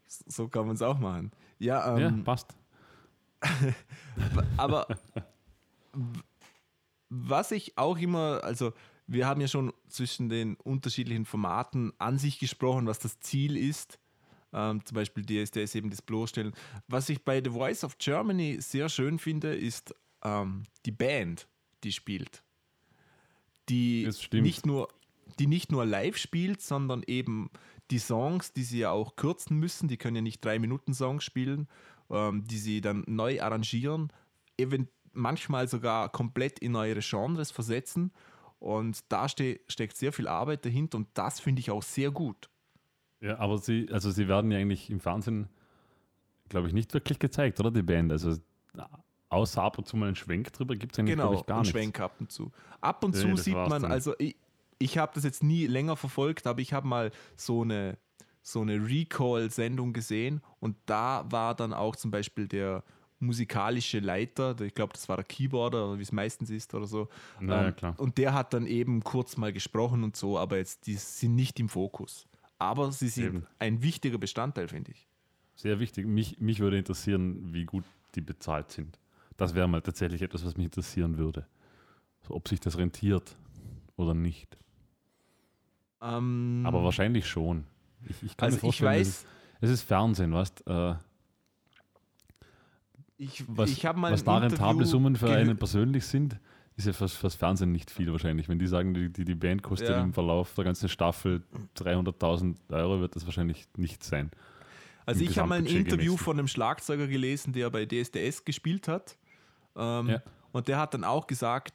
so 0.07 0.47
kann 0.49 0.67
man 0.67 0.77
es 0.77 0.83
auch 0.83 0.99
machen. 0.99 1.33
Ja, 1.59 1.99
ja, 1.99 2.09
ähm, 2.09 2.23
passt. 2.25 2.57
aber 4.57 4.87
was 7.09 7.51
ich 7.51 7.77
auch 7.77 7.99
immer, 7.99 8.41
also 8.45 8.73
wir 9.11 9.27
haben 9.27 9.41
ja 9.41 9.49
schon 9.49 9.73
zwischen 9.89 10.29
den 10.29 10.55
unterschiedlichen 10.55 11.25
Formaten 11.25 11.93
an 11.99 12.17
sich 12.17 12.39
gesprochen, 12.39 12.87
was 12.87 13.01
das 13.01 13.19
Ziel 13.19 13.57
ist. 13.57 13.99
Ähm, 14.53 14.85
zum 14.85 14.95
Beispiel 14.95 15.25
DSDS 15.25 15.75
eben 15.75 15.91
das 15.91 16.01
bloßstellen. 16.01 16.53
Was 16.87 17.09
ich 17.09 17.25
bei 17.25 17.43
The 17.43 17.51
Voice 17.51 17.83
of 17.83 17.99
Germany 17.99 18.59
sehr 18.61 18.89
schön 18.89 19.19
finde, 19.19 19.55
ist 19.55 19.95
ähm, 20.23 20.63
die 20.87 20.93
Band, 20.93 21.49
die 21.83 21.91
spielt. 21.91 22.45
Die 23.69 24.09
nicht 24.33 24.65
nur 24.65 24.89
die 25.39 25.47
nicht 25.47 25.73
nur 25.73 25.87
live 25.87 26.17
spielt, 26.17 26.61
sondern 26.61 27.03
eben 27.07 27.51
die 27.91 27.99
Songs, 27.99 28.53
die 28.53 28.63
sie 28.63 28.81
ja 28.81 28.91
auch 28.91 29.17
kürzen 29.17 29.57
müssen, 29.59 29.89
die 29.89 29.97
können 29.97 30.17
ja 30.17 30.23
nicht 30.23 30.45
drei 30.45 30.59
Minuten 30.59 30.95
Songs 30.95 31.25
spielen, 31.25 31.69
ähm, 32.11 32.45
die 32.45 32.59
sie 32.59 32.81
dann 32.81 33.05
neu 33.07 33.41
arrangieren, 33.41 34.13
event 34.57 34.89
manchmal 35.13 35.67
sogar 35.67 36.11
komplett 36.11 36.61
in 36.61 36.73
neuere 36.73 37.01
Genres 37.01 37.51
versetzen. 37.51 38.13
Und 38.61 39.01
da 39.11 39.29
ste 39.29 39.59
steckt 39.69 39.97
sehr 39.97 40.13
viel 40.13 40.29
Arbeit 40.29 40.65
dahinter 40.65 40.99
und 40.99 41.09
das 41.15 41.41
finde 41.41 41.61
ich 41.61 41.71
auch 41.71 41.83
sehr 41.83 42.11
gut. 42.11 42.49
Ja, 43.21 43.39
aber 43.39 43.59
sie, 43.59 43.89
also 43.91 44.11
sie 44.11 44.29
werden 44.29 44.51
ja 44.51 44.59
eigentlich 44.59 44.91
im 44.91 45.01
Fernsehen, 45.01 45.49
glaube 46.49 46.69
ich, 46.69 46.75
nicht 46.75 46.95
wirklich 46.95 47.19
gezeigt, 47.19 47.59
oder 47.59 47.71
die 47.71 47.83
Band? 47.83 48.13
Also 48.13 48.37
außer 49.31 49.63
ab 49.63 49.79
und 49.79 49.87
zu 49.87 49.97
mal 49.97 50.07
einen 50.07 50.17
Schwenk 50.17 50.53
drüber 50.53 50.77
gibt 50.77 50.93
es 50.93 50.99
eigentlich, 50.99 51.17
Genau, 51.17 51.33
ich, 51.35 51.47
gar 51.47 51.59
und 51.59 51.63
nichts. 51.63 51.79
Schwenk 51.79 52.01
ab 52.01 52.17
und 52.21 52.31
zu. 52.31 52.53
Ab 52.81 53.03
und 53.05 53.15
Nee, 53.15 53.21
zu 53.35 53.37
sieht 53.37 53.55
man, 53.55 53.83
dann. 53.83 53.93
also 53.93 54.15
ich, 54.19 54.37
ich 54.79 54.99
habe 54.99 55.13
das 55.15 55.25
jetzt 55.25 55.43
nie 55.43 55.67
länger 55.67 55.97
verfolgt, 55.97 56.47
aber 56.47 56.61
ich 56.61 56.73
habe 56.73 56.87
mal 56.87 57.11
so 57.37 57.63
eine, 57.63 57.97
so 58.43 58.61
eine 58.61 58.77
Recall-Sendung 58.77 59.93
gesehen 59.93 60.43
und 60.59 60.77
da 60.87 61.25
war 61.31 61.55
dann 61.55 61.73
auch 61.73 61.97
zum 61.97 62.11
Beispiel 62.11 62.49
der 62.49 62.83
musikalische 63.21 64.01
Leiter, 64.01 64.59
ich 64.61 64.75
glaube, 64.75 64.93
das 64.95 65.09
war 65.09 65.17
der 65.17 65.25
Keyboarder, 65.25 65.99
wie 65.99 66.03
es 66.03 66.13
meistens 66.13 66.51
ist 66.51 66.75
oder 66.75 66.87
so. 66.87 67.09
Na 67.39 67.63
ja, 67.63 67.69
Ähm, 67.69 67.77
klar. 67.77 67.95
Und 67.99 68.19
der 68.19 68.35
hat 68.35 68.53
dann 68.55 68.67
eben 68.67 69.03
kurz 69.05 69.37
mal 69.37 69.53
gesprochen 69.53 70.03
und 70.05 70.17
so, 70.17 70.39
aber 70.39 70.57
jetzt 70.57 70.87
die 70.87 70.95
sind 70.95 71.35
nicht 71.37 71.61
im 71.61 71.69
Fokus. 71.69 72.27
Aber 72.59 72.93
sie 72.93 73.09
sind 73.09 73.25
Eben. 73.27 73.47
ein 73.59 73.83
wichtiger 73.83 74.19
Bestandteil, 74.19 74.69
finde 74.69 74.93
ich. 74.93 75.07
Sehr 75.55 75.79
wichtig. 75.81 76.07
Mich, 76.07 76.41
mich 76.41 76.61
würde 76.61 76.79
interessieren, 76.79 77.53
wie 77.55 77.65
gut 77.65 77.85
die 78.15 78.21
bezahlt 78.21 78.71
sind. 78.71 78.99
Das 79.37 79.55
wäre 79.55 79.69
mal 79.69 79.81
tatsächlich 79.81 80.21
etwas, 80.23 80.45
was 80.45 80.57
mich 80.57 80.65
interessieren 80.67 81.17
würde. 81.17 81.47
So, 82.27 82.35
ob 82.35 82.49
sich 82.49 82.61
das 82.61 82.77
rentiert 82.77 83.37
oder 83.97 84.13
nicht. 84.15 84.59
Ähm, 86.03 86.63
Aber 86.67 86.83
wahrscheinlich 86.83 87.27
schon. 87.27 87.65
Ich, 88.09 88.23
ich 88.23 88.37
kann 88.37 88.47
also 88.47 88.57
mir 88.57 88.71
ich 88.71 88.79
vorstellen, 88.79 88.93
es 88.93 88.99
weiß, 88.99 89.09
ist, 89.09 89.27
es 89.61 89.71
ist 89.71 89.83
Fernsehen, 89.83 90.33
weißt 90.33 90.67
äh, 90.67 90.95
ich, 93.21 93.45
was, 93.49 93.71
ich 93.71 93.85
habe 93.87 93.99
mal 93.99 94.13
was 94.13 94.25
da 94.25 94.39
rentable 94.39 94.87
Summen 94.87 95.15
für 95.17 95.31
einen 95.31 95.57
persönlich 95.57 96.07
sind, 96.07 96.39
ist 96.77 96.87
ja 96.87 96.93
fürs, 96.95 97.13
fürs 97.13 97.35
Fernsehen 97.35 97.73
nicht 97.73 97.91
viel 97.91 98.11
wahrscheinlich. 98.11 98.49
Wenn 98.49 98.59
die 98.59 98.67
sagen, 98.67 98.95
die, 98.95 99.11
die, 99.13 99.25
die 99.25 99.35
Band 99.35 99.63
kostet 99.63 99.91
Ja. 99.91 100.01
im 100.01 100.15
Verlauf 100.15 100.55
der 100.55 100.65
ganzen 100.65 100.89
Staffel 100.89 101.43
300.000 101.77 102.57
Euro, 102.71 103.01
wird 103.01 103.15
das 103.17 103.27
wahrscheinlich 103.27 103.67
nicht 103.77 104.03
sein. 104.03 104.31
Also 105.05 105.23
ich 105.23 105.39
habe 105.39 105.49
mal 105.49 105.59
ein 105.59 105.67
Interview 105.67 106.17
von 106.17 106.39
einem 106.39 106.49
Schlagzeuger 106.49 107.07
gelesen, 107.07 107.53
der 107.53 107.69
bei 107.71 107.85
DSDS 107.85 108.45
gespielt 108.45 108.89
hat. 108.89 109.17
Ähm, 109.77 110.09
Ja. 110.09 110.23
Und 110.53 110.67
der 110.69 110.79
hat 110.79 110.95
dann 110.95 111.05
auch 111.05 111.27
gesagt, 111.27 111.75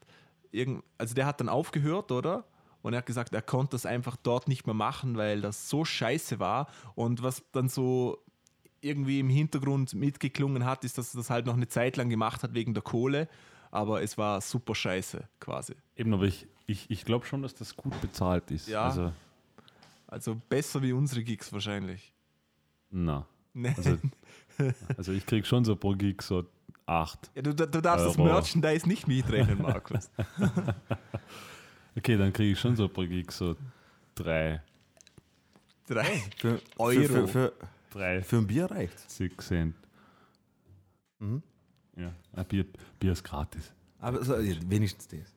also 0.97 1.13
der 1.15 1.25
hat 1.25 1.39
dann 1.39 1.49
aufgehört, 1.49 2.11
oder? 2.11 2.45
Und 2.81 2.93
er 2.93 2.97
hat 2.97 3.05
gesagt, 3.05 3.33
er 3.33 3.41
konnte 3.41 3.71
das 3.71 3.85
einfach 3.85 4.15
dort 4.15 4.47
nicht 4.47 4.65
mehr 4.65 4.75
machen, 4.75 5.17
weil 5.17 5.41
das 5.41 5.69
so 5.69 5.85
scheiße 5.85 6.39
war. 6.39 6.67
Und 6.95 7.23
was 7.23 7.43
dann 7.51 7.67
so 7.69 8.17
irgendwie 8.85 9.19
im 9.19 9.29
Hintergrund 9.29 9.93
mitgeklungen 9.93 10.63
hat, 10.65 10.83
ist, 10.83 10.97
dass 10.97 11.13
er 11.13 11.17
das 11.17 11.29
halt 11.29 11.45
noch 11.45 11.55
eine 11.55 11.67
Zeit 11.67 11.97
lang 11.97 12.09
gemacht 12.09 12.43
hat 12.43 12.53
wegen 12.53 12.73
der 12.73 12.83
Kohle. 12.83 13.27
Aber 13.71 14.01
es 14.01 14.17
war 14.17 14.39
super 14.41 14.75
scheiße 14.75 15.27
quasi. 15.39 15.73
Eben, 15.97 16.13
aber 16.13 16.25
ich, 16.25 16.47
ich, 16.67 16.89
ich 16.89 17.03
glaube 17.03 17.25
schon, 17.25 17.41
dass 17.41 17.55
das 17.55 17.75
gut 17.75 17.99
bezahlt 18.01 18.49
ist. 18.51 18.67
Ja. 18.69 18.83
Also, 18.85 19.11
Also 20.07 20.39
besser 20.49 20.81
wie 20.81 20.93
unsere 20.93 21.23
Gigs 21.23 21.51
wahrscheinlich. 21.51 22.13
na. 22.91 23.25
Nee. 23.57 23.73
Also, 23.77 23.97
also 24.97 25.11
ich 25.13 25.25
kriege 25.25 25.45
schon 25.45 25.63
so 25.63 25.75
pro 25.77 25.93
Gig 25.93 26.21
so 26.21 26.43
acht. 26.85 27.31
Ja, 27.35 27.41
du, 27.41 27.53
du 27.55 27.65
darfst 27.81 28.05
das 28.05 28.17
Euro. 28.17 28.25
Merchandise 28.25 28.85
nicht 28.87 29.07
mitrechnen, 29.07 29.61
Markus. 29.61 30.09
Okay, 31.97 32.17
dann 32.17 32.33
kriege 32.33 32.51
ich 32.51 32.59
schon 32.59 32.75
so 32.75 32.89
pro 32.89 33.03
Gig 33.05 33.31
so 33.31 33.55
drei, 34.15 34.61
Drei. 35.87 36.21
Für, 36.37 36.59
Euro. 36.77 37.01
Für, 37.01 37.07
für, 37.07 37.27
für, 37.27 37.53
drei, 37.95 38.21
für 38.21 38.37
ein 38.37 38.47
Bier 38.47 38.69
reicht 38.69 38.99
six 39.09 39.47
Cent. 39.47 39.75
Mhm. 41.19 41.41
Ja, 41.95 42.13
ein 42.33 42.45
Bier, 42.45 42.65
Bier 42.99 43.13
ist 43.13 43.23
gratis. 43.23 43.73
Aber 43.99 44.23
so, 44.23 44.35
wenigstens 44.37 45.07
das. 45.07 45.33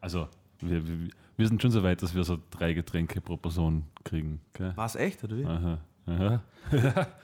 Also, 0.00 0.28
wir, 0.60 0.86
wir, 0.86 1.08
wir 1.36 1.48
sind 1.48 1.60
schon 1.60 1.70
so 1.70 1.82
weit, 1.82 2.02
dass 2.02 2.14
wir 2.14 2.24
so 2.24 2.38
drei 2.50 2.72
Getränke 2.72 3.20
pro 3.20 3.36
Person 3.36 3.84
kriegen. 4.04 4.40
War 4.58 4.86
es 4.86 4.96
echt, 4.96 5.22
oder 5.22 5.36
wie? 5.36 5.44
Aha. 5.44 5.78
Aha. 6.06 6.42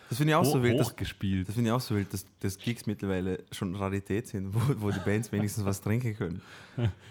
Das 0.09 0.19
finde 0.19 0.33
ich 0.33 0.35
auch 0.37 0.45
so 0.45 0.63
wild. 0.63 0.81
Das, 0.81 0.89
Hochgespielt. 0.89 1.49
das 1.49 1.55
finde 1.55 1.71
ich 1.71 1.75
auch 1.75 1.81
so 1.81 1.95
wild, 1.95 2.13
dass, 2.13 2.25
dass 2.41 2.59
Gigs 2.59 2.87
mittlerweile 2.87 3.45
schon 3.53 3.75
Rarität 3.75 4.27
sind, 4.27 4.55
wo, 4.55 4.61
wo 4.79 4.91
die 4.91 5.01
Bands 5.01 5.31
wenigstens 5.33 5.65
was 5.65 5.81
trinken 5.81 6.17
können. 6.17 6.41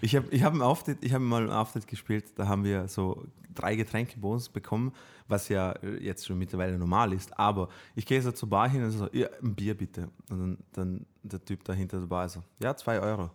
Ich 0.00 0.16
habe 0.16 0.26
ich 0.30 0.42
hab 0.42 0.52
einen 0.52 0.62
Auftritt, 0.62 0.98
ich 1.02 1.12
habe 1.12 1.22
mal 1.22 1.42
einen 1.42 1.50
Auftritt 1.50 1.86
gespielt, 1.86 2.24
da 2.36 2.48
haben 2.48 2.64
wir 2.64 2.88
so 2.88 3.24
drei 3.54 3.76
Getränke 3.76 4.18
Bonus 4.18 4.48
bekommen, 4.48 4.92
was 5.26 5.48
ja 5.48 5.74
jetzt 6.00 6.26
schon 6.26 6.38
mittlerweile 6.38 6.78
normal 6.78 7.12
ist. 7.12 7.38
Aber 7.38 7.68
ich 7.94 8.06
gehe 8.06 8.20
so 8.22 8.32
zur 8.32 8.48
Bar 8.48 8.68
hin 8.68 8.82
und 8.82 8.90
so, 8.90 9.08
ja, 9.12 9.28
ein 9.42 9.54
Bier 9.54 9.76
bitte. 9.76 10.08
Und 10.30 10.38
dann, 10.40 10.58
dann 10.72 11.06
der 11.22 11.44
Typ 11.44 11.64
da 11.64 11.72
hinter 11.72 12.00
der 12.00 12.06
Bar 12.06 12.28
so, 12.28 12.42
ja, 12.62 12.74
zwei 12.76 13.00
Euro. 13.00 13.30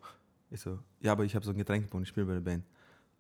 Ich 0.50 0.62
so, 0.62 0.80
ja, 1.02 1.12
aber 1.12 1.24
ich 1.24 1.36
habe 1.36 1.46
so 1.46 1.52
einen 1.52 1.60
Getränkebonus, 1.60 2.08
ich 2.08 2.10
spiele 2.10 2.26
bei 2.26 2.34
der 2.34 2.42
Band. 2.42 2.66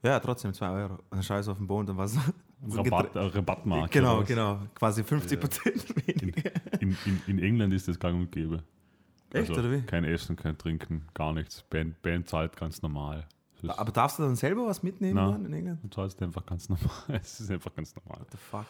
Ja, 0.03 0.20
trotzdem 0.20 0.53
zwei 0.53 0.70
Euro. 0.70 0.93
Und 0.95 1.11
dann 1.11 1.24
schaue 1.24 1.39
ich 1.39 1.45
so 1.45 1.51
auf 1.51 1.57
den 1.57 1.68
Boden, 1.68 1.88
dann 1.88 1.97
war 1.97 2.07
so, 2.07 2.20
so 2.68 2.82
Rabatt, 2.82 3.16
äh, 3.16 3.20
Rabattmarke. 3.20 3.99
Genau, 3.99 4.24
genau. 4.24 4.59
Quasi 4.76 5.03
50 5.03 5.39
Prozent 5.39 6.07
weniger. 6.07 6.51
In, 6.80 6.97
in, 7.05 7.22
in 7.28 7.39
England 7.39 7.74
ist 7.74 7.88
das 7.88 7.99
gang 7.99 8.16
und 8.16 8.32
gäbe. 8.32 8.64
Echt, 9.32 9.51
oder 9.51 9.72
wie? 9.72 9.82
Kein 9.82 10.03
Essen, 10.03 10.36
kein 10.36 10.57
Trinken, 10.57 11.05
gar 11.14 11.34
nichts. 11.34 11.64
Band, 11.64 12.01
Band 12.01 12.30
zahlt 12.30 12.55
ganz 12.55 12.82
normal. 12.82 13.26
Aber 13.68 13.91
darfst 13.91 14.20
du 14.20 14.24
dann 14.24 14.36
selber 14.36 14.68
was 14.68 14.84
mitnehmen 14.84 15.16
dann 15.16 15.45
in 15.45 15.53
England? 15.53 15.84
du 15.84 15.88
zahlst 15.88 16.22
einfach 16.22 16.45
ganz 16.45 16.68
normal. 16.70 16.89
Es 17.22 17.39
ist 17.39 17.49
einfach 17.49 17.74
ganz 17.74 17.95
normal. 17.95 18.20
What 18.20 18.32
the 18.32 18.38
fuck? 18.38 18.66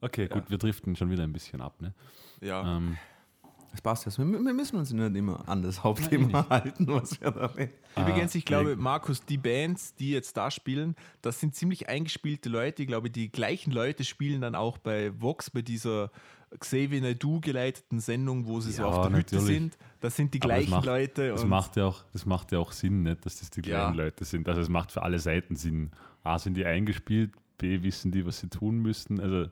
Okay, 0.00 0.28
gut, 0.28 0.48
wir 0.48 0.58
driften 0.58 0.94
schon 0.94 1.10
wieder 1.10 1.24
ein 1.24 1.32
bisschen 1.32 1.60
ab. 1.60 1.80
Ne? 1.80 1.92
Ja. 2.40 2.76
Ähm, 2.76 2.96
Das 3.70 3.82
passt 3.82 4.06
ja. 4.06 4.12
Wir, 4.18 4.24
wir 4.44 4.54
müssen 4.54 4.76
uns 4.76 4.92
nicht 4.92 5.14
immer 5.16 5.46
an 5.48 5.62
das 5.62 5.84
Hauptthema 5.84 6.46
halten, 6.48 6.86
was 6.88 7.20
wir 7.20 7.30
da 7.30 7.46
reden. 7.46 7.72
Übrigens, 7.96 8.34
ich 8.34 8.44
glaube, 8.44 8.70
nee. 8.70 8.76
Markus, 8.76 9.20
die 9.24 9.36
Bands, 9.38 9.94
die 9.94 10.10
jetzt 10.10 10.36
da 10.36 10.50
spielen, 10.50 10.96
das 11.22 11.38
sind 11.40 11.54
ziemlich 11.54 11.88
eingespielte 11.88 12.48
Leute. 12.48 12.82
Ich 12.82 12.88
glaube, 12.88 13.10
die 13.10 13.30
gleichen 13.30 13.70
Leute 13.70 14.04
spielen 14.04 14.40
dann 14.40 14.54
auch 14.54 14.78
bei 14.78 15.12
Vox, 15.20 15.50
bei 15.50 15.62
dieser 15.62 16.10
Xavier 16.58 17.02
Naidoo 17.02 17.40
geleiteten 17.40 18.00
Sendung, 18.00 18.46
wo 18.46 18.58
sie 18.60 18.72
so 18.72 18.82
Ja, 18.82 18.88
auf 18.88 19.06
der 19.08 19.18
Hütte 19.18 19.34
natürlich. 19.36 19.56
sind. 19.58 19.78
Das 20.00 20.16
sind 20.16 20.32
die 20.32 20.40
Aber 20.40 20.48
das 20.48 20.56
gleichen 20.60 20.70
macht- 20.70 20.86
Leute. 20.86 21.28
das, 21.28 21.44
macht 21.44 21.76
ja 21.76 21.84
auch, 21.84 22.04
das 22.14 22.24
macht 22.24 22.52
ja 22.52 22.58
auch 22.58 22.72
Sinn, 22.72 23.02
nicht, 23.02 23.26
dass 23.26 23.40
das 23.40 23.50
die 23.50 23.60
gleichen 23.60 23.94
Ja. 23.98 24.04
Leute 24.04 24.24
sind. 24.24 24.48
Also 24.48 24.62
es 24.62 24.70
macht 24.70 24.90
für 24.92 25.02
alle 25.02 25.18
Seiten 25.18 25.56
Sinn. 25.56 25.90
A, 26.24 26.38
sind 26.38 26.54
die 26.54 26.64
eingespielt, 26.64 27.32
B, 27.58 27.82
wissen 27.82 28.12
die, 28.12 28.24
was 28.24 28.40
sie 28.40 28.48
tun 28.48 28.78
müssten. 28.78 29.20
Also 29.20 29.50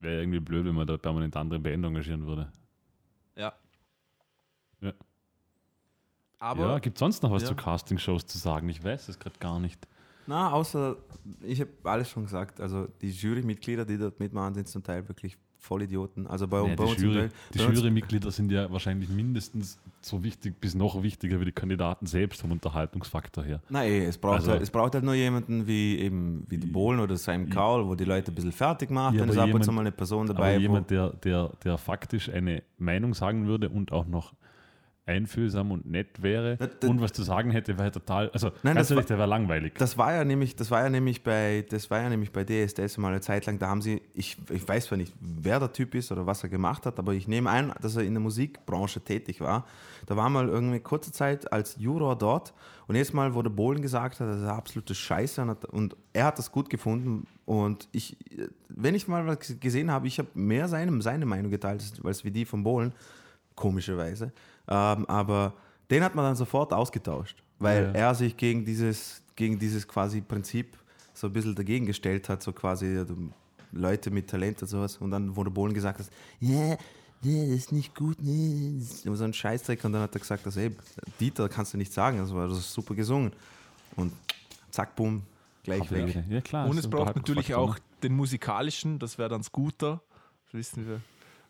wäre 0.00 0.20
irgendwie 0.20 0.40
blöd, 0.40 0.64
wenn 0.66 0.74
man 0.74 0.86
da 0.86 0.96
permanent 0.96 1.36
andere 1.36 1.58
Band 1.58 1.84
engagieren 1.84 2.26
würde. 2.26 2.52
Ja. 3.36 3.52
Ja. 4.80 4.92
Aber 6.38 6.66
ja, 6.72 6.78
gibt 6.78 6.98
sonst 6.98 7.22
noch 7.22 7.30
was 7.30 7.42
Ja. 7.42 7.48
zu 7.48 7.54
Castingshows 7.54 8.26
zu 8.26 8.38
sagen? 8.38 8.68
Ich 8.68 8.82
weiß 8.84 9.08
es 9.08 9.18
gerade 9.18 9.38
gar 9.38 9.58
nicht. 9.58 9.86
Na, 10.26 10.52
außer, 10.52 10.96
ich 11.42 11.60
habe 11.60 11.70
alles 11.84 12.08
schon 12.10 12.24
gesagt. 12.24 12.60
Also 12.60 12.86
die 13.00 13.10
Jurymitglieder, 13.10 13.84
die 13.84 13.98
dort 13.98 14.20
mitmachen, 14.20 14.54
sind 14.54 14.68
zum 14.68 14.82
Teil 14.82 15.06
wirklich 15.08 15.36
Vollidioten. 15.64 16.26
Also 16.26 16.46
bei, 16.46 16.62
Nee, 16.62 16.76
bei 16.76 16.84
die 16.94 17.02
Jury, 17.02 17.28
die 17.54 17.58
Jurymitglieder 17.58 18.30
sind 18.30 18.52
ja 18.52 18.70
wahrscheinlich 18.70 19.08
mindestens 19.08 19.78
so 20.00 20.22
wichtig 20.22 20.60
bis 20.60 20.74
noch 20.74 21.02
wichtiger 21.02 21.40
wie 21.40 21.46
die 21.46 21.52
Kandidaten 21.52 22.06
selbst 22.06 22.40
vom 22.42 22.52
Unterhaltungsfaktor 22.52 23.42
her. 23.44 23.60
Nein, 23.70 23.90
es 24.02 24.18
braucht, 24.18 24.34
Also- 24.40 24.50
halt, 24.52 24.62
es 24.62 24.70
braucht 24.70 24.94
halt 24.94 25.04
nur 25.04 25.14
jemanden 25.14 25.66
wie 25.66 25.98
eben 25.98 26.44
wie 26.48 26.58
der 26.58 26.68
Bohlen 26.68 27.00
oder 27.00 27.16
Simon 27.16 27.48
Cowell, 27.48 27.86
wo 27.86 27.94
die 27.94 28.04
Leute 28.04 28.30
ein 28.30 28.34
bisschen 28.34 28.52
fertig 28.52 28.90
macht. 28.90 29.14
Ja, 29.14 29.20
Dann 29.20 29.30
aber 29.30 29.38
ist 29.44 29.48
ab 29.48 29.54
und 29.54 29.64
zu 29.64 29.72
mal 29.72 29.80
eine 29.80 29.92
Person 29.92 30.26
dabei, 30.26 30.56
wo, 30.56 30.60
jemand, 30.60 30.90
der, 30.90 31.10
der, 31.10 31.50
der 31.64 31.78
faktisch 31.78 32.28
eine 32.28 32.62
Meinung 32.78 33.14
sagen 33.14 33.46
würde 33.46 33.68
und 33.70 33.90
auch 33.92 34.06
noch 34.06 34.34
einfühlsam 35.06 35.70
und 35.70 35.84
nett 35.90 36.22
wäre 36.22 36.56
Na, 36.58 36.66
da- 36.66 36.88
und 36.88 37.00
was 37.00 37.12
zu 37.12 37.22
sagen 37.22 37.50
hätte, 37.50 37.76
wäre 37.76 37.90
total, 37.90 38.30
also 38.30 38.50
Nein, 38.62 38.76
das 38.76 38.90
ehrlich, 38.90 39.04
war- 39.04 39.08
der 39.08 39.18
wäre 39.18 39.28
langweilig. 39.28 39.74
Das 39.76 39.98
war 39.98 40.14
ja 40.14 40.24
nämlich, 40.24 40.56
das 40.56 40.70
war 40.70 40.82
ja 40.82 40.88
nämlich 40.88 41.22
bei, 41.22 41.64
das 41.68 41.90
war 41.90 42.00
ja 42.00 42.08
nämlich 42.08 42.32
bei 42.32 42.44
DSDS 42.44 42.96
mal 42.96 43.08
eine 43.08 43.20
Zeit 43.20 43.44
lang, 43.46 43.58
da 43.58 43.68
haben 43.68 43.82
sie, 43.82 44.00
ich, 44.14 44.38
ich 44.50 44.66
weiß 44.66 44.86
zwar 44.86 44.96
nicht, 44.96 45.12
wer 45.20 45.58
der 45.60 45.72
Typ 45.72 45.94
ist 45.94 46.10
oder 46.10 46.24
was 46.26 46.42
er 46.42 46.48
gemacht 46.48 46.86
hat, 46.86 46.98
aber 46.98 47.12
ich 47.12 47.28
nehme 47.28 47.50
ein, 47.50 47.72
dass 47.82 47.96
er 47.96 48.02
in 48.04 48.14
der 48.14 48.22
Musikbranche 48.22 49.00
tätig 49.02 49.40
war. 49.40 49.66
Da 50.06 50.16
war 50.16 50.30
mal 50.30 50.48
irgendwie 50.48 50.80
kurze 50.80 51.12
Zeit 51.12 51.52
als 51.52 51.76
Juror 51.78 52.16
dort 52.16 52.54
und 52.86 52.94
jedes 52.94 53.12
Mal, 53.12 53.34
wo 53.34 53.42
der 53.42 53.50
Bohlen 53.50 53.82
gesagt 53.82 54.20
hat, 54.20 54.28
das 54.28 54.38
ist 54.40 54.44
absolute 54.46 54.94
Scheiße 54.94 55.42
und, 55.42 55.48
hat, 55.50 55.64
und 55.66 55.96
er 56.14 56.24
hat 56.24 56.38
das 56.38 56.50
gut 56.50 56.70
gefunden 56.70 57.26
und 57.44 57.88
ich, 57.92 58.16
wenn 58.68 58.94
ich 58.94 59.06
mal 59.06 59.26
was 59.26 59.60
gesehen 59.60 59.90
habe, 59.90 60.06
ich 60.06 60.18
habe 60.18 60.28
mehr 60.34 60.66
seine, 60.68 61.00
seine 61.02 61.26
Meinung 61.26 61.50
geteilt, 61.50 61.82
als 62.02 62.24
wie 62.24 62.30
die 62.30 62.46
vom 62.46 62.64
Bohlen. 62.64 62.92
komischerweise. 63.54 64.32
Ähm, 64.68 65.06
aber 65.06 65.54
den 65.90 66.02
hat 66.02 66.14
man 66.14 66.24
dann 66.24 66.36
sofort 66.36 66.72
ausgetauscht, 66.72 67.42
weil 67.58 67.84
Ja, 67.84 67.92
er 67.92 68.14
sich 68.14 68.36
gegen 68.36 68.64
dieses, 68.64 69.22
gegen 69.36 69.58
dieses 69.58 69.86
quasi 69.86 70.20
Prinzip 70.20 70.76
so 71.12 71.28
ein 71.28 71.32
bisschen 71.32 71.54
dagegen 71.54 71.86
gestellt 71.86 72.28
hat, 72.28 72.42
so 72.42 72.52
quasi 72.52 73.04
Leute 73.72 74.10
mit 74.10 74.28
Talent 74.28 74.62
und 74.62 74.68
sowas. 74.68 74.96
Und 74.96 75.10
dann 75.10 75.36
wurde 75.36 75.50
Bohlen 75.50 75.74
gesagt, 75.74 76.00
dass, 76.00 76.10
ja, 76.40 76.76
nee, 77.22 77.46
das 77.46 77.56
ist 77.56 77.72
nicht 77.72 77.94
gut, 77.94 78.16
nee, 78.20 78.74
das 78.78 78.90
ist 78.94 79.06
nur 79.06 79.16
so 79.16 79.24
ein 79.24 79.32
Scheißdreck. 79.32 79.84
Und 79.84 79.92
dann 79.92 80.02
hat 80.02 80.14
er 80.14 80.20
gesagt, 80.20 80.46
dass, 80.46 80.56
ey, 80.56 80.74
Dieter, 81.20 81.48
kannst 81.48 81.74
du 81.74 81.78
nicht 81.78 81.92
sagen, 81.92 82.18
das 82.18 82.34
war 82.34 82.48
das 82.48 82.58
ist 82.58 82.72
super 82.72 82.94
gesungen. 82.94 83.32
Und 83.96 84.12
zack, 84.70 84.96
bumm, 84.96 85.22
gleich 85.62 85.88
weg. 85.90 86.24
Ja, 86.28 86.40
klar. 86.40 86.68
Und 86.68 86.78
es 86.78 86.88
braucht 86.88 87.14
natürlich 87.14 87.54
Unterhaltungsfaktor, 87.54 87.58
auch 87.58 88.02
den 88.02 88.16
musikalischen, 88.16 88.98
das 88.98 89.18
wäre 89.18 89.28
dann 89.28 89.42
Scooter. 89.42 90.02
Das 90.46 90.54
wissen 90.54 90.88
wir. 90.88 91.00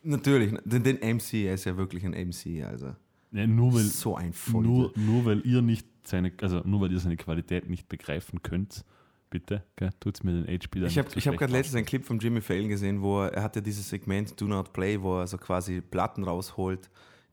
Natürlich, 0.03 0.55
den, 0.65 0.83
den 0.83 1.17
MC, 1.17 1.47
er 1.47 1.55
ist 1.55 1.65
ja 1.65 1.77
wirklich 1.77 2.05
ein 2.05 2.11
MC, 2.13 2.63
also 2.65 2.87
Ne? 2.87 2.97
Ja, 3.35 3.49
nur, 3.49 3.75
weil, 3.75 3.83
so 3.83 4.15
ein 4.15 4.33
nur, 4.53 4.93
nur 4.95 5.25
weil 5.25 5.45
ihr 5.45 5.61
nicht 5.61 5.89
seine, 6.05 6.33
also 6.41 6.61
nur 6.65 6.81
weil 6.83 6.93
ihr 6.93 7.01
seine 7.01 7.17
Qualität 7.17 7.69
nicht 7.69 7.89
begreifen 7.89 8.43
könnt, 8.43 8.85
bitte, 9.29 9.65
tut 9.99 10.15
es 10.15 10.23
mir 10.23 10.41
den 10.41 10.47
HP 10.47 10.79
dann 10.79 10.89
Ich 10.89 10.97
habe 10.97 11.11
so 11.11 11.21
hab 11.21 11.37
gerade 11.37 11.53
letztens 11.53 11.75
einen 11.75 11.85
Clip 11.85 12.05
von 12.05 12.21
Jimmy 12.21 12.41
Fallon 12.41 12.69
gesehen, 12.69 13.03
wo 13.03 13.23
er, 13.23 13.35
er 13.35 13.43
hatte 13.43 13.61
dieses 13.61 13.89
Segment 13.89 14.41
Do 14.41 14.47
Not 14.47 14.73
Play, 14.73 15.03
wo 15.03 15.19
er 15.19 15.27
so 15.27 15.37
quasi 15.37 15.81
Platten 15.81 16.23
rausholt, 16.23 16.89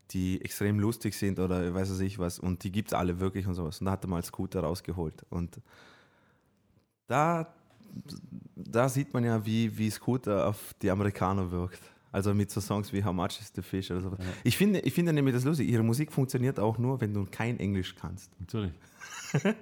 die 0.09 0.41
extrem 0.41 0.79
lustig 0.79 1.13
sind 1.13 1.37
oder 1.37 1.71
weiß 1.71 1.91
was 1.91 1.99
ich 1.99 2.17
was 2.17 2.39
und 2.39 2.63
die 2.63 2.71
gibt 2.71 2.89
es 2.89 2.93
alle 2.95 3.19
wirklich 3.19 3.45
und 3.45 3.53
sowas. 3.53 3.79
Und 3.79 3.85
da 3.85 3.91
hat 3.91 4.03
er 4.03 4.09
mal 4.09 4.23
Scooter 4.23 4.61
rausgeholt 4.61 5.23
und 5.29 5.61
da, 7.05 7.53
da 8.55 8.89
sieht 8.89 9.13
man 9.13 9.23
ja, 9.23 9.45
wie, 9.45 9.77
wie 9.77 9.91
Scooter 9.91 10.47
auf 10.47 10.73
die 10.81 10.89
Amerikaner 10.89 11.51
wirkt. 11.51 11.90
Also 12.13 12.33
mit 12.33 12.51
so 12.51 12.59
Songs 12.59 12.91
wie 12.91 13.03
How 13.03 13.13
Much 13.13 13.39
is 13.39 13.51
the 13.55 13.61
Fish 13.61 13.89
oder 13.91 14.01
sowas. 14.01 14.19
Ich, 14.43 14.57
finde, 14.57 14.79
ich 14.81 14.93
finde 14.93 15.13
nämlich 15.13 15.33
das 15.33 15.45
lustig. 15.45 15.69
Ihre 15.69 15.83
Musik 15.83 16.11
funktioniert 16.11 16.59
auch 16.59 16.77
nur, 16.77 16.99
wenn 16.99 17.13
du 17.13 17.25
kein 17.29 17.57
Englisch 17.59 17.95
kannst. 17.95 18.31
Natürlich. 18.39 18.73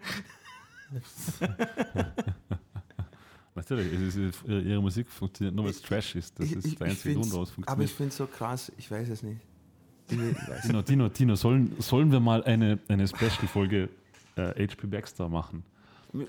Natürlich, 3.55 4.15
ist, 4.15 4.43
ihre 4.47 4.81
Musik 4.81 5.09
funktioniert 5.09 5.55
nur, 5.55 5.65
weil 5.65 5.71
es 5.71 5.81
Trash 5.81 6.15
ist. 6.15 6.39
Das 6.39 6.45
Ich- 6.47 6.55
ist 6.55 6.79
der 6.79 6.87
einzige 6.87 7.15
Grund, 7.15 7.31
warum 7.31 7.43
es 7.43 7.49
Aber 7.49 7.83
ich 7.83 7.91
funktioniert. 7.91 7.91
finde 7.91 8.09
es 8.09 8.17
so 8.17 8.27
krass, 8.27 8.71
ich 8.77 8.89
weiß 8.89 9.09
es 9.09 9.21
nicht. 9.23 9.41
Tino, 10.65 10.81
Tino, 10.81 11.09
Tino, 11.09 11.35
sollen, 11.35 11.75
sollen 11.79 12.11
wir 12.11 12.19
mal 12.19 12.43
eine, 12.45 12.79
eine 12.87 13.07
Special-Folge 13.07 13.89
äh, 14.37 14.67
HP 14.67 14.87
Baxter 14.87 15.29
machen? 15.29 15.63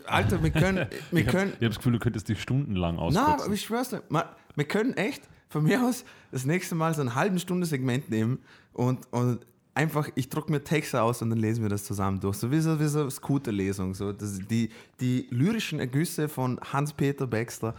Alter, 0.07 0.43
wir 0.43 0.51
können, 0.51 0.87
wir 1.11 1.21
Ich 1.23 1.29
habe 1.35 1.57
das 1.61 1.77
Gefühl, 1.77 1.93
du 1.93 1.99
könntest 1.99 2.29
dich 2.29 2.43
stundenlang 2.43 2.97
na, 2.97 3.03
auskotzen. 3.03 3.41
aber 3.47 3.55
ich 3.55 3.63
schwör's 3.63 3.95
ma- 4.11 4.29
wir 4.57 4.65
können 4.67 4.93
echt 4.95 5.23
von 5.51 5.65
mir 5.65 5.85
aus 5.85 6.05
das 6.33 6.47
nächste 6.47 6.75
Mal 6.75 6.95
so 6.95 7.03
eine 7.03 7.15
halbe 7.15 7.39
Stunde 7.39 7.67
Segment 7.67 8.09
nehmen 8.09 8.39
und, 8.73 9.13
und 9.13 9.45
einfach, 9.75 10.09
ich 10.15 10.29
druck 10.29 10.49
mir 10.49 10.63
Texte 10.63 11.03
aus 11.03 11.21
und 11.23 11.31
dann 11.31 11.39
lesen 11.39 11.63
wir 11.63 11.69
das 11.69 11.85
zusammen 11.85 12.21
durch. 12.21 12.37
So 12.37 12.51
wie 12.51 12.61
so, 12.61 12.81
wie 12.81 12.87
so 12.87 13.11
Scooter-Lesung. 13.11 13.95
So. 13.95 14.13
Das, 14.13 14.39
die, 14.39 14.71
die 15.01 15.27
lyrischen 15.31 15.81
Ergüsse 15.81 16.29
von 16.29 16.59
Hans-Peter 16.73 17.27
Baxter 17.27 17.75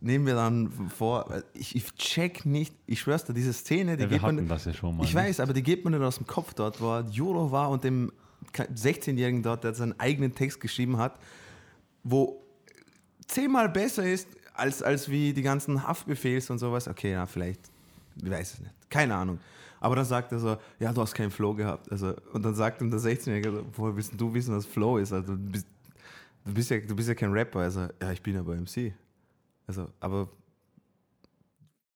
nehmen 0.00 0.26
wir 0.26 0.34
dann 0.34 0.70
vor. 0.88 1.42
Ich, 1.52 1.76
ich 1.76 1.94
check 1.94 2.46
nicht, 2.46 2.74
ich 2.86 3.00
schwör's 3.00 3.24
dir, 3.24 3.34
diese 3.34 3.52
Szene, 3.52 3.96
die 3.96 4.04
ja, 4.04 4.08
geht 4.08 4.22
man. 4.22 4.48
das 4.48 4.64
ja 4.64 4.72
schon 4.72 4.96
mal. 4.96 5.04
Ich 5.04 5.14
ne? 5.14 5.20
weiß, 5.20 5.40
aber 5.40 5.52
die 5.52 5.62
geht 5.62 5.84
man 5.84 5.92
nicht 5.92 6.02
aus 6.02 6.16
dem 6.16 6.26
Kopf 6.26 6.54
dort, 6.54 6.80
wo 6.80 7.00
Juro 7.10 7.52
war 7.52 7.68
und 7.68 7.84
dem 7.84 8.12
16-Jährigen 8.54 9.42
dort, 9.42 9.64
der 9.64 9.74
seinen 9.74 9.98
eigenen 10.00 10.34
Text 10.34 10.60
geschrieben 10.60 10.96
hat, 10.96 11.18
wo 12.02 12.42
zehnmal 13.26 13.68
besser 13.68 14.04
ist 14.04 14.26
als, 14.54 14.82
als 14.82 15.08
wie 15.10 15.32
die 15.32 15.42
ganzen 15.42 15.86
Haftbefehls 15.86 16.50
und 16.50 16.58
sowas. 16.58 16.88
Okay, 16.88 17.12
ja, 17.12 17.26
vielleicht, 17.26 17.60
ich 18.22 18.30
weiß 18.30 18.54
es 18.54 18.60
nicht, 18.60 18.74
keine 18.90 19.14
Ahnung. 19.14 19.38
Aber 19.80 19.96
dann 19.96 20.04
sagt 20.04 20.30
er 20.32 20.38
so, 20.38 20.58
ja, 20.78 20.92
du 20.92 21.00
hast 21.00 21.14
keinen 21.14 21.30
Flow 21.30 21.54
gehabt. 21.54 21.90
Also, 21.90 22.14
und 22.32 22.44
dann 22.44 22.54
sagt 22.54 22.82
ihm 22.82 22.90
der 22.90 23.00
16-Jährige, 23.00 23.50
so, 23.50 23.66
woher 23.72 23.96
willst 23.96 24.12
du 24.14 24.32
wissen, 24.32 24.54
was 24.54 24.66
Flow 24.66 24.98
ist? 24.98 25.12
Also, 25.12 25.34
du 25.34 25.50
bist, 25.50 25.66
du 26.44 26.52
bist, 26.52 26.70
ja, 26.70 26.78
du 26.80 26.94
bist 26.94 27.08
ja 27.08 27.14
kein 27.14 27.32
Rapper. 27.32 27.60
Also, 27.60 27.88
ja, 28.00 28.12
ich 28.12 28.22
bin 28.22 28.36
aber 28.36 28.54
MC. 28.54 28.92
Also, 29.66 29.88
aber 30.00 30.28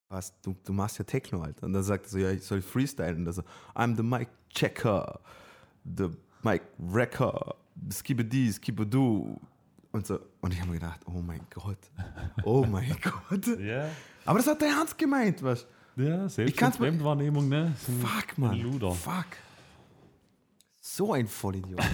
was, 0.08 0.32
du, 0.40 0.56
du 0.64 0.72
machst 0.72 0.98
ja 0.98 1.04
Techno 1.04 1.42
halt. 1.42 1.62
Und 1.62 1.74
dann 1.74 1.82
sagt 1.82 2.06
er 2.06 2.10
so, 2.10 2.18
ja, 2.18 2.30
ich 2.30 2.42
soll 2.42 2.62
freestylen. 2.62 3.26
Und 3.26 3.44
I'm 3.74 3.96
the 3.96 4.02
mic 4.02 4.28
checker, 4.48 5.20
the 5.84 6.08
mic 6.42 6.62
wrecker, 6.78 7.54
skibidi, 7.90 8.50
skibadu. 8.50 9.38
Und 9.94 10.04
so. 10.08 10.18
Und 10.40 10.52
ich 10.52 10.60
habe 10.60 10.72
mir 10.72 10.80
gedacht, 10.80 11.00
oh 11.06 11.22
mein 11.22 11.40
Gott. 11.54 11.78
Oh 12.42 12.66
mein 12.66 12.96
Gott. 13.30 13.46
Ja, 13.60 13.88
Aber 14.24 14.40
das 14.40 14.48
hat 14.48 14.60
der 14.60 14.70
Ernst 14.70 14.98
gemeint, 14.98 15.40
was? 15.40 15.68
ja 15.94 16.28
selbst 16.28 16.60
Ich 16.60 16.60
Fremdwahrnehmung, 16.60 17.48
ne? 17.48 17.72
Fuck, 17.76 18.36
Mann. 18.36 18.58
Luder. 18.58 18.90
Fuck. 18.90 19.26
So 20.80 21.12
ein 21.12 21.28
Vollidiot. 21.28 21.80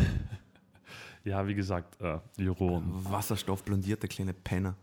Ja, 1.23 1.47
wie 1.47 1.55
gesagt, 1.55 2.01
äh, 2.01 2.19
Juro. 2.39 2.83
Wasserstoffblondierte 2.83 4.09
kleine 4.09 4.33
Penner. 4.33 4.75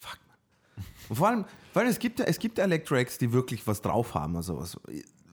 Fuck, 0.00 0.18
man. 0.26 0.86
Und 1.10 1.16
vor 1.16 1.28
allem, 1.28 1.44
weil 1.74 1.86
es 1.88 1.98
gibt 1.98 2.18
ja, 2.20 2.24
es 2.24 2.38
gibt 2.38 2.56
ja 2.56 2.64
Electroacts, 2.64 3.18
die 3.18 3.30
wirklich 3.30 3.66
was 3.66 3.82
drauf 3.82 4.14
haben, 4.14 4.34
also 4.34 4.56
was, 4.56 4.80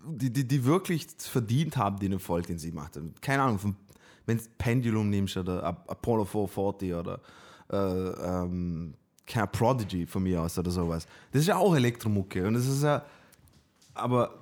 die, 0.05 0.29
die, 0.29 0.45
die 0.45 0.65
wirklich 0.65 1.07
verdient 1.17 1.77
haben, 1.77 1.99
den 1.99 2.11
Erfolg, 2.11 2.47
den 2.47 2.59
sie 2.59 2.73
macht. 2.73 2.99
Keine 3.21 3.43
Ahnung, 3.43 3.77
wenn 4.25 4.37
es 4.37 4.47
Pendulum 4.57 5.09
nimmst 5.09 5.37
oder 5.37 5.63
Ap- 5.63 5.89
Apollo 5.89 6.25
440 6.25 6.93
oder 6.93 7.19
äh, 7.71 7.75
ähm, 7.77 8.93
keine 9.25 9.47
Prodigy 9.47 10.05
von 10.05 10.23
mir 10.23 10.41
aus 10.41 10.57
oder 10.57 10.71
sowas. 10.71 11.07
Das 11.31 11.41
ist 11.41 11.47
ja 11.47 11.57
auch 11.57 11.75
Elektromucke 11.75 12.45
und 12.47 12.53
das 12.55 12.67
ist 12.67 12.83
ja, 12.83 13.03
aber 13.93 14.39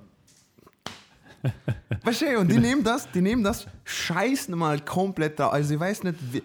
Weißt 2.04 2.22
du, 2.22 2.38
und 2.38 2.50
die 2.50 2.58
nehmen 2.58 2.84
das, 2.84 3.10
die 3.10 3.20
nehmen 3.20 3.42
das, 3.42 3.66
scheißen 3.84 4.56
mal 4.56 4.80
komplett 4.80 5.38
da. 5.40 5.48
Also 5.48 5.74
ich 5.74 5.80
weiß 5.80 6.04
nicht, 6.04 6.16
wie, 6.32 6.42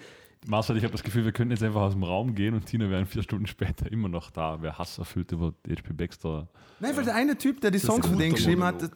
Marcel, 0.47 0.77
ich 0.77 0.83
habe 0.83 0.91
das 0.91 1.03
Gefühl, 1.03 1.23
wir 1.25 1.31
könnten 1.31 1.51
jetzt 1.51 1.61
einfach 1.63 1.81
aus 1.81 1.93
dem 1.93 2.03
Raum 2.03 2.33
gehen 2.33 2.53
und 2.55 2.65
Tina 2.65 2.89
wäre 2.89 3.05
vier 3.05 3.21
Stunden 3.21 3.45
später 3.47 3.91
immer 3.91 4.09
noch 4.09 4.31
da. 4.31 4.57
Wer 4.61 4.77
Hass 4.77 4.97
erfüllt 4.97 5.31
über 5.31 5.53
HP 5.69 5.93
Baxter. 5.93 6.47
Nein, 6.80 6.95
weil 6.95 7.03
der 7.03 7.15
eine 7.15 7.38
Typ, 7.38 7.61
der 7.61 7.69
die 7.72 7.80
Songs 7.80 8.07
für 8.07 8.15
den 8.15 8.34
geschrieben 8.34 8.64
hat, 8.64 8.89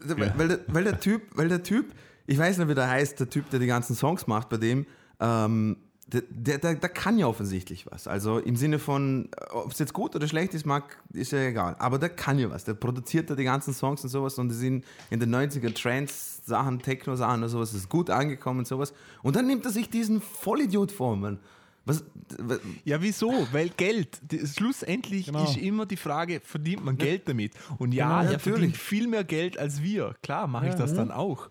weil, 0.00 0.48
der, 0.48 0.60
weil 0.68 0.84
der 0.84 0.98
Typ, 0.98 1.22
weil 1.34 1.48
der 1.48 1.62
Typ, 1.62 1.92
ich 2.26 2.38
weiß 2.38 2.58
nicht, 2.58 2.68
wie 2.68 2.74
der 2.74 2.88
heißt, 2.88 3.18
der 3.20 3.28
Typ, 3.30 3.50
der 3.50 3.58
die 3.60 3.66
ganzen 3.66 3.94
Songs 3.96 4.26
macht 4.26 4.48
bei 4.48 4.56
dem, 4.56 4.86
ähm, 5.20 5.76
der, 6.06 6.22
der, 6.58 6.74
der, 6.74 6.88
kann 6.88 7.18
ja 7.18 7.26
offensichtlich 7.28 7.86
was. 7.88 8.08
Also 8.08 8.38
im 8.38 8.56
Sinne 8.56 8.80
von, 8.80 9.28
ob 9.52 9.70
es 9.70 9.78
jetzt 9.78 9.92
gut 9.92 10.16
oder 10.16 10.26
schlecht 10.26 10.54
ist, 10.54 10.66
mag, 10.66 10.98
ist 11.12 11.30
ja 11.30 11.38
egal. 11.38 11.76
Aber 11.78 12.00
der 12.00 12.08
kann 12.08 12.36
ja 12.40 12.50
was. 12.50 12.64
Der 12.64 12.74
produziert 12.74 13.30
ja 13.30 13.36
die 13.36 13.44
ganzen 13.44 13.72
Songs 13.74 14.02
und 14.02 14.10
sowas 14.10 14.36
und 14.38 14.48
die 14.48 14.56
sind 14.56 14.84
in 15.10 15.20
den 15.20 15.32
90er 15.32 15.72
Trance-Sachen, 15.72 16.80
Techno-Sachen 16.80 17.44
und 17.44 17.48
sowas, 17.48 17.72
ist 17.74 17.88
gut 17.88 18.10
angekommen 18.10 18.60
und 18.60 18.66
sowas. 18.66 18.92
Und 19.22 19.36
dann 19.36 19.46
nimmt 19.46 19.64
er 19.64 19.70
sich 19.70 19.88
diesen 19.88 20.20
Vollidiot 20.20 20.90
vor, 20.90 21.16
Mann. 21.16 21.38
Was, 21.84 22.02
was, 22.40 22.58
Ja, 22.84 23.00
wieso? 23.00 23.46
Weil 23.52 23.68
Geld. 23.70 24.18
Die- 24.32 24.44
Schlussendlich 24.46 25.26
Genau. 25.26 25.44
ist 25.44 25.56
immer 25.58 25.86
die 25.86 25.96
Frage, 25.96 26.40
verdient 26.44 26.84
man 26.84 26.98
Geld 26.98 27.28
damit? 27.28 27.52
Und 27.78 27.92
ja, 27.94 28.06
Genau, 28.06 28.16
er 28.18 28.24
natürlich. 28.24 28.42
verdient 28.42 28.76
viel 28.76 29.06
mehr 29.06 29.22
Geld 29.24 29.56
als 29.58 29.80
wir. 29.80 30.16
Klar, 30.24 30.46
mache 30.48 30.68
ich 30.70 30.74
das 30.74 30.92
dann 30.92 31.10
auch. 31.12 31.48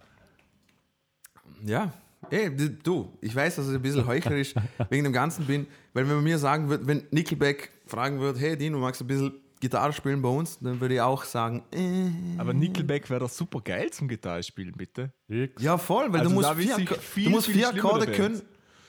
Ja, 1.65 1.91
ey, 2.29 2.55
du, 2.83 3.09
ich 3.21 3.35
weiß, 3.35 3.57
dass 3.57 3.67
ich 3.67 3.75
ein 3.75 3.81
bisschen 3.81 4.05
heuchlerisch 4.05 4.53
wegen 4.89 5.03
dem 5.03 5.13
Ganzen 5.13 5.45
bin, 5.45 5.67
weil 5.93 6.07
wenn 6.07 6.15
man 6.15 6.23
mir 6.23 6.37
sagen 6.37 6.69
würde, 6.69 6.85
wenn 6.87 7.03
Nickelback 7.11 7.71
fragen 7.85 8.19
würde, 8.19 8.39
hey 8.39 8.57
Dino, 8.57 8.77
magst 8.79 9.01
du 9.01 9.05
ein 9.05 9.07
bisschen 9.07 9.33
Gitarre 9.59 9.91
spielen 9.91 10.21
bei 10.21 10.29
uns, 10.29 10.57
dann 10.59 10.79
würde 10.79 10.93
ich 10.95 11.01
auch 11.01 11.23
sagen, 11.25 11.63
äh. 11.73 12.39
Aber 12.39 12.53
Nickelback 12.53 13.09
wäre 13.09 13.19
doch 13.21 13.29
super 13.29 13.59
geil 13.61 13.89
zum 13.91 14.07
Gitarre 14.07 14.41
spielen, 14.41 14.73
bitte. 14.73 15.11
Ja 15.59 15.77
voll, 15.77 16.11
weil 16.13 16.21
Also 16.21 16.29
du 16.29 16.35
musst 16.35 16.53
vier, 16.53 16.75
viel, 16.77 17.23
du 17.25 17.29
musst 17.29 17.47
viel 17.47 17.55
vier 17.55 17.69
Akkorde 17.69 18.05
Bands. 18.05 18.17
können, 18.17 18.41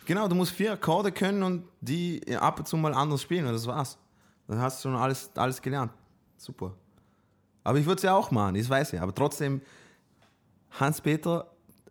genau, 0.06 0.28
du 0.28 0.36
musst 0.36 0.52
vier 0.52 0.72
Akkorde 0.72 1.10
können 1.10 1.42
und 1.42 1.64
die 1.80 2.20
ab 2.36 2.60
und 2.60 2.68
zu 2.68 2.76
mal 2.76 2.94
anders 2.94 3.22
spielen 3.22 3.46
und 3.46 3.52
das 3.52 3.66
war's. 3.66 3.98
Dann 4.46 4.60
hast 4.60 4.84
du 4.84 4.88
schon 4.88 4.96
alles, 4.96 5.30
alles 5.34 5.60
gelernt. 5.60 5.92
Super. 6.36 6.74
Aber 7.64 7.78
ich 7.78 7.84
würde 7.84 7.96
es 7.96 8.02
ja 8.02 8.14
auch 8.14 8.30
machen, 8.30 8.54
ich 8.54 8.68
weiß 8.70 8.92
ja, 8.92 9.02
aber 9.02 9.14
trotzdem, 9.14 9.60
Hans-Peter 10.78 11.50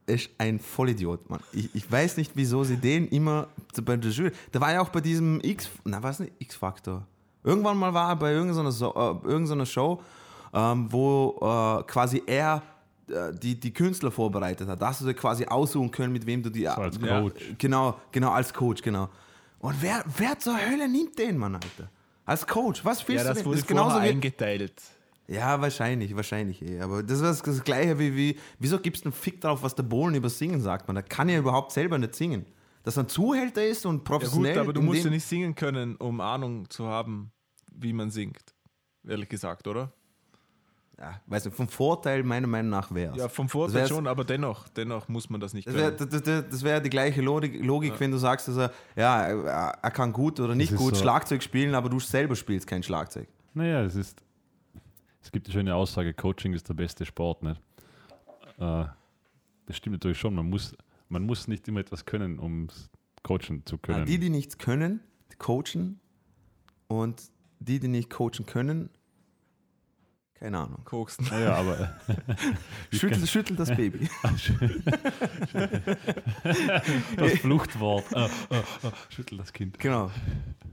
ist 0.10 0.30
ein 0.38 0.60
Vollidiot, 0.60 1.30
Mann. 1.30 1.40
Ich, 1.54 1.74
ich 1.74 1.92
weiß 1.92 2.18
nicht, 2.18 2.32
wieso 2.36 2.64
sie 2.64 2.78
den 2.78 3.08
immer 3.10 3.48
zu- 3.72 3.84
bei 3.84 3.96
der 3.98 4.12
Jury. 4.12 4.32
Der 4.54 4.62
war 4.62 4.74
ja 4.74 4.82
auch 4.82 4.90
bei 4.90 5.02
diesem 5.02 5.40
X, 5.42 5.70
na 5.86 6.02
was 6.04 6.20
nicht, 6.20 6.34
X-Faktor. 6.40 7.06
Irgendwann 7.44 7.78
mal 7.78 7.94
war 7.94 8.10
er 8.10 8.16
bei 8.16 8.34
irgendeiner, 8.34 8.72
so, 8.72 8.94
äh, 8.94 9.28
irgendeiner 9.28 9.66
Show, 9.66 10.02
ähm, 10.54 10.92
wo 10.92 11.38
äh, 11.42 11.84
quasi 11.84 12.22
er 12.26 12.62
äh, 13.08 13.34
die, 13.34 13.60
die 13.60 13.72
Künstler 13.74 14.12
vorbereitet 14.12 14.68
hat. 14.68 14.82
Da 14.82 14.88
hast 14.90 15.02
du 15.02 15.06
dir 15.06 15.14
quasi 15.14 15.46
aussuchen 15.46 15.90
können, 15.90 16.12
mit 16.12 16.26
wem 16.26 16.44
du 16.44 16.50
die. 16.50 16.64
So 16.66 16.70
als 16.72 16.98
Ja, 17.02 17.22
Coach. 17.22 17.42
genau, 17.58 17.96
genau, 18.12 18.32
als 18.32 18.54
Coach, 18.54 18.82
genau. 18.82 19.08
Und 19.60 19.76
wer, 19.82 20.04
wer 20.18 20.38
zur 20.40 20.58
Hölle 20.58 20.88
nimmt 20.90 21.18
den, 21.18 21.38
Mann, 21.38 21.56
Alter? 21.56 21.90
Als 22.26 22.46
Coach, 22.46 22.84
was 22.86 23.02
Ja, 23.02 23.08
willst 23.08 23.26
das 23.26 23.30
du 23.30 23.36
denn? 23.36 23.46
wurde 23.46 23.58
ist 23.60 23.68
genauso 23.68 23.90
vorher 23.92 24.10
wie, 24.10 24.14
eingeteilt. 24.14 24.74
Ja, 25.30 25.62
wahrscheinlich, 25.62 26.16
wahrscheinlich 26.16 26.62
eh. 26.62 26.80
Aber 26.82 27.04
das 27.04 27.20
ist 27.22 27.46
das, 27.46 27.64
Gleiche 27.64 28.00
wie, 28.00 28.16
wie 28.16 28.40
wieso 28.60 28.80
gibst 28.80 29.04
du 29.06 29.10
einen 29.10 29.14
Fick 29.14 29.42
drauf, 29.42 29.64
was 29.64 29.76
der 29.76 29.84
Bohlen 29.84 30.16
über 30.16 30.30
Singen 30.30 30.62
sagt? 30.62 30.88
Man, 30.88 30.96
der 30.96 31.04
kann 31.04 31.30
ja 31.30 31.38
überhaupt 31.38 31.72
selber 31.72 31.98
nicht 31.98 32.16
singen. 32.16 32.46
Dass 32.84 32.98
er 32.98 33.04
ein 33.04 33.10
Zuhälter 33.10 33.66
ist 33.66 33.86
und 33.86 33.98
Ja 33.98 34.04
professionell. 34.04 34.54
gut, 34.54 34.62
aber 34.64 34.74
du 34.74 34.82
musst 34.82 35.04
ja 35.04 35.10
nicht 35.10 35.26
singen 35.26 35.54
können, 35.56 35.96
um 35.98 36.22
Ahnung 36.22 36.70
zu 36.70 36.88
haben, 36.88 37.32
wie 37.74 37.94
man 37.94 38.10
singt. 38.10 38.42
Ehrlich 39.08 39.30
gesagt, 39.30 39.68
oder? 39.68 39.92
ja, 40.98 41.22
weiß 41.28 41.46
nicht, 41.46 41.56
vom 41.56 41.68
Vorteil 41.70 42.24
meiner 42.24 42.48
Meinung 42.48 42.72
nach 42.72 42.94
wäre 42.94 43.16
Ja, 43.16 43.30
vom 43.30 43.48
Vorteil 43.48 43.88
schon, 43.88 44.06
aber 44.06 44.26
dennoch, 44.26 44.68
dennoch 44.68 45.08
muss 45.08 45.30
man 45.30 45.40
das 45.40 45.54
nicht 45.54 45.66
Das 45.68 45.74
wäre 45.76 45.96
können. 45.96 46.10
das, 46.12 46.22
das, 46.24 46.44
das 46.50 46.64
wär 46.64 46.82
die 46.82 46.90
gleiche 46.90 47.22
Logik, 47.22 47.64
Logik 47.64 47.98
wenn 48.00 48.12
du 48.12 48.18
sagst, 48.18 48.50
dass 48.50 48.58
er, 48.58 48.74
ja, 48.98 49.28
er, 49.28 49.92
kann 49.92 50.12
gut 50.12 50.40
oder 50.42 50.56
nicht 50.56 50.76
gut 50.76 50.96
so- 50.96 51.02
Schlagzeug 51.02 51.42
spielen, 51.42 51.74
aber 51.74 51.88
du 51.90 52.00
selber 52.02 52.36
spielst 52.36 52.68
kein 52.68 52.84
Schlagzeug. 52.84 53.30
Naja, 53.54 53.82
es 53.84 53.96
ist. 53.96 54.22
Es 55.22 55.32
gibt 55.32 55.48
die 55.48 55.52
schöne 55.52 55.76
Aussage, 55.76 56.14
Coaching 56.14 56.54
ist 56.54 56.68
der 56.70 56.74
beste 56.74 57.06
Sport. 57.06 57.44
Nicht? 57.44 57.62
Äh, 58.58 58.86
das 59.66 59.78
stimmt 59.78 59.94
natürlich 59.94 60.20
schon. 60.20 60.34
Man 60.34 60.50
muss, 60.50 60.76
man 61.10 61.24
muss 61.24 61.48
nicht 61.48 61.68
immer 61.68 61.82
etwas 61.82 62.06
können, 62.06 62.40
um 62.40 62.68
coachen 63.24 63.66
zu 63.66 63.78
können. 63.78 64.06
die, 64.06 64.18
die 64.18 64.30
nichts 64.30 64.58
können, 64.58 65.02
coachen 65.38 66.00
und 66.88 67.22
die, 67.60 67.80
die 67.80 67.88
nicht 67.88 68.10
coachen 68.10 68.46
können, 68.46 68.90
keine 70.40 70.58
Ahnung. 70.58 70.84
Koksen. 70.86 71.28
naja, 71.30 71.54
aber 71.54 72.00
Schüttel, 72.94 73.28
schüttel 73.28 73.58
das 73.58 73.76
Baby. 73.76 74.10
das 77.18 77.34
Fluchtwort. 77.40 78.06
Äh, 78.14 78.26
äh, 78.26 78.30
schüttel 79.10 79.38
das 79.38 79.52
Kind. 79.52 79.78
genau. 79.80 80.12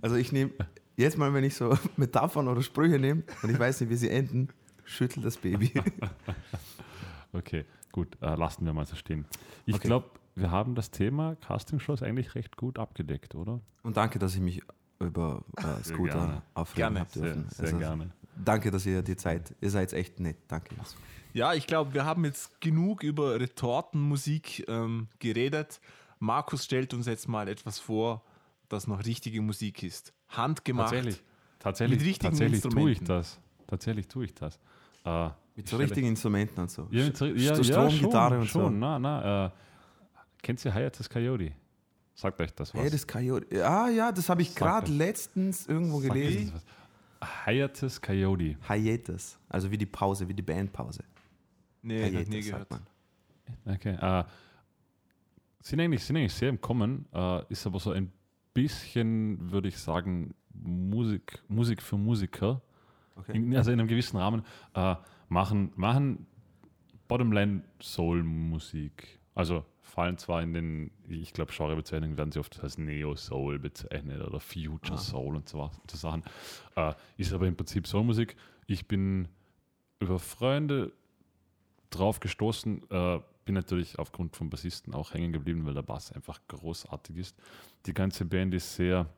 Also 0.02 0.14
ich 0.14 0.30
nehme, 0.30 0.52
jetzt 0.96 1.18
mal, 1.18 1.32
wenn 1.34 1.44
ich 1.44 1.54
so 1.54 1.76
Metaphern 1.96 2.48
oder 2.48 2.62
Sprüche 2.62 2.98
nehme 2.98 3.22
und 3.42 3.50
ich 3.50 3.58
weiß 3.58 3.80
nicht, 3.80 3.90
wie 3.90 3.96
sie 3.96 4.10
enden, 4.10 4.48
schüttel 4.84 5.22
das 5.22 5.36
Baby. 5.36 5.72
Okay, 7.32 7.64
gut, 7.92 8.16
äh, 8.22 8.34
lassen 8.34 8.64
wir 8.64 8.72
mal 8.72 8.86
so 8.86 8.96
stehen. 8.96 9.26
Ich 9.66 9.74
Okay. 9.74 9.88
glaube, 9.88 10.08
wir 10.36 10.50
haben 10.50 10.74
das 10.74 10.90
Thema 10.90 11.36
Castingshows 11.36 12.02
eigentlich 12.02 12.34
recht 12.34 12.56
gut 12.56 12.78
abgedeckt, 12.78 13.34
oder? 13.34 13.60
Und 13.82 13.96
danke, 13.96 14.18
dass 14.18 14.34
ich 14.34 14.40
mich 14.40 14.62
über 15.00 15.42
äh. 15.56 15.82
Scooter 15.84 16.42
aufregen 16.54 16.94
Gerne. 16.94 17.00
habe 17.00 17.10
Sehr, 17.10 17.22
dürfen. 17.22 17.48
sehr 17.50 17.64
Also, 17.66 17.78
gerne. 17.78 18.10
Danke, 18.42 18.70
dass 18.70 18.86
ihr 18.86 19.02
die 19.02 19.16
Zeit, 19.16 19.54
ihr 19.60 19.70
seid 19.70 19.92
echt 19.92 20.20
nett. 20.20 20.36
Danke. 20.48 20.74
Ja, 21.32 21.52
ich 21.54 21.66
glaube, 21.66 21.92
wir 21.94 22.04
haben 22.04 22.24
jetzt 22.24 22.60
genug 22.60 23.02
über 23.02 23.38
Retortenmusik 23.40 24.64
ähm, 24.68 25.08
geredet. 25.18 25.80
Markus 26.18 26.64
stellt 26.64 26.94
uns 26.94 27.06
jetzt 27.06 27.28
mal 27.28 27.48
etwas 27.48 27.78
vor, 27.78 28.22
das 28.68 28.86
noch 28.86 29.04
richtige 29.04 29.40
Musik 29.42 29.82
ist. 29.82 30.12
Handgemacht. 30.28 30.90
Tatsächlich, 30.90 31.22
tatsächlich, 31.58 31.98
Mit 31.98 32.06
richtigen 32.08 32.30
tatsächlich 32.32 32.60
tue 32.62 32.70
ich 32.70 32.98
Instrumenten. 33.00 33.04
das. 33.06 33.40
Tatsächlich 33.66 34.08
tue 34.08 34.24
ich 34.26 34.34
das. 34.34 34.58
Äh, 35.04 35.30
Mit 35.56 35.68
so 35.68 35.76
richtigen 35.76 36.08
Instrumenten 36.08 36.60
und 36.60 36.70
so. 36.70 36.86
Ja, 36.90 37.04
mit, 37.04 37.16
so- 37.16 37.24
St- 37.26 37.36
ja, 37.38 37.54
ja, 37.54 37.64
Stromgitarre 37.64 38.30
schon, 38.34 38.40
und 38.40 38.46
schon, 38.48 38.62
so. 38.74 38.78
Na, 38.78 38.98
na, 38.98 39.46
äh, 39.46 39.50
kennt 40.42 40.64
ihr 40.64 40.72
Hiatus 40.74 41.08
Coyote? 41.08 41.52
Sagt 42.14 42.40
euch 42.40 42.52
das 42.54 42.74
was? 42.74 42.80
Hey, 42.80 42.90
das 42.90 43.06
Coyote. 43.06 43.66
Ah 43.66 43.88
ja, 43.88 44.10
das 44.10 44.28
habe 44.28 44.42
ich 44.42 44.54
gerade 44.54 44.90
letztens 44.90 45.66
irgendwo 45.66 46.00
Sagt 46.00 46.14
gelesen. 46.14 46.52
Hiatus 47.44 48.00
Coyote. 48.00 48.56
Hiatus. 48.68 49.38
Also 49.48 49.70
wie 49.70 49.78
die 49.78 49.86
Pause, 49.86 50.28
wie 50.28 50.34
die 50.34 50.42
Bandpause. 50.42 51.04
Nee, 51.82 52.10
Hiatus 52.10 52.28
nie 52.28 52.42
sagt 52.42 52.68
gehört. 52.68 52.86
man. 53.64 53.74
Okay. 53.76 53.94
Äh, 54.00 54.24
sind, 55.60 55.80
eigentlich, 55.80 56.04
sind 56.04 56.16
eigentlich 56.16 56.34
sehr 56.34 56.48
im 56.48 56.60
Kommen, 56.60 57.06
äh, 57.12 57.42
ist 57.48 57.66
aber 57.66 57.80
so 57.80 57.90
ein 57.92 58.12
bisschen, 58.56 59.50
würde 59.52 59.68
ich 59.68 59.78
sagen, 59.78 60.34
Musik, 60.52 61.42
Musik 61.48 61.82
für 61.82 61.96
Musiker. 61.96 62.62
Okay. 63.16 63.36
In, 63.36 63.56
also 63.56 63.70
in 63.70 63.78
einem 63.80 63.88
gewissen 63.88 64.16
Rahmen 64.16 64.42
äh, 64.74 64.96
machen, 65.28 65.72
machen 65.76 66.26
Bottomline 67.08 67.62
Soul-Musik. 67.80 69.18
Also 69.34 69.64
fallen 69.82 70.18
zwar 70.18 70.42
in 70.42 70.52
den, 70.54 70.90
ich 71.08 71.32
glaube, 71.32 71.52
Genrebezeichnungen 71.56 72.16
werden 72.18 72.32
sie 72.32 72.38
oft 72.40 72.58
als 72.62 72.78
Neo-Soul 72.78 73.58
bezeichnet 73.58 74.20
oder 74.26 74.40
Future 74.40 74.94
Ah. 74.94 74.98
Soul 74.98 75.36
und 75.36 75.48
so, 75.48 75.58
was- 75.58 75.80
so 75.90 75.96
Sachen. 75.96 76.24
Äh, 76.74 76.94
ist 77.16 77.32
aber 77.32 77.46
im 77.46 77.56
Prinzip 77.56 77.86
Soul-Musik. 77.86 78.36
Ich 78.66 78.88
bin 78.88 79.28
über 80.00 80.18
Freunde 80.18 80.92
drauf 81.90 82.18
gestoßen, 82.20 82.82
äh, 82.90 83.20
bin 83.46 83.54
natürlich 83.54 83.98
aufgrund 83.98 84.36
vom 84.36 84.50
Bassisten 84.50 84.92
auch 84.92 85.14
hängen 85.14 85.32
geblieben, 85.32 85.64
weil 85.64 85.72
der 85.72 85.82
Bass 85.82 86.12
einfach 86.12 86.40
großartig 86.48 87.16
ist. 87.16 87.38
Die 87.86 87.94
ganze 87.94 88.26
Band 88.26 88.52
ist 88.52 88.74
sehr 88.74 89.08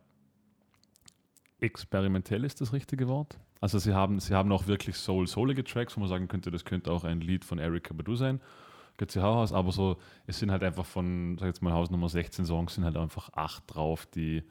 experimentell, 1.58 2.44
ist 2.44 2.60
das 2.60 2.72
richtige 2.72 3.08
Wort. 3.08 3.40
Also 3.60 3.80
sie 3.80 3.92
haben, 3.92 4.20
sie 4.20 4.34
haben 4.34 4.52
auch 4.52 4.68
wirklich 4.68 4.96
soul-soulige 4.96 5.64
Tracks, 5.64 5.96
wo 5.96 6.00
man 6.00 6.08
sagen 6.08 6.28
könnte, 6.28 6.52
das 6.52 6.64
könnte 6.64 6.92
auch 6.92 7.02
ein 7.02 7.20
Lied 7.20 7.44
von 7.44 7.58
Erika 7.58 7.92
Badu 7.92 8.14
sein. 8.14 8.40
Sie 9.08 9.20
Hauhaus, 9.20 9.52
aber 9.52 9.70
so, 9.70 9.96
es 10.26 10.40
sind 10.40 10.50
halt 10.50 10.64
einfach 10.64 10.84
von, 10.84 11.38
sag 11.38 11.46
jetzt 11.46 11.62
mal, 11.62 11.72
Haus 11.72 11.90
Nummer 11.90 12.08
16 12.08 12.44
Songs, 12.44 12.74
sind 12.74 12.84
halt 12.84 12.96
einfach 12.96 13.32
acht 13.32 13.62
drauf, 13.66 14.06
die 14.06 14.42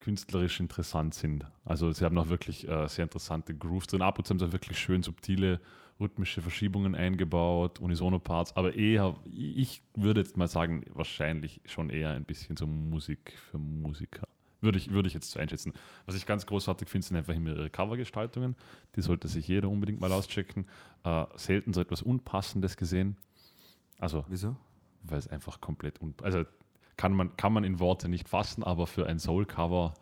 künstlerisch 0.00 0.58
interessant 0.58 1.14
sind. 1.14 1.46
Also 1.64 1.92
sie 1.92 2.04
haben 2.04 2.18
auch 2.18 2.28
wirklich 2.28 2.68
äh, 2.68 2.88
sehr 2.88 3.04
interessante 3.04 3.54
Grooves 3.54 3.86
drin. 3.86 4.02
Ab 4.02 4.18
und 4.18 4.26
zu 4.26 4.34
haben 4.34 4.40
sie 4.40 4.52
wirklich 4.52 4.78
schön 4.78 5.04
subtile 5.04 5.60
rhythmische 6.00 6.42
Verschiebungen 6.42 6.94
eingebaut, 6.94 7.78
Unisono-Parts, 7.80 8.56
aber 8.56 8.74
eher, 8.74 9.16
ich 9.24 9.82
würde 9.94 10.20
jetzt 10.20 10.36
mal 10.36 10.48
sagen, 10.48 10.84
wahrscheinlich 10.92 11.60
schon 11.66 11.90
eher 11.90 12.10
ein 12.10 12.24
bisschen 12.24 12.56
so 12.56 12.66
Musik 12.66 13.34
für 13.50 13.58
Musiker. 13.58 14.26
Würde 14.60 14.78
ich, 14.78 14.90
würde 14.90 15.08
ich 15.08 15.14
jetzt 15.14 15.30
so 15.32 15.40
einschätzen. 15.40 15.72
Was 16.06 16.14
ich 16.14 16.24
ganz 16.24 16.46
großartig 16.46 16.88
finde, 16.88 17.06
sind 17.06 17.16
einfach 17.16 17.34
immer 17.34 17.50
ihre 17.50 17.68
Covergestaltungen. 17.68 18.54
Die 18.94 19.02
sollte 19.02 19.26
sich 19.26 19.48
jeder 19.48 19.68
unbedingt 19.68 20.00
mal 20.00 20.12
auschecken. 20.12 20.66
Äh, 21.02 21.24
selten 21.34 21.72
so 21.72 21.80
etwas 21.80 22.00
Unpassendes 22.00 22.76
gesehen. 22.76 23.16
Also 23.98 24.24
Wieso? 24.28 24.56
weil 25.04 25.18
es 25.18 25.26
einfach 25.26 25.60
komplett 25.60 26.00
un 26.00 26.14
also 26.22 26.44
kann 26.96 27.12
man, 27.12 27.36
kann 27.36 27.52
man 27.52 27.64
in 27.64 27.80
Worte 27.80 28.08
nicht 28.08 28.28
fassen, 28.28 28.62
aber 28.62 28.86
für 28.86 29.06
ein 29.06 29.18
Soul-Cover 29.18 29.94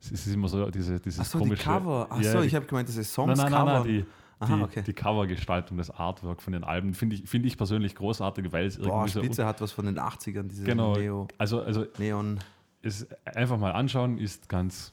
es 0.00 0.10
ist 0.10 0.26
immer 0.26 0.48
so 0.48 0.68
diese, 0.70 0.98
dieses 0.98 1.20
Achso, 1.20 1.38
die 1.38 1.44
komische. 1.44 1.62
Cover. 1.62 2.10
Achso, 2.10 2.22
Ja, 2.28 2.40
die- 2.40 2.46
ich 2.48 2.54
habe 2.56 2.66
gemeint, 2.66 2.88
das 2.88 2.96
ist 2.96 3.16
Nein, 3.16 3.36
Songs 3.36 3.38
nein, 3.38 3.52
nein, 3.52 3.64
nein, 3.66 3.84
die, 3.84 4.04
Aha, 4.42 4.56
die, 4.56 4.62
okay. 4.62 4.82
die 4.82 4.92
Covergestaltung, 4.92 5.76
das 5.78 5.90
Artwork 5.90 6.42
von 6.42 6.52
den 6.52 6.64
Alben 6.64 6.94
finde 6.94 7.16
ich, 7.16 7.28
finde 7.28 7.48
ich 7.48 7.56
persönlich 7.56 7.94
großartig, 7.94 8.52
weil 8.52 8.66
es 8.66 8.78
Boah, 8.78 8.86
irgendwie 8.86 9.10
so. 9.10 9.20
Spitze 9.22 9.46
hat 9.46 9.60
was 9.60 9.72
von 9.72 9.86
den 9.86 9.98
80ern, 9.98 10.44
diese 10.44 10.64
Genau. 10.64 10.94
Neo, 10.96 11.28
Also, 11.38 11.62
also 11.62 11.86
Neon. 11.98 12.38
es 12.82 13.06
einfach 13.24 13.58
mal 13.58 13.72
anschauen 13.72 14.18
ist 14.18 14.48
ganz, 14.48 14.92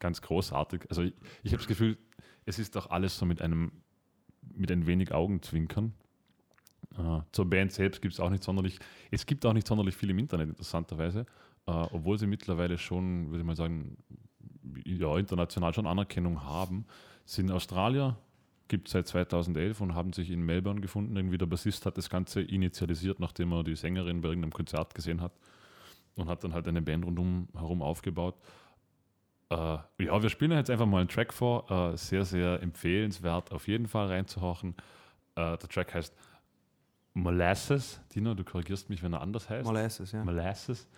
ganz 0.00 0.20
großartig. 0.22 0.82
Also 0.90 1.02
ich, 1.02 1.14
ich 1.42 1.52
habe 1.52 1.58
das 1.58 1.66
Gefühl, 1.68 1.96
es 2.46 2.58
ist 2.58 2.76
auch 2.76 2.90
alles 2.90 3.16
so 3.18 3.26
mit 3.26 3.40
einem, 3.40 3.72
mit 4.54 4.70
ein 4.70 4.86
wenig 4.86 5.12
Augenzwinkern. 5.12 5.94
Äh, 6.98 7.20
zur 7.32 7.48
Band 7.48 7.72
selbst 7.72 8.02
gibt 8.02 8.14
es 8.14 8.20
auch 8.20 8.30
nicht 8.30 8.44
sonderlich, 8.44 8.78
es 9.10 9.26
gibt 9.26 9.44
auch 9.46 9.52
nicht 9.52 9.66
sonderlich 9.66 9.96
viel 9.96 10.10
im 10.10 10.18
Internet, 10.18 10.48
interessanterweise, 10.50 11.20
äh, 11.66 11.70
obwohl 11.70 12.18
sie 12.18 12.26
mittlerweile 12.26 12.78
schon, 12.78 13.30
würde 13.30 13.40
ich 13.40 13.46
mal 13.46 13.56
sagen, 13.56 13.96
ja, 14.84 15.16
international 15.16 15.72
schon 15.74 15.86
Anerkennung 15.86 16.42
haben. 16.42 16.86
Sind 17.26 17.50
Australier, 17.50 18.18
gibt 18.74 18.88
es 18.88 18.92
seit 18.92 19.06
2011 19.06 19.80
und 19.80 19.94
haben 19.94 20.12
sich 20.12 20.32
in 20.32 20.44
Melbourne 20.44 20.80
gefunden. 20.80 21.14
Irgendwie 21.14 21.38
der 21.38 21.46
Bassist 21.46 21.86
hat 21.86 21.96
das 21.96 22.10
Ganze 22.10 22.40
initialisiert, 22.40 23.20
nachdem 23.20 23.52
er 23.52 23.62
die 23.62 23.76
Sängerin 23.76 24.20
bei 24.20 24.30
irgendeinem 24.30 24.52
Konzert 24.52 24.96
gesehen 24.96 25.20
hat 25.20 25.30
und 26.16 26.28
hat 26.28 26.42
dann 26.42 26.54
halt 26.54 26.66
eine 26.66 26.82
Band 26.82 27.04
rundum 27.04 27.46
herum 27.54 27.82
aufgebaut. 27.82 28.34
Äh, 29.48 29.54
ja, 29.54 30.20
wir 30.20 30.28
spielen 30.28 30.50
jetzt 30.50 30.70
einfach 30.70 30.86
mal 30.86 30.98
einen 30.98 31.08
Track 31.08 31.32
vor. 31.32 31.70
Äh, 31.70 31.96
sehr, 31.96 32.24
sehr 32.24 32.60
empfehlenswert, 32.64 33.52
auf 33.52 33.68
jeden 33.68 33.86
Fall 33.86 34.08
reinzuhauchen. 34.08 34.74
Äh, 35.36 35.56
der 35.56 35.68
Track 35.68 35.94
heißt 35.94 36.12
Molasses. 37.12 38.00
Dino, 38.12 38.34
du 38.34 38.42
korrigierst 38.42 38.90
mich, 38.90 39.04
wenn 39.04 39.12
er 39.12 39.20
anders 39.20 39.48
heißt. 39.48 39.64
Molasses, 39.64 40.10
ja. 40.10 40.24
Molasses. 40.24 40.88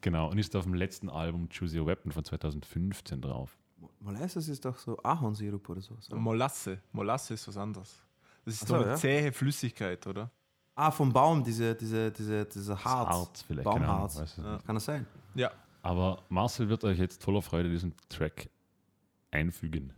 Genau, 0.00 0.28
und 0.28 0.38
ist 0.38 0.56
auf 0.56 0.64
dem 0.64 0.74
letzten 0.74 1.08
Album 1.08 1.48
Choose 1.48 1.78
Your 1.78 1.86
Weapon 1.86 2.10
von 2.10 2.24
2015 2.24 3.20
drauf. 3.20 3.56
Molasses 4.00 4.48
ist 4.48 4.64
doch 4.64 4.76
so 4.78 4.96
Ahornsirup 5.02 5.68
oder 5.68 5.80
so. 5.80 5.96
so. 6.00 6.16
Molasse. 6.16 6.80
Molasse 6.92 7.34
ist 7.34 7.46
was 7.48 7.56
anderes. 7.56 8.02
Das 8.44 8.54
ist 8.54 8.66
so, 8.66 8.74
doch 8.74 8.82
eine 8.82 8.90
ja. 8.92 8.96
zähe 8.96 9.32
Flüssigkeit, 9.32 10.06
oder? 10.06 10.30
Ah, 10.74 10.90
vom 10.90 11.12
Baum, 11.12 11.44
diese, 11.44 11.74
diese, 11.74 12.10
diese, 12.10 12.46
diese 12.46 12.84
Harz. 12.84 13.08
Harz 13.08 13.42
vielleicht, 13.42 13.64
Baumharz. 13.64 14.20
ich 14.20 14.36
Ja. 14.42 14.58
Kann 14.64 14.76
das 14.76 14.84
sein? 14.84 15.06
Ja. 15.34 15.50
Aber 15.82 16.22
Marcel 16.28 16.68
wird 16.68 16.84
euch 16.84 16.98
jetzt 16.98 17.22
voller 17.22 17.42
Freude 17.42 17.70
diesen 17.70 17.94
Track 18.08 18.48
einfügen. 19.30 19.92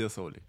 Sehr 0.00 0.08
solig. 0.08 0.42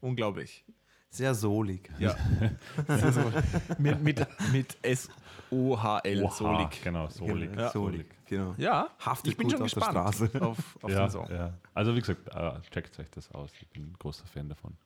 Unglaublich. 0.00 0.64
Sehr 1.10 1.34
solig. 1.34 1.90
Ja. 1.98 2.14
Sehr 2.86 3.12
solig. 3.12 3.34
mit, 3.78 4.02
mit, 4.02 4.26
mit 4.52 4.76
S-O-H-L. 4.82 6.22
Oha, 6.22 6.30
Solig. 6.30 6.82
Genau, 6.84 7.08
solig. 7.08 7.56
Ja, 7.56 7.70
solig. 7.70 8.06
Genau. 8.26 8.54
Ja, 8.58 8.90
Haftet 8.98 9.32
ich 9.32 9.36
bin 9.38 9.48
gut 9.48 9.52
schon 9.56 9.62
auf 9.62 9.72
der 9.72 9.80
gespannt 9.86 10.14
Straße. 10.14 10.42
auf, 10.42 10.78
auf 10.82 10.90
Ja, 10.90 11.06
den 11.06 11.10
Song. 11.10 11.30
ja. 11.30 11.54
Also 11.72 11.96
wie 11.96 12.00
gesagt, 12.00 12.28
äh, 12.34 12.60
checkt 12.70 12.98
euch 13.00 13.10
das 13.10 13.32
aus. 13.32 13.50
Ich 13.58 13.66
bin 13.68 13.84
ein 13.84 13.96
großer 13.98 14.26
Fan 14.26 14.50
davon. 14.50 14.76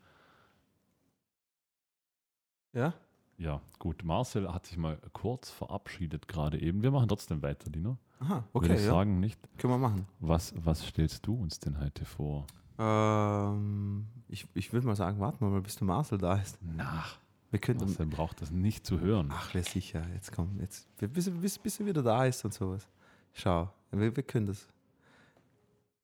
Ja? 2.73 2.95
Ja, 3.39 3.61
gut. 3.81 4.05
Marcel 4.05 4.53
hat 4.55 4.67
sich 4.67 4.77
mal 4.79 4.99
kurz 5.13 5.51
verabschiedet 5.51 6.29
gerade 6.29 6.61
eben. 6.61 6.83
Wir 6.85 6.93
machen 6.93 7.09
trotzdem 7.09 7.43
weiter, 7.43 7.69
Dino. 7.69 7.99
Aha, 8.21 8.35
Würde 8.37 8.45
okay, 8.53 8.75
ich 8.75 8.81
ja. 8.85 8.91
sagen, 8.93 9.19
nicht? 9.19 9.41
Können 9.59 9.73
wir 9.73 9.79
machen. 9.79 10.07
Was, 10.21 10.55
was 10.57 10.87
stellst 10.87 11.27
du 11.27 11.35
uns 11.35 11.59
denn 11.59 11.81
heute 11.81 12.05
vor? 12.05 12.47
Ähm, 12.83 14.07
ich 14.29 14.47
ich 14.55 14.73
würde 14.73 14.87
mal 14.87 14.97
sagen, 14.97 15.21
warten 15.21 15.41
wir 15.45 15.49
mal, 15.51 15.61
bis 15.61 15.77
der 15.77 15.87
Marcel 15.87 16.19
da 16.19 16.37
ist. 16.37 16.59
Na, 16.63 17.05
Wir 17.51 17.61
könnten. 17.61 17.85
Marcel 17.85 18.07
braucht 18.07 18.41
das 18.43 18.51
nicht 18.51 18.87
zu 18.87 19.01
hören. 19.01 19.29
Ach, 19.33 19.53
ja, 19.55 19.63
sicher. 19.63 20.03
Jetzt 20.15 20.33
komm, 20.33 20.59
jetzt, 20.61 20.89
bis, 20.99 21.31
bis, 21.31 21.59
bis 21.59 21.81
er 21.81 21.87
wieder 21.87 22.03
da 22.03 22.25
ist 22.27 22.45
und 22.45 22.53
sowas. 22.55 22.87
Schau, 23.35 23.71
wir, 23.91 24.15
wir 24.17 24.23
können 24.23 24.47
das. 24.47 24.67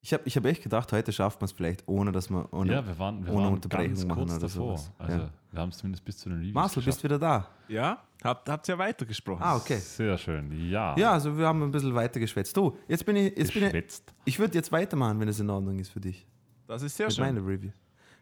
Ich 0.00 0.12
habe 0.14 0.22
ich 0.26 0.36
hab 0.36 0.44
echt 0.46 0.62
gedacht, 0.62 0.92
heute 0.92 1.12
schafft 1.12 1.40
man 1.40 1.46
es 1.46 1.52
vielleicht, 1.52 1.82
ohne 1.88 2.12
dass 2.12 2.30
man. 2.30 2.46
Ohne, 2.52 2.72
ja, 2.72 2.86
wir 2.86 2.98
waren, 2.98 3.26
wir 3.26 3.32
ohne 3.32 3.44
waren 3.44 3.54
Unterbrechung 3.54 3.88
ganz 3.94 4.04
machen 4.06 4.18
kurz 4.20 4.30
oder 4.32 4.40
davor. 4.40 4.78
sowas. 4.78 4.92
Also 4.98 5.18
Ja. 5.18 5.30
wir 5.50 5.60
haben 5.60 5.68
es 5.70 5.78
zumindest 5.78 6.04
bis 6.04 6.18
zu 6.18 6.28
den 6.28 6.38
Reviews 6.38 6.54
Marcel, 6.54 6.76
bist 6.84 6.86
geschafft. 7.02 7.04
wieder 7.04 7.18
da? 7.18 7.48
Ja, 7.66 8.02
habt, 8.22 8.48
habt 8.48 8.68
ihr 8.68 8.78
weitergesprochen? 8.78 9.42
Ah, 9.42 9.56
okay. 9.56 9.76
Sehr 9.78 10.16
schön, 10.16 10.52
ja. 10.70 10.96
Ja, 10.96 11.12
also 11.12 11.36
wir 11.36 11.46
haben 11.46 11.62
ein 11.62 11.70
bisschen 11.72 11.94
weiter 11.94 12.20
geschwätzt. 12.20 12.56
Du, 12.56 12.76
jetzt 12.86 13.04
bin 13.04 13.16
ich. 13.16 13.36
Jetzt 13.36 13.52
bin 13.52 13.64
ich 13.64 13.72
Geschwätzt. 13.72 14.14
ich 14.24 14.38
würde 14.38 14.54
jetzt 14.54 14.70
weitermachen, 14.70 15.18
wenn 15.18 15.28
es 15.28 15.40
in 15.40 15.50
Ordnung 15.50 15.78
ist 15.80 15.90
für 15.90 16.00
dich. 16.00 16.26
Das 16.68 16.82
ist 16.82 16.96
sehr 16.96 17.06
mit 17.06 17.16
schön. 17.16 17.24
meiner 17.24 17.40
Review. 17.40 17.70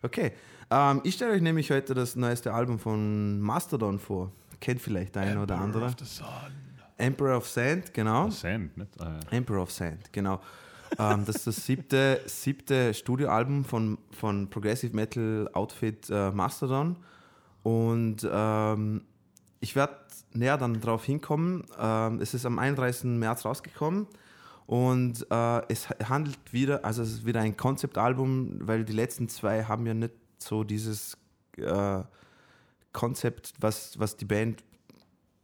Okay. 0.02 0.32
Ähm, 0.70 1.00
ich 1.02 1.14
stelle 1.14 1.32
euch 1.32 1.42
nämlich 1.42 1.70
heute 1.70 1.94
das 1.94 2.14
neueste 2.14 2.54
Album 2.54 2.78
von 2.78 3.40
Mastodon 3.40 3.98
vor. 3.98 4.30
Kennt 4.60 4.80
vielleicht 4.80 5.16
der 5.16 5.22
eine 5.22 5.42
oder 5.42 5.58
andere. 5.58 5.94
Emperor 6.96 7.36
of 7.36 7.48
Sand, 7.48 7.92
genau. 7.92 8.30
Sand, 8.30 8.76
nicht? 8.78 9.00
Ah, 9.00 9.18
ja. 9.20 9.36
Emperor 9.36 9.62
of 9.62 9.70
Sand, 9.70 10.12
genau. 10.12 10.40
ähm, 10.98 11.24
das 11.26 11.36
ist 11.36 11.46
das 11.48 11.66
siebte, 11.66 12.22
siebte 12.24 12.94
Studioalbum 12.94 13.64
von, 13.64 13.98
von 14.12 14.48
Progressive 14.48 14.94
Metal 14.94 15.50
Outfit 15.52 16.08
äh, 16.08 16.30
Mastodon. 16.30 16.96
Und 17.64 18.26
ähm, 18.30 19.02
ich 19.58 19.74
werde 19.74 19.96
näher 20.32 20.56
dann 20.56 20.80
darauf 20.80 21.04
hinkommen. 21.04 21.64
Ähm, 21.78 22.20
es 22.20 22.32
ist 22.32 22.46
am 22.46 22.60
31. 22.60 23.04
März 23.18 23.44
rausgekommen 23.44 24.06
und 24.66 25.26
äh, 25.30 25.62
es 25.68 25.88
handelt 25.88 26.52
wieder, 26.52 26.84
also 26.84 27.02
es 27.02 27.12
ist 27.12 27.26
wieder 27.26 27.40
ein 27.40 27.56
Konzeptalbum, 27.56 28.58
weil 28.60 28.84
die 28.84 28.92
letzten 28.92 29.28
zwei 29.28 29.62
haben 29.62 29.86
ja 29.86 29.94
nicht 29.94 30.14
so 30.38 30.64
dieses 30.64 31.16
äh, 31.56 32.02
Konzept, 32.92 33.54
was, 33.60 33.98
was 33.98 34.16
die 34.16 34.24
Band 34.24 34.62
ein 34.62 34.96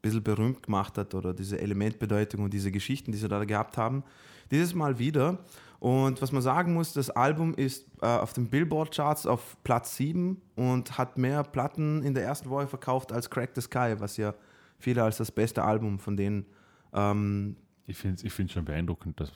bisschen 0.02 0.22
berühmt 0.24 0.64
gemacht 0.64 0.98
hat 0.98 1.14
oder 1.14 1.34
diese 1.34 1.60
Elementbedeutung 1.60 2.42
und 2.42 2.52
diese 2.52 2.72
Geschichten, 2.72 3.12
die 3.12 3.18
sie 3.18 3.28
da 3.28 3.44
gehabt 3.44 3.76
haben. 3.76 4.02
Dieses 4.50 4.74
Mal 4.74 4.98
wieder. 4.98 5.38
Und 5.78 6.22
was 6.22 6.32
man 6.32 6.42
sagen 6.42 6.74
muss, 6.74 6.92
das 6.92 7.10
Album 7.10 7.54
ist 7.54 7.86
äh, 8.00 8.06
auf 8.06 8.32
den 8.32 8.48
Billboard-Charts 8.48 9.26
auf 9.26 9.56
Platz 9.64 9.96
7 9.96 10.40
und 10.56 10.96
hat 10.98 11.18
mehr 11.18 11.42
Platten 11.42 12.02
in 12.02 12.14
der 12.14 12.24
ersten 12.24 12.50
Woche 12.50 12.66
verkauft 12.66 13.12
als 13.12 13.30
Crack 13.30 13.50
the 13.54 13.60
Sky, 13.60 13.96
was 13.98 14.16
ja 14.16 14.34
viele 14.78 15.02
als 15.02 15.16
das 15.16 15.30
beste 15.30 15.62
Album 15.62 15.98
von 15.98 16.16
denen 16.16 16.46
ähm, 16.92 17.56
Ich 17.92 17.98
finde 17.98 18.16
es 18.16 18.24
ich 18.24 18.32
find's 18.32 18.54
schon 18.54 18.64
beeindruckend, 18.64 19.20
dass 19.20 19.32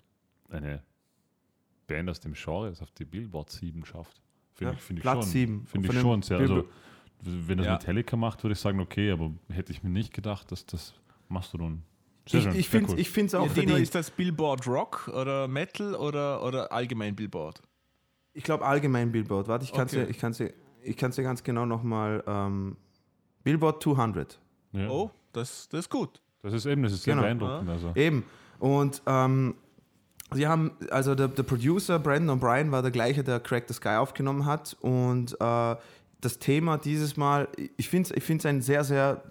eine 0.51 0.83
Band 1.87 2.09
aus 2.09 2.21
dem 2.21 2.33
Genre 2.33 2.69
es 2.69 2.81
auf 2.81 2.91
die 2.93 3.05
Billboard 3.05 3.51
7 3.51 3.85
schafft. 3.85 4.21
Finde 4.55 4.73
Ja, 4.73 4.77
ich, 4.79 4.83
find 4.83 4.99
ich 4.99 5.03
Platz 5.03 5.25
schon, 5.25 5.31
sieben 5.31 5.67
Finde 5.67 5.87
von 5.89 5.97
ich 5.97 6.01
schon 6.03 6.23
sehr. 6.23 6.39
Also, 6.39 6.65
wenn 7.23 7.59
das 7.59 7.67
Ja. 7.67 7.73
Metallica 7.75 8.17
macht, 8.17 8.43
würde 8.43 8.55
ich 8.55 8.59
sagen, 8.59 8.81
okay, 8.81 9.11
aber 9.11 9.31
hätte 9.51 9.73
ich 9.73 9.83
mir 9.83 9.91
nicht 9.91 10.15
gedacht, 10.15 10.51
dass 10.51 10.65
das 10.65 10.95
Mastodon. 11.29 11.83
Sehr 12.27 12.39
ich, 12.39 12.45
schön, 12.45 12.55
ich 12.57 12.67
sehr 12.69 12.71
finde 12.81 12.87
es 12.87 12.93
cool. 13.17 13.25
ich 13.29 13.35
auch 13.35 13.47
Ja, 13.47 13.53
verdient. 13.53 13.79
ist 13.81 13.95
das 13.95 14.11
Billboard 14.11 14.67
Rock 14.67 15.09
oder 15.09 15.47
Metal 15.49 15.95
oder, 15.95 16.43
oder 16.43 16.73
allgemein 16.73 17.15
Billboard? 17.15 17.61
Ich 18.33 18.43
glaube 18.43 18.65
allgemein 18.65 19.13
Billboard. 19.13 19.49
Warte, 19.49 19.65
ich 19.65 19.73
kann 19.73 19.87
es 19.87 19.93
Okay. 19.93 20.05
dir, 20.05 20.11
ich 20.11 20.19
kann's 20.19 20.41
ich 20.41 20.97
kann's 20.97 21.17
dir 21.17 21.23
ganz 21.25 21.43
genau 21.45 21.67
nochmal. 21.67 22.25
Ähm, 22.27 22.77
Billboard 23.45 23.83
200. 23.83 24.41
Ja. 24.73 24.89
Oh, 24.89 25.11
das, 25.33 25.69
das 25.69 25.81
ist 25.81 25.91
gut. 25.91 26.23
Das 26.43 26.53
ist 26.55 26.65
eben, 26.67 26.83
das 26.85 26.93
ist 26.93 27.03
sehr 27.03 27.15
Genau. 27.15 27.25
beeindruckend. 27.25 27.69
Also. 27.69 27.93
Eben. 27.95 28.25
Und 28.59 29.03
ähm, 29.07 29.55
sie 30.33 30.47
haben, 30.47 30.73
also 30.91 31.15
der, 31.15 31.29
der 31.29 31.43
Producer 31.43 31.99
Brandon 31.99 32.39
O'Brien 32.39 32.71
war 32.71 32.83
der 32.83 32.91
gleiche, 32.91 33.23
der 33.23 33.41
Crack 33.41 33.65
the 33.69 33.75
Sky 33.75 33.97
aufgenommen 33.97 34.47
hat. 34.47 34.77
Und 34.81 35.41
äh, 35.41 35.77
das 36.21 36.39
Thema 36.39 36.79
dieses 36.79 37.17
Mal, 37.17 37.49
ich 37.77 37.89
finde 37.89 38.11
es 38.11 38.17
ich 38.17 38.25
find's 38.25 38.47
ein 38.47 38.63
sehr, 38.63 38.85
sehr 38.85 39.23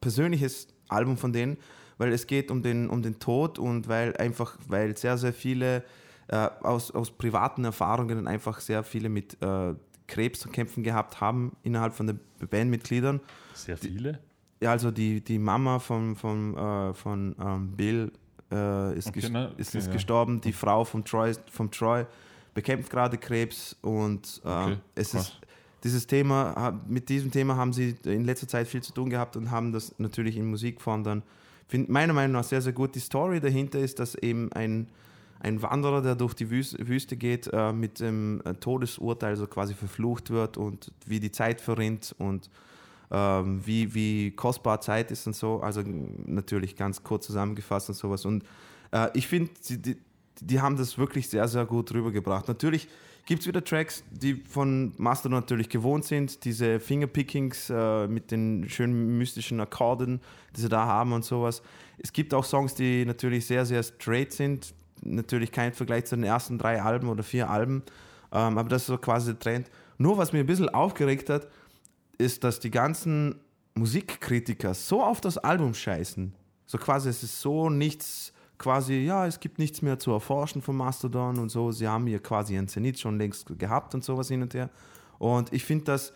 persönliches 0.00 0.68
Album 0.88 1.16
von 1.16 1.32
denen, 1.32 1.56
weil 1.98 2.12
es 2.12 2.26
geht 2.26 2.50
um 2.50 2.62
den, 2.62 2.88
um 2.88 3.02
den 3.02 3.18
Tod 3.18 3.58
und 3.58 3.88
weil 3.88 4.16
einfach, 4.16 4.56
weil 4.68 4.96
sehr, 4.96 5.18
sehr 5.18 5.32
viele 5.32 5.82
äh, 6.28 6.48
aus, 6.62 6.90
aus 6.90 7.10
privaten 7.10 7.64
Erfahrungen 7.64 8.26
einfach 8.26 8.60
sehr 8.60 8.82
viele 8.82 9.08
mit 9.08 9.40
äh, 9.42 9.74
Krebs 10.06 10.40
zu 10.40 10.48
kämpfen 10.48 10.82
gehabt 10.82 11.20
haben 11.20 11.52
innerhalb 11.62 11.94
von 11.94 12.06
den 12.06 12.20
Bandmitgliedern. 12.48 13.20
Sehr 13.54 13.76
viele. 13.76 14.20
Ja, 14.60 14.70
also 14.70 14.90
die, 14.90 15.22
die 15.22 15.38
Mama 15.38 15.78
von, 15.78 16.16
von, 16.16 16.56
äh, 16.56 16.94
von 16.94 17.36
ähm, 17.40 17.76
Bill 17.76 18.12
äh, 18.50 18.96
ist, 18.96 19.08
Okay, 19.08 19.20
ges 19.20 19.30
ist, 19.30 19.34
okay, 19.68 19.78
ist 19.78 19.86
ja. 19.86 19.92
gestorben. 19.92 20.40
Die 20.40 20.52
Frau 20.52 20.84
von 20.84 21.04
Troy, 21.04 21.32
vom 21.50 21.70
Troy 21.70 22.04
bekämpft 22.54 22.90
gerade 22.90 23.18
Krebs 23.18 23.76
und 23.82 24.40
äh, 24.44 24.48
Okay, 24.48 24.76
es 24.94 25.10
krass. 25.10 25.28
ist 25.28 25.40
dieses 25.86 26.06
Thema, 26.06 26.80
mit 26.88 27.08
diesem 27.08 27.30
Thema 27.30 27.56
haben 27.56 27.72
sie 27.72 27.94
in 28.04 28.24
letzter 28.24 28.48
Zeit 28.48 28.66
viel 28.66 28.82
zu 28.82 28.92
tun 28.92 29.08
gehabt 29.08 29.36
und 29.36 29.50
haben 29.50 29.72
das 29.72 29.94
natürlich 29.98 30.36
in 30.36 30.46
Musikform 30.50 31.04
dann, 31.04 31.22
find, 31.68 31.88
meiner 31.88 32.12
Meinung 32.12 32.32
nach 32.32 32.44
sehr, 32.44 32.60
sehr 32.60 32.72
gut. 32.72 32.94
Die 32.94 33.00
Story 33.00 33.40
dahinter 33.40 33.78
ist, 33.78 34.00
dass 34.00 34.16
eben 34.16 34.52
ein, 34.52 34.88
ein 35.40 35.62
Wanderer, 35.62 36.02
der 36.02 36.16
durch 36.16 36.34
die 36.34 36.50
Wüste, 36.50 36.88
Wüste 36.88 37.16
geht, 37.16 37.48
äh, 37.52 37.72
mit 37.72 38.00
dem 38.00 38.42
äh, 38.44 38.54
Todesurteil 38.54 39.36
so 39.36 39.46
quasi 39.46 39.74
verflucht 39.74 40.30
wird 40.30 40.56
und 40.56 40.92
wie 41.06 41.20
die 41.20 41.30
Zeit 41.30 41.60
verrinnt 41.60 42.14
und 42.18 42.50
wie, 43.10 43.94
wie 43.94 44.30
kostbar 44.32 44.80
Zeit 44.80 45.10
ist 45.10 45.26
und 45.26 45.36
so. 45.36 45.60
Also 45.60 45.82
natürlich 46.26 46.76
ganz 46.76 47.02
kurz 47.02 47.26
zusammengefasst 47.26 47.88
und 47.88 47.94
sowas. 47.94 48.24
Und 48.24 48.44
äh, 48.92 49.08
ich 49.14 49.28
finde, 49.28 49.50
die, 49.68 49.80
die, 49.80 49.96
die 50.40 50.60
haben 50.60 50.76
das 50.76 50.98
wirklich 50.98 51.28
sehr, 51.28 51.46
sehr 51.48 51.64
gut 51.66 51.92
rübergebracht. 51.92 52.48
Natürlich 52.48 52.88
gibt 53.26 53.42
es 53.42 53.48
wieder 53.48 53.62
Tracks, 53.62 54.04
die 54.10 54.34
von 54.34 54.92
Mastodon 54.96 55.40
natürlich 55.40 55.68
gewohnt 55.68 56.04
sind, 56.04 56.44
diese 56.44 56.80
Fingerpickings 56.80 57.70
äh, 57.70 58.06
mit 58.06 58.30
den 58.30 58.68
schönen 58.68 59.18
mystischen 59.18 59.60
Akkorden, 59.60 60.20
die 60.56 60.62
sie 60.62 60.68
da 60.68 60.86
haben 60.86 61.12
und 61.12 61.24
sowas. 61.24 61.62
Es 61.98 62.12
gibt 62.12 62.32
auch 62.32 62.44
Songs, 62.44 62.74
die 62.74 63.04
natürlich 63.04 63.46
sehr, 63.46 63.66
sehr 63.66 63.82
straight 63.82 64.32
sind. 64.32 64.74
Natürlich 65.02 65.52
kein 65.52 65.72
Vergleich 65.72 66.06
zu 66.06 66.16
den 66.16 66.24
ersten 66.24 66.56
drei 66.56 66.80
Alben 66.80 67.08
oder 67.08 67.22
vier 67.22 67.50
Alben, 67.50 67.82
ähm, 68.32 68.56
aber 68.56 68.68
das 68.68 68.82
ist 68.82 68.88
so 68.88 68.96
quasi 68.96 69.32
der 69.32 69.38
Trend. 69.38 69.70
Nur 69.98 70.16
was 70.16 70.32
mir 70.32 70.40
ein 70.40 70.46
bisschen 70.46 70.68
aufgeregt 70.68 71.28
hat, 71.28 71.48
ist, 72.18 72.44
dass 72.44 72.60
die 72.60 72.70
ganzen 72.70 73.40
Musikkritiker 73.74 74.74
so 74.74 75.02
auf 75.02 75.20
das 75.20 75.38
Album 75.38 75.74
scheißen. 75.74 76.34
So 76.66 76.78
quasi, 76.78 77.08
es 77.08 77.22
ist 77.22 77.40
so 77.40 77.70
nichts, 77.70 78.32
quasi, 78.58 78.94
ja, 78.94 79.26
es 79.26 79.38
gibt 79.38 79.58
nichts 79.58 79.82
mehr 79.82 79.98
zu 79.98 80.12
erforschen 80.12 80.62
von 80.62 80.76
Mastodon 80.76 81.38
und 81.38 81.50
so. 81.50 81.70
Sie 81.70 81.86
haben 81.86 82.06
hier 82.06 82.20
quasi 82.20 82.56
einen 82.56 82.68
Zenit 82.68 82.98
schon 82.98 83.18
längst 83.18 83.58
gehabt 83.58 83.94
und 83.94 84.02
sowas 84.02 84.28
hin 84.28 84.42
und 84.42 84.54
her. 84.54 84.70
Und 85.18 85.52
ich 85.52 85.64
finde 85.64 85.84
das 85.84 86.12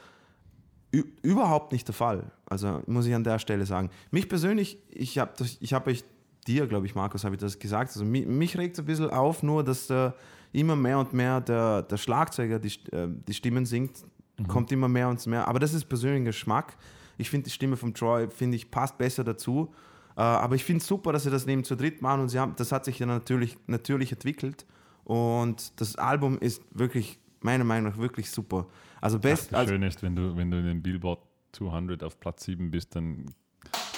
überhaupt 0.91 1.73
nicht 1.73 1.87
der 1.87 1.95
Fall. 1.95 2.33
Also 2.47 2.83
muss 2.87 3.07
ich 3.07 3.15
an 3.15 3.25
der 3.25 3.39
Stelle 3.39 3.65
sagen. 3.67 3.91
Mich 4.11 4.29
persönlich, 4.29 4.79
ich 4.91 5.19
habe 5.19 5.33
ich 5.61 5.73
hab 5.73 5.87
euch, 5.87 6.05
dir, 6.47 6.67
glaube 6.67 6.87
ich, 6.87 6.95
Markus, 6.95 7.25
habe 7.25 7.35
ich 7.35 7.41
das 7.41 7.59
gesagt. 7.59 7.91
Also 7.91 8.05
mich, 8.05 8.27
mich 8.27 8.57
regt 8.57 8.75
es 8.75 8.81
ein 8.81 8.87
bisschen 8.87 9.11
auf, 9.11 9.43
nur 9.43 9.63
dass 9.63 9.91
äh, 9.91 10.11
immer 10.53 10.77
mehr 10.77 10.99
und 10.99 11.13
mehr 11.13 11.41
der, 11.41 11.83
der 11.83 11.97
Schlagzeuger 11.97 12.59
die, 12.59 12.73
äh, 12.93 13.09
die 13.09 13.35
Stimmen 13.35 13.67
singt. 13.67 14.05
Kommt 14.49 14.73
immer 14.73 14.89
mehr 14.89 15.09
und 15.09 15.25
mehr. 15.27 15.47
Aber 15.49 15.59
das 15.59 15.75
ist 15.75 15.85
persönlicher 15.87 16.25
Geschmack. 16.27 16.77
Ich 17.19 17.31
finde 17.31 17.45
die 17.45 17.51
Stimme 17.51 17.77
von 17.77 17.93
Troy, 17.95 18.29
finde 18.31 18.57
ich, 18.57 18.71
passt 18.71 18.97
besser 18.99 19.25
dazu. 19.25 19.73
Äh, 20.17 20.21
aber 20.23 20.55
ich 20.55 20.65
finde 20.65 20.81
es 20.81 20.87
super, 20.87 21.13
dass 21.13 21.25
sie 21.25 21.31
das 21.31 21.47
neben 21.47 21.65
zu 21.65 21.77
dritt 21.77 22.03
machen 22.03 22.23
und 22.23 22.29
sie 22.31 22.39
haben, 22.39 22.55
das 22.57 22.73
hat 22.73 22.85
sich 22.85 22.99
dann 22.99 23.09
natürlich, 23.09 23.57
natürlich 23.67 24.13
entwickelt. 24.13 24.67
Und 25.05 25.81
das 25.81 25.97
Album 25.97 26.39
ist 26.39 26.63
wirklich, 26.73 27.19
meiner 27.41 27.65
Meinung 27.65 27.93
nach, 27.93 27.99
wirklich 27.99 28.31
super. 28.31 28.67
Also 29.01 29.19
best, 29.19 29.53
Das 29.53 29.61
also, 29.61 29.73
Schöne 29.73 29.87
ist, 29.87 30.03
wenn 30.03 30.15
du, 30.17 30.37
wenn 30.37 30.51
du 30.51 30.59
in 30.59 30.65
den 30.67 30.83
Billboard 30.83 31.21
200 31.53 32.03
auf 32.05 32.19
Platz 32.21 32.45
7 32.45 32.71
bist, 32.71 32.95
dann 32.95 33.27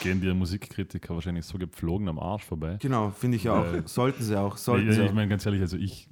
gehen 0.03 0.21
dir 0.21 0.35
Musikkritiker 0.35 1.15
wahrscheinlich 1.15 1.45
so 1.45 1.59
gepflogen 1.59 2.09
am 2.09 2.19
Arsch 2.19 2.45
vorbei. 2.45 2.77
Genau, 2.81 3.11
finde 3.11 3.37
ich 3.37 3.49
auch. 3.49 3.65
Weil- 3.65 3.87
sollten 3.87 4.23
sie 4.23 4.39
auch. 4.39 4.57
Sollten 4.57 4.89
Nee, 4.89 4.95
sie 4.95 5.03
ich 5.05 5.13
meine 5.13 5.29
ganz 5.29 5.47
ehrlich, 5.47 5.61
also 5.61 5.77
ich, 5.77 6.09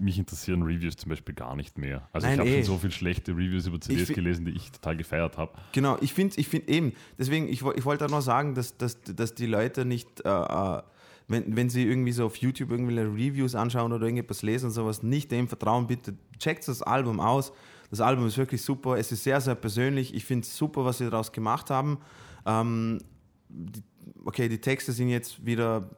mich 0.00 0.18
interessieren 0.18 0.62
Reviews 0.62 0.96
zum 0.96 1.10
Beispiel 1.10 1.34
gar 1.34 1.56
nicht 1.56 1.78
mehr. 1.78 2.08
Also 2.12 2.26
Nein, 2.26 2.34
ich 2.34 2.40
habe 2.40 2.50
eh. 2.50 2.54
schon 2.54 2.64
so 2.64 2.78
viele 2.78 2.92
schlechte 2.92 3.32
Reviews 3.32 3.66
über 3.66 3.80
CDs 3.80 4.08
gelesen, 4.08 4.44
die 4.44 4.52
ich 4.52 4.70
total 4.70 4.96
gefeiert 4.96 5.38
habe. 5.38 5.52
Genau, 5.72 5.98
ich 6.00 6.12
finde 6.12 6.38
ich 6.38 6.48
find 6.48 6.68
eben, 6.68 6.92
deswegen, 7.18 7.48
ich, 7.48 7.62
ich 7.62 7.84
wollte 7.84 8.04
auch 8.04 8.10
noch 8.10 8.22
sagen, 8.22 8.54
dass, 8.54 8.76
dass, 8.76 9.00
dass 9.02 9.34
die 9.34 9.46
Leute 9.46 9.84
nicht, 9.84 10.24
äh, 10.24 10.28
äh, 10.28 10.82
wenn, 11.28 11.56
wenn 11.56 11.70
sie 11.70 11.84
irgendwie 11.84 12.12
so 12.12 12.26
auf 12.26 12.36
YouTube 12.36 12.70
irgendwelche 12.70 13.10
Reviews 13.10 13.54
anschauen 13.54 13.92
oder 13.92 14.04
irgendetwas 14.04 14.42
lesen 14.42 14.66
und 14.66 14.72
sowas, 14.72 15.02
nicht 15.02 15.30
dem 15.32 15.48
vertrauen, 15.48 15.86
bitte 15.86 16.14
checkt 16.38 16.66
das 16.68 16.82
Album 16.82 17.20
aus. 17.20 17.52
Das 17.90 18.00
Album 18.00 18.26
ist 18.26 18.36
wirklich 18.36 18.62
super, 18.62 18.96
es 18.96 19.12
ist 19.12 19.24
sehr, 19.24 19.40
sehr 19.40 19.54
persönlich. 19.54 20.14
Ich 20.14 20.24
finde 20.24 20.44
es 20.44 20.56
super, 20.56 20.84
was 20.84 20.98
sie 20.98 21.04
daraus 21.04 21.32
gemacht 21.32 21.70
haben. 21.70 21.98
Ähm, 22.44 22.98
die, 23.48 23.82
okay, 24.24 24.48
die 24.48 24.60
Texte 24.60 24.92
sind 24.92 25.08
jetzt 25.08 25.44
wieder 25.44 25.90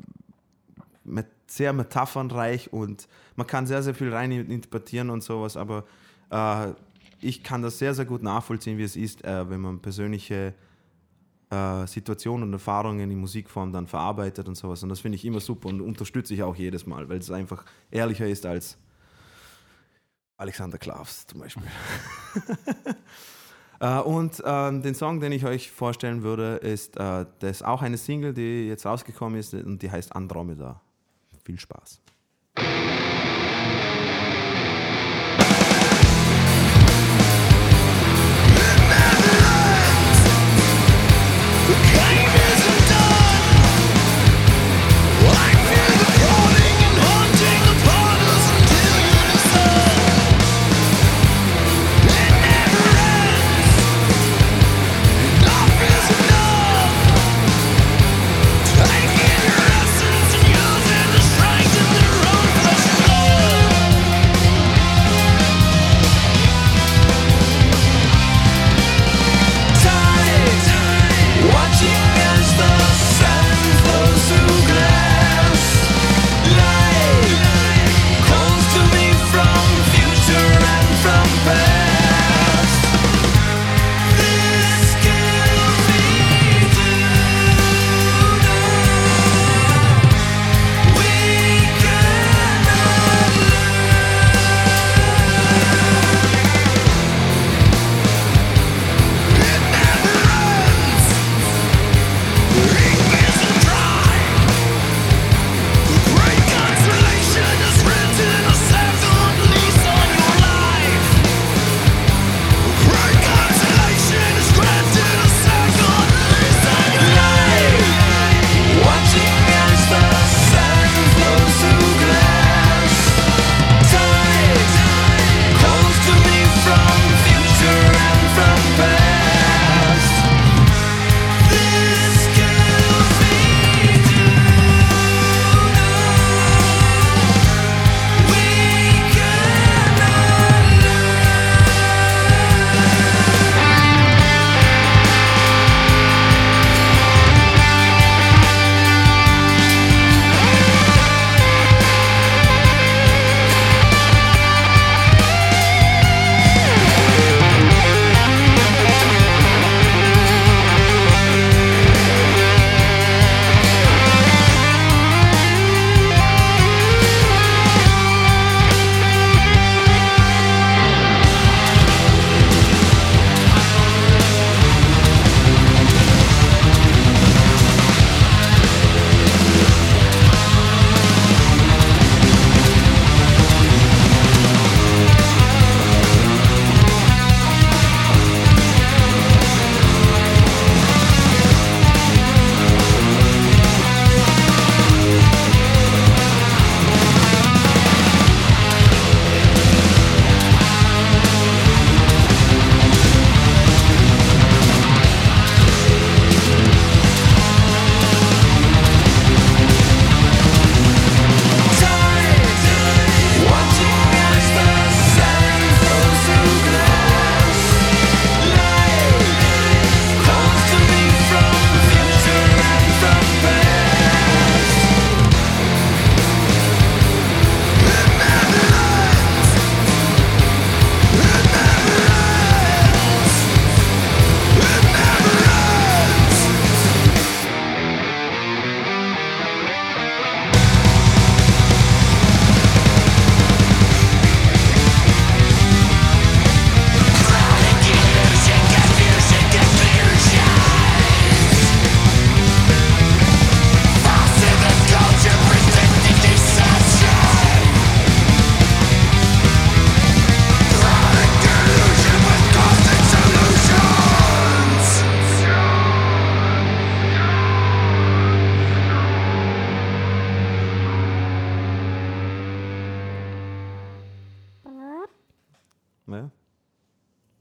met, 1.09 1.27
sehr 1.47 1.73
metaphernreich 1.73 2.73
und 2.73 3.09
man 3.37 3.47
kann 3.47 3.67
sehr, 3.67 3.83
sehr 3.83 3.95
viel 3.95 4.13
rein 4.13 4.33
interpretieren 4.33 5.11
und 5.11 5.23
sowas, 5.23 5.57
aber 5.57 5.85
äh, 6.31 6.73
ich 7.21 7.43
kann 7.43 7.63
das 7.63 7.79
sehr, 7.79 7.95
sehr 7.95 8.05
gut 8.05 8.23
nachvollziehen, 8.23 8.79
wie 8.79 8.85
es 8.85 8.97
ist, 8.97 9.25
äh, 9.25 9.49
wenn 9.49 9.61
man 9.61 9.81
persönliche 9.81 10.55
äh, 11.51 11.87
Situationen 11.87 12.49
und 12.49 12.53
Erfahrungen 12.53 13.11
in 13.11 13.19
Musikform 13.19 13.73
dann 13.73 13.87
verarbeitet 13.87 14.47
und 14.49 14.55
sowas. 14.55 14.83
Und 14.83 14.91
das 14.91 15.01
finde 15.01 15.17
ich 15.17 15.25
immer 15.25 15.41
super 15.41 15.69
und 15.69 15.81
unterstütze 15.81 16.35
ich 16.35 16.43
auch 16.43 16.57
jedes 16.57 16.87
Mal, 16.87 17.09
weil 17.09 17.19
es 17.19 17.31
einfach 17.31 17.65
ehrlicher 17.91 18.27
ist 18.27 18.47
als 18.47 18.77
Alexander 20.37 20.79
Klavs 20.79 21.27
zum 21.27 21.41
Beispiel. 21.41 21.65
äh, 23.81 23.99
und 24.01 24.43
ähm, 24.45 24.83
den 24.83 24.95
Song, 24.95 25.21
den 25.21 25.33
ich 25.33 25.45
euch 25.45 25.71
vorstellen 25.71 26.23
würde, 26.23 26.57
ist 26.57 26.97
äh, 26.97 27.27
das 27.41 27.51
ist 27.57 27.65
auch 27.65 27.83
eine 27.83 27.97
Single, 27.97 28.35
die 28.35 28.69
jetzt 28.69 28.87
rausgekommen 28.87 29.39
ist 29.39 29.55
und 29.55 29.83
die 29.83 29.91
heißt 29.91 30.15
Andromeda. 30.15 30.81
Viel 31.49 31.59
Spaß. 31.59 32.03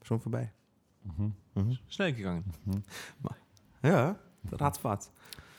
Schon 0.07 0.21
vorbei. 0.21 0.51
Schnell 1.89 2.13
gegangen. 2.13 2.45
Ja, 3.83 4.15
ratzfatz. 4.53 5.11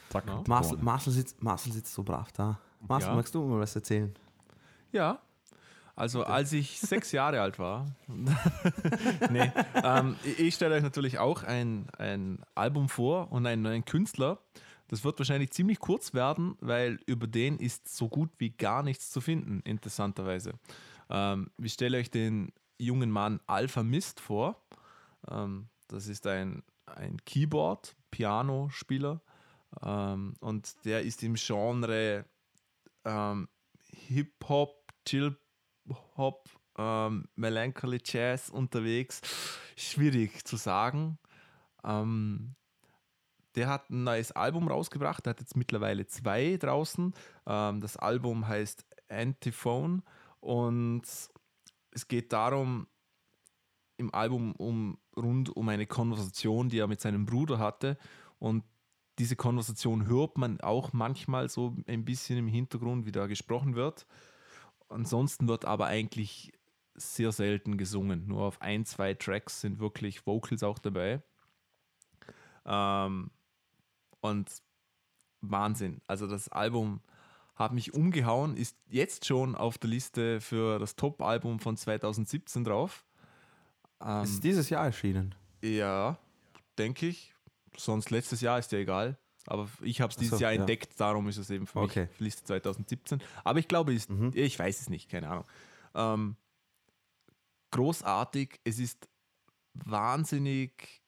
Zack. 0.09 0.27
Ja. 0.27 0.43
Marcel. 0.47 0.79
Marcel, 0.79 1.13
sitzt, 1.13 1.43
Marcel 1.43 1.73
sitzt 1.73 1.93
so 1.93 2.03
brav 2.03 2.33
da. 2.33 2.59
Marcel, 2.87 3.11
Ja. 3.11 3.15
magst 3.17 3.35
du 3.35 3.45
mal 3.45 3.61
was 3.61 3.75
erzählen? 3.77 4.15
Ja. 4.91 5.21
Also 5.95 6.23
als 6.25 6.53
ich 6.53 6.81
sechs 6.81 7.13
Jahre 7.13 7.41
alt 7.43 7.59
war, 7.59 7.87
nee, 9.31 9.53
ähm, 9.75 10.17
ich- 10.25 10.39
ich 10.39 10.55
stelle 10.55 10.77
euch 10.77 10.83
natürlich 10.83 11.19
auch 11.19 11.43
ein, 11.43 11.89
ein 11.99 12.39
Album 12.55 12.89
vor 12.89 13.31
und 13.33 13.45
einen 13.47 13.63
neuen 13.63 13.85
Künstler. 13.85 14.39
Das 14.87 15.05
wird 15.05 15.19
wahrscheinlich 15.19 15.51
ziemlich 15.51 15.79
kurz 15.81 16.15
werden, 16.15 16.57
weil 16.61 16.99
über 17.07 17.27
den 17.27 17.59
ist 17.59 17.95
so 17.95 18.09
gut 18.09 18.31
wie 18.39 18.51
gar 18.51 18.83
nichts 18.83 19.11
zu 19.11 19.21
finden, 19.21 19.61
interessanterweise. 19.65 20.55
Ähm, 21.11 21.51
ich 21.59 21.73
stelle 21.75 21.99
euch 21.99 22.11
den 22.11 22.53
jungen 22.79 23.11
Mann 23.11 23.41
Alpha 23.47 23.83
Mist 23.83 24.21
vor. 24.21 24.63
Ähm, 25.31 25.69
das 25.89 26.07
ist 26.09 26.27
ein, 26.27 26.63
ein 26.87 27.19
Keyboard-Piano-Spieler 27.25 29.21
ähm, 29.83 30.35
und 30.41 30.85
der 30.85 31.03
ist 31.03 31.23
im 31.23 31.35
Genre 31.35 32.25
ähm, 33.05 33.49
Hip-Hop, 33.91 34.93
Chill-Hop, 35.05 36.49
ähm, 36.77 37.29
Melancholy 37.37 38.01
Jazz 38.05 38.51
unterwegs. 38.51 39.21
Schwierig 39.77 40.45
zu 40.45 40.57
sagen. 40.57 41.19
Ähm, 41.85 42.55
der 43.55 43.69
hat 43.69 43.91
ein 43.91 44.05
neues 44.05 44.33
Album 44.33 44.69
rausgebracht, 44.69 45.27
der 45.27 45.31
hat 45.31 45.41
jetzt 45.41 45.57
mittlerweile 45.57 46.07
zwei 46.07 46.57
draußen. 46.57 47.15
Ähm, 47.47 47.81
das 47.81 47.97
Album 47.97 48.47
heißt 48.47 48.85
Antiphone 49.09 50.03
und 50.41 51.03
es 51.99 52.07
geht 52.07 52.33
darum, 52.33 52.87
im 53.97 54.15
Album 54.15 54.53
um 54.53 54.99
rund 55.17 55.51
um 55.57 55.69
eine 55.69 55.87
Konversation, 55.87 56.69
die 56.69 56.79
er 56.79 56.87
mit 56.87 57.01
seinem 57.01 57.27
Bruder 57.27 57.59
hatte. 57.59 57.99
Und 58.39 58.63
diese 59.19 59.35
Konversation 59.35 60.07
hört 60.07 60.39
man 60.39 60.61
auch 60.61 60.93
manchmal 60.93 61.49
so 61.49 61.75
ein 61.89 62.05
bisschen 62.05 62.39
im 62.39 62.47
Hintergrund, 62.47 63.05
wie 63.05 63.11
da 63.13 63.27
gesprochen 63.27 63.75
wird. 63.75 64.07
Ansonsten 64.89 65.49
wird 65.49 65.65
aber 65.65 65.87
eigentlich 65.87 66.53
sehr 66.95 67.33
selten 67.33 67.77
gesungen. 67.77 68.29
Nur 68.29 68.43
auf 68.43 68.63
ein, 68.63 68.85
zwei 68.85 69.15
Tracks 69.15 69.61
sind 69.61 69.81
wirklich 69.81 70.25
Vocals 70.25 70.63
auch 70.63 70.79
dabei. 70.79 71.21
Ähm, 72.65 73.33
und 74.21 74.63
Wahnsinn. 75.41 76.01
Also 76.07 76.29
das 76.29 76.49
Album 76.49 77.01
hat 77.59 77.73
mich 77.73 77.93
umgehauen, 77.93 78.57
ist 78.57 78.77
jetzt 78.89 79.27
schon 79.27 79.55
auf 79.57 79.79
der 79.79 79.91
Liste 79.91 80.41
für 80.41 80.79
das 80.79 80.95
Top-Album 80.97 81.59
von 81.59 81.77
2017 81.77 82.63
drauf. 82.65 83.05
Ähm, 84.01 84.23
ist 84.23 84.45
dieses 84.45 84.71
Jahr 84.71 84.85
erschienen. 84.85 85.35
ja, 85.63 86.17
denke 86.79 87.09
ich. 87.09 87.35
Sonst 87.77 88.11
letztes 88.11 88.41
Jahr 88.41 88.59
ist 88.61 88.71
ja 88.73 88.79
egal. 88.79 89.19
Aber 89.47 89.69
ich 89.83 90.01
habe 90.01 90.11
es 90.11 90.17
dieses 90.17 90.39
so, 90.39 90.43
Jahr 90.43 90.53
ja. 90.53 90.61
entdeckt, 90.61 90.93
darum 91.01 91.27
ist 91.29 91.37
es 91.39 91.49
eben 91.51 91.67
für 91.67 91.81
Okay. 91.81 92.07
mich 92.11 92.21
Liste 92.21 92.45
2017. 92.45 93.21
Aber 93.45 93.59
ich 93.59 93.67
glaube, 93.67 93.93
ist, 93.95 94.11
Mhm. 94.11 94.31
ich 94.35 94.59
weiß 94.59 94.81
es 94.81 94.89
nicht, 94.91 95.11
keine 95.11 95.29
Ahnung. 95.29 95.45
Ähm, 95.95 96.37
großartig, 97.71 98.61
es 98.65 98.79
ist 98.79 99.09
wahnsinnig 99.75 101.03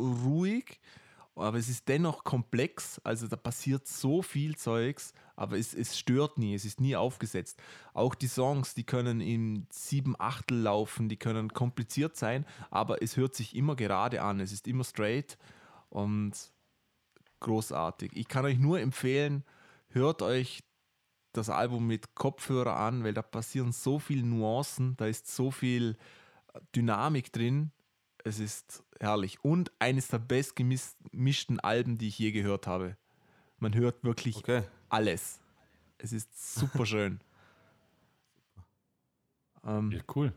ruhig, 0.00 0.80
aber 1.34 1.58
es 1.58 1.68
ist 1.68 1.88
dennoch 1.88 2.24
komplex. 2.24 3.00
Also 3.04 3.26
da 3.28 3.36
passiert 3.36 3.86
so 3.86 4.22
viel 4.22 4.56
Zeugs, 4.56 5.12
aber 5.38 5.56
es, 5.56 5.72
es 5.72 5.96
stört 5.96 6.36
nie, 6.36 6.54
es 6.54 6.64
ist 6.64 6.80
nie 6.80 6.96
aufgesetzt. 6.96 7.62
Auch 7.94 8.14
die 8.16 8.26
Songs, 8.26 8.74
die 8.74 8.82
können 8.82 9.20
in 9.20 9.66
sieben 9.70 10.16
Achtel 10.18 10.58
laufen, 10.58 11.08
die 11.08 11.16
können 11.16 11.52
kompliziert 11.52 12.16
sein, 12.16 12.44
aber 12.70 13.02
es 13.02 13.16
hört 13.16 13.36
sich 13.36 13.54
immer 13.54 13.76
gerade 13.76 14.20
an, 14.22 14.40
es 14.40 14.52
ist 14.52 14.66
immer 14.66 14.82
straight 14.82 15.38
und 15.90 16.32
großartig. 17.38 18.10
Ich 18.14 18.26
kann 18.26 18.44
euch 18.44 18.58
nur 18.58 18.80
empfehlen, 18.80 19.44
hört 19.90 20.22
euch 20.22 20.64
das 21.32 21.50
Album 21.50 21.86
mit 21.86 22.16
Kopfhörer 22.16 22.76
an, 22.76 23.04
weil 23.04 23.14
da 23.14 23.22
passieren 23.22 23.70
so 23.70 24.00
viele 24.00 24.26
Nuancen, 24.26 24.96
da 24.96 25.06
ist 25.06 25.28
so 25.28 25.52
viel 25.52 25.96
Dynamik 26.74 27.32
drin. 27.32 27.70
Es 28.24 28.40
ist 28.40 28.82
herrlich. 28.98 29.38
Und 29.44 29.70
eines 29.78 30.08
der 30.08 30.18
bestgemischten 30.18 31.60
Alben, 31.60 31.96
die 31.96 32.08
ich 32.08 32.18
je 32.18 32.32
gehört 32.32 32.66
habe. 32.66 32.96
Man 33.58 33.74
hört 33.74 34.02
wirklich 34.02 34.36
Okay. 34.36 34.64
Alles. 34.88 35.40
Es 35.98 36.12
ist 36.12 36.54
super 36.58 36.86
schön. 36.86 37.20
ähm, 39.66 39.90
Ja, 39.92 40.00
cool. 40.14 40.32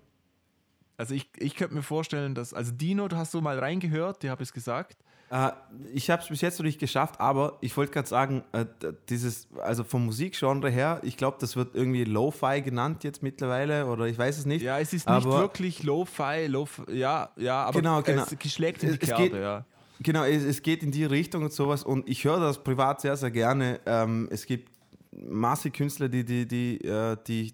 also 0.97 1.13
ich, 1.13 1.29
ich 1.37 1.55
könnte 1.55 1.75
mir 1.75 1.83
vorstellen, 1.83 2.35
dass, 2.35 2.53
also 2.53 2.71
Dino, 2.71 3.07
du 3.07 3.15
hast 3.17 3.31
so 3.31 3.41
mal 3.41 3.59
reingehört, 3.59 4.23
dir 4.23 4.31
habe 4.31 4.43
ich 4.43 4.49
es 4.49 4.53
gesagt. 4.53 4.97
Äh, 5.29 5.51
ich 5.93 6.09
habe 6.09 6.21
es 6.21 6.27
bis 6.27 6.41
jetzt 6.41 6.59
noch 6.59 6.65
nicht 6.65 6.79
geschafft, 6.79 7.19
aber 7.21 7.57
ich 7.61 7.77
wollte 7.77 7.93
gerade 7.93 8.07
sagen, 8.07 8.43
äh, 8.51 8.65
dieses, 9.07 9.47
also 9.61 9.83
vom 9.85 10.05
Musikgenre 10.05 10.69
her, 10.69 10.99
ich 11.03 11.15
glaube, 11.15 11.37
das 11.39 11.55
wird 11.55 11.73
irgendwie 11.73 12.03
Lo-Fi 12.03 12.61
genannt 12.61 13.03
jetzt 13.05 13.23
mittlerweile 13.23 13.85
oder 13.85 14.05
ich 14.07 14.17
weiß 14.17 14.39
es 14.39 14.45
nicht. 14.45 14.61
Ja, 14.61 14.79
es 14.79 14.91
ist 14.91 15.07
nicht 15.07 15.23
wirklich 15.25 15.83
Lo-Fi, 15.83 16.47
Lo 16.47 16.67
ja, 16.91 17.29
ja, 17.37 17.63
aber 17.63 17.79
Genau, 17.79 18.01
genau. 18.01 18.23
es 18.23 18.37
geschlägt 18.37 18.83
in 18.83 18.89
die 18.89 18.95
es 18.95 18.99
Kerbe, 18.99 19.23
geht- 19.29 19.33
ja. 19.41 19.65
Genau, 20.03 20.23
es, 20.23 20.43
es 20.43 20.61
geht 20.61 20.83
in 20.83 20.91
die 20.91 21.05
Richtung 21.05 21.43
und 21.43 21.53
sowas 21.53 21.83
und 21.83 22.07
ich 22.09 22.23
höre 22.25 22.39
das 22.39 22.63
privat 22.63 23.01
sehr, 23.01 23.15
sehr 23.17 23.31
gerne. 23.31 23.79
Ähm, 23.85 24.27
es 24.31 24.45
gibt 24.45 24.69
massig 25.11 25.73
Künstler, 25.73 26.09
die, 26.09 26.23
die, 26.25 26.47
die, 26.47 26.77
äh, 26.83 27.17
die, 27.27 27.53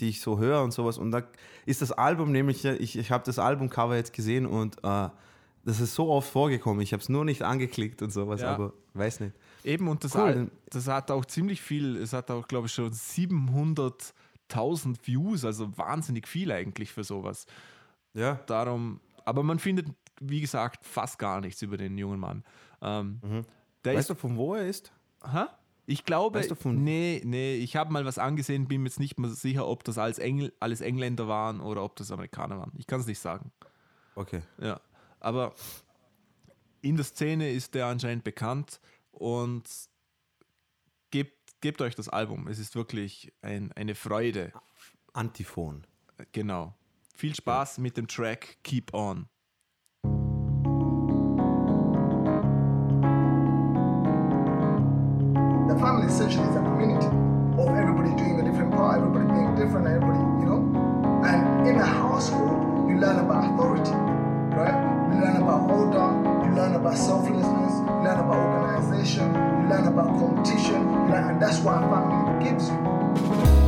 die 0.00 0.08
ich 0.10 0.20
so 0.20 0.38
höre 0.38 0.62
und 0.62 0.72
sowas 0.72 0.98
und 0.98 1.10
da 1.12 1.22
ist 1.64 1.82
das 1.82 1.92
Album 1.92 2.32
nämlich, 2.32 2.64
ich, 2.64 2.98
ich 2.98 3.10
habe 3.10 3.24
das 3.24 3.38
Albumcover 3.38 3.96
jetzt 3.96 4.12
gesehen 4.12 4.46
und 4.46 4.76
äh, 4.84 5.08
das 5.64 5.80
ist 5.80 5.94
so 5.94 6.10
oft 6.10 6.28
vorgekommen. 6.30 6.80
Ich 6.80 6.92
habe 6.92 7.02
es 7.02 7.08
nur 7.08 7.24
nicht 7.24 7.42
angeklickt 7.42 8.02
und 8.02 8.10
sowas, 8.10 8.40
Ja. 8.40 8.54
aber 8.54 8.72
weiß 8.94 9.20
nicht. 9.20 9.34
Eben, 9.64 9.88
und 9.88 10.04
das, 10.04 10.14
Cool, 10.14 10.20
Al- 10.22 10.50
das 10.70 10.86
hat 10.86 11.10
auch 11.10 11.24
ziemlich 11.24 11.60
viel, 11.60 11.96
es 11.96 12.12
hat 12.12 12.30
auch, 12.30 12.46
glaube 12.46 12.68
ich, 12.68 12.72
schon 12.74 12.92
700.000 12.92 14.96
Views, 15.04 15.44
also 15.44 15.76
wahnsinnig 15.76 16.28
viel 16.28 16.52
eigentlich 16.52 16.92
für 16.92 17.02
sowas. 17.04 17.46
Ja. 18.14 18.34
Darum, 18.46 19.00
aber 19.24 19.42
man 19.42 19.58
findet, 19.58 19.86
wie 20.20 20.40
gesagt, 20.40 20.84
fast 20.84 21.18
gar 21.18 21.40
nichts 21.40 21.62
über 21.62 21.76
den 21.76 21.96
jungen 21.98 22.20
Mann. 22.20 22.44
Ähm, 22.82 23.20
der 23.84 23.94
Weißt 23.94 24.10
ist, 24.10 24.10
du, 24.10 24.14
von 24.14 24.36
wo 24.36 24.54
er 24.54 24.66
ist? 24.66 24.92
Hä? 25.24 25.44
Ich 25.88 26.04
glaube, 26.04 26.38
Weißt 26.40 26.50
du 26.50 26.56
von- 26.56 26.82
nee, 26.82 27.22
nee, 27.24 27.54
ich 27.56 27.76
habe 27.76 27.92
mal 27.92 28.04
was 28.04 28.18
angesehen, 28.18 28.66
bin 28.66 28.82
mir 28.82 28.88
jetzt 28.88 28.98
nicht 28.98 29.18
mehr 29.18 29.30
sicher, 29.30 29.66
ob 29.68 29.84
das 29.84 29.98
alles, 29.98 30.18
Engl 30.18 30.52
alles 30.58 30.80
Engländer 30.80 31.28
waren 31.28 31.60
oder 31.60 31.84
ob 31.84 31.94
das 31.96 32.10
Amerikaner 32.10 32.58
waren. 32.58 32.72
Ich 32.76 32.86
kann 32.88 33.00
es 33.00 33.06
nicht 33.06 33.20
sagen. 33.20 33.52
Okay. 34.16 34.42
Ja, 34.58 34.80
aber 35.20 35.54
in 36.80 36.96
der 36.96 37.04
Szene 37.04 37.50
ist 37.52 37.74
der 37.74 37.86
anscheinend 37.86 38.24
bekannt 38.24 38.80
und 39.12 39.62
gebt, 41.10 41.60
gebt 41.60 41.80
euch 41.80 41.94
das 41.94 42.08
Album. 42.08 42.48
Es 42.48 42.58
ist 42.58 42.74
wirklich 42.74 43.32
ein, 43.42 43.72
eine 43.72 43.94
Freude. 43.94 44.52
Antiphon. 45.12 45.86
Genau. 46.32 46.74
Viel 47.14 47.34
Spaß 47.34 47.78
mit 47.78 47.96
dem 47.96 48.06
Track 48.08 48.58
Keep 48.64 48.92
On. 48.92 49.28
Family 55.96 56.12
essentially 56.12 56.48
is 56.48 56.56
a 56.56 56.60
community 56.60 57.06
of 57.06 57.68
everybody 57.74 58.10
doing 58.16 58.40
a 58.40 58.44
different 58.44 58.70
part, 58.72 58.98
everybody 58.98 59.26
being 59.32 59.54
different, 59.54 59.86
everybody, 59.86 60.18
you 60.40 60.46
know. 60.46 60.60
And 61.24 61.66
in 61.66 61.76
a 61.76 61.86
household, 61.86 62.88
you 62.88 62.98
learn 62.98 63.18
about 63.18 63.54
authority, 63.54 63.96
right? 64.54 64.76
You 65.12 65.20
learn 65.20 65.36
about 65.36 65.70
order, 65.70 66.46
you 66.46 66.54
learn 66.54 66.74
about 66.74 66.98
selflessness, 66.98 67.72
you 67.80 67.96
learn 68.04 68.20
about 68.20 68.36
organization, 68.36 69.32
you 69.32 69.68
learn 69.68 69.86
about 69.86 70.18
competition, 70.18 70.82
you 70.82 71.12
learn, 71.12 71.30
and 71.30 71.42
that's 71.42 71.60
what 71.60 71.76
a 71.76 71.80
family 71.80 72.44
gives 72.44 72.68
you. 72.68 73.65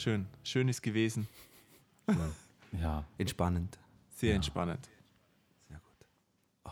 Schön. 0.00 0.26
Schön 0.44 0.66
ist 0.68 0.80
gewesen. 0.82 1.28
Ja, 2.72 3.04
Entspannend. 3.18 3.78
Sehr 4.08 4.34
entspannend. 4.34 4.88
Sehr 5.68 5.78
gut. 5.78 6.06
Oh. 6.64 6.70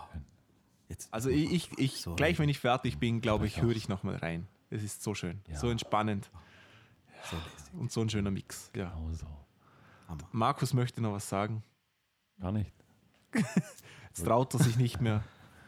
Jetzt. 0.89 1.13
Also 1.13 1.29
ich, 1.29 1.53
ich, 1.53 1.79
ich 1.79 2.01
So. 2.01 2.15
gleich 2.15 2.39
wenn 2.39 2.49
ich 2.49 2.59
fertig 2.59 2.99
bin, 2.99 3.21
glaube 3.21 3.47
ich, 3.47 3.61
höre 3.61 3.77
ich 3.77 3.87
nochmal 3.89 4.17
rein. 4.17 4.49
Es 4.71 4.83
ist 4.83 5.03
so 5.03 5.15
schön, 5.15 5.43
Ja. 5.49 5.57
so 5.57 5.69
entspannend 5.69 6.31
so 7.31 7.37
lässig. 7.37 7.75
und 7.75 7.93
so 7.93 8.01
ein 8.01 8.09
schöner 8.09 8.31
Mix. 8.31 8.71
Ja. 8.75 8.91
genau 8.95 9.13
so. 9.13 9.27
Markus 10.33 10.73
möchte 10.73 11.03
noch 11.03 11.13
was 11.13 11.29
sagen. 11.29 11.63
Gar 12.41 12.53
nicht. 12.53 12.73
Jetzt 13.35 14.25
traut 14.25 14.55
er 14.55 14.61
sich 14.61 14.77
nicht 14.79 15.03
mehr, 15.03 15.23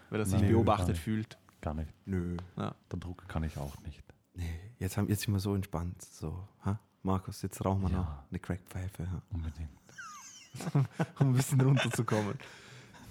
weil 0.08 0.20
er 0.20 0.24
sich 0.24 0.34
Nein, 0.40 0.44
gar 0.44 0.52
beobachtet 0.52 0.88
nicht. 0.90 1.00
fühlt. 1.02 1.38
Gar 1.60 1.74
nicht. 1.74 1.92
Nö. 2.06 2.38
Ja. 2.56 2.74
Den 2.90 3.00
Druck 3.00 3.28
kann 3.28 3.42
ich 3.42 3.58
auch 3.58 3.78
nicht. 3.82 4.02
Nee, 4.32 4.48
jetzt, 4.78 4.96
haben, 4.96 5.08
jetzt 5.08 5.22
sind 5.22 5.34
wir 5.34 5.40
so 5.40 5.54
entspannt. 5.54 6.00
So, 6.00 6.48
ha? 6.64 6.80
Markus, 7.02 7.42
jetzt 7.42 7.64
rauchen 7.64 7.82
wir 7.82 7.90
Ja. 7.90 7.96
noch 7.98 8.08
eine 8.30 8.38
Crackpfeife. 8.38 9.10
Ha? 9.10 9.22
Unbedingt. 9.32 9.70
um 11.18 11.28
ein 11.28 11.32
bisschen 11.32 11.60
runterzukommen. 11.60 12.34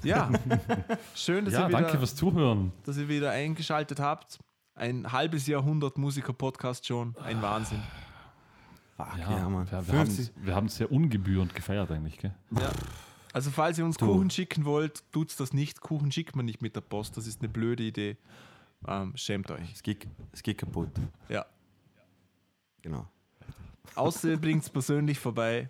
Ja, 0.03 0.29
schön, 1.15 1.45
dass, 1.45 1.53
Ja, 1.53 1.61
ihr 1.63 1.67
wieder, 1.69 1.81
danke 1.81 1.97
fürs 1.97 2.15
Zuhören. 2.15 2.71
dass 2.85 2.97
ihr 2.97 3.07
wieder 3.09 3.31
eingeschaltet 3.31 3.99
habt. 3.99 4.39
Ein 4.75 5.11
halbes 5.11 5.45
Jahrhundert 5.47 5.97
Musiker-Podcast 5.97 6.85
schon. 6.85 7.15
Ein 7.17 7.41
Wahnsinn. 7.41 7.81
Fuck, 8.95 9.07
Ja, 9.17 9.31
ja, 9.39 9.49
Mann. 9.49 9.69
wir, 9.69 9.77
haben 9.77 9.85
50. 9.85 10.31
es 10.47 10.75
sehr 10.75 10.91
ungebührend 10.91 11.53
gefeiert 11.55 11.91
eigentlich, 11.91 12.17
gell? 12.17 12.33
Ja. 12.51 12.71
Also, 13.33 13.51
falls 13.51 13.77
ihr 13.77 13.85
uns 13.85 13.97
Du. 13.97 14.05
Kuchen 14.07 14.29
schicken 14.29 14.65
wollt, 14.65 15.03
tut's 15.11 15.35
das 15.35 15.53
nicht. 15.53 15.81
Kuchen 15.81 16.11
schickt 16.11 16.35
man 16.35 16.45
nicht 16.45 16.61
mit 16.61 16.75
der 16.75 16.81
Post. 16.81 17.17
Das 17.17 17.27
ist 17.27 17.41
eine 17.41 17.49
blöde 17.49 17.83
Idee. 17.83 18.17
Ähm, 18.87 19.11
schämt 19.15 19.51
euch. 19.51 19.71
Es 19.73 19.83
geht, 19.83 20.07
es 20.31 20.41
geht 20.43 20.57
kaputt. 20.57 20.89
Ja. 21.27 21.45
Genau. 22.81 23.07
Außer 23.99 24.29
ihr 24.29 24.37
bringt 24.39 24.63
es 24.63 24.69
persönlich 24.69 25.19
vorbei, 25.19 25.69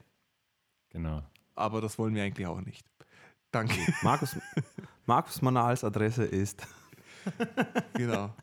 Genau. 0.90 1.24
aber 1.56 1.82
das 1.82 1.98
wollen 1.98 2.14
wir 2.16 2.24
eigentlich 2.24 2.48
auch 2.48 2.62
nicht. 2.62 2.86
Danke. 3.52 3.76
Markus, 4.04 4.38
Markus 5.06 5.42
Manals 5.42 5.84
Adresse 5.84 6.24
ist. 6.26 6.68
genau. 7.94 8.34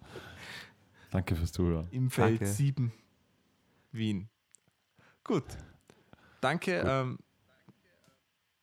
Danke 1.10 1.36
fürs 1.36 1.52
Zuhören. 1.52 1.86
Im 1.92 2.10
Feld 2.10 2.40
Danke. 2.40 2.52
7, 2.52 2.92
Wien. 3.92 4.28
Gut. 5.22 5.44
Danke. 6.40 6.82
Ähm, 6.86 7.18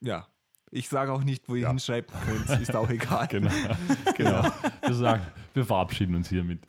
ja. 0.01 0.27
Ich 0.71 0.89
sage 0.89 1.11
auch 1.13 1.23
nicht, 1.23 1.47
wo 1.47 1.55
ihr 1.55 1.69
hinschreiben 1.69 2.13
könnt. 2.25 2.61
Ist 2.61 2.75
auch 2.75 2.89
egal. 2.89 3.27
Genau. 3.29 3.51
genau. 4.17 4.51
Wir 4.81 4.93
sagen, 4.93 5.25
wir 5.53 5.65
verabschieden 5.65 6.15
uns 6.15 6.29
hiermit. 6.29 6.65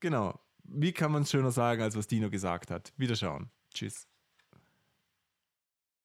Genau. 0.00 0.38
Wie 0.68 0.92
kann 0.92 1.12
man 1.12 1.22
es 1.22 1.30
schöner 1.30 1.50
sagen, 1.52 1.82
als 1.82 1.96
was 1.96 2.06
Dino 2.06 2.30
gesagt 2.30 2.70
hat? 2.70 2.92
Wiederschauen. 2.96 3.50
Tschüss. 3.72 4.06